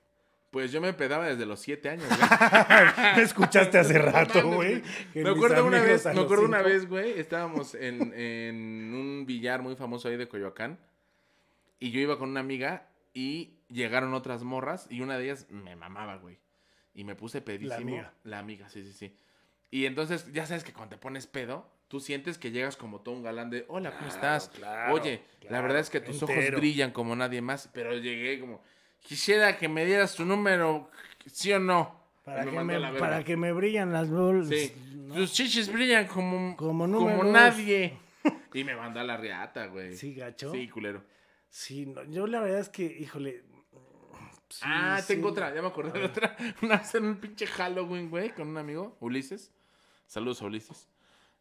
Pues 0.51 0.70
yo 0.74 0.82
me 0.82 0.91
pedaba 0.91 1.30
desde 1.30 1.45
los 1.45 1.61
siete 1.61 1.88
años, 1.88 2.09
güey. 2.09 2.20
Me 3.16 3.22
escuchaste 3.22 3.78
hace 3.80 3.97
rato, 3.97 4.45
güey. 4.45 4.84
Me 5.16 5.30
acuerdo 5.30 5.66
una 5.66 5.82
vez, 5.82 6.05
me 6.14 6.20
acuerdo 6.20 6.43
una 6.43 6.61
vez, 6.61 6.89
güey, 6.89 7.18
estábamos 7.18 7.74
en, 7.74 8.14
en 8.14 8.93
un 8.93 9.26
billar 9.26 9.61
muy 9.61 9.78
famoso 9.78 10.09
ahí 10.09 10.18
de 10.18 10.28
Coyoacán. 10.28 10.78
Y 11.80 11.91
yo 11.91 12.01
iba 12.01 12.20
con 12.20 12.30
una 12.30 12.41
amiga 12.41 12.89
y 13.14 13.59
llegaron 13.70 14.14
otras 14.14 14.43
morras 14.43 14.88
y 14.89 15.01
una 15.01 15.18
de 15.18 15.26
ellas 15.26 15.47
me 15.49 15.76
mamaba, 15.76 16.18
güey. 16.18 16.38
Y 16.93 17.03
me 17.03 17.16
puse 17.16 17.41
pedísimo. 17.41 17.70
La 17.70 17.78
amiga. 17.78 18.14
La 18.24 18.39
amiga, 18.39 18.70
sí, 18.70 18.84
sí, 18.84 18.93
sí. 18.93 19.16
Y 19.72 19.86
entonces, 19.86 20.32
ya 20.32 20.45
sabes 20.45 20.64
que 20.64 20.74
cuando 20.74 20.95
te 20.95 21.01
pones 21.01 21.26
pedo, 21.26 21.68
tú 21.88 21.99
sientes 21.99 22.38
que 22.38 22.51
llegas 22.51 22.78
como 22.78 23.01
todo 23.01 23.16
un 23.16 23.24
galán 23.24 23.49
de, 23.49 23.66
hola, 23.68 23.89
¿cómo 23.91 24.09
Claro, 24.09 24.14
estás? 24.16 24.49
claro, 24.49 24.93
Oye, 24.93 25.24
la 25.49 25.61
verdad 25.61 25.80
es 25.80 25.89
que 25.89 25.99
tus 25.99 26.22
ojos 26.22 26.36
brillan 26.55 26.91
como 26.91 27.16
nadie 27.16 27.41
más. 27.41 27.70
Pero 27.74 27.97
llegué 27.97 28.39
como, 28.39 28.61
quisiera 28.99 29.57
que 29.57 29.68
me 29.68 29.86
dieras 29.86 30.16
tu 30.16 30.26
número, 30.26 30.89
¿sí 31.26 31.51
o 31.53 31.59
no? 31.59 32.03
Para 32.24 32.45
que, 32.45 32.51
me, 32.51 32.80
para 32.99 33.24
que 33.24 33.36
me 33.36 33.51
brillan 33.51 33.91
las 33.91 34.09
bolas. 34.09 34.47
Sí. 34.47 34.72
¿no? 34.95 35.16
Tus 35.16 35.34
chichis 35.34 35.72
brillan 35.72 36.07
como, 36.07 36.55
Como 36.55 36.86
como, 36.86 37.24
nadie. 37.24 37.97
Y 38.53 38.64
me 38.64 38.76
mandó 38.76 38.99
a 39.01 39.03
la 39.03 39.18
riata, 39.18 39.66
güey. 39.66 39.97
Sí, 39.97 40.14
gacho. 40.14 40.51
Sí, 40.53 40.70
culero. 40.70 41.03
Sí, 41.56 41.86
no, 41.86 42.04
yo 42.06 42.26
la 42.26 42.39
verdad 42.39 42.60
es 42.62 42.70
que, 42.70 42.84
híjole. 42.84 43.43
sí, 44.49 44.62
ah, 44.66 44.97
sí. 44.99 45.14
tengo 45.14 45.30
otra, 45.30 45.54
ya 45.54 45.62
me 45.62 45.68
acordé 45.68 45.99
de 45.99 46.06
otra. 46.06 46.36
Una 46.64 46.78
vez 46.78 46.95
en 46.95 47.06
un 47.06 47.18
pinche 47.18 47.45
Halloween, 47.45 48.10
güey, 48.10 48.32
con 48.32 48.47
un 48.47 48.58
amigo, 48.58 48.97
Ulises. 48.99 49.51
Saludos 50.08 50.41
a 50.41 50.45
Ulises. 50.45 50.88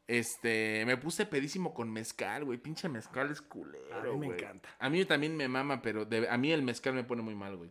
Este, 0.07 0.83
me 0.85 0.99
puse 0.99 1.25
pedísimo 1.25 1.73
con 1.73 1.91
mezcal, 1.91 2.45
güey. 2.45 2.59
Pinche 2.59 2.91
mezcal 2.91 3.31
es 3.31 3.41
culero, 3.41 3.95
A 3.95 4.03
mí 4.03 4.11
me 4.19 4.27
güey. 4.27 4.39
encanta. 4.39 4.69
A 4.79 4.91
mí 4.91 5.03
también 5.07 5.35
me 5.35 5.49
mama, 5.49 5.81
pero 5.81 6.05
de- 6.05 6.29
a 6.29 6.37
mí 6.37 6.53
el 6.53 6.61
mezcal 6.63 6.93
me 6.93 7.05
pone 7.05 7.23
muy 7.23 7.35
mal, 7.35 7.57
güey. 7.57 7.71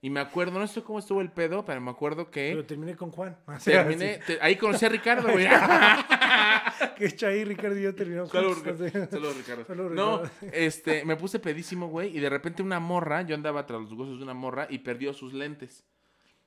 Y 0.00 0.08
me 0.10 0.20
acuerdo, 0.20 0.58
no 0.58 0.66
sé 0.66 0.82
cómo 0.82 0.98
estuvo 1.00 1.20
el 1.20 1.30
pedo, 1.32 1.64
pero 1.66 1.80
me 1.82 1.90
acuerdo 1.90 2.30
que 2.30 2.50
Pero 2.50 2.64
terminé 2.64 2.96
con 2.96 3.10
Juan. 3.10 3.36
terminé, 3.64 4.20
te- 4.26 4.38
ahí 4.40 4.56
conocí 4.56 4.84
a 4.86 4.88
Ricardo, 4.88 5.30
güey. 5.32 5.46
Que 6.96 7.26
ahí, 7.26 7.44
Ricardo 7.44 7.78
y 7.78 7.82
yo 7.82 7.94
terminamos 7.94 8.30
Saludos, 8.30 8.58
Ricardo. 8.58 9.10
Saludos, 9.10 9.36
Ricardo. 9.36 9.64
Saludos, 9.64 9.92
no, 9.92 10.22
Ricardo. 10.22 10.48
este, 10.52 11.04
me 11.04 11.16
puse 11.16 11.38
pedísimo, 11.38 11.88
güey, 11.88 12.16
y 12.16 12.20
de 12.20 12.30
repente 12.30 12.62
una 12.62 12.80
morra, 12.80 13.22
yo 13.22 13.34
andaba 13.34 13.66
tras 13.66 13.80
los 13.82 13.92
huesos 13.92 14.18
de 14.18 14.24
una 14.24 14.34
morra 14.34 14.66
y 14.70 14.78
perdió 14.78 15.12
sus 15.12 15.32
lentes. 15.32 15.84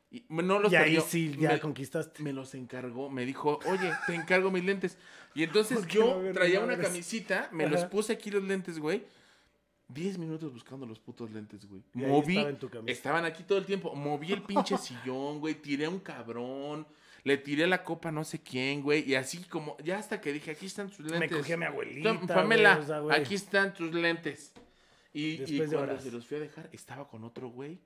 Y 0.09 0.23
no 0.29 0.59
los 0.59 0.71
Y 0.71 0.75
ahí 0.77 0.99
sí, 1.01 1.35
ya 1.37 1.51
me, 1.51 1.59
conquistaste. 1.59 2.23
me 2.23 2.31
los 2.31 2.55
encargó, 2.55 3.09
me 3.09 3.25
dijo, 3.25 3.59
oye, 3.65 3.91
te 4.05 4.15
encargo 4.15 4.51
mis 4.51 4.63
lentes. 4.63 4.97
Y 5.35 5.43
entonces 5.43 5.77
¿Por 5.79 5.87
qué 5.87 5.97
yo 5.97 6.21
no 6.23 6.31
traía 6.31 6.61
una 6.61 6.77
camisita, 6.77 7.49
me 7.51 7.65
Ajá. 7.65 7.73
los 7.73 7.85
puse 7.85 8.13
aquí 8.13 8.31
los 8.31 8.43
lentes, 8.43 8.79
güey. 8.79 9.03
Diez 9.89 10.17
minutos 10.17 10.51
buscando 10.51 10.85
los 10.85 10.99
putos 10.99 11.31
lentes, 11.31 11.65
güey. 11.65 11.81
Moví, 11.93 12.37
estaba 12.37 12.83
estaban 12.87 13.25
aquí 13.25 13.43
todo 13.43 13.57
el 13.57 13.65
tiempo. 13.65 13.95
Moví 13.95 14.33
el 14.33 14.41
pinche 14.43 14.77
sillón, 14.77 15.39
güey. 15.39 15.55
Tiré 15.55 15.85
a 15.85 15.89
un 15.89 15.99
cabrón. 15.99 16.85
Le 17.27 17.37
tiré 17.37 17.67
la 17.67 17.83
copa 17.83 18.07
a 18.07 18.11
no 18.13 18.23
sé 18.23 18.39
quién, 18.41 18.81
güey. 18.81 19.03
Y 19.09 19.15
así 19.15 19.39
como, 19.39 19.77
ya 19.83 19.97
hasta 19.97 20.21
que 20.21 20.31
dije, 20.31 20.51
aquí 20.51 20.65
están 20.65 20.89
tus 20.89 20.99
lentes. 20.99 21.29
Me 21.29 21.37
cogí 21.37 21.51
a 21.51 21.57
mi 21.57 21.65
abuelita. 21.65 22.19
Pamela, 22.21 22.75
güey, 22.75 22.83
o 22.83 22.87
sea, 22.87 22.99
güey. 22.99 23.19
aquí 23.19 23.35
están 23.35 23.73
tus 23.73 23.93
lentes. 23.93 24.53
Y, 25.11 25.57
cuando 25.57 25.81
horas. 25.81 26.03
se 26.03 26.11
los 26.11 26.25
fui 26.25 26.37
a 26.37 26.39
dejar, 26.39 26.69
estaba 26.71 27.07
con 27.09 27.25
otro 27.25 27.49
güey 27.49 27.79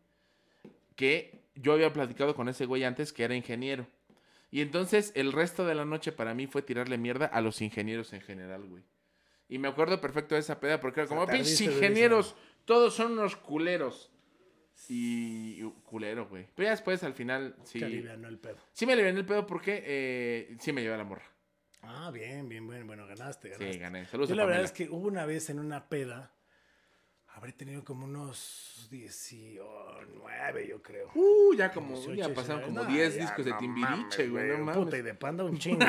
que 0.96 1.39
yo 1.56 1.74
había 1.74 1.92
platicado 1.92 2.36
con 2.36 2.50
ese 2.50 2.68
güey 2.68 2.84
antes 2.84 3.12
que 3.14 3.24
era 3.24 3.36
ingeniero. 3.36 3.88
Y 4.52 4.62
entonces 4.62 5.12
el 5.16 5.32
resto 5.32 5.66
de 5.66 5.74
la 5.74 5.86
noche 5.86 6.12
para 6.12 6.36
mí 6.36 6.46
fue 6.46 6.62
tirarle 6.62 7.00
mierda 7.00 7.26
a 7.26 7.42
los 7.42 7.62
ingenieros 7.62 8.14
en 8.14 8.22
general, 8.22 8.68
güey. 8.68 8.84
Y 9.50 9.58
me 9.58 9.70
acuerdo 9.70 10.00
perfecto 10.00 10.36
de 10.36 10.42
esa 10.42 10.60
peda 10.60 10.80
porque 10.80 11.00
era 11.00 11.10
como, 11.10 11.26
pinches 11.26 11.60
ingenieros, 11.62 12.36
todos 12.66 12.94
son 12.94 13.14
unos 13.14 13.36
culeros. 13.36 14.12
Y, 14.89 15.61
y 15.63 15.73
culero, 15.86 16.27
güey. 16.27 16.47
Pero 16.55 16.65
ya 16.67 16.71
después, 16.71 17.03
al 17.03 17.13
final, 17.13 17.55
sí. 17.63 17.79
Te 17.79 17.86
alivianó 17.86 18.27
el 18.27 18.38
pedo. 18.39 18.57
Sí 18.73 18.86
me 18.86 18.93
aliviané 18.93 19.19
el 19.19 19.25
pedo 19.25 19.45
porque 19.45 19.84
eh, 19.86 20.55
sí 20.59 20.73
me 20.73 20.82
llevé 20.82 20.95
a 20.95 20.97
la 20.97 21.03
morra. 21.03 21.23
Ah, 21.84 22.11
bien, 22.11 22.47
bien, 22.49 22.67
bueno, 22.67 22.86
bueno, 22.86 23.07
ganaste, 23.07 23.49
ganaste. 23.49 23.73
Sí, 23.73 23.79
gané. 23.79 24.05
Saludos 24.05 24.29
Yo 24.29 24.34
a 24.34 24.38
la 24.38 24.43
verdad 24.45 24.57
Pamela. 24.59 24.65
es 24.65 24.71
que 24.71 24.89
hubo 24.93 25.07
una 25.07 25.25
vez 25.25 25.49
en 25.49 25.59
una 25.59 25.88
peda, 25.89 26.32
habré 27.29 27.53
tenido 27.53 27.84
como 27.84 28.05
unos 28.05 28.88
19, 28.91 30.67
yo 30.67 30.82
creo. 30.82 31.09
Uh, 31.15 31.53
ya 31.55 31.71
como, 31.71 31.95
18, 31.95 32.13
ya 32.15 32.34
pasaron 32.34 32.61
19. 32.61 32.67
como 32.67 32.84
Nah, 32.84 32.88
10 32.95 33.15
ya, 33.15 33.21
discos 33.21 33.45
de 33.45 33.51
no 33.51 33.57
Timbiriche, 33.57 34.27
güey, 34.29 34.47
no 34.49 34.57
mames. 34.59 34.75
Puta, 34.77 34.97
y 34.97 35.01
de 35.01 35.13
panda 35.15 35.43
un 35.43 35.57
chingo. 35.59 35.86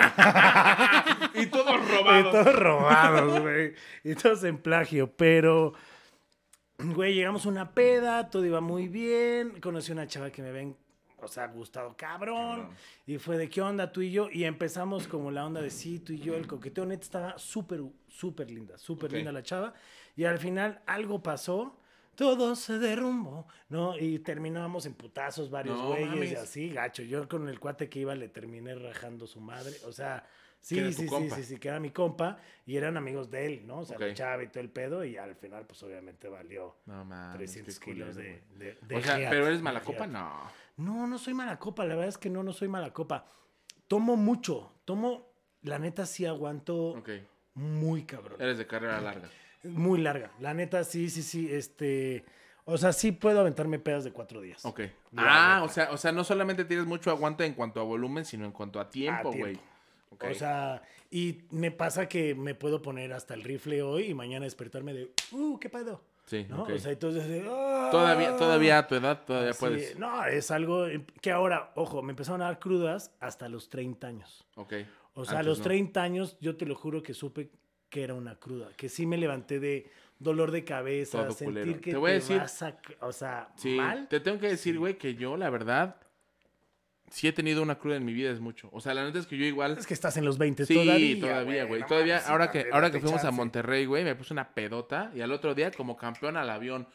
y 1.35 1.47
todos 1.47 1.75
y 1.75 1.91
robados. 1.91 2.33
todos 2.33 2.55
robados, 2.59 3.41
güey. 3.41 3.75
Y 4.05 4.15
todos 4.15 4.45
en 4.45 4.59
plagio, 4.59 5.11
pero... 5.17 5.75
Güey, 6.85 7.15
llegamos 7.15 7.47
a 7.47 7.49
una 7.49 7.75
peda, 7.75 8.29
todo 8.29 8.45
iba 8.45 8.61
muy 8.61 8.89
bien. 8.89 9.61
Conocí 9.61 9.93
una 9.93 10.07
chava 10.07 10.31
que 10.31 10.43
me 10.43 10.51
ven, 10.51 10.77
o 11.21 11.29
sea, 11.29 11.47
gustado 11.47 11.97
cabrón. 11.97 12.61
Cabrón. 12.61 12.77
Y 13.07 13.19
fue 13.19 13.37
de 13.39 13.49
qué 13.49 13.63
onda 13.63 13.93
tú 13.93 14.03
y 14.03 14.11
yo. 14.11 14.29
Y 14.31 14.45
empezamos 14.45 15.07
como 15.07 15.31
la 15.31 15.47
onda 15.47 15.61
de 15.61 15.71
sí, 15.71 16.01
tú 16.01 16.13
y 16.13 16.19
yo. 16.19 16.35
El 16.35 16.47
coqueteo 16.47 16.85
neta 16.85 17.03
estaba 17.03 17.39
súper, 17.39 17.83
súper 18.09 18.51
linda, 18.51 18.77
súper 18.79 19.13
linda 19.13 19.31
la 19.31 19.43
chava. 19.43 19.75
Y 20.17 20.25
al 20.25 20.39
final 20.39 20.83
algo 20.87 21.23
pasó. 21.23 21.79
Todo 22.15 22.55
se 22.57 22.79
derrumbó, 22.79 23.47
¿no? 23.71 23.97
Y 23.99 24.19
terminamos 24.19 24.85
en 24.85 24.93
putazos 24.93 25.51
varios 25.51 25.79
No 25.79 25.89
güeyes 25.89 26.33
y 26.33 26.35
así, 26.35 26.69
gacho. 26.69 27.03
Yo 27.03 27.27
con 27.27 27.49
el 27.49 27.59
cuate 27.59 27.89
que 27.89 28.01
iba 28.01 28.15
le 28.15 28.29
terminé 28.29 28.75
rajando 28.75 29.27
su 29.27 29.41
madre. 29.41 29.73
O 29.87 29.93
sea, 29.93 30.27
Que 30.69 30.79
era 30.81 30.93
sí, 30.93 31.07
tu 31.07 31.17
sí, 31.17 31.29
sí, 31.29 31.31
sí, 31.37 31.43
sí, 31.45 31.57
que 31.59 31.69
era 31.69 31.81
mi 31.81 31.91
compa. 31.91 32.39
Y 32.67 32.77
eran 32.77 32.97
amigos 32.97 33.31
de 33.31 33.47
él, 33.47 33.67
¿no? 33.67 33.81
O 33.81 33.85
sea, 33.85 33.97
Ok. 33.97 34.03
la 34.03 34.15
chava 34.15 34.43
y 34.45 34.49
todo 34.49 34.61
el 34.61 34.71
pedo. 34.71 35.05
Y 35.05 35.17
al 35.17 35.35
final, 35.35 35.67
pues 35.67 35.83
obviamente 35.83 36.29
valió 36.29 36.77
No 36.87 37.05
mames. 37.05 37.37
300 37.37 37.79
qué 37.79 37.85
kilos 37.93 38.15
de, 38.17 38.43
de, 38.57 38.79
de 38.81 38.97
O 38.97 39.01
sea, 39.03 39.29
pero 39.31 39.47
eres 39.47 39.61
mala 39.61 39.81
copa, 39.83 40.07
no. 40.07 40.31
No, 40.77 41.07
no 41.07 41.19
soy 41.19 41.35
mala 41.35 41.59
copa, 41.59 41.85
la 41.85 41.95
verdad 41.97 42.09
es 42.09 42.19
que 42.19 42.31
no, 42.31 42.43
no 42.43 42.53
soy 42.53 42.69
mala 42.69 42.93
copa. 42.93 43.27
Tomo 43.89 44.17
mucho, 44.17 44.73
tomo, 44.85 45.27
la 45.63 45.79
neta 45.79 46.07
sí 46.07 46.25
aguanto 46.25 47.03
muy 47.55 48.05
cabrón, 48.05 48.41
Eres 48.41 48.57
de 48.57 48.67
carrera 48.67 49.01
larga. 49.01 49.29
muy 49.65 50.01
larga. 50.01 50.31
La 50.41 50.55
neta 50.55 50.83
sí, 50.85 51.11
sí, 51.11 51.23
sí, 51.23 51.53
este, 51.53 52.25
o 52.65 52.79
sea, 52.79 52.93
sí 52.95 53.13
puedo 53.13 53.41
aventarme 53.41 53.79
pedas 53.79 54.05
de 54.05 54.13
cuatro 54.13 54.41
días. 54.41 54.65
Ok. 54.65 54.81
La 55.11 55.23
Ah, 55.27 55.55
neta. 55.57 55.63
o 55.65 55.69
sea, 55.69 55.91
o 55.93 55.97
sea, 55.99 56.13
no 56.13 56.25
solamente 56.25 56.65
tienes 56.65 56.87
mucho 56.87 57.11
aguante 57.11 57.45
en 57.45 57.53
cuanto 57.55 57.81
a 57.81 57.83
volumen, 57.83 58.25
sino 58.25 58.47
en 58.47 58.53
cuanto 58.53 58.81
a 58.81 58.89
tiempo, 58.89 59.31
güey. 59.33 59.59
O 60.21 60.35
sea, 60.35 60.83
y 61.11 61.43
me 61.51 61.71
pasa 61.71 62.09
que 62.09 62.35
me 62.35 62.55
puedo 62.55 62.81
poner 62.83 63.13
hasta 63.13 63.35
el 63.35 63.43
rifle 63.43 63.83
hoy 63.83 64.05
y 64.11 64.15
mañana 64.15 64.45
despertarme 64.45 64.93
de, 64.95 65.13
uh, 65.33 65.59
¿qué 65.59 65.69
pedo? 65.69 66.03
sí, 66.25 66.47
¿No? 66.49 66.63
O 66.63 66.79
sea, 66.79 66.93
entonces, 66.93 67.45
"Ah". 67.49 67.89
todavía, 67.91 68.37
todavía 68.37 68.79
a 68.79 68.87
tu 68.87 68.95
edad, 68.95 69.25
todavía 69.25 69.53
Sí, 69.53 69.61
puedes. 69.61 69.99
No, 69.99 70.25
es 70.25 70.51
algo 70.53 70.87
que 71.21 71.33
ahora, 71.33 71.73
ojo, 71.75 72.01
me 72.03 72.13
empezaron 72.13 72.41
a 72.43 72.45
dar 72.47 72.59
crudas 72.61 73.11
hasta 73.21 73.49
los 73.49 73.69
30 73.69 74.07
años. 74.07 74.47
Ok. 74.55 74.73
O 75.15 75.25
sea, 75.25 75.35
a 75.35 75.39
Antes 75.41 75.47
los 75.49 75.59
no. 75.59 75.65
30 75.65 76.03
años 76.03 76.37
yo 76.41 76.57
te 76.57 76.65
lo 76.65 76.75
juro 76.75 77.03
que 77.03 77.13
supe 77.13 77.51
que 77.91 78.03
era 78.05 78.15
una 78.15 78.37
cruda, 78.37 78.69
que 78.77 78.89
sí 78.89 79.05
me 79.05 79.19
levanté 79.19 79.61
de 79.61 79.91
dolor 80.19 80.53
de 80.53 80.65
cabeza, 80.65 81.19
Todo 81.25 81.33
sentir 81.33 81.63
culero. 81.65 81.81
que 81.83 81.91
Te 81.91 81.97
voy 81.99 82.11
a 82.13 82.15
decir- 82.15 82.39
vas 82.39 82.63
a- 82.63 82.79
o 83.01 83.13
sea, 83.13 83.49
Sí, 83.57 83.75
mal. 83.75 84.09
te 84.09 84.21
tengo 84.21 84.39
que 84.39 84.49
decir, 84.49 84.79
güey, 84.79 84.97
que 84.97 85.15
yo, 85.17 85.37
la 85.37 85.51
verdad, 85.51 85.97
sí 87.13 87.29
he 87.29 87.33
tenido 87.33 87.63
una 87.63 87.79
cruda 87.79 87.97
en 87.97 88.05
mi 88.05 88.13
vida, 88.13 88.31
es 88.31 88.41
mucho. 88.41 88.69
O 88.73 88.81
sea, 88.81 88.95
la 88.95 89.05
neta 89.05 89.19
es 89.19 89.27
que 89.27 89.37
yo 89.37 89.45
igual. 89.45 89.77
Es 89.79 89.87
que 89.87 89.95
estás 89.95 90.17
en 90.17 90.25
los 90.25 90.39
20 90.39 90.67
Sí, 90.67 90.75
todavía. 90.75 91.21
todavía, 91.21 91.65
güey. 91.65 91.81
no 91.83 91.87
todavía, 91.87 92.15
mames, 92.17 92.29
ahora 92.31 92.51
que, 92.51 92.67
ahora 92.73 92.91
que 92.91 93.01
fuimos 93.01 93.23
a. 93.25 93.31
Monterrey, 93.31 93.85
güey, 93.87 94.03
me 94.05 94.15
puse 94.15 94.33
una 94.33 94.53
pedota 94.55 95.11
y 95.15 95.21
al 95.21 95.31
otro 95.33 95.55
día 95.55 95.71
como 95.71 95.97
campeón 95.97 96.37
al 96.37 96.49
avión. 96.51 96.89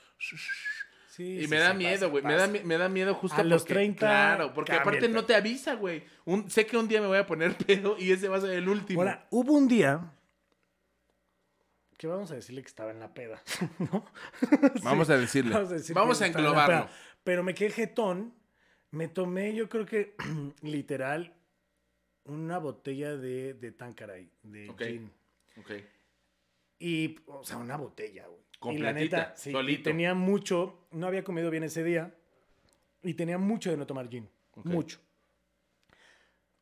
Sí, 1.09 1.23
Y 1.39 1.41
sí, 1.43 1.47
me 1.47 1.57
da 1.57 1.73
miedo, 1.73 2.09
güey. 2.11 2.23
Me 2.23 2.35
da, 2.35 2.47
me 2.47 2.77
da 2.77 2.89
miedo 2.89 3.13
justo 3.15 3.41
A 3.41 3.43
los 3.43 3.61
porque- 3.63 3.73
30 3.73 3.99
Claro, 3.99 4.53
porque 4.53 4.73
aparte 4.73 5.07
no 5.09 5.25
te 5.25 5.33
avisa, 5.35 5.73
güey. 5.75 6.03
Sé 6.47 6.65
que 6.67 6.77
un 6.77 6.87
día 6.87 7.01
me 7.01 7.07
voy 7.07 7.17
a 7.17 7.25
poner 7.25 7.55
pedo 7.65 7.95
y 7.97 8.11
ese 8.11 8.27
va 8.27 8.37
a 8.37 8.41
ser 8.41 8.51
el 8.51 8.67
último. 8.69 9.01
Ahora, 9.01 9.25
hubo 9.31 9.53
un 9.53 9.67
día 9.67 10.11
que 11.97 12.05
vamos 12.05 12.29
a 12.31 12.35
decirle 12.35 12.61
que 12.61 12.67
estaba 12.67 12.91
en 12.91 12.99
la 12.99 13.11
peda, 13.13 13.41
¿no? 13.79 14.05
Vamos 14.83 15.09
a 15.09 15.17
decirle. 15.17 15.53
Vamos 15.55 15.71
a, 15.71 15.73
decir 15.75 15.95
Vamos 15.95 16.17
que 16.19 16.23
a 16.25 16.27
estaba 16.27 16.47
en 16.47 16.53
la 16.55 16.61
englobarlo. 16.61 16.89
Pero 17.23 17.43
me 17.43 17.55
quedé 17.55 17.71
jetón. 17.71 18.33
Me 18.91 19.07
tomé, 19.07 19.53
yo 19.53 19.69
creo 19.69 19.85
que 19.85 20.15
literal, 20.61 21.35
una 22.25 22.57
botella 22.57 23.15
de, 23.17 23.53
de 23.53 23.71
Tanqueray, 23.71 24.29
de 24.43 24.73
gin. 24.77 25.11
Ok. 25.57 25.71
Y, 26.79 27.19
o 27.25 27.43
sea, 27.43 27.57
una 27.57 27.77
botella, 27.77 28.27
güey. 28.27 28.39
Y 28.75 28.79
la 28.79 28.89
Completita, 28.89 29.17
neta, 29.17 29.35
sí, 29.35 29.53
y 29.67 29.77
tenía 29.79 30.15
mucho, 30.15 30.87
no 30.91 31.05
había 31.05 31.23
comido 31.23 31.51
bien 31.51 31.63
ese 31.63 31.83
día. 31.83 32.15
Y 33.03 33.13
tenía 33.13 33.37
mucho 33.37 33.69
de 33.69 33.77
no 33.77 33.85
tomar 33.85 34.09
gin. 34.09 34.27
Mucho. 34.63 34.99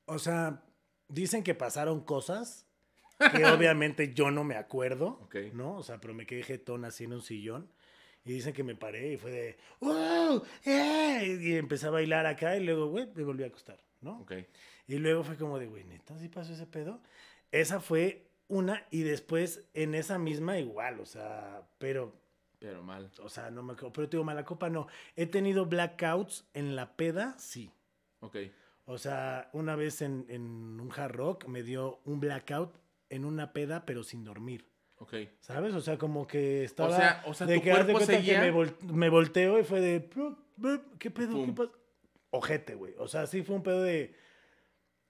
O 0.06 0.20
sea, 0.20 0.64
dicen 1.08 1.44
que 1.44 1.56
pasaron 1.56 2.02
cosas 2.02 2.68
que 3.36 3.46
obviamente 3.46 4.14
yo 4.14 4.32
no 4.32 4.44
me 4.44 4.56
acuerdo. 4.56 5.20
¿No? 5.54 5.78
O 5.78 5.84
sea, 5.84 6.00
pero 6.00 6.14
me 6.14 6.26
quedé 6.26 6.44
jetón 6.44 6.86
así 6.86 7.06
en 7.06 7.14
un 7.14 7.22
sillón. 7.22 7.70
Y 8.26 8.34
dicen 8.34 8.54
que 8.54 8.64
me 8.64 8.76
paré 8.76 9.14
y 9.14 9.18
fue 9.18 9.32
de, 9.32 9.58
¡Wow! 9.80 10.44
¡Eh! 10.66 11.38
Y 11.42 11.56
empecé 11.56 11.88
a 11.88 11.92
bailar 11.92 12.26
acá 12.26 12.58
y 12.58 12.64
luego, 12.64 12.88
güey, 12.88 13.08
me 13.14 13.24
volví 13.24 13.44
a 13.44 13.48
acostar, 13.48 13.80
¿no? 14.02 14.20
Ok. 14.22 14.34
Y 14.88 14.96
luego 14.98 15.24
fue 15.24 15.38
como 15.38 15.60
de, 15.60 15.68
güey, 15.68 15.84
neta, 15.84 16.18
¿sí 16.18 16.28
pasó 16.28 16.54
ese 16.54 16.66
pedo? 16.66 17.00
Esa 17.52 17.80
fue 17.80 18.28
una 18.48 18.86
y 18.92 19.04
después 19.04 19.64
en 19.74 19.96
esa 19.96 20.18
misma 20.18 20.58
igual, 20.60 21.00
o 21.00 21.06
sea, 21.06 21.68
pero, 21.78 22.14
Pero 22.60 22.82
mal. 22.84 23.12
o 23.22 23.30
sea, 23.30 23.52
no 23.52 23.62
me 23.64 23.74
acuerdo, 23.74 23.94
pero 23.94 24.10
te 24.10 24.18
digo, 24.18 24.24
mala 24.24 24.44
copa 24.44 24.70
no. 24.70 24.88
He 25.16 25.28
tenido 25.28 25.66
blackouts 25.68 26.46
en 26.54 26.76
la 26.76 26.96
peda, 26.96 27.36
sí. 27.38 27.72
Ok. 28.22 28.38
O 28.86 28.98
sea, 28.98 29.50
una 29.54 29.76
vez 29.76 30.02
en, 30.02 30.26
en 30.30 30.80
un 30.80 30.92
hard 30.96 31.14
rock 31.14 31.46
me 31.48 31.64
dio 31.64 32.02
un 32.06 32.20
blackout 32.20 32.76
en 33.10 33.26
una 33.26 33.52
peda, 33.54 33.86
pero 33.86 34.04
sin 34.04 34.24
dormir. 34.24 34.66
Ok. 34.98 35.14
¿Sabes? 35.40 35.74
O 35.74 35.82
sea, 35.82 35.98
como 35.98 36.26
que 36.28 36.64
estaba. 36.64 36.96
sea- 36.96 37.24
o 37.26 37.34
sea, 37.34 37.46
de 37.48 37.56
tu 37.58 37.62
que 37.64 37.72
haz 37.72 37.86
de 37.86 37.94
cuerpo 37.94 38.06
cuenta 38.06 38.14
que 38.14 38.28
seguía- 38.28 38.42
me, 38.42 38.54
vol- 38.54 38.80
me 38.82 39.10
volteo 39.10 39.60
y 39.60 39.64
fue 39.64 39.82
de. 39.82 40.00
"Blup, 40.00 40.40
blup, 40.56 40.98
¿Qué 40.98 41.12
pedo? 41.12 41.46
¿Qué 41.46 41.52
pasa? 41.52 41.72
Ojete, 42.32 42.76
güey. 42.76 42.94
O 42.98 43.08
sea, 43.08 43.28
sí 43.28 43.44
fue 43.44 43.56
un 43.56 43.64
pedo 43.64 43.82
de. 43.84 44.16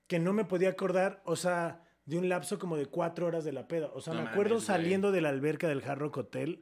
Que 0.08 0.20
no 0.20 0.34
me 0.34 0.46
podía 0.46 0.70
acordar, 0.70 1.22
o 1.26 1.36
sea, 1.36 1.84
de 2.06 2.18
un 2.18 2.30
lapso 2.30 2.60
como 2.60 2.78
de 2.78 2.86
cuatro 2.88 3.26
horas 3.28 3.44
de 3.44 3.52
la 3.52 3.68
peda. 3.68 3.90
O 3.94 4.02
sea, 4.02 4.14
No 4.14 4.22
me 4.24 4.30
acuerdo 4.30 4.56
mames, 4.56 4.68
güey. 4.68 4.78
saliendo 4.78 5.12
de 5.12 5.22
la 5.22 5.30
alberca 5.30 5.68
del 5.68 5.84
Hard 5.84 6.00
Rock 6.00 6.18
Hotel, 6.18 6.62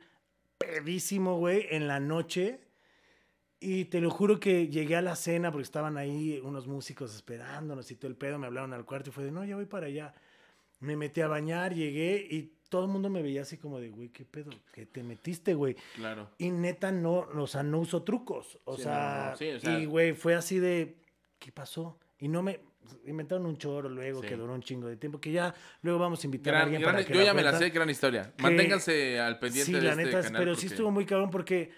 pedísimo, 0.58 1.38
güey, 1.38 1.68
en 1.72 1.88
la 1.88 2.00
noche. 2.00 2.60
Y 3.60 3.86
te 3.86 4.02
lo 4.02 4.10
juro 4.10 4.40
que 4.42 4.68
llegué 4.68 4.98
a 4.98 5.02
la 5.02 5.16
cena 5.16 5.50
porque 5.52 5.64
estaban 5.64 5.98
ahí 5.98 6.40
unos 6.44 6.68
músicos 6.68 7.16
esperándonos 7.16 7.90
y 7.92 7.96
todo 7.96 8.10
el 8.10 8.18
pedo. 8.18 8.38
Me 8.38 8.48
hablaron 8.48 8.74
al 8.74 8.86
cuarto 8.86 9.10
y 9.10 9.14
fue 9.14 9.24
de, 9.24 9.32
no, 9.32 9.46
ya 9.46 9.56
voy 9.56 9.66
para 9.66 9.88
allá. 9.88 10.14
Me 10.80 10.98
metí 10.98 11.22
a 11.22 11.28
bañar, 11.30 11.74
llegué 11.74 12.28
y 12.30 12.58
todo 12.74 12.86
el 12.86 12.90
mundo 12.92 13.08
me 13.08 13.22
veía 13.22 13.44
así 13.44 13.58
como 13.60 13.80
de, 13.80 13.90
güey, 13.90 14.10
¿qué 14.10 14.26
pedo? 14.26 14.50
¿Qué 14.72 14.88
te 14.88 15.04
metiste, 15.04 15.54
güey? 15.54 15.76
Claro. 15.96 16.32
Y 16.40 16.50
neta, 16.50 16.92
no, 16.92 17.28
o 17.36 17.46
sea, 17.46 17.62
no 17.62 17.78
uso 17.78 18.02
trucos. 18.02 18.58
O 18.66 18.78
Sí, 18.78 18.82
sea, 18.82 19.26
no, 19.26 19.30
no, 19.32 19.38
sí, 19.38 19.50
o 19.52 19.60
sea- 19.60 19.80
y 19.80 19.86
güey, 19.86 20.14
fue 20.14 20.34
así 20.34 20.58
de, 20.58 20.96
¿qué 21.38 21.52
pasó? 21.52 22.00
Y 22.18 22.30
no 22.30 22.42
me, 22.42 22.60
inventaron 23.06 23.46
un 23.46 23.58
choro 23.60 23.90
luego 23.90 24.22
Sí. 24.24 24.28
que 24.28 24.36
duró 24.36 24.56
un 24.56 24.64
chingo 24.64 24.88
de 24.88 24.98
tiempo, 24.98 25.22
que 25.22 25.32
ya 25.32 25.54
luego 25.84 26.00
vamos 26.00 26.24
a 26.24 26.26
invitar 26.28 26.56
a 26.56 26.64
alguien 26.64 26.82
gran- 26.82 26.96
para 26.96 27.06
que 27.06 27.14
yo 27.14 27.22
ya 27.24 27.36
me 27.36 27.44
la 27.44 27.56
sé, 27.60 27.70
gran 27.70 27.92
historia. 27.92 28.34
Que- 28.36 28.42
Manténganse 28.42 29.20
al 29.20 29.38
pendiente 29.38 29.68
Sí, 29.68 29.74
de 29.74 29.82
la 29.84 29.92
este 29.92 30.06
neta, 30.06 30.22
canal. 30.24 30.42
pero 30.42 30.56
sí 30.56 30.66
estuvo 30.66 30.90
muy 30.90 31.06
cabrón 31.06 31.30
porque 31.30 31.70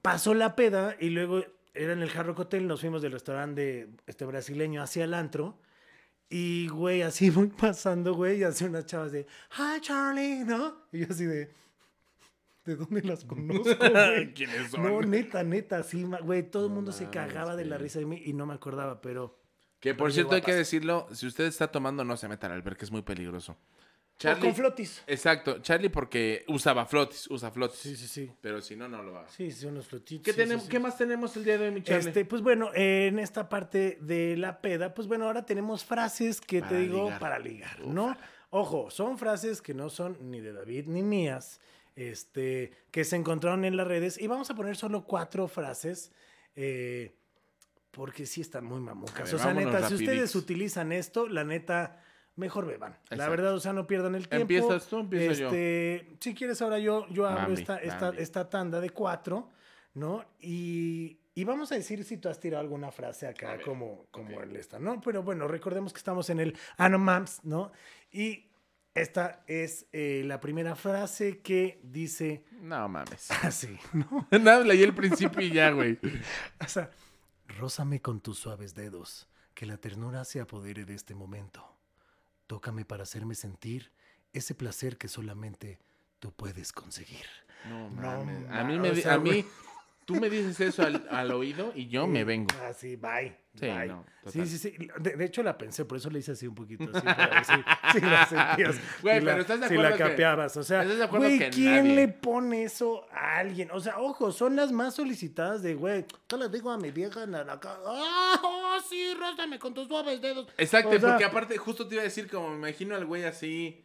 pasó 0.00 0.32
la 0.32 0.56
peda 0.56 0.96
y 0.98 1.10
luego 1.10 1.44
era 1.74 1.92
en 1.92 2.00
el 2.02 2.08
Hard 2.08 2.26
Rock 2.28 2.38
Hotel, 2.40 2.66
nos 2.66 2.80
fuimos 2.80 3.02
del 3.02 3.12
restaurante 3.12 3.90
este 4.06 4.24
brasileño 4.24 4.82
hacia 4.82 5.04
el 5.04 5.12
antro. 5.12 5.58
Y, 6.34 6.66
güey, 6.68 7.02
así 7.02 7.28
voy 7.30 7.48
pasando, 7.48 8.14
güey, 8.14 8.40
y 8.40 8.44
así 8.44 8.64
unas 8.64 8.86
chavas 8.86 9.12
de, 9.12 9.26
hi, 9.50 9.80
Charlie, 9.82 10.44
¿no? 10.44 10.86
Y 10.90 11.00
yo 11.00 11.06
así 11.10 11.26
de, 11.26 11.52
¿de 12.64 12.76
dónde 12.76 13.02
las 13.02 13.26
conozco, 13.26 13.76
güey? 13.92 14.32
¿Quiénes 14.32 14.70
son? 14.70 14.82
No, 14.82 15.02
neta, 15.02 15.44
neta, 15.44 15.82
sí, 15.82 16.04
güey, 16.22 16.50
todo 16.50 16.66
el 16.66 16.72
No 16.72 16.76
mundo 16.76 16.90
se 16.90 17.10
cagaba 17.10 17.54
de 17.54 17.66
la 17.66 17.76
risa 17.76 17.98
de 17.98 18.06
mí 18.06 18.22
y 18.24 18.32
no 18.32 18.46
me 18.46 18.54
acordaba, 18.54 19.02
pero... 19.02 19.38
Que 19.78 19.94
por 19.94 20.10
cierto, 20.12 20.34
hay 20.34 20.42
que 20.42 20.54
decirlo, 20.54 21.06
si 21.12 21.26
usted 21.26 21.44
está 21.44 21.68
tomando, 21.68 22.02
no 22.02 22.16
se 22.16 22.28
meta 22.28 22.46
al 22.46 22.54
albergue, 22.54 22.84
es 22.84 22.90
muy 22.90 23.02
peligroso. 23.02 23.58
O 24.14 24.18
Charlie, 24.22 24.40
con 24.42 24.54
flotis. 24.54 25.02
exacto, 25.06 25.58
Charlie 25.62 25.88
porque 25.88 26.44
usaba 26.46 26.86
flotis, 26.86 27.28
usa 27.28 27.50
flotis. 27.50 27.78
Sí, 27.80 27.96
sí, 27.96 28.06
sí. 28.06 28.30
Pero 28.40 28.60
si 28.60 28.76
no, 28.76 28.86
no 28.86 29.02
lo 29.02 29.18
haga. 29.18 29.28
Sí, 29.28 29.50
sí, 29.50 29.66
unos 29.66 29.88
flotitos. 29.88 30.24
¿Qué, 30.24 30.30
sí, 30.32 30.36
tenemos, 30.36 30.64
sí. 30.64 30.70
¿Qué 30.70 30.78
más 30.78 30.96
tenemos 30.96 31.36
el 31.36 31.44
día 31.44 31.58
de 31.58 31.66
hoy, 31.68 31.74
mi 31.74 31.82
Charlie? 31.82 32.08
Este, 32.08 32.24
pues 32.24 32.40
bueno, 32.40 32.70
en 32.74 33.18
esta 33.18 33.48
parte 33.48 33.98
de 34.00 34.36
la 34.36 34.60
peda, 34.60 34.94
pues 34.94 35.08
bueno, 35.08 35.26
ahora 35.26 35.44
tenemos 35.44 35.84
frases 35.84 36.40
que 36.40 36.60
Para 36.60 36.70
te 36.70 36.78
digo 36.78 37.04
ligar. 37.04 37.18
para 37.18 37.38
ligar, 37.40 37.80
¿no? 37.86 38.16
Ojo, 38.50 38.90
son 38.90 39.18
frases 39.18 39.60
que 39.60 39.74
no 39.74 39.90
son 39.90 40.16
ni 40.30 40.40
de 40.40 40.52
David 40.52 40.84
ni 40.86 41.02
mías, 41.02 41.58
este, 41.96 42.70
que 42.90 43.04
se 43.04 43.16
encontraron 43.16 43.64
en 43.64 43.76
las 43.76 43.86
redes 43.88 44.20
y 44.20 44.26
vamos 44.28 44.50
a 44.50 44.54
poner 44.54 44.76
solo 44.76 45.04
cuatro 45.04 45.48
frases, 45.48 46.12
eh, 46.54 47.16
porque 47.90 48.24
sí 48.26 48.40
están 48.42 48.64
muy 48.66 48.80
mamucas. 48.80 49.24
ver, 49.24 49.34
o 49.34 49.38
sea, 49.38 49.52
neta, 49.52 49.88
si 49.88 49.94
ustedes 49.94 50.34
utilizan 50.36 50.92
esto, 50.92 51.28
la 51.28 51.44
neta, 51.44 52.01
mejor 52.36 52.66
beban. 52.66 52.96
La 53.10 53.28
verdad, 53.28 53.54
o 53.54 53.60
sea, 53.60 53.72
no 53.72 53.86
pierdan 53.86 54.14
el 54.14 54.28
tiempo. 54.28 54.42
¿Empiezas 54.42 54.86
tú 54.86 54.98
empiezo 54.98 55.32
yo? 55.34 55.46
este, 55.48 56.16
Si 56.20 56.34
quieres, 56.34 56.60
ahora 56.62 56.78
yo, 56.78 57.06
yo 57.08 57.26
abro 57.26 57.42
Bambi, 57.42 57.60
esta, 57.60 57.76
esta, 57.78 58.06
Bambi. 58.06 58.22
esta 58.22 58.50
tanda 58.50 58.80
de 58.80 58.90
cuatro. 58.90 59.50
¿no? 59.94 60.24
Y, 60.40 61.18
y 61.34 61.44
vamos 61.44 61.72
a 61.72 61.74
decir 61.74 62.04
si 62.04 62.16
tú 62.16 62.28
has 62.28 62.40
tirado 62.40 62.60
alguna 62.62 62.90
frase 62.90 63.26
acá 63.26 63.60
como, 63.62 64.06
como 64.10 64.40
el 64.40 64.56
esta, 64.56 64.78
¿no? 64.78 65.00
Pero 65.00 65.22
bueno, 65.22 65.48
recordemos 65.48 65.92
que 65.92 65.98
estamos 65.98 66.30
en 66.30 66.40
el 66.40 66.56
Anomams, 66.76 67.44
¿no? 67.44 67.72
Y 68.10 68.46
esta 68.94 69.42
es 69.46 69.86
eh, 69.92 70.22
la 70.26 70.40
primera 70.40 70.74
frase 70.76 71.40
que 71.40 71.80
dice 71.82 72.44
No 72.60 72.88
mames. 72.88 73.30
así, 73.42 73.78
¿no? 73.92 74.28
Nada, 74.38 74.64
leí 74.64 74.82
el 74.82 74.94
principio 74.94 75.40
y 75.42 75.50
ya, 75.50 75.70
güey. 75.70 75.98
O 76.60 76.68
sea, 76.68 76.90
rózame 77.58 78.00
con 78.00 78.20
tus 78.20 78.38
suaves 78.38 78.74
dedos, 78.74 79.28
que 79.54 79.66
la 79.66 79.76
ternura 79.76 80.24
se 80.24 80.40
apodere 80.40 80.84
de 80.84 80.94
este 80.94 81.14
momento. 81.14 81.71
Tócame 82.46 82.84
para 82.84 83.02
hacerme 83.04 83.34
sentir 83.34 83.90
ese 84.32 84.54
placer 84.54 84.96
que 84.98 85.08
solamente 85.08 85.78
tú 86.18 86.32
puedes 86.32 86.72
conseguir. 86.72 87.24
No 87.68 87.88
No 87.90 88.02
mames. 88.02 88.48
ma- 88.48 88.60
a 88.60 88.64
mí, 88.64 88.78
me, 88.78 88.90
o 88.90 88.94
sea, 88.96 89.14
a 89.14 89.18
mí, 89.18 89.44
tú 90.04 90.14
me 90.16 90.28
dices 90.28 90.58
eso 90.60 90.82
al, 90.82 91.06
al 91.10 91.30
oído 91.32 91.72
y 91.74 91.88
yo 91.88 92.06
me 92.06 92.24
vengo. 92.24 92.48
Ah, 92.60 92.72
sí, 92.72 92.96
bye. 92.96 93.36
Sí, 93.54 93.66
bye. 93.66 93.86
no, 93.86 94.04
sí, 94.28 94.46
sí, 94.46 94.56
sí. 94.56 94.74
De, 94.98 95.14
de 95.14 95.24
hecho, 95.26 95.42
la 95.42 95.58
pensé, 95.58 95.84
por 95.84 95.98
eso 95.98 96.08
le 96.08 96.20
hice 96.20 96.32
así 96.32 96.46
un 96.46 96.54
poquito 96.54 96.84
así, 96.84 97.04
para 97.04 97.26
ver 97.28 97.44
si, 97.44 97.52
si 97.92 98.00
la 98.00 98.26
sentías. 98.56 98.76
Güey, 99.02 99.18
si 99.20 99.24
la- 99.26 99.30
pero 99.32 99.42
¿estás 99.42 99.60
de 99.60 99.68
Si 99.68 99.74
acuerdo 99.74 99.90
la 99.90 99.96
que- 99.98 100.02
capeabas. 100.10 100.56
O 100.56 100.62
sea, 100.62 100.82
¿estás 100.82 100.96
de 100.98 101.04
acuerdo 101.04 101.26
güey, 101.26 101.50
¿quién 101.50 101.84
nadie? 101.84 101.94
le 101.96 102.08
pone 102.08 102.64
eso 102.64 103.06
a 103.12 103.36
alguien? 103.38 103.68
O 103.72 103.78
sea, 103.80 103.98
ojo, 103.98 104.32
son 104.32 104.56
las 104.56 104.72
más 104.72 104.94
solicitadas 104.94 105.62
de, 105.62 105.74
güey, 105.74 106.06
yo 106.28 106.36
le 106.38 106.48
digo 106.48 106.70
a 106.70 106.78
mi 106.78 106.90
vieja 106.90 107.24
en 107.24 107.32
la 107.32 107.44
la 107.44 107.60
ca- 107.60 107.78
¡Ah, 107.86 108.40
oh, 108.42 108.61
sí, 108.88 109.14
rózame 109.14 109.58
con 109.58 109.74
tus 109.74 109.88
suaves 109.88 110.20
dedos! 110.20 110.48
Exacto, 110.58 110.90
O 110.90 110.98
sea, 110.98 111.10
porque 111.10 111.24
aparte, 111.24 111.56
justo 111.56 111.86
te 111.86 111.94
iba 111.94 112.02
a 112.02 112.04
decir, 112.04 112.28
como 112.30 112.50
me 112.50 112.56
imagino 112.68 112.94
al 112.94 113.06
güey 113.06 113.24
así. 113.24 113.84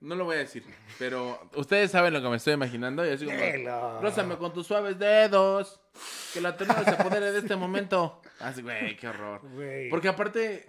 No 0.00 0.16
lo 0.16 0.26
voy 0.26 0.36
a 0.36 0.40
decir, 0.40 0.62
pero 0.98 1.48
ustedes 1.54 1.90
saben 1.90 2.12
lo 2.12 2.20
que 2.20 2.28
me 2.28 2.36
estoy 2.36 2.52
imaginando. 2.52 3.06
Y 3.06 3.10
así 3.10 3.24
como. 3.24 4.00
Rózame 4.02 4.36
con 4.36 4.52
tus 4.52 4.66
suaves 4.66 4.98
dedos. 4.98 5.80
Que 6.34 6.42
la 6.42 6.56
ternura 6.56 6.84
se 6.84 6.90
apodere 6.90 7.32
de 7.32 7.38
este 7.38 7.56
momento. 7.56 8.20
Así, 8.40 8.60
güey, 8.60 8.96
qué 8.96 9.08
horror. 9.08 9.40
Güey. 9.54 9.88
Porque 9.88 10.08
aparte, 10.08 10.66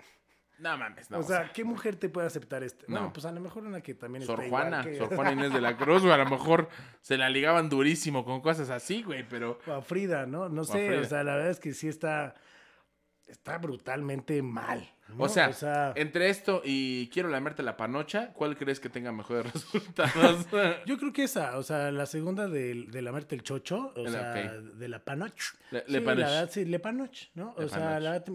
no 0.59 0.78
mames, 0.78 1.11
no. 1.11 1.20
o 1.20 1.24
sea, 1.24 1.51
¿qué 1.51 1.66
mujer 1.66 1.97
te 1.97 2.07
puede 2.07 2.28
aceptar 2.28 2.63
este? 2.63 2.86
No, 2.88 3.11
pues 3.11 3.26
a 3.26 3.32
lo 3.32 3.41
mejor 3.41 3.63
una 3.66 3.82
que 3.82 3.93
también 3.93 4.24
Sor 4.26 4.36
está 4.39 4.47
igual 4.47 4.61
Juana, 4.70 4.84
que- 4.84 4.97
Sor 4.97 5.07
Juana 5.16 5.32
Inés 5.34 5.51
de 5.53 5.59
la 5.59 5.76
Cruz, 5.76 6.01
güey, 6.01 6.13
a 6.13 6.18
lo 6.18 6.30
mejor 6.30 6.70
se 7.01 7.18
la 7.18 7.30
ligaban 7.30 7.68
durísimo 7.68 8.24
con 8.24 8.39
cosas 8.39 8.70
así, 8.70 9.03
güey, 9.03 9.28
pero 9.28 9.59
O 9.68 9.74
a 9.74 9.82
Frida, 9.82 10.26
¿no? 10.26 10.47
No 10.47 10.63
sé, 10.63 10.97
o 10.97 11.03
sea, 11.03 11.24
la 11.24 11.36
verdad 11.36 11.51
es 11.51 11.59
que 11.59 11.74
sí 11.74 11.89
está, 11.89 12.36
está 13.28 13.57
brutalmente 13.57 14.41
mal. 14.41 14.89
¿no? 15.09 15.23
O 15.26 15.30
sea, 15.30 15.49
o 15.49 15.53
sea 15.53 15.93
entre 15.95 16.30
esto 16.30 16.61
y 16.65 17.07
quiero 17.09 17.30
lamerte 17.30 17.61
la 17.63 17.78
panocha, 17.78 18.34
¿cuál 18.34 18.57
crees 18.57 18.80
que 18.80 18.89
tenga 18.89 19.11
mejores 19.11 19.51
resultados? 19.53 20.47
yo 20.86 20.97
creo 20.97 21.13
que 21.13 21.23
esa, 21.23 21.57
o 21.57 21.63
sea, 21.63 21.91
la 21.91 22.05
segunda 22.05 22.47
de, 22.47 22.86
de 22.89 23.01
lamerte 23.01 23.36
el 23.36 23.43
chocho, 23.43 23.93
o 23.95 24.07
sea, 24.09 24.34
de 24.34 24.88
la 24.89 25.03
panoch. 25.03 25.34
Le- 25.71 25.86
sí, 25.86 25.91
le 25.91 26.01
panoch. 26.01 26.19
la 26.19 26.26
verdad, 26.30 26.49
sí, 26.51 26.65
le 26.65 26.80
panoch, 26.80 27.15
¿no? 27.36 27.53
O 27.57 27.67
sea, 27.67 27.80
panoch. 27.80 28.01
la 28.01 28.11
verdad, 28.11 28.26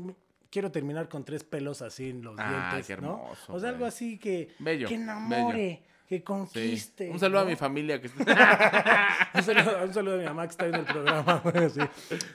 quiero 0.51 0.71
terminar 0.71 1.09
con 1.09 1.25
tres 1.25 1.45
pelos 1.45 1.83
así 1.83 2.11
en 2.11 2.23
los 2.23 2.37
Ah, 2.39 2.71
dientes, 2.73 2.87
qué 2.97 3.03
¿no? 3.03 3.15
hermoso, 3.15 3.53
O 3.53 3.59
sea, 3.61 3.69
algo 3.71 3.85
así 3.87 4.19
que, 4.19 4.55
Bello, 4.59 4.89
que 4.89 4.95
enamore, 4.95 5.83
que 6.11 6.17
Sí. 6.17 6.23
conquiste. 6.25 7.09
Un 7.09 7.21
saludo 7.21 7.43
a 7.43 7.45
mi 7.45 7.55
familia 7.55 8.01
que 8.01 8.09
está... 8.09 8.19
un, 9.35 9.43
saludo, 9.45 9.85
un 9.85 9.95
saludo 9.95 10.15
a 10.17 10.19
mi 10.19 10.25
mamá 10.25 10.43
que 10.47 10.51
está 10.51 10.67
en 10.67 10.75
el 10.75 10.85
programa. 10.85 11.41
sí. 11.73 11.81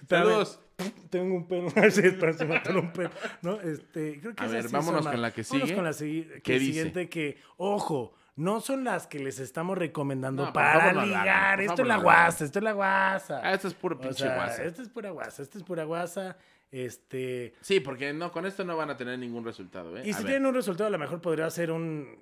Saludos. 0.07 0.61
Tengo 1.09 1.35
un 1.35 1.45
pelo, 1.45 1.69
sí, 1.69 1.91
se 1.91 2.09
un 2.09 2.91
pelo, 2.93 3.11
¿no? 3.41 3.59
Este, 3.59 4.19
creo 4.21 4.33
que 4.33 4.43
A 4.43 4.47
ver, 4.47 4.69
vámonos 4.69 5.05
con 5.05 5.21
la 5.21 5.31
que 5.33 5.41
vámonos 5.43 5.67
sigue. 5.67 5.75
con 5.75 5.83
la 5.83 5.93
que 5.93 6.41
¿Qué 6.41 6.53
dice? 6.53 6.65
siguiente 6.65 7.09
que, 7.09 7.37
ojo, 7.57 8.13
no 8.37 8.61
son 8.61 8.85
las 8.85 9.07
que 9.07 9.19
les 9.19 9.39
estamos 9.39 9.77
recomendando 9.77 10.45
No, 10.45 10.53
para 10.53 10.93
ligar. 11.05 11.59
esto 11.59 11.81
es 11.81 11.87
la 11.87 11.97
guasa, 11.97 12.45
esto 12.45 12.59
es 12.59 12.63
la 12.63 12.71
guasa. 12.73 13.41
Ah, 13.43 13.53
esto 13.53 13.67
es 13.67 13.73
puro 13.73 13.97
O 13.97 13.99
pinche 13.99 14.23
sea, 14.23 14.35
guasa. 14.35 14.63
Esto 14.63 14.81
es 14.81 14.89
pura 14.89 15.09
guasa, 15.11 15.41
esto 15.43 15.57
es 15.57 15.63
pura 15.65 15.83
guasa. 15.83 16.37
Este, 16.71 17.53
Sí, 17.61 17.79
porque 17.81 18.13
no, 18.13 18.31
con 18.31 18.45
esto 18.45 18.63
no 18.63 18.75
van 18.77 18.89
a 18.89 18.95
tener 18.97 19.19
ningún 19.19 19.43
resultado, 19.45 19.97
¿eh? 19.97 20.03
y 20.05 20.11
A 20.11 20.13
si 20.13 20.23
ver. 20.23 20.31
tienen 20.31 20.45
un 20.45 20.53
resultado, 20.55 20.87
a 20.87 20.91
lo 20.91 20.97
mejor 20.97 21.19
podría 21.21 21.49
ser 21.49 21.71
un 21.71 22.17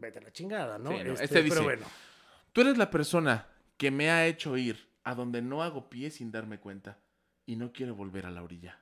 vete 0.00 0.18
a 0.18 0.22
la 0.22 0.32
chingada, 0.32 0.78
¿no? 0.78 0.90
Sí, 0.90 0.96
no, 1.04 1.12
Este, 1.12 1.24
este 1.24 1.42
dice- 1.42 1.54
pero 1.56 1.64
bueno. 1.64 1.86
Tú 2.52 2.62
eres 2.62 2.76
la 2.78 2.90
persona 2.90 3.46
que 3.76 3.90
me 3.90 4.10
ha 4.10 4.26
hecho 4.26 4.56
ir 4.56 4.88
a 5.04 5.14
donde 5.14 5.40
no 5.42 5.62
hago 5.62 5.88
pie 5.88 6.10
sin 6.10 6.30
darme 6.32 6.58
cuenta 6.58 6.98
y 7.46 7.56
no 7.56 7.72
quiero 7.72 7.94
volver 7.94 8.26
a 8.26 8.30
la 8.30 8.42
orilla. 8.42 8.78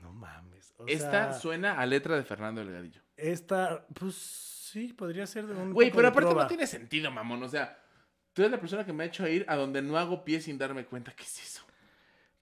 No 0.00 0.12
mames. 0.12 0.74
o 0.78 0.86
Esta 0.86 1.30
sea, 1.30 1.32
suena 1.34 1.78
a 1.80 1.86
letra 1.86 2.16
de 2.16 2.24
Fernando 2.24 2.62
Delgadillo. 2.64 3.00
Esta, 3.16 3.86
pues 3.94 4.14
sí, 4.16 4.92
podría 4.92 5.26
ser 5.26 5.46
de 5.46 5.54
un. 5.54 5.72
Güey, 5.72 5.90
pero 5.92 6.08
aparte 6.08 6.28
trova. 6.28 6.42
no 6.42 6.48
tiene 6.48 6.66
sentido, 6.66 7.10
mamón. 7.10 7.42
O 7.42 7.48
sea, 7.48 7.78
tú 8.32 8.42
eres 8.42 8.50
la 8.52 8.58
persona 8.60 8.84
que 8.84 8.92
me 8.92 9.04
ha 9.04 9.06
hecho 9.06 9.26
ir 9.28 9.44
a 9.48 9.56
donde 9.56 9.80
no 9.82 9.96
hago 9.96 10.24
pie 10.24 10.40
sin 10.40 10.58
darme 10.58 10.84
cuenta. 10.84 11.12
¿Qué 11.12 11.22
es 11.22 11.42
eso? 11.42 11.62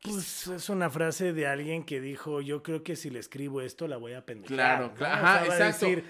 ¿Qué 0.01 0.09
es 0.11 0.15
Pues 0.17 0.43
eso? 0.43 0.55
es 0.57 0.69
una 0.71 0.89
frase 0.91 1.33
de 1.33 1.47
alguien 1.47 1.85
que 1.85 2.01
dijo, 2.01 2.41
yo 2.41 2.63
creo 2.63 2.83
que 2.83 2.97
si 2.97 3.11
le 3.11 3.19
escribo 3.21 3.61
esto 3.61 3.87
la 3.87 3.97
voy 3.99 4.15
a 4.15 4.25
pendejar. 4.25 4.57
Claro, 4.57 4.87
¿no? 4.89 4.95
claro, 4.95 5.15
O 5.23 5.27
sea, 5.27 5.35
ajá, 5.37 5.45
exacto. 5.45 5.87
decir, 5.87 6.05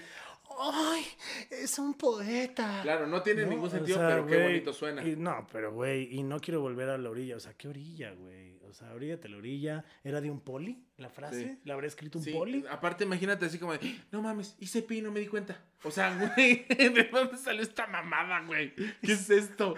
¡ay, 0.59 1.05
es 1.49 1.77
un 1.79 1.93
poeta! 1.95 2.79
Claro, 2.83 3.07
no 3.07 3.21
tiene 3.21 3.43
¿no? 3.43 3.49
ningún 3.49 3.67
O 3.67 3.71
sentido, 3.71 3.97
sea, 3.97 4.07
pero 4.09 4.25
qué 4.27 4.43
bonito 4.43 4.73
suena. 4.73 5.03
y 5.07 5.15
no, 5.15 5.47
pero 5.51 5.71
güey, 5.73 6.13
y 6.15 6.23
no 6.23 6.39
quiero 6.39 6.61
volver 6.61 6.89
a 6.89 6.97
la 6.97 7.09
orilla. 7.09 7.35
O 7.37 7.39
sea, 7.39 7.53
¿qué 7.53 7.67
orilla, 7.67 8.11
güey? 8.13 8.53
O 8.69 8.73
sea, 8.73 8.91
oríllate 8.93 9.29
la 9.29 9.37
orilla. 9.37 9.85
¿Era 10.03 10.19
de 10.21 10.31
un 10.31 10.39
poli 10.41 10.83
la 10.97 11.09
frase? 11.09 11.43
Sí. 11.43 11.59
¿La 11.65 11.73
habrá 11.75 11.87
escrito 11.87 12.17
un 12.17 12.23
Sí, 12.23 12.31
poli? 12.31 12.65
aparte 12.69 13.03
imagínate 13.03 13.45
así 13.45 13.59
como 13.59 13.73
de, 13.73 13.99
no 14.11 14.21
mames, 14.21 14.55
hice 14.59 14.81
pi 14.81 15.01
no 15.01 15.11
me 15.11 15.19
di 15.19 15.27
cuenta. 15.27 15.61
O 15.83 15.91
sea, 15.91 16.15
güey, 16.35 16.65
¿de 16.67 17.09
dónde 17.11 17.37
salió 17.37 17.61
esta 17.61 17.85
mamada, 17.87 18.41
güey? 18.45 18.73
¿Qué 18.75 19.13
es 19.13 19.29
esto? 19.29 19.75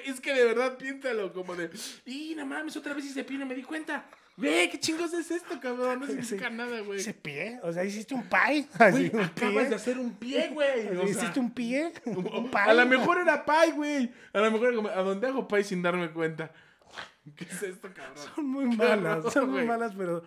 Es 0.06 0.22
que 0.22 0.34
de 0.34 0.44
verdad 0.46 0.78
piénsalo 0.78 1.34
como 1.34 1.56
de, 1.56 1.72
y 2.06 2.36
no 2.36 2.46
mames, 2.46 2.78
otra 2.78 2.94
vez 2.94 3.06
hice 3.06 3.24
pi 3.24 3.38
no 3.40 3.46
me 3.48 3.56
di 3.56 3.64
cuenta. 3.64 4.06
Güey, 4.38 4.70
¿qué 4.70 4.80
chingos 4.80 5.14
es 5.14 5.32
esto, 5.32 5.60
cabrón? 5.62 6.02
No 6.02 6.08
significa 6.08 6.50
nada, 6.50 6.82
güey. 6.82 7.00
¿Ese 7.00 7.14
pie? 7.14 7.60
O 7.64 7.72
sea, 7.72 7.86
¿hiciste 7.86 8.14
un 8.14 8.24
pie? 8.28 8.68
Güey, 8.92 9.10
un 9.14 9.20
acabas 9.22 9.54
pie. 9.56 9.70
de 9.70 9.76
hacer 9.76 9.98
un 9.98 10.14
pie, 10.16 10.50
güey. 10.54 10.88
O 10.90 11.02
sea, 11.02 11.10
¿Hiciste 11.10 11.40
un 11.40 11.52
pie? 11.52 11.94
¿Un 12.06 12.24
pie? 12.52 12.60
a 12.60 12.74
lo 12.74 12.86
mejor 12.86 13.20
era 13.20 13.46
pie, 13.46 13.72
güey. 13.74 14.12
A 14.34 14.40
lo 14.42 14.52
mejor 14.52 14.90
a 14.92 15.02
donde 15.04 15.28
hago 15.28 15.48
pie 15.48 15.64
sin 15.64 15.82
darme 15.82 16.12
cuenta. 16.12 16.52
¿Qué 17.36 17.46
es 17.46 17.64
esto, 17.64 17.90
cabrón? 17.94 18.18
Son 18.36 18.46
muy 18.46 18.66
malas, 18.76 19.18
horror, 19.20 19.32
son 19.32 19.50
muy 19.50 19.64
malas, 19.64 19.94
pero 19.96 20.22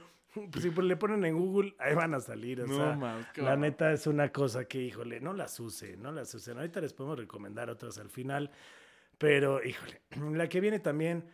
pues, 0.51 0.63
si 0.65 0.71
le 0.71 0.97
ponen 0.97 1.25
en 1.27 1.37
Google, 1.37 1.75
ahí 1.79 1.95
van 1.95 2.15
a 2.15 2.21
salir. 2.21 2.63
O 2.63 2.67
No, 2.67 2.77
sea, 2.77 3.31
qué 3.35 3.43
la 3.43 3.49
horror. 3.49 3.59
neta 3.61 3.93
es 3.93 4.07
una 4.07 4.33
cosa 4.33 4.65
que, 4.65 4.81
híjole, 4.81 5.21
no 5.21 5.33
las 5.35 5.61
use, 5.61 5.97
no 5.99 6.13
las 6.13 6.35
usen. 6.35 6.57
Ahorita 6.57 6.81
les 6.81 6.93
podemos 6.95 7.19
recomendar 7.19 7.69
otras 7.71 7.99
al 7.99 8.09
final, 8.11 8.51
pero, 9.19 9.63
híjole, 9.63 10.01
la 10.37 10.49
que 10.49 10.61
viene 10.61 10.79
también, 10.81 11.25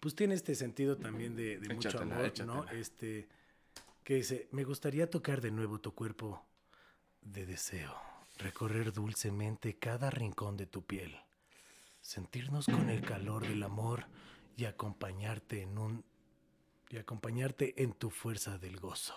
pues 0.00 0.14
tiene 0.14 0.34
este 0.34 0.54
sentido 0.54 0.96
también 0.96 1.36
de, 1.36 1.58
de 1.58 1.74
mucho 1.74 1.88
Échatela, 1.88 2.16
amor, 2.16 2.46
¿no? 2.46 2.68
Este, 2.70 3.28
que 4.04 4.14
dice, 4.14 4.48
me 4.52 4.64
gustaría 4.64 5.08
tocar 5.10 5.40
de 5.40 5.50
nuevo 5.50 5.80
tu 5.80 5.94
cuerpo 5.94 6.44
de 7.22 7.46
deseo, 7.46 7.94
recorrer 8.38 8.92
dulcemente 8.92 9.78
cada 9.78 10.10
rincón 10.10 10.56
de 10.56 10.66
tu 10.66 10.82
piel, 10.84 11.16
sentirnos 12.00 12.66
con 12.66 12.88
el 12.88 13.02
calor 13.02 13.46
del 13.46 13.62
amor 13.62 14.06
y 14.56 14.64
acompañarte 14.64 15.62
en 15.62 15.78
un 15.78 16.04
y 16.88 16.96
acompañarte 16.96 17.80
en 17.82 17.92
tu 17.92 18.10
fuerza 18.10 18.58
del 18.58 18.80
gozo. 18.80 19.14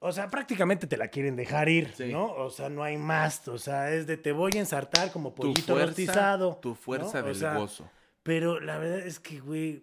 O 0.00 0.12
sea, 0.12 0.28
prácticamente 0.28 0.86
te 0.86 0.96
la 0.96 1.08
quieren 1.08 1.36
dejar 1.36 1.68
ir, 1.68 1.94
Sí. 1.94 2.12
¿no? 2.12 2.26
O 2.34 2.50
sea, 2.50 2.68
no 2.68 2.82
hay 2.82 2.96
más. 2.98 3.46
O 3.48 3.58
sea, 3.58 3.92
es 3.92 4.06
de 4.06 4.16
te 4.16 4.32
voy 4.32 4.52
a 4.54 4.58
ensartar 4.60 5.10
como 5.12 5.30
Tu 5.30 5.36
pollito 5.42 5.74
fuerza, 5.74 6.38
tu 6.60 6.74
fuerza 6.74 7.18
¿no? 7.20 7.24
O 7.24 7.28
del 7.28 7.36
sea, 7.36 7.54
gozo. 7.54 7.90
Pero 8.30 8.60
la 8.60 8.78
verdad 8.78 9.00
es 9.00 9.18
que, 9.18 9.40
güey, 9.40 9.82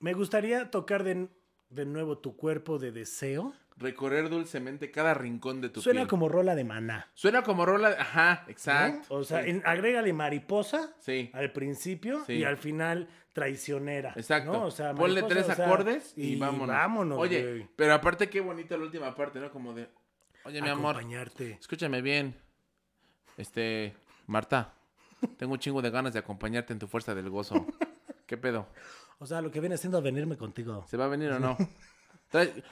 me 0.00 0.12
gustaría 0.12 0.70
tocar 0.70 1.02
de, 1.02 1.28
de 1.70 1.86
nuevo 1.86 2.18
tu 2.18 2.36
cuerpo 2.36 2.78
de 2.78 2.92
deseo. 2.92 3.54
Recorrer 3.78 4.28
dulcemente 4.28 4.90
cada 4.90 5.14
rincón 5.14 5.62
de 5.62 5.70
tu 5.70 5.80
Suena 5.80 6.00
piel. 6.00 6.08
como 6.08 6.28
rola 6.28 6.54
de 6.54 6.64
maná. 6.64 7.08
Suena 7.14 7.42
como 7.42 7.64
rola. 7.64 7.96
Ajá, 7.98 8.42
¿no? 8.44 8.50
exacto. 8.52 9.14
O 9.14 9.24
sea, 9.24 9.42
sí. 9.44 9.48
en- 9.48 9.62
agrégale 9.64 10.12
mariposa 10.12 10.94
Sí. 10.98 11.30
al 11.32 11.52
principio 11.52 12.22
Sí. 12.26 12.34
y 12.34 12.44
al 12.44 12.58
final 12.58 13.08
traicionera. 13.32 14.12
Exacto. 14.14 14.52
¿no? 14.52 14.64
O 14.66 14.70
sea, 14.70 14.94
Ponle 14.94 15.22
mariposa, 15.22 15.34
tres 15.34 15.48
o 15.48 15.54
sea, 15.56 15.64
acordes 15.64 16.12
y, 16.18 16.36
vámonos. 16.36 16.68
vámonos, 16.76 17.18
Oye, 17.18 17.42
güey. 17.42 17.68
pero 17.76 17.94
aparte 17.94 18.28
qué 18.28 18.40
bonita 18.42 18.76
la 18.76 18.82
última 18.84 19.14
parte, 19.14 19.40
¿no? 19.40 19.50
Como 19.50 19.72
de, 19.72 19.88
oye, 20.44 20.60
mi 20.60 20.68
amor, 20.68 20.96
Acompañarte. 20.96 21.52
escúchame 21.58 22.02
bien. 22.02 22.34
Este, 23.38 23.94
Marta, 24.26 24.74
tengo 25.38 25.52
un 25.54 25.58
chingo 25.58 25.82
de 25.82 25.90
ganas 25.90 26.12
de 26.12 26.18
acompañarte 26.18 26.72
en 26.72 26.78
tu 26.78 26.86
fuerza 26.88 27.14
del 27.14 27.28
gozo. 27.30 27.66
¿Qué 28.26 28.36
pedo? 28.36 28.66
O 29.18 29.26
sea, 29.26 29.40
lo 29.42 29.50
que 29.50 29.60
viene 29.60 29.76
siendo 29.76 30.00
venirme 30.00 30.36
contigo. 30.36 30.84
¿Se 30.86 30.96
va 30.96 31.04
a 31.06 31.08
venir 31.08 31.30
o 31.32 31.38
no? 31.40 31.56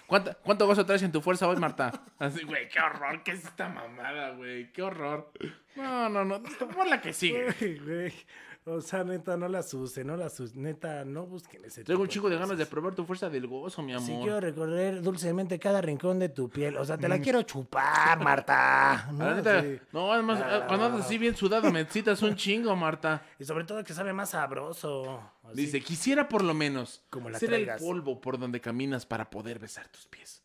¿Cuánta- 0.07 0.35
¿Cuánto 0.35 0.67
gozo 0.67 0.87
traes 0.87 1.03
en 1.03 1.11
tu 1.13 1.21
fuerza 1.21 1.49
hoy, 1.49 1.57
Marta? 1.57 1.91
Así, 2.19 2.45
güey, 2.45 2.69
qué 2.69 2.79
horror, 2.81 3.23
¿qué 3.25 3.33
es 3.33 3.45
esta 3.45 3.69
mamada, 3.69 4.31
güey? 4.31 4.73
Qué 4.73 4.83
horror. 4.83 5.33
No, 5.77 6.09
no, 6.09 6.25
no. 6.25 6.43
Por 6.43 6.87
la 6.87 7.01
que 7.01 7.13
sigue. 7.13 7.53
Güey, 7.59 7.79
güey. 7.79 8.13
O 8.71 8.81
sea, 8.83 9.03
neta, 9.05 9.37
no 9.37 9.49
las 9.49 9.73
use, 9.73 10.05
no 10.05 10.17
las 10.17 10.39
use. 10.41 10.53
Neta, 10.57 11.05
no 11.05 11.27
busquen 11.27 11.65
ese 11.65 11.85
Tengo 11.85 12.03
un 12.03 12.09
chico 12.09 12.29
de 12.29 12.37
ganas 12.37 12.59
de 12.59 12.67
probar 12.67 12.95
tu 12.95 13.05
fuerza 13.05 13.31
del 13.31 13.47
gozo, 13.47 13.83
mi 13.83 13.93
Si 14.01 14.13
amor. 14.13 14.23
quiero 14.25 14.41
recorrer 14.41 15.01
dulcemente 15.01 15.59
cada 15.59 15.81
rincón 15.81 16.19
de 16.19 16.29
tu 16.29 16.49
piel. 16.51 16.77
O 16.77 16.85
sea, 16.85 16.97
Mm. 16.97 17.01
te 17.01 17.09
la 17.09 17.19
quiero 17.21 17.43
chupar, 17.43 18.23
Marta. 18.23 19.09
¿no? 19.13 19.35
Neta, 19.35 19.63
Sí. 19.63 19.79
no, 19.93 20.13
además, 20.13 20.41
Ah. 20.45 20.65
cuando 20.67 20.87
andas 20.87 21.07
así 21.07 21.19
bien 21.19 21.35
sudado, 21.37 21.71
me 21.73 21.81
excitas 21.81 22.21
un 22.23 22.37
chingo, 22.37 22.75
Marta. 22.77 23.23
Y 23.39 23.45
sobre 23.45 23.65
todo 23.65 23.83
que 23.85 23.95
sabe 23.95 24.13
más 24.13 24.31
sabroso. 24.31 25.23
Así. 25.45 25.57
Dice, 25.57 25.81
quisiera 25.81 26.29
por 26.29 26.45
lo 26.45 26.53
menos 26.55 27.03
Como 27.11 27.31
la 27.31 27.39
ser 27.39 27.49
traigas. 27.49 27.81
el 27.81 27.87
polvo 27.87 28.21
por 28.21 28.39
donde 28.39 28.61
caminas 28.61 29.07
para 29.07 29.31
poder 29.31 29.59
besar 29.59 29.89
tus 29.89 30.07
pies. 30.07 30.43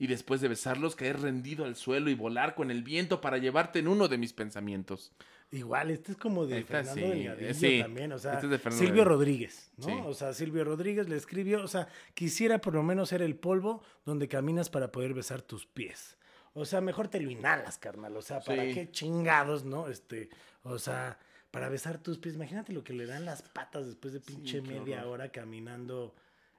Y 0.00 0.06
después 0.06 0.40
de 0.40 0.48
besarlos, 0.48 0.94
caer 0.94 1.20
rendido 1.20 1.64
al 1.64 1.74
suelo 1.74 2.08
y 2.10 2.14
volar 2.14 2.54
con 2.54 2.70
el 2.70 2.82
viento 2.82 3.20
para 3.20 3.38
llevarte 3.38 3.80
en 3.80 3.88
uno 3.88 4.06
de 4.06 4.16
mis 4.18 4.32
pensamientos. 4.32 5.10
Igual, 5.50 5.90
este 5.90 6.12
es 6.12 6.18
como 6.18 6.46
de 6.46 6.58
Esta 6.58 6.84
Fernando 6.84 7.00
sí, 7.00 7.08
Delgadillo 7.08 7.54
sí. 7.54 7.78
también, 7.80 8.12
o 8.12 8.18
sea, 8.18 8.34
Este 8.34 8.46
es 8.46 8.50
de 8.50 8.58
Fernando 8.58 8.84
Silvio. 8.86 9.04
Rodríguez, 9.04 9.70
¿no? 9.78 9.86
Sí. 9.86 9.92
O 10.04 10.12
sea, 10.14 10.34
Silvio 10.34 10.62
Rodríguez 10.64 11.08
le 11.08 11.16
escribió, 11.16 11.62
o 11.64 11.68
sea, 11.68 11.88
quisiera 12.12 12.60
por 12.60 12.74
lo 12.74 12.82
menos 12.82 13.08
ser 13.08 13.22
el 13.22 13.34
polvo 13.34 13.82
donde 14.04 14.28
caminas 14.28 14.68
para 14.68 14.92
poder 14.92 15.14
besar 15.14 15.40
tus 15.40 15.64
pies. 15.66 16.16
O 16.52 16.64
sea, 16.66 16.80
mejor 16.82 17.08
te 17.08 17.20
lo 17.20 17.30
inhalas, 17.30 17.78
carnal, 17.78 18.16
o 18.16 18.22
sea, 18.22 18.40
¿para 18.40 18.64
qué 18.64 18.90
chingados, 18.90 19.64
no? 19.64 19.88
Este, 19.88 20.28
o 20.64 20.78
sea, 20.78 21.18
para 21.50 21.68
besar 21.70 21.98
tus 21.98 22.18
pies, 22.18 22.34
imagínate 22.34 22.72
lo 22.74 22.84
que 22.84 22.92
le 22.92 23.06
dan 23.06 23.24
las 23.24 23.40
patas 23.42 23.86
después 23.86 24.12
de 24.12 24.20
pinche 24.20 24.60
media 24.60 24.98
horror. 25.00 25.12
hora 25.12 25.28
caminando 25.30 26.14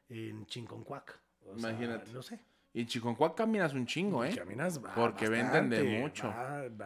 en 0.09 0.47
Chinconcuac. 0.47 1.19
O 1.45 1.59
sea, 1.59 1.69
Imagínate. 1.71 2.11
no 2.11 2.23
sé. 2.23 2.39
Y 2.73 2.81
en 2.81 2.87
Chiconcuac 2.87 3.35
caminas 3.35 3.73
un 3.73 3.85
chingo, 3.87 4.23
¿eh? 4.23 4.35
Caminas 4.35 4.83
va 4.83 4.93
Porque 4.93 5.27
venden 5.27 5.69
de 5.69 5.99
mucho. 5.99 6.27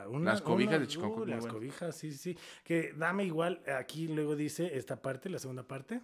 una- 0.10 0.32
Las 0.32 0.42
cobijas 0.42 0.76
una- 0.76 0.80
de 0.80 0.88
Chiconcuac 0.88 1.24
uh, 1.24 1.30
las 1.30 1.46
cobijas, 1.46 1.96
sí, 1.98 2.12
sí. 2.14 2.38
Que 2.64 2.94
dame 2.96 3.26
igual, 3.26 3.62
aquí 3.78 4.08
luego 4.08 4.36
dice 4.36 4.78
esta 4.78 5.02
parte, 5.02 5.30
la 5.30 5.40
segunda 5.40 5.64
parte. 5.68 6.00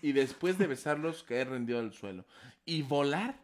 Y 0.00 0.12
después 0.12 0.58
de 0.58 0.66
besarlos, 0.68 1.24
caer 1.24 1.48
rendido 1.50 1.80
al 1.80 1.92
suelo. 1.92 2.24
Y 2.64 2.82
volar 2.82 3.40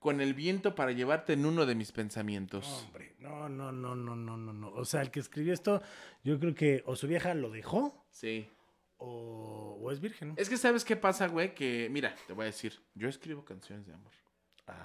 con 0.00 0.20
el 0.20 0.34
viento 0.34 0.74
para 0.74 0.92
llevarte 0.92 1.34
en 1.34 1.44
uno 1.46 1.64
de 1.66 1.74
mis 1.76 1.92
pensamientos. 1.92 2.66
Hombre, 2.86 3.14
no, 3.20 3.48
no, 3.48 3.70
no, 3.70 3.94
no, 3.94 4.16
no, 4.16 4.36
no, 4.36 4.52
no. 4.52 4.68
O 4.72 4.84
sea, 4.84 5.02
el 5.02 5.10
que 5.12 5.20
escribió 5.20 5.52
esto, 5.52 5.80
yo 6.24 6.40
creo 6.40 6.54
que 6.54 6.82
o 6.86 6.96
su 6.96 7.06
vieja 7.06 7.34
lo 7.34 7.50
dejó 7.50 8.04
Sí. 8.10 8.48
o, 8.96 9.78
o 9.80 9.90
es 9.92 10.00
virgen. 10.00 10.34
Es 10.36 10.48
que 10.48 10.56
sabes 10.56 10.84
qué 10.84 10.96
pasa, 10.96 11.28
güey, 11.28 11.54
que 11.54 11.88
mira, 11.90 12.14
te 12.26 12.32
voy 12.32 12.44
a 12.44 12.46
decir, 12.46 12.80
yo 12.94 13.08
escribo 13.08 13.44
canciones 13.44 13.86
de 13.86 13.94
amor. 13.94 14.12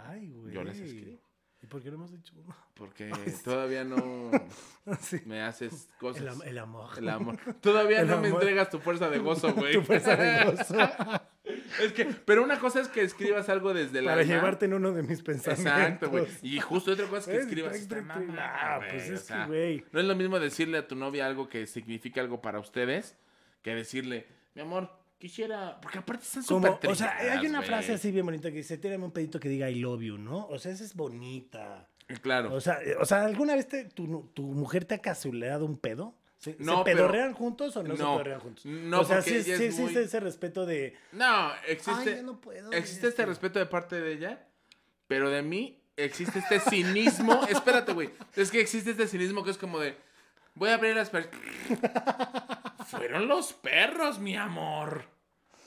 Ay, 0.08 0.32
güey. 0.32 0.54
Yo 0.54 0.64
les 0.64 0.80
escribo. 0.80 1.20
¿Y 1.62 1.68
por 1.68 1.82
qué 1.82 1.90
no 1.90 1.96
hemos 1.96 2.12
dicho 2.12 2.34
uno? 2.38 2.56
Porque 2.76 3.12
todavía 3.44 3.84
no 3.84 4.30
sí. 5.02 5.22
me 5.26 5.42
haces 5.42 5.90
cosas. 6.00 6.22
El, 6.22 6.28
am- 6.30 6.42
el 6.46 6.58
amor. 6.60 6.90
El 6.98 7.10
amor. 7.10 7.38
Todavía 7.62 8.02
El 8.02 8.08
no 8.08 8.20
me 8.22 8.30
entregas 8.30 8.70
tu 8.70 8.80
fuerza 8.80 9.10
de 9.10 9.18
gozo, 9.20 9.52
güey. 9.54 9.74
Tu 9.74 9.82
fuerza 9.82 10.16
de 10.16 10.44
gozo. 10.46 10.76
es 11.82 11.94
que, 11.94 12.06
pero 12.06 12.44
una 12.44 12.60
cosa 12.60 12.82
es 12.82 12.88
que 12.88 13.02
escribas 13.02 13.50
algo 13.50 13.74
desde 13.74 14.02
la. 14.04 14.12
Para 14.12 14.24
llevarte 14.24 14.66
en 14.66 14.74
uno 14.76 14.92
de 14.92 15.02
mis 15.02 15.22
pensamientos. 15.24 15.66
Exacto, 15.74 16.10
güey. 16.12 16.28
Y 16.44 16.60
justo 16.60 16.92
otra 16.92 17.08
cosa 17.08 17.20
es 17.20 17.26
que 17.26 17.36
Es- 17.38 17.48
escribas. 17.48 17.76
es- 17.76 17.82
esta 17.84 18.06
ah, 18.40 18.80
pues 18.90 19.10
o 19.10 19.14
es 19.14 19.22
que, 19.24 19.46
güey. 19.48 19.86
No 19.92 20.00
es 20.02 20.06
lo 20.06 20.16
mismo 20.16 20.40
decirle 20.40 20.78
a 20.78 20.88
tu 20.88 20.96
novia 20.96 21.26
algo 21.26 21.50
que 21.50 21.66
significa 21.66 22.22
algo 22.22 22.42
para 22.42 22.60
ustedes 22.60 23.18
que 23.64 23.74
decirle, 23.74 24.28
mi 24.54 24.62
amor, 24.62 24.92
quisiera. 25.18 25.80
Porque 25.82 26.00
aparte 26.00 26.24
están 26.24 26.44
súper 26.44 26.78
o 26.90 26.96
sea, 26.96 27.18
hay 27.18 27.46
una 27.48 27.62
frase 27.62 27.94
así 27.94 28.12
bien 28.12 28.26
bonita 28.26 28.50
que 28.50 28.58
dice, 28.58 28.78
tírame 28.78 29.06
un 29.06 29.12
pedito 29.12 29.40
que 29.40 29.50
diga 29.50 29.70
I 29.70 29.80
love 29.80 30.02
you, 30.02 30.18
¿no? 30.18 30.48
O 30.48 30.60
sea, 30.60 30.72
esa 30.72 30.84
es 30.84 30.96
bonita. 30.96 31.88
Claro. 32.22 32.54
O 32.54 32.62
sea, 32.62 32.82
eh, 32.84 32.96
o 33.00 33.06
sea 33.06 33.24
¿alguna 33.26 33.56
vez 33.56 33.68
te- 33.68 33.86
tu, 33.86 34.30
tu 34.34 34.44
mujer 34.44 34.86
te 34.86 34.94
ha 34.96 35.00
casuleado 35.00 35.66
un 35.66 35.78
pedo? 35.78 36.14
¿Se, 36.38 36.56
No, 36.60 36.80
¿se 36.80 36.84
pero- 36.84 36.98
pedorrean 36.98 37.34
juntos 37.34 37.76
o 37.78 37.82
no, 37.82 37.96
se 37.96 38.04
pedorrean 38.04 38.40
juntos? 38.40 38.66
No, 38.66 39.00
o 39.02 39.06
sea, 39.06 39.22
sí, 39.24 39.36
existe 39.36 39.72
muy- 39.82 39.96
ese 39.96 40.20
respeto 40.20 40.66
de... 40.68 40.96
no, 41.14 41.50
existe. 41.68 42.12
Ay, 42.12 42.18
yo 42.18 42.24
no 42.24 42.40
puedo. 42.42 42.72
existe 42.74 43.08
este 43.08 43.22
esto". 43.24 43.26
respeto 43.30 43.58
de 43.58 43.66
parte 43.66 44.00
de 44.00 44.14
ella, 44.14 44.46
pero 45.08 45.30
de 45.32 45.42
mí 45.42 45.82
existe 45.98 46.40
este 46.40 46.60
cinismo. 46.60 47.40
Espérate, 47.50 47.94
güey. 47.94 48.12
Es 48.36 48.52
que 48.52 48.60
existe 48.62 48.92
este 48.92 49.08
cinismo 49.08 49.44
que 49.44 49.50
es 49.52 49.58
como 49.58 49.80
de. 49.80 49.96
Voy 50.54 50.70
a 50.70 50.76
abrir 50.76 50.96
las 50.96 51.10
per- 51.10 51.30
Fueron 52.86 53.28
los 53.28 53.54
perros, 53.54 54.20
mi 54.20 54.36
amor. 54.36 55.06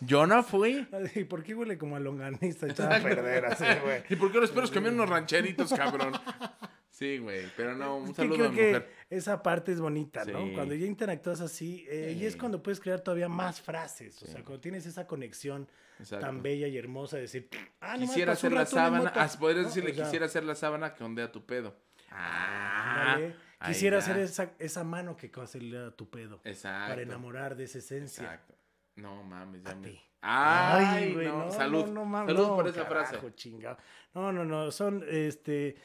Yo 0.01 0.27
no 0.27 0.43
fui. 0.45 0.87
Ay, 1.15 1.25
¿Por 1.25 1.43
qué 1.43 1.55
huele 1.55 1.77
como 1.77 1.97
a 1.97 2.01
longaniza 2.01 2.67
echada 2.69 2.97
a 2.97 3.03
perder 3.03 3.47
así, 3.47 3.65
güey? 3.85 4.03
¿Y 4.09 4.17
por 4.17 4.31
qué 4.31 4.39
los 4.39 4.51
perros 4.51 4.71
comían 4.71 4.95
unos 4.95 5.09
rancheritos, 5.09 5.73
cabrón? 5.73 6.13
Sí, 6.91 7.19
güey. 7.19 7.47
Pero 7.57 7.75
no, 7.77 7.97
un 7.99 8.05
Es 8.05 8.11
que 8.11 8.17
saludo 8.17 8.35
creo 8.37 8.47
a 8.47 8.51
mi 8.51 8.57
que 8.57 8.67
mujer. 8.67 8.93
esa 9.11 9.43
parte 9.43 9.73
es 9.73 9.81
bonita, 9.81 10.25
¿no? 10.25 10.53
Cuando 10.53 10.75
ya 10.75 10.87
interactúas 10.87 11.41
así, 11.41 11.85
eh, 11.89 12.17
y 12.19 12.25
es 12.27 12.37
cuando 12.37 12.63
puedes 12.63 12.81
crear 12.81 13.01
todavía 13.01 13.29
más 13.29 13.61
frases. 13.61 14.21
O 14.23 14.27
sea, 14.27 14.43
cuando 14.43 14.61
tienes 14.61 14.87
esa 14.87 15.07
conexión 15.07 15.69
Exacto. 15.99 16.27
tan 16.27 16.43
bella 16.43 16.67
y 16.69 16.77
hermosa 16.79 17.17
de 17.17 17.23
decir, 17.23 17.49
ah, 17.81 17.95
nomás 17.95 18.11
Quisiera 18.11 18.33
hacer 18.33 18.53
la 18.53 18.67
sábana. 18.67 19.05
moto", 19.05 19.21
Ah, 19.21 19.29
podrías 19.39 19.63
¿no? 19.65 19.69
decirle, 19.69 19.93
O 19.93 19.95
sea, 19.95 20.05
quisiera 20.05 20.27
hacer 20.27 20.45
la 20.45 20.55
sábana 20.55 20.95
que 20.95 21.03
ondea 21.05 21.31
tu 21.33 21.45
pedo. 21.45 21.77
Ah, 22.11 23.13
ándale, 23.15 23.27
ahí 23.27 23.35
Quisiera 23.67 23.99
hacer 23.99 24.19
esa, 24.19 24.53
esa 24.59 24.85
mano 24.85 25.17
que 25.17 25.31
cancela 25.31 25.91
tu 25.93 26.09
pedo. 26.09 26.41
Exacto. 26.45 26.91
Para 26.91 27.03
enamorar 27.03 27.57
de 27.57 27.65
esa 27.65 27.79
esencia. 27.79 28.23
Exacto. 28.25 28.55
No 28.97 29.23
mames, 29.25 29.63
ya 29.63 29.71
A 29.71 29.75
me. 29.75 30.01
Ay, 30.21 31.15
güey, 31.15 31.27
no, 31.29 31.51
salud. 31.53 31.89
mames, 31.91 32.35
salud 32.35 32.49
no, 32.49 32.57
por 32.57 32.69
esa 32.69 32.87
carajo, 32.89 33.11
frase. 33.21 33.35
chingado. 33.35 33.79
No, 34.15 34.33
no, 34.33 34.45
no, 34.45 34.71
son 34.73 35.05
este 35.09 35.77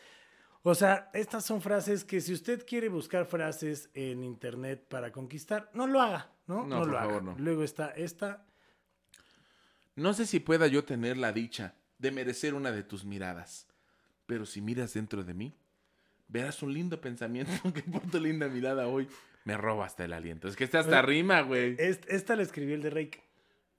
o 0.65 0.74
sea, 0.76 1.09
estas 1.13 1.43
son 1.43 1.61
frases 1.61 2.05
que 2.05 2.21
si 2.21 2.32
usted 2.34 2.65
quiere 2.65 2.88
buscar 2.89 3.26
frases 3.26 3.89
en 3.93 4.24
internet 4.24 4.88
para 4.88 5.11
conquistar, 5.11 5.69
no 5.74 5.88
lo 5.88 5.99
haga, 6.01 6.32
¿no? 6.47 6.61
No, 6.65 6.67
No, 6.67 6.80
por 6.80 6.88
lo 6.88 6.97
haga. 6.97 7.07
favor, 7.07 7.24
no. 7.24 7.36
Luego 7.38 7.63
está 7.63 7.89
esta, 7.89 8.45
No 9.95 10.13
sé 10.13 10.26
si 10.26 10.39
pueda 10.39 10.67
yo 10.67 10.86
tener 10.86 11.17
la 11.17 11.32
dicha 11.34 11.76
de 11.99 12.11
merecer 12.11 12.53
una 12.53 12.71
de 12.71 12.84
tus 12.84 13.03
miradas, 13.05 13.67
pero 14.26 14.45
si 14.45 14.61
miras 14.61 14.93
dentro 14.93 15.24
de 15.24 15.34
mí, 15.34 15.55
verás 16.34 16.61
un 16.63 16.73
lindo 16.73 16.99
pensamiento 16.99 17.51
que 17.73 17.84
por 17.84 18.01
tu 18.01 18.19
linda 18.19 18.47
mirada 18.49 18.88
hoy 18.88 19.07
me 19.45 19.55
roba 19.55 19.86
hasta 19.86 20.03
el 20.05 20.13
aliento. 20.13 20.47
Es 20.47 20.55
que 20.55 20.63
está 20.65 20.79
hasta 20.79 20.99
Eh, 20.99 21.01
rima, 21.03 21.41
güey. 21.41 21.75
est- 21.77 22.05
esta 22.09 22.36
la 22.36 22.43
escribió 22.43 22.75
el 22.75 22.81
de 22.81 22.89
Reik. 22.89 23.21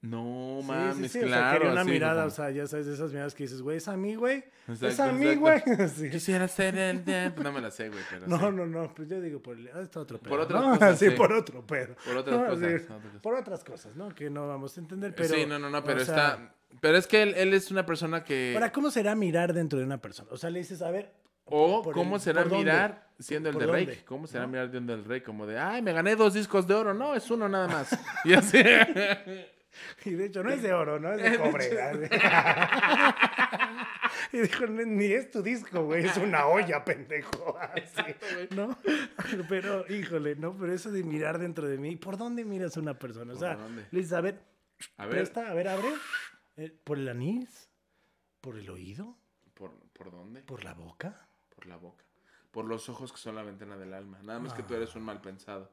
No 0.01 0.59
Sí, 0.61 0.67
mames, 0.67 0.95
sí, 0.97 1.09
sí, 1.09 1.17
o 1.17 1.21
sea, 1.27 1.27
claro. 1.29 1.57
quería 1.57 1.71
una 1.71 1.81
así 1.81 1.89
mirada, 1.89 2.15
como- 2.21 2.27
o 2.27 2.29
sea, 2.29 2.51
ya 2.51 2.67
sabes, 2.67 2.85
de 2.85 2.93
esas 2.93 3.09
miradas 3.11 3.33
que 3.33 3.43
dices, 3.45 3.63
güey, 3.63 3.77
es 3.77 3.87
a 3.87 3.97
mí, 3.97 4.13
güey. 4.13 4.43
es 4.67 4.83
Exacto, 4.83 5.03
a 5.03 5.11
mí, 5.13 5.33
güey. 5.35 5.59
Sí. 5.95 6.09
Quisiera 6.11 6.47
ser 6.47 6.77
el 6.77 7.03
de... 7.03 7.31
No 7.41 7.51
me 7.51 7.59
la 7.59 7.71
sé, 7.71 7.89
güey, 7.89 8.03
pero 8.11 8.27
No, 8.27 8.37
sí. 8.37 8.43
no, 8.55 8.67
no, 8.67 8.93
pues 8.93 9.09
yo 9.09 9.19
digo 9.19 9.41
por 9.41 9.57
el, 9.57 9.67
ah, 9.73 9.81
está 9.81 10.01
otro 10.01 10.19
pedo. 10.19 10.29
Por 10.29 10.39
otras 10.41 10.61
¿no? 10.63 10.71
cosas, 10.77 10.99
Sí, 10.99 11.09
sí. 11.09 11.15
por 11.15 11.33
otro 11.33 11.65
pedo. 11.65 11.95
Por 12.05 12.17
otras 12.17 12.37
No, 12.39 12.45
cosas, 12.47 12.81
sí. 12.83 12.87
Por 13.23 13.33
otras 13.35 13.63
cosas, 13.63 13.95
¿no? 13.95 14.09
Que 14.13 14.29
no 14.29 14.47
vamos 14.47 14.77
a 14.77 14.81
entender, 14.81 15.15
pero... 15.15 15.29
sí, 15.33 15.45
no, 15.47 15.57
no, 15.57 15.71
no, 15.71 15.83
pero 15.83 16.01
o 16.03 16.05
sea, 16.05 16.15
está... 16.33 16.55
Pero 16.81 16.97
es 16.97 17.07
que 17.07 17.23
él, 17.23 17.33
él 17.35 17.53
es 17.55 17.71
una 17.71 17.85
persona 17.87 18.23
que... 18.23 18.51
Ahora, 18.53 18.71
¿cómo 18.71 18.91
será 18.91 19.15
mirar 19.15 19.53
dentro 19.53 19.79
de 19.79 19.85
una 19.85 19.99
persona? 19.99 20.29
O 20.31 20.37
sea, 20.37 20.51
le 20.51 20.59
dices, 20.59 20.83
a 20.83 20.91
ver... 20.91 21.13
O 21.45 21.81
por 21.83 21.93
cómo 21.93 22.15
el- 22.15 22.21
será 22.21 22.43
mirar 22.45 23.07
siendo 23.19 23.49
el 23.49 23.53
¿Por 23.53 23.61
de 23.61 23.67
dónde? 23.67 23.85
Rey. 23.85 24.03
¿Cómo 24.05 24.27
será 24.27 24.45
¿No? 24.45 24.51
mirar 24.51 24.71
siendo 24.71 24.93
el 24.93 25.05
Rey? 25.05 25.21
Como 25.21 25.45
de, 25.45 25.59
ay, 25.59 25.81
me 25.81 25.93
gané 25.93 26.15
dos 26.15 26.33
discos 26.33 26.67
de 26.67 26.73
oro. 26.73 26.93
No, 26.93 27.15
es 27.15 27.29
uno 27.29 27.47
nada 27.47 27.67
más. 27.67 27.97
Y 28.25 28.33
así. 28.33 28.57
Y 30.05 30.11
de 30.11 30.25
hecho, 30.27 30.41
no 30.41 30.49
es 30.51 30.61
de 30.63 30.73
oro, 30.73 30.99
¿no? 30.99 31.11
Es 31.13 31.21
de 31.31 31.37
cobre. 31.37 31.69
y 34.31 34.39
dijo, 34.39 34.65
ni 34.67 35.05
es 35.05 35.31
tu 35.31 35.41
disco, 35.41 35.83
güey, 35.83 36.05
es 36.05 36.17
una 36.17 36.45
olla, 36.47 36.83
pendejo. 36.85 37.57
Así, 37.59 38.15
¿no? 38.55 38.77
Pero, 39.49 39.85
híjole, 39.91 40.35
¿no? 40.35 40.55
Pero 40.57 40.73
eso 40.73 40.91
de 40.91 41.03
mirar 41.03 41.39
dentro 41.39 41.67
de 41.67 41.77
mí, 41.77 41.95
¿por 41.97 42.17
dónde 42.17 42.45
miras 42.45 42.77
a 42.77 42.79
una 42.79 42.97
persona? 42.97 43.33
O 43.33 43.37
¿Por 43.37 43.47
sea, 43.47 43.55
dónde? 43.55 43.85
le 43.91 43.99
dices, 43.99 44.13
a 44.13 44.21
ver, 44.21 44.41
A 44.97 45.05
ver, 45.05 45.15
presta, 45.15 45.49
a 45.49 45.53
ver, 45.53 45.67
abre. 45.67 45.89
Eh, 46.57 46.73
¿Por 46.83 46.97
el 46.97 47.09
anís? 47.09 47.69
¿Por 48.41 48.57
el 48.57 48.69
oído? 48.69 49.17
¿por, 49.53 49.71
¿por 49.93 50.11
dónde? 50.11 50.41
¿Por 50.41 50.63
la 50.65 50.73
boca? 50.73 51.27
Por 51.65 51.71
la 51.71 51.77
boca. 51.77 52.05
Por 52.51 52.65
los 52.65 52.89
ojos 52.89 53.11
que 53.11 53.17
son 53.17 53.35
la 53.35 53.41
ventana 53.41 53.75
del 53.75 53.93
alma. 53.93 54.19
Nada 54.21 54.39
más 54.39 54.53
que 54.53 54.61
tú 54.61 54.75
eres 54.75 54.95
un 54.95 55.01
mal 55.01 55.19
pensado. 55.19 55.71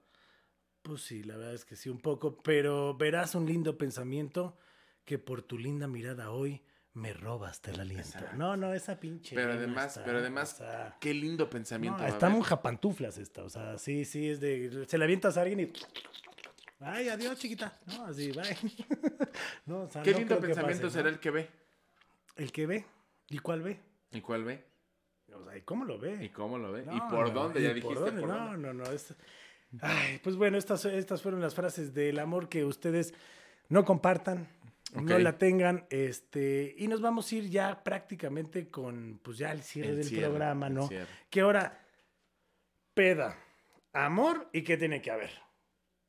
Pues 0.80 1.02
sí, 1.02 1.22
la 1.22 1.36
verdad 1.36 1.54
es 1.54 1.66
que 1.66 1.76
sí, 1.76 1.90
un 1.90 2.00
poco, 2.00 2.42
pero 2.42 2.96
verás 2.96 3.34
un 3.34 3.46
lindo 3.46 3.76
pensamiento 3.76 4.56
que 5.04 5.18
por 5.18 5.42
tu 5.42 5.58
linda 5.58 5.86
mirada 5.86 6.30
hoy 6.30 6.62
me 6.94 7.12
robaste 7.12 7.72
el 7.72 7.80
aliento. 7.80 8.08
Exacto. 8.08 8.36
No, 8.36 8.56
no, 8.56 8.72
esa 8.72 8.98
pinche. 8.98 9.36
Pero 9.36 9.52
además, 9.52 9.88
está, 9.88 10.04
pero 10.04 10.18
además, 10.18 10.62
qué 10.98 11.12
lindo 11.12 11.48
pensamiento. 11.50 11.98
no, 11.98 12.06
está 12.06 12.26
haber. 12.26 12.38
muy 12.38 12.46
japantuflas 12.46 13.18
esta, 13.18 13.44
o 13.44 13.50
sea, 13.50 13.76
sí, 13.76 14.06
sí, 14.06 14.30
es 14.30 14.40
de. 14.40 14.86
Se 14.88 14.96
la 14.96 15.04
avientas 15.04 15.36
a 15.36 15.42
alguien 15.42 15.60
y. 15.60 15.72
Ay, 16.80 17.10
adiós, 17.10 17.38
chiquita. 17.38 17.78
No, 17.86 18.06
así, 18.06 18.32
bye. 18.32 18.56
no, 19.66 19.82
o 19.82 19.88
sea, 19.88 20.02
Qué 20.02 20.12
no 20.12 20.18
lindo 20.18 20.40
pensamiento 20.40 20.86
pase, 20.86 20.96
será 20.96 21.10
el 21.10 21.20
que 21.20 21.30
ve. 21.30 21.50
El 22.34 22.50
que 22.50 22.66
ve. 22.66 22.86
¿Y 23.28 23.38
cuál 23.38 23.60
ve? 23.60 23.78
¿Y 24.10 24.20
cuál 24.22 24.44
ve? 24.44 24.71
O 25.34 25.44
sea, 25.44 25.56
¿y 25.56 25.62
cómo 25.62 25.84
lo 25.84 25.98
ve? 25.98 26.18
¿Y 26.24 26.28
cómo 26.30 26.58
lo 26.58 26.72
ve? 26.72 26.82
¿Y 26.82 26.96
No, 26.96 27.08
por 27.08 27.28
no, 27.28 27.34
dónde? 27.42 27.60
¿y 27.60 27.62
Ya 27.62 27.68
por 27.70 27.74
dijiste 27.76 28.00
dónde? 28.00 28.20
por 28.20 28.28
no, 28.30 28.46
dónde. 28.46 28.58
no, 28.68 28.72
no. 28.74 28.84
es- 28.90 29.14
Ay, 29.80 30.20
pues 30.22 30.36
bueno, 30.36 30.58
estas, 30.58 30.84
estas 30.84 31.22
fueron 31.22 31.40
las 31.40 31.54
frases 31.54 31.94
del 31.94 32.18
amor 32.18 32.48
que 32.50 32.62
ustedes 32.64 33.14
no 33.70 33.84
compartan, 33.86 34.46
no 34.94 35.18
la 35.18 35.38
tengan, 35.38 35.86
este, 35.88 36.74
y 36.76 36.88
nos 36.88 37.00
vamos 37.00 37.32
a 37.32 37.36
ir 37.36 37.48
ya 37.48 37.82
prácticamente 37.82 38.68
con, 38.68 39.18
pues 39.22 39.38
ya 39.38 39.50
el 39.52 39.62
cierre 39.62 39.90
El 39.90 39.96
del 39.96 40.04
cierre, 40.04 40.28
programa, 40.28 40.68
¿no? 40.68 40.90
Que 41.30 41.40
ahora, 41.40 41.80
peda, 42.94 43.36
amor 43.94 44.48
y 44.52 44.62
qué 44.62 44.76
tiene 44.76 45.00
que 45.00 45.10
haber. 45.10 45.30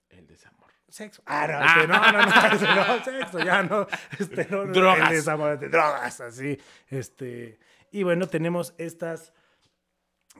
El 0.09 0.27
desamor. 0.27 0.69
sexo. 0.89 1.23
Ah, 1.25 1.47
no, 1.47 1.65
este, 1.65 1.87
no, 1.87 2.11
no, 2.11 2.21
no, 2.21 2.53
este, 2.53 2.65
no, 2.75 3.03
sexo, 3.21 3.39
ya 3.39 3.63
no. 3.63 3.87
Este, 4.19 4.47
no, 4.51 4.65
no, 4.65 4.73
Drogas. 4.73 5.09
el 5.09 5.15
desamor, 5.15 5.57
de 5.59 5.69
drogas, 5.69 6.19
así. 6.21 6.57
Este, 6.89 7.57
y 7.93 8.03
bueno, 8.03 8.27
tenemos 8.27 8.73
estas 8.77 9.31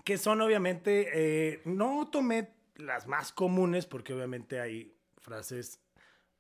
que 0.04 0.18
son 0.18 0.42
obviamente, 0.42 1.10
eh, 1.14 1.62
no 1.66 2.10
tomé 2.12 2.50
las 2.76 3.08
más 3.08 3.32
comunes, 3.32 3.86
porque 3.86 4.14
obviamente 4.14 4.60
hay 4.60 4.98
frases 5.20 5.80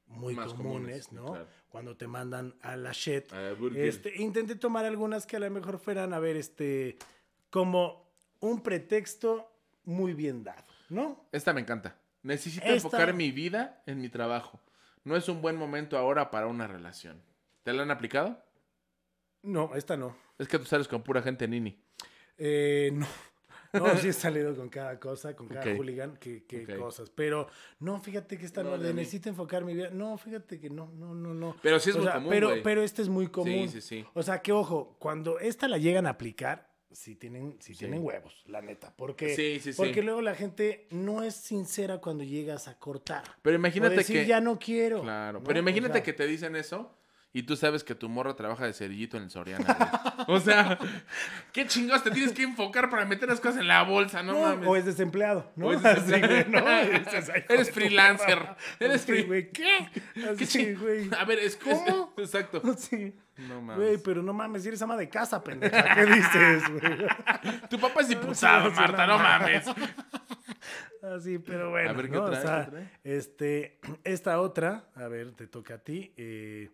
muy 0.07 0.35
comunes, 0.35 0.53
comunes, 0.53 1.11
¿no? 1.13 1.25
claro. 1.27 1.47
Cuando 1.69 1.95
te 1.95 2.07
mandan 2.07 2.55
a 2.61 2.75
la 2.75 2.91
shit. 2.91 3.31
A 3.31 3.39
la. 3.53 3.57
Este, 3.75 4.21
intenté 4.21 4.55
tomar 4.55 4.85
algunas 4.85 5.25
que 5.25 5.37
a 5.37 5.39
lo 5.39 5.49
mejor 5.49 5.79
fueran, 5.79 6.13
a 6.13 6.19
ver, 6.19 6.35
este, 6.35 6.97
como 7.49 8.11
un 8.41 8.61
pretexto 8.61 9.49
muy 9.85 10.13
bien 10.13 10.43
dado, 10.43 10.65
¿no? 10.89 11.25
Esta 11.31 11.53
me 11.53 11.61
encanta. 11.61 11.95
Necesito 12.23 12.65
Esta- 12.65 12.75
enfocar 12.75 13.13
mi 13.13 13.31
vida 13.31 13.81
en 13.85 14.01
mi 14.01 14.09
trabajo. 14.09 14.59
No 15.03 15.15
es 15.15 15.27
un 15.29 15.41
buen 15.41 15.55
momento 15.57 15.97
ahora 15.97 16.31
para 16.31 16.47
una 16.47 16.67
relación. 16.67 17.21
¿Te 17.63 17.73
la 17.73 17.83
han 17.83 17.91
aplicado? 17.91 18.41
No, 19.41 19.75
esta 19.75 19.97
no. 19.97 20.15
Es 20.37 20.47
que 20.47 20.57
tú 20.59 20.65
sales 20.65 20.87
con 20.87 21.03
pura 21.03 21.21
gente 21.21 21.47
nini. 21.47 21.77
Eh, 22.37 22.91
no. 22.93 23.07
No, 23.73 23.97
sí 23.97 24.09
he 24.09 24.13
salido 24.13 24.55
con 24.55 24.69
cada 24.69 24.99
cosa, 24.99 25.35
con 25.35 25.47
cada 25.47 25.61
Ok. 25.71 25.77
hooligan, 25.79 26.15
que, 26.17 26.43
que 26.43 26.63
cosas. 26.77 27.09
Pero 27.09 27.47
no, 27.79 27.99
fíjate 27.99 28.37
que 28.37 28.45
esta 28.45 28.61
No, 28.61 28.71
no, 28.71 28.77
de 28.77 28.93
necesito 28.93 29.29
enfocar 29.29 29.65
mi 29.65 29.73
vida. 29.73 29.89
No, 29.91 30.15
fíjate 30.19 30.59
que 30.59 30.69
no, 30.69 30.91
no, 30.93 31.15
no, 31.15 31.33
no. 31.33 31.55
Pero 31.63 31.79
sí 31.79 31.89
es 31.89 31.95
O 31.95 31.99
muy 31.99 32.05
sea, 32.05 32.15
común, 32.15 32.29
pero, 32.29 32.53
pero 32.63 32.83
este 32.83 33.01
es 33.01 33.09
muy 33.09 33.29
común. 33.29 33.67
Sí, 33.69 33.81
sí, 33.81 34.01
sí. 34.01 34.05
O 34.13 34.21
sea, 34.21 34.43
que 34.43 34.51
ojo, 34.51 34.95
cuando 34.99 35.39
esta 35.39 35.67
la 35.67 35.79
llegan 35.79 36.05
a 36.05 36.11
aplicar, 36.11 36.69
sí 36.91 37.15
tienen, 37.15 37.57
sí 37.59 37.73
Sí. 37.73 37.79
tienen 37.79 38.03
huevos, 38.05 38.43
la 38.45 38.61
neta. 38.61 38.93
Porque, 38.95 39.35
Sí, 39.35 39.59
sí, 39.59 39.73
sí. 39.73 39.77
porque 39.77 40.03
luego 40.03 40.21
la 40.21 40.35
gente 40.35 40.87
no 40.91 41.23
es 41.23 41.33
sincera 41.33 41.97
cuando 41.97 42.23
llegas 42.23 42.67
a 42.67 42.77
cortar. 42.77 43.23
Pero 43.41 43.55
O 43.55 43.59
imagínate 43.59 43.95
decir, 43.95 44.21
que... 44.21 44.27
ya 44.27 44.39
no 44.39 44.59
quiero. 44.59 45.01
Claro. 45.01 45.39
¿no? 45.39 45.43
Pero 45.45 45.57
O 45.57 45.63
imagínate 45.63 45.93
sea, 45.93 46.03
que 46.03 46.13
te 46.13 46.27
dicen 46.27 46.55
eso 46.55 46.95
y 47.33 47.43
tú 47.43 47.55
sabes 47.55 47.83
que 47.83 47.95
tu 47.95 48.07
morra 48.09 48.35
trabaja 48.35 48.65
de 48.65 48.73
cerillito 48.73 49.17
en 49.17 49.23
el 49.23 49.29
Soriana. 49.31 49.65
güey. 50.27 50.37
o 50.37 50.39
sea, 50.39 50.77
¿qué 51.51 51.65
chingados 51.67 52.03
te 52.03 52.11
tienes 52.11 52.31
que 52.31 52.43
enfocar 52.43 52.89
para 52.89 53.05
meter 53.05 53.27
las 53.27 53.39
cosas 53.39 53.59
en 53.61 53.67
la 53.67 53.81
bolsa? 53.83 54.21
No, 54.23 54.33
No, 54.33 54.41
mames. 54.41 54.67
o 54.69 54.75
es 54.75 54.85
desempleado, 54.85 55.51
¿no? 55.55 55.67
O 55.67 55.73
es 55.73 55.83
Así, 55.85 56.11
desempleado. 56.11 56.61
güey, 56.61 56.91
¿no? 56.91 56.99
Dices, 56.99 57.29
"Ay, 57.33 57.41
hijo 57.43 57.53
Eres 57.53 57.71
freelancer. 57.71 58.39
perra". 58.39 58.57
Eres 58.79 59.01
Sí, 59.01 59.11
free- 59.11 59.23
güey, 59.23 59.49
¿Qué? 59.51 59.89
¿Qué 60.13 60.23
Así, 60.29 60.45
ching- 60.45 60.79
güey. 60.79 61.09
A 61.19 61.25
ver, 61.25 61.39
es 61.39 61.55
¿Cómo? 61.57 62.13
Exacto. 62.17 62.61
Sí. 62.77 63.15
No 63.35 63.55
Güey, 63.61 63.63
mames. 63.63 64.01
pero 64.05 64.21
no 64.21 64.31
mames, 64.31 64.63
eres 64.67 64.79
ama 64.83 64.95
de 64.95 65.09
casa, 65.09 65.43
pendeja. 65.43 65.95
¿Qué 65.95 66.05
dices, 66.05 66.63
güey? 66.69 67.07
Tu 67.67 67.79
papá 67.79 68.01
es 68.01 68.09
diputado, 68.09 68.69
sí, 68.69 68.75
Marta, 68.75 69.07
no 69.07 69.17
mames. 69.17 69.65
Así, 71.01 71.39
pero 71.39 71.71
bueno. 71.71 71.89
A 71.89 71.93
ver, 71.93 72.05
¿qué 72.09 72.15
¿no? 72.15 72.25
O 72.25 72.31
sea, 72.35 72.69
este, 73.03 73.79
esta 74.03 74.39
otra, 74.39 74.85
a 74.95 75.07
ver, 75.07 75.31
te 75.31 75.47
toca 75.47 75.75
a 75.75 75.77
ti. 75.79 76.13
eh, 76.15 76.69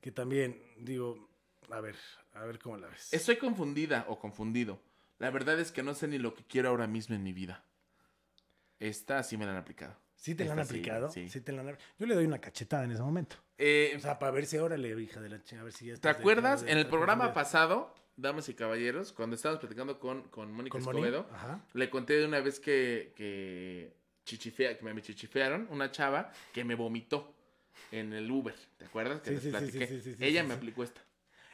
que 0.00 0.12
también, 0.12 0.60
digo, 0.78 1.28
a 1.70 1.80
ver, 1.80 1.96
a 2.34 2.44
ver 2.44 2.58
cómo 2.58 2.76
la 2.76 2.88
ves. 2.88 3.12
Estoy 3.12 3.36
confundida 3.36 4.04
o 4.08 4.18
confundido. 4.18 4.80
La 5.18 5.30
verdad 5.30 5.58
es 5.58 5.72
que 5.72 5.82
no 5.82 5.94
sé 5.94 6.06
ni 6.08 6.18
lo 6.18 6.34
que 6.34 6.44
quiero 6.44 6.68
ahora 6.68 6.86
mismo 6.86 7.14
en 7.14 7.22
mi 7.22 7.32
vida. 7.32 7.64
Esta 8.78 9.22
sí 9.22 9.36
me 9.36 9.44
la 9.44 9.52
han 9.52 9.56
aplicado. 9.58 9.96
¿Sí 10.14 10.34
te 10.34 10.44
la 10.44 10.52
han 10.52 10.58
sí, 10.58 10.64
aplicado? 10.64 11.10
sí. 11.10 11.28
Sí. 11.28 11.40
te 11.40 11.52
la 11.52 11.62
han 11.62 11.78
Yo 11.98 12.06
le 12.06 12.14
doy 12.14 12.24
una 12.24 12.40
cachetada 12.40 12.84
en 12.84 12.92
ese 12.92 13.02
momento. 13.02 13.36
Eh, 13.56 13.94
O 13.96 14.00
sea, 14.00 14.18
para 14.18 14.32
ver 14.32 14.46
si 14.46 14.58
órale, 14.58 14.88
hija 15.00 15.20
de 15.20 15.28
la 15.28 15.42
chingada, 15.42 15.62
a 15.62 15.64
ver 15.64 15.72
si 15.72 15.86
ya 15.86 15.96
¿Te 15.96 16.08
acuerdas? 16.08 16.62
de 16.62 16.72
En 16.72 16.78
el 16.78 16.86
programa 16.86 17.32
pasado, 17.32 17.94
damas 18.16 18.48
y 18.48 18.54
caballeros, 18.54 19.12
cuando 19.12 19.34
estábamos 19.36 19.60
platicando 19.60 19.98
con, 19.98 20.22
con 20.28 20.52
Mónica 20.52 20.78
¿Con? 20.78 20.82
Escobedo, 20.82 21.28
Ajá. 21.32 21.60
le 21.72 21.90
conté 21.90 22.14
de 22.14 22.26
una 22.26 22.40
vez 22.40 22.60
que, 22.60 23.12
que, 23.16 23.92
chichifea, 24.24 24.76
que 24.78 24.84
me 24.84 25.02
chichifearon 25.02 25.66
una 25.70 25.90
chava 25.90 26.32
que 26.52 26.64
me 26.64 26.74
vomitó 26.74 27.34
en 27.92 28.12
el 28.12 28.30
Uber. 28.30 28.54
¿Te 28.76 28.84
acuerdas? 28.86 29.20
Que 29.20 29.30
Sí, 29.30 29.34
les 29.34 29.42
sí, 29.42 29.48
sí, 29.70 29.78
platiqué. 29.80 30.26
Ella 30.26 30.44
me 30.44 30.54
aplicó 30.54 30.82
esta. 30.84 31.00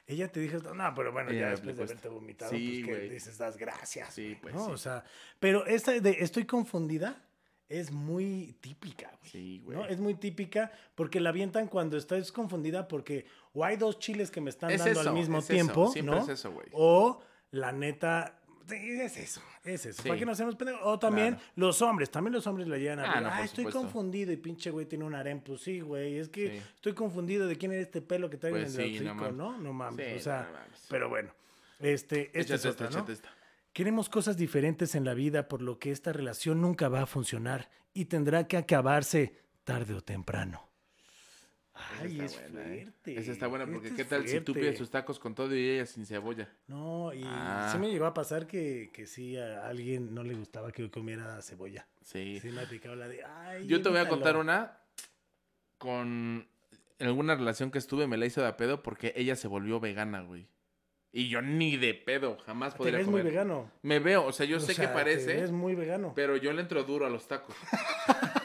Ella 0.07 0.31
te 0.31 0.41
dijo, 0.41 0.59
esto, 0.59 0.75
no, 0.75 0.95
pero 0.95 1.13
bueno, 1.13 1.31
Ella 1.31 1.41
ya 1.41 1.51
después 1.51 1.77
de 1.77 1.83
haberte 1.83 2.09
vomitado, 2.09 2.51
pues 2.51 2.61
que 2.61 3.09
dices, 3.09 3.39
das 3.39 3.57
gracias. 3.57 4.13
Sí, 4.13 4.29
güey", 4.29 4.41
pues, 4.41 4.55
¿no? 4.55 4.67
O 4.67 4.77
sea, 4.77 5.03
pero 5.41 5.65
esta 5.67 5.93
de 5.99 6.11
estoy 6.21 6.45
confundida 6.45 7.23
es 7.71 7.91
muy 7.91 8.55
típica, 8.61 9.11
güey. 9.19 9.31
Sí, 9.31 9.63
güey. 9.65 9.79
¿no? 9.79 9.87
Es 9.87 9.99
muy 10.01 10.15
típica 10.15 10.71
porque 10.95 11.21
la 11.21 11.31
avientan 11.31 11.69
cuando 11.69 11.97
estás 11.97 12.31
confundida 12.33 12.87
porque 12.87 13.25
o 13.55 13.65
hay 13.65 13.77
dos 13.79 13.99
chiles 13.99 14.31
que 14.31 14.43
me 14.43 14.51
están 14.51 14.71
Es 14.71 14.85
dando 14.85 15.01
eso, 15.01 15.09
al 15.09 15.15
mismo 15.17 15.39
es 15.39 15.45
eso, 15.45 15.53
tiempo, 15.55 15.91
siempre 15.91 16.15
¿no? 16.17 16.23
es 16.23 16.29
eso, 16.29 16.53
güey. 16.53 16.67
O 16.73 17.23
la 17.51 17.73
neta, 17.73 18.43
es 18.71 19.17
eso, 19.19 19.41
es 19.65 19.87
eso. 19.87 20.03
Sí. 20.03 20.09
¿Para 20.09 20.19
qué 20.19 20.27
nos 20.27 20.35
hacemos 20.35 20.57
pendejos? 20.57 20.81
O 20.85 20.99
también 20.99 21.35
Claro. 21.35 21.51
los 21.57 21.83
hombres, 21.83 22.11
también 22.11 22.33
los 22.33 22.47
hombres 22.47 22.67
la 22.69 22.79
llegan 22.79 23.01
a 23.01 23.13
Ah, 23.13 23.21
no, 23.21 23.29
ah, 23.29 23.37
por 23.37 23.45
estoy 23.45 23.65
supuesto. 23.65 23.81
confundido 23.81 24.33
y 24.33 24.37
pinche 24.37 24.71
güey 24.71 24.87
tiene 24.87 25.05
un 25.05 25.15
harem. 25.15 25.41
Pues 25.41 25.61
sí, 25.61 25.81
güey, 25.81 26.19
es 26.19 26.29
que 26.29 26.51
Sí. 26.51 26.57
estoy 26.77 26.93
confundido 26.95 27.47
de 27.47 27.57
quién 27.57 27.73
era 27.73 27.83
este 27.83 28.01
pelo 28.03 28.31
que 28.31 28.37
traigo 28.39 28.59
Pues 28.59 28.75
en 28.77 28.81
el 28.81 28.99
sí, 28.99 29.05
no. 29.05 29.15
¿no? 29.33 29.59
No 29.59 29.73
mames, 29.73 30.21
o 30.21 30.25
sea, 30.25 30.43
no 30.51 30.53
mames. 30.59 30.87
pero 30.89 31.09
bueno. 31.09 31.31
Este, 31.81 32.27
esta 32.39 32.55
Échate 32.55 32.55
es 32.55 32.67
otra, 32.75 32.89
esta, 32.89 33.03
¿no? 33.03 33.13
esta. 33.13 33.29
Queremos 33.73 34.09
cosas 34.09 34.37
diferentes 34.37 34.95
en 34.95 35.05
la 35.05 35.15
vida, 35.15 35.49
por 35.49 35.61
lo 35.61 35.79
que 35.79 35.91
esta 35.91 36.13
relación 36.13 36.61
nunca 36.61 36.89
va 36.89 37.03
a 37.03 37.07
funcionar 37.07 37.69
y 37.93 38.05
tendrá 38.07 38.47
que 38.47 38.57
acabarse 38.57 39.35
tarde 39.65 39.95
o 39.95 40.01
temprano. 40.01 40.69
Ay, 41.75 42.21
es 42.21 42.35
buena, 42.41 42.73
¿eh? 42.73 42.83
fuerte. 42.85 43.19
Esa 43.19 43.33
está 43.33 43.47
buena 43.49 43.67
porque 43.67 43.93
¿qué 43.95 44.03
es 44.03 44.09
tal 44.09 44.29
si 44.29 44.41
tú 44.41 44.53
pides 44.55 44.79
tus 44.79 44.91
tacos 44.91 45.19
con 45.19 45.35
todo 45.35 45.55
y 45.57 45.69
ella 45.71 45.87
sin 45.87 46.07
cebolla? 46.07 46.49
No, 46.69 47.13
y 47.13 47.23
Ah. 47.27 47.69
sí 47.73 47.79
me 47.79 47.91
llegó 47.91 48.07
a 48.07 48.15
pasar 48.15 48.47
que, 48.47 48.91
que 48.93 49.07
sí 49.07 49.37
a 49.37 49.67
alguien 49.67 50.15
no 50.15 50.23
le 50.23 50.35
gustaba 50.35 50.71
que 50.71 50.83
yo 50.83 50.91
comiera 50.91 51.41
cebolla. 51.43 51.87
Sí. 52.03 52.39
Sí 52.41 52.49
me 52.51 52.63
la 52.97 53.09
de, 53.09 53.25
ay, 53.25 53.67
Yo 53.67 53.83
te 53.83 53.89
voy 53.89 53.99
a 53.99 54.03
evítalo". 54.03 54.09
contar 54.23 54.37
una 54.37 54.79
con 55.79 56.47
alguna 57.01 57.35
relación 57.35 57.71
que 57.71 57.79
estuve 57.79 58.07
me 58.07 58.17
la 58.17 58.27
hizo 58.27 58.41
de 58.41 58.47
a 58.49 58.57
pedo 58.57 58.83
porque 58.83 59.13
ella 59.17 59.35
se 59.37 59.49
volvió 59.49 59.81
vegana, 59.81 60.23
güey. 60.23 60.47
Y 61.13 61.29
yo 61.29 61.43
ni 61.43 61.77
de 61.77 61.95
pedo, 61.95 62.39
jamás 62.45 62.73
Te 62.75 62.79
podría 62.79 62.99
ves 62.99 63.07
muy 63.07 63.21
comer. 63.21 63.27
vegano. 63.33 63.71
Me 63.83 63.99
veo, 64.01 64.25
o 64.27 64.33
sea, 64.33 64.47
yo 64.47 64.57
O 64.57 64.61
sé 64.61 64.75
sea, 64.75 64.89
que 64.89 64.95
parece, 64.95 65.35
ves 65.41 65.53
muy 65.53 65.75
vegano. 65.75 66.13
pero 66.15 66.37
yo 66.37 66.53
le 66.53 66.63
entro 66.63 66.83
duro 66.85 67.07
a 67.07 67.11
los 67.11 67.29
tacos. 67.29 67.55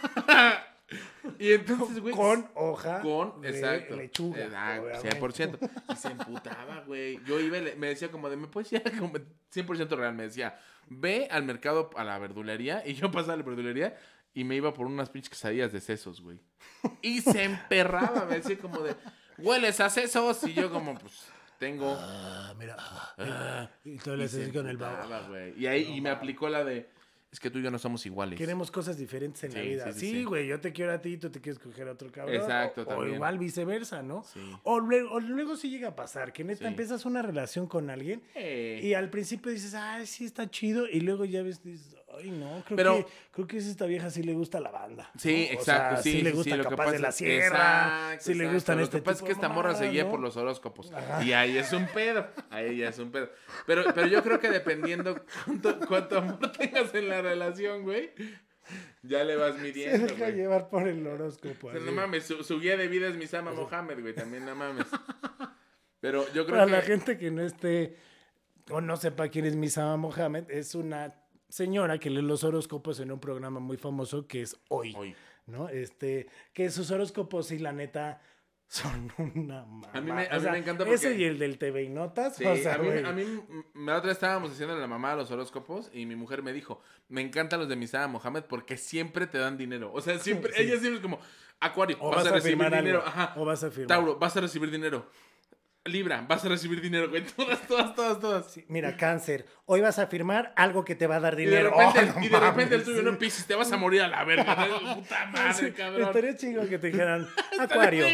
y 1.39 1.53
entonces, 1.53 1.99
güey, 1.99 2.13
Con 2.13 2.49
hoja 2.55 3.01
con, 3.01 3.39
de 3.41 3.49
exacto. 3.49 3.95
lechuga. 3.95 4.49
Ah, 4.53 4.79
obviamente. 4.81 5.19
100%. 5.19 5.71
Y 5.93 5.95
se 5.95 6.07
emputaba, 6.09 6.83
güey. 6.85 7.19
Yo 7.25 7.39
iba 7.39 7.57
me 7.77 7.87
decía 7.87 8.11
como 8.11 8.29
de, 8.29 8.35
¿me 8.35 8.47
puedes 8.47 8.71
ir 8.73 8.83
a 8.85 8.91
comer? 8.99 9.25
100% 9.53 9.89
real? 9.95 10.13
Me 10.13 10.23
decía, 10.23 10.59
ve 10.89 11.27
al 11.31 11.43
mercado, 11.43 11.89
a 11.95 12.03
la 12.03 12.19
verdulería. 12.19 12.83
Y 12.85 12.93
yo 12.95 13.09
pasaba 13.09 13.33
a 13.33 13.37
la 13.37 13.43
verdulería 13.43 13.97
y 14.33 14.43
me 14.43 14.55
iba 14.55 14.73
por 14.73 14.85
unas 14.85 15.09
pinches 15.09 15.29
quesadillas 15.29 15.71
de 15.71 15.81
sesos, 15.81 16.21
güey. 16.21 16.39
Y 17.01 17.21
se 17.21 17.43
emperraba, 17.43 18.25
me 18.25 18.35
decía 18.39 18.57
como 18.57 18.79
de, 18.81 18.95
¿hueles 19.37 19.79
a 19.79 19.89
sesos? 19.89 20.43
Y 20.43 20.53
yo 20.53 20.69
como, 20.69 20.97
pues, 20.97 21.25
tengo... 21.57 21.95
Ah, 21.97 22.53
mira. 22.57 22.75
ah, 22.79 23.69
y 23.83 23.91
Y 23.91 23.99
le 24.15 24.51
con 24.51 24.67
el 24.67 24.77
babo. 24.77 25.37
Y 25.57 25.67
ahí 25.67 25.83
y 25.95 26.01
me 26.01 26.09
aplicó 26.09 26.49
la 26.49 26.63
de, 26.63 26.89
es 27.31 27.39
que 27.39 27.49
tú 27.51 27.59
y 27.59 27.63
yo 27.63 27.69
no 27.69 27.77
somos 27.77 28.05
iguales. 28.07 28.37
Queremos 28.39 28.71
cosas 28.71 28.97
diferentes 28.97 29.43
en 29.43 29.53
la 29.53 29.61
vida. 29.61 29.85
sí, 29.93 29.99
sí, 29.99 29.99
Sí, 29.99 30.11
sí. 30.19 30.23
güey, 30.23 30.47
yo 30.47 30.59
te 30.59 30.73
quiero 30.73 30.93
a 30.93 30.99
ti, 30.99 31.17
tú 31.17 31.29
te 31.29 31.39
quieres 31.39 31.59
coger 31.59 31.87
a 31.87 31.91
otro 31.91 32.11
cabrón. 32.11 32.35
Exacto, 32.35 32.81
o, 32.81 32.83
o 32.85 32.87
también. 32.87 33.15
igual 33.15 33.37
viceversa, 33.37 34.01
¿no? 34.01 34.23
Sí. 34.23 34.39
O, 34.63 34.79
luego, 34.79 35.11
o 35.11 35.19
luego 35.19 35.55
sí 35.55 35.69
llega 35.69 35.89
a 35.89 35.95
pasar 35.95 36.33
que 36.33 36.43
neta 36.43 36.67
empiezas 36.67 37.05
una 37.05 37.21
relación 37.21 37.67
con 37.67 37.89
alguien 37.91 38.23
Eh, 38.35 38.79
y 38.83 38.93
al 38.95 39.09
principio 39.11 39.51
dices, 39.51 39.75
ay, 39.75 40.07
sí 40.07 40.25
está 40.25 40.49
chido, 40.49 40.87
y 40.87 41.01
luego 41.01 41.23
ya 41.25 41.43
ves, 41.43 41.61
dices, 41.63 41.95
ay, 42.17 42.31
no, 42.31 42.63
creo, 42.65 42.75
Pero- 42.77 42.95
que, 42.97 43.05
creo 43.31 43.47
que 43.47 43.57
esta 43.57 43.85
vieja 43.85 44.09
sí 44.09 44.23
le 44.23 44.33
gusta 44.33 44.59
la 44.59 44.71
banda. 44.71 45.11
Sí, 45.17 45.47
¿no? 45.51 45.57
O 45.57 45.59
exacto, 45.59 45.95
sea, 45.95 46.03
sí, 46.03 46.11
sí 46.13 46.21
le 46.21 46.31
gusta 46.31 46.51
sí, 46.51 46.57
lo 46.57 46.63
que 46.63 46.69
Capaz 46.69 46.91
de 46.91 46.99
la 46.99 47.09
es- 47.09 47.15
Sierra, 47.15 48.13
exacto, 48.13 48.23
sí 48.23 48.33
le 48.33 48.43
exacto. 48.45 48.53
gustan 48.55 48.77
Lo 48.77 48.83
este 48.83 48.97
que 48.97 49.03
pasa 49.03 49.17
es 49.17 49.23
que 49.23 49.31
esta 49.31 49.49
morra 49.49 49.75
se 49.75 49.89
guía 49.89 50.03
¿no? 50.05 50.11
por 50.11 50.19
los 50.19 50.37
horóscopos. 50.37 50.91
Ajá. 50.93 51.23
Y 51.23 51.33
ahí 51.33 51.57
es 51.57 51.71
un 51.73 51.87
pedo. 51.87 52.27
Ahí 52.49 52.77
ya 52.77 52.89
es 52.89 52.99
un 52.99 53.11
pedo. 53.11 53.29
Pero, 53.65 53.83
pero 53.93 54.07
yo 54.07 54.23
creo 54.23 54.39
que 54.39 54.49
dependiendo 54.49 55.23
cuánto, 55.45 55.79
cuánto 55.87 56.17
amor 56.17 56.51
tengas 56.57 56.93
en 56.95 57.09
la 57.09 57.21
relación, 57.21 57.83
güey, 57.83 58.11
ya 59.01 59.23
le 59.23 59.35
vas 59.35 59.55
Se 59.55 59.61
midiendo, 59.61 60.05
deja 60.07 60.17
güey. 60.25 60.35
llevar 60.35 60.69
por 60.69 60.87
el 60.87 61.05
horóscopo. 61.07 61.67
O 61.69 61.71
sea, 61.71 61.79
no 61.79 61.91
mames, 61.91 62.25
su, 62.25 62.43
su 62.43 62.59
guía 62.59 62.77
de 62.77 62.87
vida 62.87 63.07
es 63.07 63.15
Misama 63.15 63.51
Mohamed, 63.51 63.99
güey, 64.01 64.13
también 64.13 64.45
no 64.45 64.55
mames. 64.55 64.85
Pero 65.99 66.25
yo 66.33 66.45
creo 66.45 66.57
Para 66.57 66.65
que... 66.65 66.71
la 66.71 66.81
gente 66.81 67.17
que 67.17 67.31
no 67.31 67.41
esté 67.41 67.97
o 68.69 68.81
no 68.81 68.95
sepa 68.97 69.27
quién 69.29 69.45
es 69.45 69.55
Misama 69.55 69.97
Mohamed, 69.97 70.49
es 70.49 70.75
una 70.75 71.15
señora 71.49 71.97
que 71.99 72.09
lee 72.09 72.21
los 72.21 72.43
horóscopos 72.43 72.99
en 72.99 73.11
un 73.11 73.19
programa 73.19 73.59
muy 73.59 73.77
famoso 73.77 74.27
que 74.27 74.41
es 74.41 74.55
Hoy, 74.69 74.93
Hoy. 74.97 75.15
¿no? 75.47 75.67
Este, 75.69 76.27
que 76.53 76.69
sus 76.69 76.91
horóscopos, 76.91 77.47
sí, 77.47 77.59
la 77.59 77.73
neta, 77.73 78.21
son 78.67 79.11
una 79.17 79.65
mamá. 79.65 79.89
A 79.93 79.99
mí 80.01 80.11
me- 80.11 80.27
a 80.27 80.31
O 80.31 80.35
mí 80.35 80.41
sea, 80.41 80.51
me 80.51 80.59
encanta 80.59 80.83
Ese 80.87 81.07
porque- 81.09 81.21
y 81.21 81.23
el 81.25 81.39
del 81.39 81.57
TV 81.57 81.83
y 81.83 81.89
Notas, 81.89 82.35
Sí, 82.35 82.45
o 82.45 82.55
sea, 82.55 82.75
a 82.75 82.77
mí, 82.77 82.89
a 83.03 83.11
mí 83.11 83.23
la 83.73 83.97
otra 83.97 84.09
vez 84.09 84.17
estábamos 84.17 84.51
haciendo 84.51 84.77
la 84.77 84.85
mamá 84.87 85.11
de 85.11 85.17
los 85.17 85.31
horóscopos 85.31 85.89
y 85.91 86.05
mi 86.05 86.15
mujer 86.15 86.43
me 86.43 86.53
dijo, 86.53 86.81
me 87.07 87.21
encantan 87.21 87.59
los 87.59 87.67
de 87.67 87.75
Misada 87.75 88.07
Mohamed 88.07 88.43
porque 88.43 88.77
siempre 88.77 89.25
te 89.25 89.39
dan 89.39 89.57
dinero. 89.57 89.91
O 89.91 90.01
sea, 90.01 90.19
siempre, 90.19 90.53
Sí. 90.53 90.61
ella 90.61 90.73
siempre 90.77 90.95
es 90.95 90.99
como, 91.01 91.19
Acuario, 91.61 91.97
vas, 91.97 92.25
a 92.27 92.31
recibir 92.31 92.57
firmar 92.57 92.73
dinero. 92.77 93.03
Ajá. 93.05 93.33
o 93.35 93.43
vas 93.43 93.63
a 93.63 93.71
firmar. 93.71 93.87
Tauro, 93.87 94.17
vas 94.17 94.37
a 94.37 94.41
recibir 94.41 94.69
dinero. 94.71 95.09
Libra, 95.89 96.23
vas 96.27 96.43
a 96.45 96.49
recibir 96.49 96.79
dinero, 96.81 97.09
güey. 97.09 97.23
Todas, 97.35 97.61
todas, 97.67 97.95
todas, 97.95 98.19
todas. 98.19 98.51
Sí, 98.51 98.65
Mira, 98.69 98.95
cáncer, 98.97 99.45
hoy 99.65 99.81
vas 99.81 99.99
a 99.99 100.07
firmar 100.07 100.53
algo 100.55 100.85
que 100.85 100.95
te 100.95 101.07
va 101.07 101.17
a 101.17 101.19
dar 101.19 101.33
Y 101.39 101.45
de 101.45 101.49
dinero. 101.49 101.71
repente, 101.77 102.11
Oh, 102.15 102.19
no 102.19 102.25
y 102.25 102.29
de 102.29 102.39
repente 102.39 102.75
el 102.75 102.83
tuyo 102.83 103.01
no 103.01 103.17
Piscis, 103.17 103.45
te 103.45 103.55
vas 103.55 103.71
a 103.71 103.77
morir 103.77 104.01
a 104.01 104.07
la 104.07 104.23
verga. 104.23 104.55
Puta 104.95 105.25
madre, 105.27 105.73
cabrón. 105.73 106.01
Estaría 106.07 106.35
chingón 106.37 106.67
que 106.69 106.77
te 106.79 106.87
dijeran, 106.87 107.27
Acuario, 107.59 108.05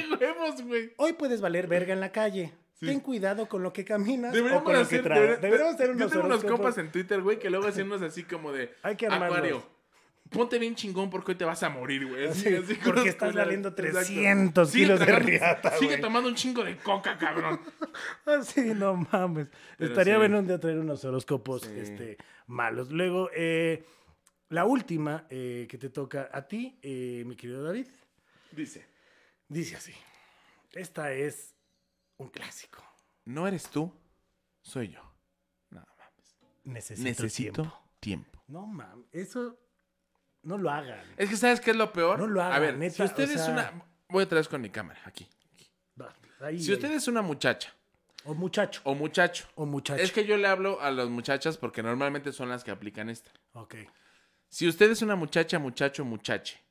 hoy 0.98 1.14
puedes 1.14 1.42
valer 1.42 1.68
verga 1.68 1.94
en 1.94 2.00
la 2.00 2.12
calle. 2.12 2.54
Sí. 2.80 2.88
Ten 2.88 3.00
cuidado 3.00 3.48
con 3.48 3.64
lo 3.64 3.72
que 3.72 3.86
caminas 3.86 4.34
o 4.34 4.36
Deberíamos 4.36 4.64
con 4.64 4.74
lo 4.74 4.80
que 4.80 4.84
hacer, 4.86 5.04
traes. 5.04 5.22
debería- 5.22 5.38
Deberíamos 5.42 5.76
hacer 5.76 5.88
Yo 5.88 5.94
unos 5.94 6.12
tengo 6.12 6.26
unos 6.26 6.40
horóscopos. 6.40 6.60
compas 6.60 6.78
en 6.78 6.92
Twitter, 6.92 7.22
güey, 7.22 7.40
que 7.40 7.50
luego 7.50 7.68
hacen 7.68 7.86
unos 7.88 8.02
así 8.02 8.24
como 8.24 8.52
de 8.52 8.74
Hay 8.84 8.98
que. 8.98 9.08
Acuario. 9.08 9.64
Ponte 10.30 10.58
bien 10.60 10.76
chingón 10.76 11.10
porque 11.10 11.32
hoy 11.34 11.38
te 11.38 11.46
vas 11.46 11.62
a 11.64 11.70
morir, 11.70 12.08
güey. 12.08 12.28
Así, 12.28 12.42
Sí, 12.50 12.56
así, 12.56 12.74
porque 12.84 13.10
estás 13.10 13.34
valiendo 13.34 13.70
Exacto. 13.70 13.92
300 13.94 14.70
Sigue 14.70 14.84
kilos 14.86 15.00
de 15.00 15.06
riata, 15.20 15.78
Sigue 15.78 15.98
tomando 16.00 16.28
un 16.30 16.36
chingo 16.36 16.64
de 16.64 16.78
coca, 16.78 17.18
cabrón. 17.18 17.60
Ah, 18.26 18.42
sí, 18.44 18.74
no 18.76 18.96
mames. 19.12 19.48
Pero 19.78 19.92
Estaría 19.92 20.16
sí. 20.16 20.18
bueno 20.20 20.40
un 20.40 20.48
día 20.48 20.60
traer 20.60 20.80
unos 20.80 21.06
horóscopos 21.06 21.62
Sí. 21.62 21.72
este, 21.78 22.18
malos. 22.48 22.92
Luego, 22.92 23.30
eh, 23.36 23.86
la 24.50 24.66
última 24.66 25.26
eh, 25.30 25.68
que 25.70 25.78
te 25.78 25.90
toca 25.90 26.30
a 26.34 26.48
ti, 26.48 26.80
eh, 26.82 27.24
mi 27.26 27.36
querido 27.36 27.64
David, 27.64 27.88
Dice, 28.52 28.86
dice 29.48 29.76
así. 29.76 29.94
Esta 30.74 31.12
es 31.14 31.56
un 32.18 32.30
clásico. 32.30 32.84
no 33.26 33.48
eres 33.48 33.70
tú, 33.70 33.94
soy 34.62 34.90
yo. 34.90 35.02
No 35.70 35.82
mames. 35.98 36.36
Necesito, 36.64 37.08
Necesito 37.10 37.62
tiempo. 37.62 37.84
tiempo. 38.00 38.44
No 38.48 38.66
mames, 38.66 39.06
eso 39.14 39.60
no 40.46 40.58
lo 40.58 40.70
hagan. 40.72 41.00
Es 41.18 41.30
que, 41.30 41.36
¿sabes 41.36 41.60
qué 41.60 41.72
es 41.72 41.78
lo 41.78 41.92
peor? 41.92 42.18
No 42.20 42.28
lo 42.28 42.42
A 42.42 42.48
hagan, 42.48 42.62
ver, 42.62 42.78
neta, 42.78 42.96
si 42.96 43.04
usted 43.04 43.30
o 43.30 43.34
es 43.34 43.48
una... 43.50 43.74
Voy 44.08 44.24
otra 44.24 44.38
vez 44.38 44.48
con 44.48 44.62
mi 44.62 44.70
cámara, 44.70 45.02
aquí. 45.06 45.28
Ahí, 46.42 46.60
Si 46.62 46.72
usted 46.74 46.90
ahí. 46.90 46.96
es 46.96 47.08
una 47.08 47.22
muchacha 47.22 47.74
O 48.26 48.34
muchacho. 48.34 48.82
o 48.84 48.94
muchacho, 48.94 49.48
O 49.56 49.66
muchacho. 49.66 50.02
es 50.02 50.12
que 50.12 50.26
yo 50.26 50.38
le 50.38 50.48
hablo 50.48 50.82
a 50.82 50.92
las 50.92 51.08
muchachas 51.10 51.58
porque 51.58 51.82
normalmente 51.82 52.32
son 52.34 52.50
las 52.50 52.64
que 52.64 52.72
aplican 52.72 53.10
esta. 53.10 53.32
Ok. 53.54 53.76
Si 54.50 54.68
usted 54.68 54.92
es 54.92 55.02
una 55.02 55.16
muchacha, 55.16 55.60
muchacho, 55.60 56.04
muchache, 56.06 56.62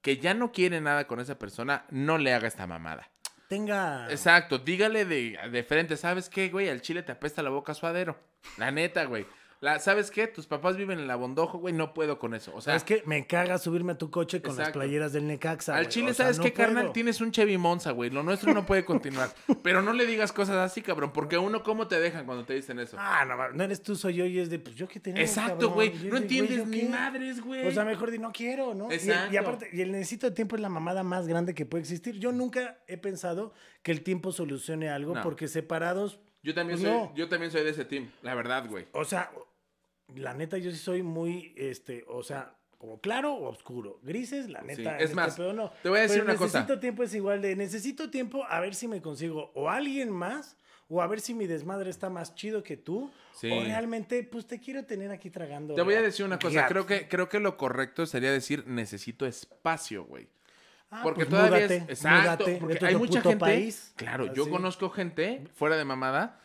que 0.00 0.16
ya 0.18 0.34
no 0.34 0.50
quiere 0.52 0.80
nada 0.80 1.06
con 1.06 1.20
esa 1.20 1.38
persona, 1.38 1.84
no 1.90 2.16
le 2.18 2.32
haga 2.32 2.48
esta 2.48 2.66
mamada. 2.66 3.10
Tenga. 3.48 4.10
Exacto, 4.10 4.58
dígale 4.58 5.04
de, 5.04 5.38
de 5.50 5.62
frente, 5.64 5.96
¿sabes 5.96 6.28
qué, 6.28 6.48
güey? 6.48 6.68
Al 6.68 6.80
chile 6.80 7.02
te 7.02 7.12
apesta 7.12 7.42
la 7.42 7.50
boca 7.50 7.74
suadero. 7.74 8.18
La 8.56 8.70
neta, 8.70 9.04
güey. 9.04 9.26
La, 9.60 9.80
¿Sabes 9.80 10.12
qué? 10.12 10.28
Tus 10.28 10.46
papás 10.46 10.76
viven 10.76 11.00
en 11.00 11.08
la 11.08 11.16
Bondojo, 11.16 11.58
güey, 11.58 11.74
no 11.74 11.92
puedo 11.92 12.20
con 12.20 12.32
eso. 12.32 12.52
O 12.54 12.60
sea, 12.60 12.78
¿Sabes 12.78 12.84
qué? 12.84 13.02
Me 13.06 13.26
caga 13.26 13.58
subirme 13.58 13.92
a 13.92 13.98
tu 13.98 14.08
coche 14.08 14.40
con 14.40 14.50
las 14.52 14.58
Exacto. 14.60 14.78
playeras 14.78 15.12
del 15.12 15.26
Necaxa. 15.26 15.74
al 15.74 15.84
güey. 15.84 15.88
chile, 15.92 16.10
O 16.12 16.14
sea, 16.14 16.26
¿sabes 16.26 16.38
no 16.38 16.44
qué, 16.44 16.52
carnal? 16.52 16.92
Tienes 16.92 17.20
un 17.20 17.32
Chevy 17.32 17.58
Monza, 17.58 17.90
güey. 17.90 18.10
Lo 18.10 18.22
nuestro 18.22 18.54
no 18.54 18.64
puede 18.64 18.84
continuar. 18.84 19.30
Pero 19.64 19.82
no 19.82 19.92
le 19.92 20.06
digas 20.06 20.32
cosas 20.32 20.56
así, 20.58 20.80
cabrón, 20.80 21.12
porque 21.12 21.38
uno, 21.38 21.64
¿cómo 21.64 21.88
te 21.88 21.98
dejan 21.98 22.24
cuando 22.24 22.44
te 22.44 22.54
dicen 22.54 22.78
eso? 22.78 22.96
Ah, 23.00 23.24
no, 23.24 23.36
no 23.52 23.64
eres 23.64 23.82
tú, 23.82 23.96
soy 23.96 24.14
yo 24.14 24.26
y 24.26 24.38
es 24.38 24.48
de, 24.48 24.60
pues 24.60 24.76
yo 24.76 24.86
que 24.86 25.00
tengo. 25.00 25.18
Exacto, 25.18 25.54
cabrón? 25.54 25.74
güey. 25.74 25.88
Es 25.88 26.04
No 26.04 26.10
de, 26.14 26.18
entiendes 26.18 26.56
¿yo 26.58 26.66
ni 26.66 26.80
qué? 26.82 26.88
madres, 26.88 27.40
güey. 27.40 27.66
O 27.66 27.72
sea, 27.72 27.84
mejor 27.84 28.12
di 28.12 28.18
no 28.20 28.30
quiero, 28.32 28.74
¿no? 28.74 28.86
Y- 28.92 28.92
Y, 28.92 28.94
Exacto. 28.94 29.38
aparte, 29.40 29.70
y 29.72 29.80
el 29.80 29.90
necesito 29.90 30.28
de 30.28 30.36
tiempo 30.36 30.54
es 30.54 30.62
la 30.62 30.68
mamada 30.68 31.02
más 31.02 31.26
grande 31.26 31.52
que 31.54 31.66
puede 31.66 31.80
existir. 31.82 32.16
Yo 32.20 32.30
nunca 32.30 32.78
he 32.86 32.96
pensado 32.96 33.52
que 33.82 33.90
el 33.90 34.02
tiempo 34.02 34.30
solucione 34.30 34.88
algo 34.88 35.16
No. 35.16 35.22
porque 35.22 35.48
separados, 35.48 36.20
yo, 36.44 36.54
también 36.54 36.78
pues 36.78 36.88
soy, 36.88 36.96
no. 37.00 37.12
yo 37.16 37.28
también 37.28 37.50
soy 37.50 37.64
de 37.64 37.70
ese 37.70 37.84
team, 37.84 38.08
la 38.22 38.36
verdad, 38.36 38.68
güey. 38.68 38.86
o 38.92 39.04
sea, 39.04 39.30
la 40.14 40.34
neta 40.34 40.58
yo 40.58 40.70
sí 40.70 40.78
soy 40.78 41.02
muy, 41.02 41.54
este, 41.56 42.04
o 42.08 42.22
sea, 42.22 42.54
como 42.78 43.00
claro 43.00 43.34
o 43.34 43.48
oscuro. 43.48 43.98
Grises, 44.02 44.48
la 44.48 44.62
neta. 44.62 44.96
es 44.96 45.04
este 45.04 45.16
más, 45.16 45.36
pedo 45.36 45.52
no. 45.52 45.72
te 45.82 45.88
voy 45.88 45.98
a 45.98 46.02
decir 46.02 46.20
Pero 46.20 46.30
una 46.30 46.36
cosa. 46.36 46.60
Necesito 46.60 46.80
tiempo 46.80 47.02
es 47.02 47.14
igual 47.14 47.42
de, 47.42 47.56
necesito 47.56 48.10
tiempo 48.10 48.44
a 48.48 48.60
ver 48.60 48.74
si 48.74 48.88
me 48.88 49.02
consigo 49.02 49.50
o 49.54 49.68
alguien 49.68 50.10
más 50.10 50.56
o 50.88 51.02
a 51.02 51.06
ver 51.06 51.20
si 51.20 51.34
mi 51.34 51.46
desmadre 51.46 51.90
está 51.90 52.08
más 52.08 52.34
chido 52.34 52.62
que 52.62 52.76
tú. 52.76 53.10
Sí. 53.32 53.50
O 53.50 53.62
realmente, 53.62 54.22
pues 54.24 54.46
te 54.46 54.58
quiero 54.58 54.84
tener 54.84 55.10
aquí 55.10 55.30
tragando. 55.30 55.74
Te 55.74 55.82
voy 55.82 55.94
a 55.94 56.02
decir 56.02 56.24
una 56.24 56.38
cosa, 56.38 56.66
creo 56.66 56.86
que, 56.86 57.08
creo 57.08 57.28
que 57.28 57.40
lo 57.40 57.56
correcto 57.56 58.06
sería 58.06 58.32
decir 58.32 58.64
necesito 58.66 59.26
espacio, 59.26 60.04
güey. 60.04 60.28
Ah, 60.90 61.00
Porque 61.02 61.26
pues 61.26 61.28
todavía 61.28 61.66
múdate, 61.66 61.76
es. 61.76 61.98
Exacto. 61.98 62.44
múdate, 62.44 62.56
porque 62.60 62.86
hay 62.86 62.96
mucha 62.96 63.20
gente. 63.20 63.36
país. 63.36 63.92
Claro, 63.96 64.32
yo 64.32 64.48
conozco 64.48 64.88
gente, 64.88 65.44
fuera 65.54 65.76
de 65.76 65.84
mamada, 65.84 66.40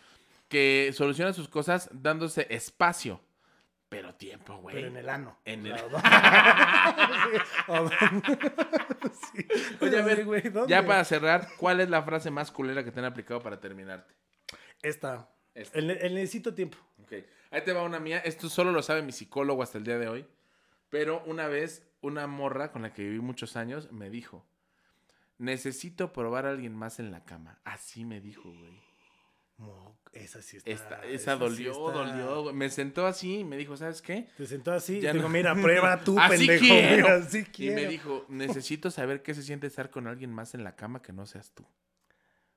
que 0.49 0.91
soluciona 0.93 1.31
sus 1.31 1.47
cosas 1.47 1.89
dándose 1.93 2.47
espacio. 2.49 3.21
Pero 3.93 4.13
tiempo, 4.15 4.57
güey. 4.57 4.75
Pero 4.75 4.87
en 4.87 4.97
el 4.97 5.09
ano. 5.09 5.37
En 5.45 5.65
el- 5.65 5.73
sí. 9.33 9.47
Oye, 9.81 9.99
a 9.99 10.05
ver, 10.05 10.25
güey, 10.25 10.41
¿dónde? 10.49 10.69
Ya 10.71 10.85
para 10.85 11.03
cerrar, 11.05 11.47
¿cuál 11.57 11.81
es 11.81 11.89
la 11.89 12.01
frase 12.03 12.31
más 12.31 12.51
culera 12.51 12.83
que 12.83 12.91
te 12.91 12.99
han 12.99 13.05
aplicado 13.05 13.41
para 13.41 13.59
terminarte? 13.59 14.13
Esta. 14.81 15.29
Esta. 15.53 15.77
El, 15.77 15.91
el 15.91 16.15
necesito 16.15 16.53
tiempo. 16.53 16.77
Ok. 17.01 17.13
Ahí 17.51 17.61
te 17.63 17.73
va 17.73 17.83
una 17.83 17.99
mía. 17.99 18.19
Esto 18.19 18.49
solo 18.49 18.71
lo 18.71 18.81
sabe 18.81 19.01
mi 19.01 19.11
psicólogo 19.11 19.61
hasta 19.63 19.77
el 19.77 19.83
día 19.83 19.97
de 19.97 20.07
hoy. 20.07 20.25
Pero 20.89 21.23
una 21.25 21.47
vez, 21.47 21.87
una 22.01 22.27
morra 22.27 22.71
con 22.71 22.81
la 22.81 22.93
que 22.93 23.03
viví 23.03 23.19
muchos 23.19 23.55
años 23.55 23.91
me 23.91 24.09
dijo: 24.09 24.45
Necesito 25.37 26.13
probar 26.13 26.45
a 26.45 26.49
alguien 26.51 26.75
más 26.75 26.99
en 26.99 27.11
la 27.11 27.23
cama. 27.23 27.59
Así 27.63 28.05
me 28.05 28.21
dijo, 28.21 28.49
güey. 28.49 28.81
Mo- 29.57 29.97
Esa 30.13 30.41
sí 30.43 30.57
está. 30.57 30.69
Esta- 30.71 31.03
esa 31.05 31.33
sí 31.33 31.39
dolió, 31.39 31.71
está- 31.89 32.05
dolió. 32.05 32.53
Me 32.53 32.69
sentó 32.69 33.05
así 33.07 33.39
y 33.39 33.43
me 33.43 33.57
dijo: 33.57 33.75
¿Sabes 33.75 34.01
qué? 34.01 34.27
Te 34.37 34.45
sentó 34.45 34.71
así 34.71 35.01
Ya 35.01 35.09
y 35.09 35.13
te 35.13 35.17
digo, 35.17 35.27
no. 35.27 35.33
mira, 35.33 35.55
prueba 35.55 35.99
tú, 36.03 36.17
Así 36.19 36.37
pendejo. 36.47 36.63
quiero. 36.65 36.95
mira, 36.97 37.15
así 37.15 37.45
Y 37.57 37.69
me 37.71 37.87
dijo: 37.87 38.25
Necesito 38.29 38.91
saber 38.91 39.23
qué 39.23 39.33
se 39.33 39.41
siente 39.43 39.65
estar 39.67 39.89
con 39.89 40.07
alguien 40.07 40.31
más 40.31 40.53
en 40.53 40.63
la 40.63 40.75
cama 40.75 41.01
que 41.01 41.11
no 41.13 41.25
seas 41.25 41.51
tú. 41.55 41.65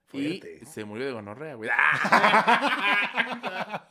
Fuerte. 0.08 0.60
Y 0.62 0.66
se 0.66 0.84
murió 0.84 1.04
de 1.06 1.12
gonorrea, 1.12 1.54
güey. 1.56 1.68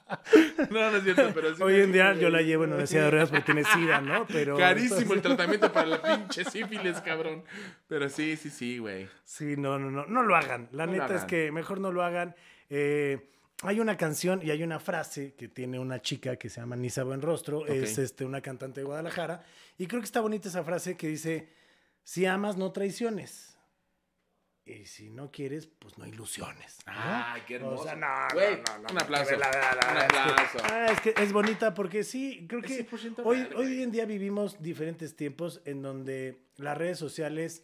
no, 0.69 0.91
no 0.91 0.97
es 0.97 1.03
cierto, 1.03 1.31
pero 1.33 1.55
sí. 1.55 1.61
Hoy 1.61 1.81
en 1.81 1.91
día 1.91 2.09
dijo, 2.11 2.21
yo 2.21 2.29
la 2.29 2.41
llevo 2.41 2.63
en 2.63 2.73
una 2.73 2.83
de 2.85 3.11
ruedas 3.11 3.29
porque 3.29 3.45
tiene 3.45 3.63
sida, 3.65 4.01
¿no? 4.01 4.25
Pero 4.27 4.57
Carísimo 4.57 5.13
el 5.13 5.21
tratamiento 5.21 5.71
para 5.71 5.87
la 5.87 6.01
pinche 6.01 6.43
sífilis, 6.45 6.99
cabrón. 7.01 7.43
Pero 7.87 8.09
sí, 8.09 8.35
sí, 8.37 8.49
sí, 8.49 8.77
güey. 8.77 9.07
Sí, 9.23 9.55
no, 9.57 9.77
no, 9.79 9.91
no. 9.91 10.05
No 10.05 10.23
lo 10.23 10.35
hagan. 10.35 10.69
La 10.71 10.85
No 10.85 10.93
neta 10.93 11.15
es 11.15 11.23
que 11.25 11.51
mejor 11.51 11.79
no 11.79 11.91
lo 11.91 12.03
hagan. 12.03 12.35
Eh, 12.69 13.29
hay 13.63 13.79
una 13.79 13.97
canción 13.97 14.41
y 14.43 14.51
hay 14.51 14.63
una 14.63 14.79
frase 14.79 15.33
que 15.35 15.47
tiene 15.47 15.79
una 15.79 16.01
chica 16.01 16.35
que 16.35 16.49
se 16.49 16.59
llama 16.61 16.75
Nisa 16.75 17.03
Buenrostro. 17.03 17.65
Es 17.67 17.97
este, 17.97 18.25
una 18.25 18.41
cantante 18.41 18.81
de 18.81 18.85
Guadalajara. 18.85 19.43
Y 19.77 19.87
creo 19.87 20.01
que 20.01 20.05
está 20.05 20.21
bonita 20.21 20.49
esa 20.49 20.63
frase 20.63 20.97
que 20.97 21.07
dice: 21.07 21.49
Si 22.03 22.25
amas, 22.25 22.57
no 22.57 22.71
traiciones. 22.71 23.51
Y 24.67 24.87
si 24.87 25.11
no 25.11 25.29
quieres, 25.31 25.67
pues 25.67 25.95
no 25.99 26.07
ilusiones. 26.07 26.79
¿no? 26.87 26.93
Ay, 26.95 27.43
qué 27.45 27.55
hermoso. 27.55 27.81
O 27.81 27.85
sea, 27.85 27.95
no, 27.95 28.07
no, 28.07 28.33
no, 28.33 28.77
no, 28.79 28.87
un 28.93 28.99
aplauso. 29.01 29.35
la- 29.37 29.51
la- 29.51 29.75
la- 29.75 29.91
un 29.91 29.97
es 29.97 30.07
que- 30.07 30.17
aplauso. 30.17 30.57
ah, 30.63 30.87
es 30.91 31.01
que 31.01 31.13
es 31.23 31.31
bonita 31.31 31.73
porque 31.75 32.03
sí, 32.03 32.47
creo 32.49 32.63
que 32.63 32.83
100% 32.89 33.21
hoy, 33.23 33.43
real, 33.43 33.55
hoy 33.57 33.83
en 33.83 33.91
día 33.91 34.05
vivimos 34.05 34.59
diferentes 34.63 35.15
tiempos 35.15 35.61
en 35.65 35.83
donde 35.83 36.47
las 36.57 36.75
redes 36.75 36.97
sociales, 36.97 37.61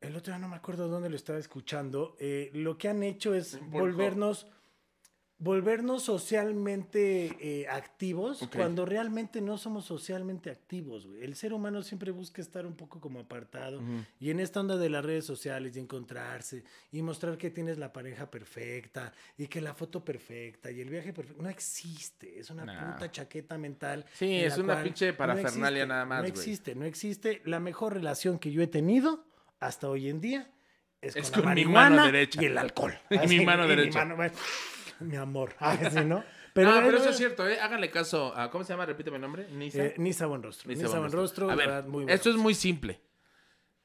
el 0.00 0.16
otro 0.16 0.32
día 0.32 0.38
no 0.38 0.48
me 0.48 0.56
acuerdo 0.56 0.88
dónde 0.88 1.10
lo 1.10 1.16
estaba 1.16 1.38
escuchando, 1.38 2.16
eh, 2.18 2.50
lo 2.54 2.78
que 2.78 2.88
han 2.88 3.02
hecho 3.02 3.34
es 3.34 3.60
volvernos, 3.68 4.46
volvernos 5.42 6.04
socialmente 6.04 7.36
eh, 7.40 7.66
activos 7.68 8.48
cuando 8.54 8.86
realmente 8.86 9.40
no 9.40 9.58
somos 9.58 9.84
socialmente 9.84 10.50
activos. 10.50 11.06
güey. 11.08 11.24
El 11.24 11.34
ser 11.34 11.52
humano 11.52 11.82
siempre 11.82 12.12
busca 12.12 12.40
estar 12.40 12.64
un 12.64 12.74
poco 12.76 13.00
como 13.00 13.18
apartado. 13.18 13.80
Y 14.20 14.30
en 14.30 14.38
esta 14.38 14.60
onda 14.60 14.76
de 14.76 14.88
las 14.88 15.04
redes 15.04 15.24
sociales, 15.24 15.74
de 15.74 15.80
encontrarse 15.80 16.62
y 16.92 17.02
mostrar 17.02 17.36
que 17.38 17.50
tienes 17.50 17.76
la 17.78 17.92
pareja 17.92 18.30
perfecta 18.30 19.12
y 19.36 19.48
que 19.48 19.60
la 19.60 19.74
foto 19.74 20.04
perfecta 20.04 20.70
y 20.70 20.80
el 20.80 20.88
viaje 20.88 21.12
perfecto, 21.12 21.42
no 21.42 21.48
existe. 21.48 22.38
Es 22.38 22.48
una 22.50 22.64
Nah. 22.64 22.92
puta 22.94 23.10
chaqueta 23.10 23.58
mental. 23.58 24.06
Sí, 24.14 24.36
es 24.36 24.56
una 24.58 24.80
pinche 24.82 25.10
no 25.10 25.16
parafernalia 25.16 25.82
existe, 25.82 25.86
nada 25.88 26.04
más, 26.04 26.18
No 26.22 26.28
güey. 26.28 26.30
existe, 26.30 26.74
no 26.76 26.84
existe. 26.84 27.42
La 27.46 27.58
mejor 27.58 27.94
relación 27.94 28.38
que 28.38 28.52
yo 28.52 28.62
he 28.62 28.68
tenido 28.68 29.24
hasta 29.58 29.88
hoy 29.88 30.08
en 30.08 30.20
día 30.20 30.48
es, 31.00 31.16
Es 31.16 31.32
con, 31.32 31.44
la 31.46 31.54
mi 31.54 31.64
mano 31.64 32.04
derecha. 32.06 32.40
y 32.40 32.44
el 32.46 32.56
alcohol. 32.58 32.94
Y 33.24 33.26
mi 33.26 33.44
mano 33.44 33.66
derecha. 33.66 34.04
mano- 34.04 34.32
mi 35.08 35.16
amor. 35.16 35.54
Así, 35.58 36.04
¿no? 36.04 36.24
Pero, 36.54 36.78
eh, 36.78 36.96
eso 36.96 37.10
es 37.10 37.16
cierto, 37.16 37.48
¿eh? 37.48 37.60
Háganle 37.60 37.90
caso 37.90 38.36
a. 38.36 38.50
¿Cómo 38.50 38.64
se 38.64 38.72
llama? 38.72 38.86
Repíteme 38.86 39.16
el 39.16 39.22
nombre. 39.22 39.48
Nisa. 39.50 39.84
eh, 39.84 39.94
Nisa 39.98 40.26
Buenrostro. 40.26 40.68
Nisa 40.68 40.82
Nisa 40.84 40.98
Buenrostro. 40.98 41.50
A 41.50 41.54
ver, 41.54 41.68
verdad, 41.68 41.86
muy 41.86 42.06
esto 42.08 42.30
es 42.30 42.36
muy 42.36 42.54
simple. 42.54 43.00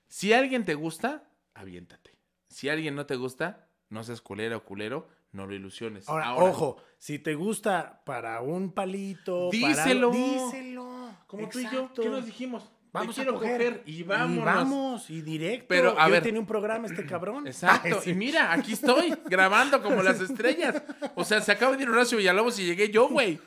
Si 0.07 0.33
alguien 0.33 0.65
te 0.65 0.73
gusta, 0.75 1.29
aviéntate. 1.53 2.17
Si 2.47 2.69
alguien 2.69 2.95
no 2.95 3.05
te 3.05 3.15
gusta, 3.15 3.69
no 3.89 4.03
seas 4.03 4.21
culera 4.21 4.57
o 4.57 4.63
culero, 4.63 5.07
no 5.31 5.45
lo 5.47 5.53
ilusiones. 5.53 6.07
Ahora, 6.09 6.35
ojo, 6.35 6.77
si 6.97 7.19
te 7.19 7.35
gusta 7.35 8.01
para 8.05 8.41
un 8.41 8.71
palito, 8.71 9.49
Díselo. 9.51 10.11
para... 10.11 10.21
díselo. 10.21 11.17
Como 11.27 11.49
tú 11.49 11.59
y 11.59 11.69
yo. 11.69 11.91
¿qué 11.93 12.09
nos 12.09 12.25
dijimos? 12.25 12.69
Vamos 12.93 13.17
a 13.17 13.21
quiero 13.23 13.37
coger. 13.37 13.83
y 13.85 14.03
vámonos. 14.03 14.37
Y 14.37 14.45
vamos, 14.45 15.09
y 15.09 15.21
directo. 15.21 15.65
Pero, 15.69 15.99
a 15.99 16.03
Y 16.03 16.05
hoy 16.07 16.11
ver. 16.13 16.23
tiene 16.23 16.39
un 16.39 16.45
programa 16.47 16.87
este 16.87 17.05
cabrón. 17.05 17.45
Exacto, 17.47 18.01
y 18.05 18.13
mira, 18.13 18.51
aquí 18.53 18.73
estoy, 18.73 19.13
grabando 19.25 19.81
como 19.83 20.01
las 20.01 20.19
estrellas. 20.21 20.81
O 21.15 21.23
sea, 21.23 21.41
se 21.41 21.51
acaba 21.51 21.75
de 21.75 21.83
ir 21.83 21.89
Horacio 21.89 22.17
Villalobos 22.17 22.57
y 22.59 22.65
llegué 22.65 22.89
yo, 22.89 23.07
güey. 23.09 23.39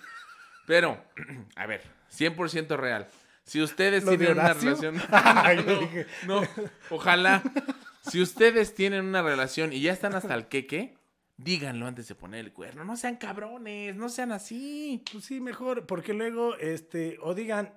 Pero, 0.67 1.03
a 1.57 1.67
ver, 1.67 1.83
100% 2.17 2.77
real. 2.77 3.09
Si 3.43 3.61
ustedes 3.61 4.05
¿Lo 4.05 4.13
de 4.13 4.19
tienen 4.19 4.39
una 4.39 4.53
relación... 4.53 5.03
Ay, 5.11 5.57
yo 5.57 5.65
no, 5.65 5.81
dije. 5.81 6.07
no, 6.27 6.43
ojalá. 6.91 7.43
Si 8.03 8.21
ustedes 8.23 8.75
tienen 8.75 9.05
una 9.05 9.23
relación 9.23 9.73
y 9.73 9.81
ya 9.81 9.93
están 9.93 10.15
hasta 10.15 10.35
el 10.35 10.47
queque, 10.47 10.97
díganlo 11.37 11.87
antes 11.87 12.07
de 12.07 12.15
poner 12.15 12.41
el 12.41 12.53
cuerno. 12.53 12.85
No 12.85 12.97
sean 12.97 13.17
cabrones, 13.17 13.97
no 13.97 14.09
sean 14.09 14.31
así. 14.31 15.03
Pues 15.11 15.25
sí, 15.25 15.41
mejor, 15.41 15.87
porque 15.87 16.13
luego, 16.15 16.57
este, 16.57 17.19
o 17.23 17.35
digan, 17.35 17.75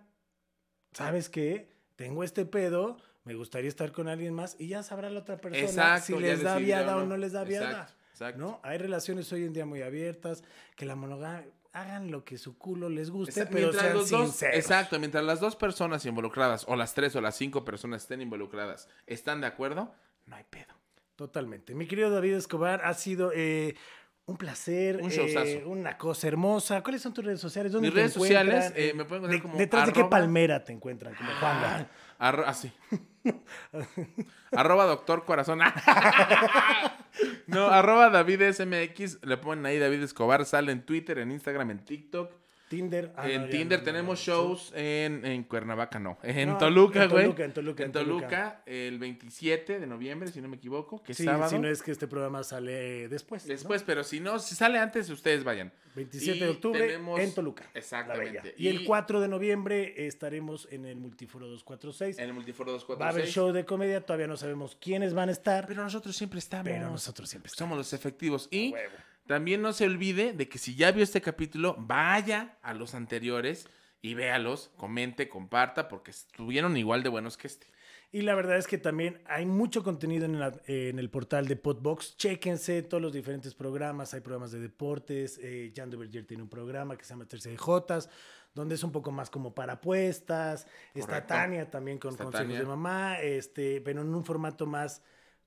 ¿sabes 0.93 1.29
qué? 1.29 1.69
Tengo 1.95 2.23
este 2.23 2.45
pedo, 2.45 2.97
me 3.23 3.35
gustaría 3.35 3.69
estar 3.69 3.91
con 3.91 4.07
alguien 4.07 4.33
más 4.33 4.55
y 4.59 4.67
ya 4.67 4.83
sabrá 4.83 5.09
la 5.09 5.19
otra 5.19 5.37
persona 5.37 5.65
Exacto, 5.65 6.05
si 6.07 6.19
les 6.19 6.41
da 6.43 6.57
viada 6.57 6.97
o 6.97 7.01
¿no? 7.01 7.05
no 7.07 7.17
les 7.17 7.31
da 7.33 7.43
viada. 7.43 7.69
Exacto, 7.71 7.93
exacto. 8.11 8.39
¿No? 8.41 8.59
Hay 8.63 8.77
relaciones 8.77 9.31
hoy 9.31 9.43
en 9.45 9.53
día 9.53 9.65
muy 9.65 9.81
abiertas, 9.81 10.43
que 10.75 10.85
la 10.85 10.95
monogamia, 10.95 11.45
hagan 11.71 12.11
lo 12.11 12.23
que 12.23 12.37
su 12.37 12.57
culo 12.57 12.87
les 12.89 13.09
guste, 13.09 13.41
Esa- 13.41 13.49
pero 13.49 13.73
sean 13.73 13.93
los 13.95 14.09
dos, 14.11 14.21
sinceros. 14.29 14.55
exacto, 14.57 14.99
mientras 14.99 15.23
las 15.23 15.39
dos 15.39 15.55
personas 15.55 16.05
involucradas, 16.05 16.65
o 16.67 16.75
las 16.75 16.93
tres 16.93 17.15
o 17.15 17.21
las 17.21 17.35
cinco 17.35 17.65
personas 17.65 18.03
estén 18.03 18.21
involucradas, 18.21 18.87
están 19.07 19.41
de 19.41 19.47
acuerdo, 19.47 19.91
no 20.27 20.35
hay 20.35 20.43
pedo. 20.49 20.73
Totalmente. 21.15 21.73
Mi 21.75 21.87
querido 21.87 22.09
David 22.09 22.33
Escobar, 22.33 22.81
ha 22.83 22.93
sido 22.95 23.31
eh, 23.35 23.75
un 24.25 24.37
placer, 24.37 25.01
Un 25.01 25.11
eh, 25.11 25.63
una 25.65 25.97
cosa 25.97 26.27
hermosa. 26.29 26.81
¿Cuáles 26.81 27.01
son 27.01 27.13
tus 27.13 27.25
redes 27.25 27.41
sociales? 27.41 27.71
¿Dónde 27.73 27.89
Mis 27.89 27.93
te 27.95 27.99
redes 28.01 28.15
encuentran? 28.15 28.45
sociales, 28.45 28.73
eh, 28.75 28.93
me 28.95 29.03
pueden 29.05 29.23
encontrar 29.25 29.31
De- 29.37 29.41
como 29.41 29.57
¿Detrás 29.57 29.85
de 29.87 29.93
qué 29.93 30.03
palmera 30.05 30.63
te 30.63 30.71
encuentran? 30.71 31.13
Como. 31.15 31.29
Arro- 32.19 32.45
así. 32.45 32.71
arroba 34.53 34.85
doctor 34.85 35.25
corazón. 35.25 35.59
no, 37.47 37.67
arroba 37.67 38.09
David 38.09 38.53
SMX. 38.53 39.19
Le 39.23 39.37
ponen 39.37 39.65
ahí 39.65 39.77
David 39.77 40.03
Escobar. 40.03 40.45
Sale 40.45 40.71
en 40.71 40.85
Twitter, 40.85 41.17
en 41.19 41.31
Instagram, 41.31 41.71
en 41.71 41.79
TikTok. 41.85 42.31
Tinder. 42.69 43.11
Ah, 43.15 43.29
en 43.29 43.43
no, 43.43 43.49
Tinder 43.49 43.79
no, 43.79 43.85
tenemos 43.85 44.19
no, 44.27 44.33
shows 44.33 44.71
en, 44.75 45.25
en 45.25 45.43
Cuernavaca, 45.43 45.99
no. 45.99 46.17
En 46.23 46.57
Toluca, 46.57 47.03
en 47.03 47.09
güey. 47.09 47.23
Toluca, 47.25 47.43
en 47.45 47.53
Toluca, 47.53 47.83
En 47.83 47.87
en 47.87 47.91
Toluca. 47.93 48.61
El 48.65 48.97
27 48.99 49.79
de 49.79 49.85
noviembre, 49.87 50.31
si 50.31 50.41
no 50.41 50.47
me 50.47 50.55
equivoco, 50.57 51.03
que 51.03 51.13
Sí, 51.13 51.23
sábado. 51.23 51.49
si 51.49 51.59
no 51.59 51.67
es 51.67 51.83
que 51.83 51.91
este 51.91 52.07
programa 52.07 52.43
sale 52.43 53.07
después. 53.09 53.45
Después, 53.45 53.83
pero 53.83 54.03
si 54.03 54.19
no, 54.19 54.39
si 54.39 54.55
sale 54.55 54.79
antes, 54.79 55.09
ustedes 55.09 55.43
vayan. 55.43 55.71
27 55.95 56.37
Y 56.37 56.39
de 56.39 56.49
octubre 56.49 56.79
tenemos- 56.87 57.19
en 57.19 57.33
Toluca. 57.35 57.63
Exactamente. 57.75 58.55
Y, 58.57 58.67
el 58.67 58.83
4 58.85 59.21
de 59.21 59.27
noviembre 59.27 60.07
estaremos 60.07 60.67
en 60.71 60.85
el 60.85 60.95
Multiforo 60.95 61.45
246. 61.47 62.17
En 62.17 62.25
el 62.25 62.33
Multiforo 62.33 62.71
Va 62.71 62.77
a 62.77 62.79
246. 62.79 63.13
haber 63.13 63.29
show 63.31 63.51
de 63.51 63.65
comedia, 63.65 64.01
todavía 64.01 64.25
no 64.27 64.35
sabemos 64.37 64.75
quiénes 64.81 65.13
van 65.13 65.29
a 65.29 65.31
estar, 65.33 65.67
Pero 65.67 65.83
nosotros 65.83 66.15
siempre 66.15 66.39
estamos. 66.39 66.63
pero 66.71 66.89
nosotros 66.89 67.29
siempre 67.29 67.49
estamos. 67.51 67.69
Somos 67.69 67.77
los 67.77 67.93
efectivos. 67.93 68.47
Y 68.49 68.71
huevo. 68.73 68.93
También 69.27 69.61
no 69.61 69.73
se 69.73 69.85
olvide 69.85 70.33
de 70.33 70.47
que 70.49 70.57
si 70.57 70.75
ya 70.75 70.91
vio 70.91 71.03
este 71.03 71.21
capítulo, 71.21 71.75
vaya 71.79 72.57
a 72.61 72.73
los 72.73 72.93
anteriores 72.95 73.67
y 74.01 74.15
véalos, 74.15 74.71
comente, 74.77 75.29
comparta, 75.29 75.87
porque 75.87 76.11
estuvieron 76.11 76.75
igual 76.77 77.03
de 77.03 77.09
buenos 77.09 77.37
que 77.37 77.47
este. 77.47 77.67
Y 78.11 78.21
la 78.21 78.35
verdad 78.35 78.57
es 78.57 78.67
que 78.67 78.77
también 78.77 79.21
hay 79.25 79.45
mucho 79.45 79.81
contenido 79.83 80.25
en, 80.25 80.39
la- 80.39 80.61
eh, 80.67 80.89
en 80.89 80.99
el 80.99 81.09
portal 81.09 81.47
de 81.47 81.55
Podbox. 81.55 82.15
Chéquense 82.17 82.83
todos 82.83 83.01
los 83.01 83.11
diferentes 83.11 83.55
programas. 83.55 84.13
Hay 84.13 84.19
programas 84.21 84.51
de 84.51 84.59
deportes. 84.59 85.39
Eh, 85.41 85.73
Jan 85.75 85.89
de 85.89 85.97
Berger 85.97 86.27
tiene 86.27 86.43
un 86.43 86.49
programa 86.49 86.95
que 86.95 87.05
se 87.05 87.09
llama 87.11 87.25
Tercer 87.27 87.57
Jotas, 87.57 88.09
donde 88.53 88.75
es 88.75 88.83
un 88.83 88.91
poco 88.91 89.11
más 89.11 89.31
como 89.31 89.55
para 89.55 89.73
apuestas. 89.73 90.67
Está. 90.93 91.25
Tania 91.25 91.71
también 91.71 91.97
con 91.97 92.11
Está 92.11 92.25
consejos 92.25 92.45
Tania. 92.49 92.59
de 92.59 92.65
mamá, 92.67 93.19
este, 93.19 93.81
pero 93.81 94.01
en 94.01 94.13
un 94.13 94.23
formato 94.23 94.67
más 94.67 95.01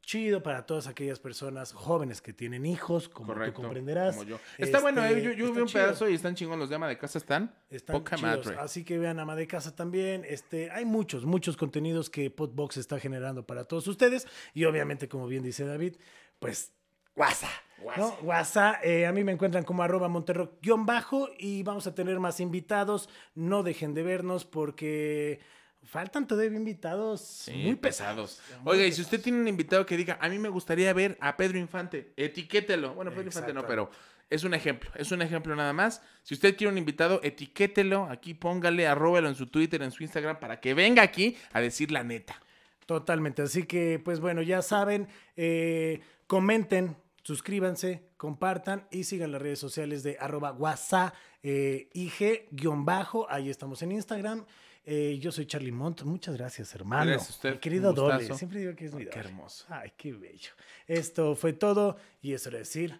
chido 0.07 0.43
para 0.43 0.65
todas 0.65 0.87
aquellas 0.87 1.19
personas 1.19 1.73
jóvenes 1.75 2.23
que 2.23 2.33
tienen 2.33 2.65
hijos, 2.65 3.09
como 3.11 3.27
Correcto. 3.27 3.57
tú 3.57 3.63
comprenderás. 3.63 4.17
como 4.17 4.27
yo. 4.27 4.39
Está 4.57 4.81
bueno, 4.81 5.05
Este, 5.05 5.19
eh, 5.19 5.23
yo, 5.23 5.33
yo 5.33 5.53
vi 5.53 5.61
un 5.61 5.67
chido. 5.67 5.83
pedazo 5.83 6.09
y 6.09 6.15
están 6.15 6.35
chingón 6.35 6.59
los 6.59 6.71
de 6.71 6.77
ama 6.77 6.89
de 6.89 6.97
casa, 6.97 7.19
están. 7.19 7.55
Están 7.69 7.97
poca 7.97 8.17
chidos, 8.17 8.47
madre. 8.47 8.59
Así 8.61 8.85
que 8.85 8.99
vean 8.99 9.19
Ama 9.19 9.35
de 9.37 9.47
Casa 9.47 9.75
también. 9.77 10.25
Este, 10.27 10.71
hay 10.71 10.85
muchos, 10.87 11.27
muchos 11.27 11.57
contenidos 11.57 12.09
que 12.09 12.31
Podbox 12.31 12.77
está 12.79 12.99
generando 13.01 13.45
para 13.45 13.65
todos 13.65 13.87
ustedes. 13.89 14.27
Y 14.55 14.65
obviamente, 14.65 15.09
como 15.09 15.27
bien 15.27 15.43
dice 15.43 15.67
David, 15.67 15.97
pues 16.39 16.73
WhatsApp. 17.17 17.51
¿no? 17.97 18.15
WhatsApp, 18.23 18.77
eh, 18.85 19.07
a 19.07 19.13
mí 19.13 19.23
me 19.25 19.33
encuentran 19.33 19.65
como 19.65 19.83
arroba 19.83 20.09
monterrock-bajo 20.09 21.29
y 21.39 21.63
vamos 21.63 21.87
a 21.87 21.95
tener 21.95 22.19
más 22.21 22.41
invitados. 22.41 23.09
No 23.35 23.63
dejen 23.63 23.93
de 23.93 24.03
vernos 24.03 24.45
porque 24.45 25.41
faltan 25.87 26.27
todavía 26.27 26.57
invitados 26.57 27.21
Sí, 27.21 27.53
muy 27.53 27.75
pesados. 27.77 28.37
pesados. 28.37 28.63
muy 28.65 28.75
Oiga, 28.75 28.87
y 28.87 28.93
si 28.93 29.03
usted 29.03 29.21
tiene 29.21 29.41
un 29.41 29.49
invitado 29.49 29.87
que 29.87 29.97
diga, 29.97 30.19
a 30.21 30.29
mí 30.29 30.39
me 30.39 30.49
gustaría 30.49 30.93
ver 30.93 31.17
a 31.21 31.37
Pedro 31.37 31.59
Infante, 31.59 32.13
etiquételo. 32.17 32.95
Bueno, 32.95 33.11
Pedro 33.11 33.27
Infante 33.27 33.53
no, 33.53 33.67
pero 33.67 33.91
es 34.29 34.43
un 34.45 34.55
ejemplo, 34.55 34.91
es 34.97 35.13
un 35.13 35.23
ejemplo 35.23 35.55
nada 35.55 35.73
más. 35.73 36.03
Si 36.23 36.35
usted 36.35 36.57
quiere 36.57 36.73
un 36.73 36.79
invitado, 36.79 37.21
etiquételo, 37.23 38.05
aquí 38.11 38.35
póngale, 38.35 38.87
arróbelo 38.87 39.29
en 39.29 39.35
su 39.37 39.47
Twitter, 39.47 39.83
en 39.83 39.93
su 39.93 40.03
Instagram, 40.03 40.41
para 40.41 40.61
que 40.61 40.75
venga 40.75 41.03
aquí 41.03 41.37
a 41.53 41.61
decir 41.61 41.91
la 41.93 42.03
neta. 42.03 42.41
Totalmente. 42.87 43.43
Así 43.43 43.65
que, 43.65 44.01
pues 44.05 44.21
bueno, 44.21 44.43
ya 44.43 44.63
saben, 44.63 45.09
eh, 45.37 46.01
comenten, 46.27 46.97
suscríbanse, 47.23 48.03
compartan 48.17 48.87
y 48.91 49.05
sigan 49.05 49.33
las 49.33 49.43
redes 49.43 49.59
sociales 49.59 50.03
de 50.05 50.17
arroba 50.21 50.53
WhatsApp, 50.53 51.15
eh, 51.43 51.89
IG-bajo. 51.95 53.27
Ahí 53.31 53.51
estamos 53.51 53.83
en 53.83 53.93
Instagram. 53.93 54.45
Eh, 54.89 55.19
yo 55.21 55.33
soy 55.33 55.47
Charlie 55.47 55.73
Mont. 55.73 56.03
Muchas 56.05 56.37
gracias, 56.37 56.73
hermano. 56.77 57.11
Gracias 57.11 57.29
a 57.31 57.33
usted, 57.33 57.53
Mi 57.55 57.59
querido 57.59 57.93
doble. 57.93 58.33
Siempre 58.35 58.61
digo 58.61 58.75
que 58.77 58.87
es 58.87 58.95
mi 58.95 59.01
Qué 59.05 59.11
doble. 59.11 59.21
hermoso. 59.21 59.67
Ay, 59.69 59.93
qué 59.97 60.13
bello. 60.13 60.51
Esto 60.87 61.35
fue 61.35 61.53
todo 61.53 61.97
y 62.23 62.33
eso 62.35 62.49
era 62.51 62.59
decir. 62.59 62.99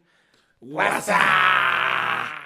¡WhatsApp! 0.61 2.46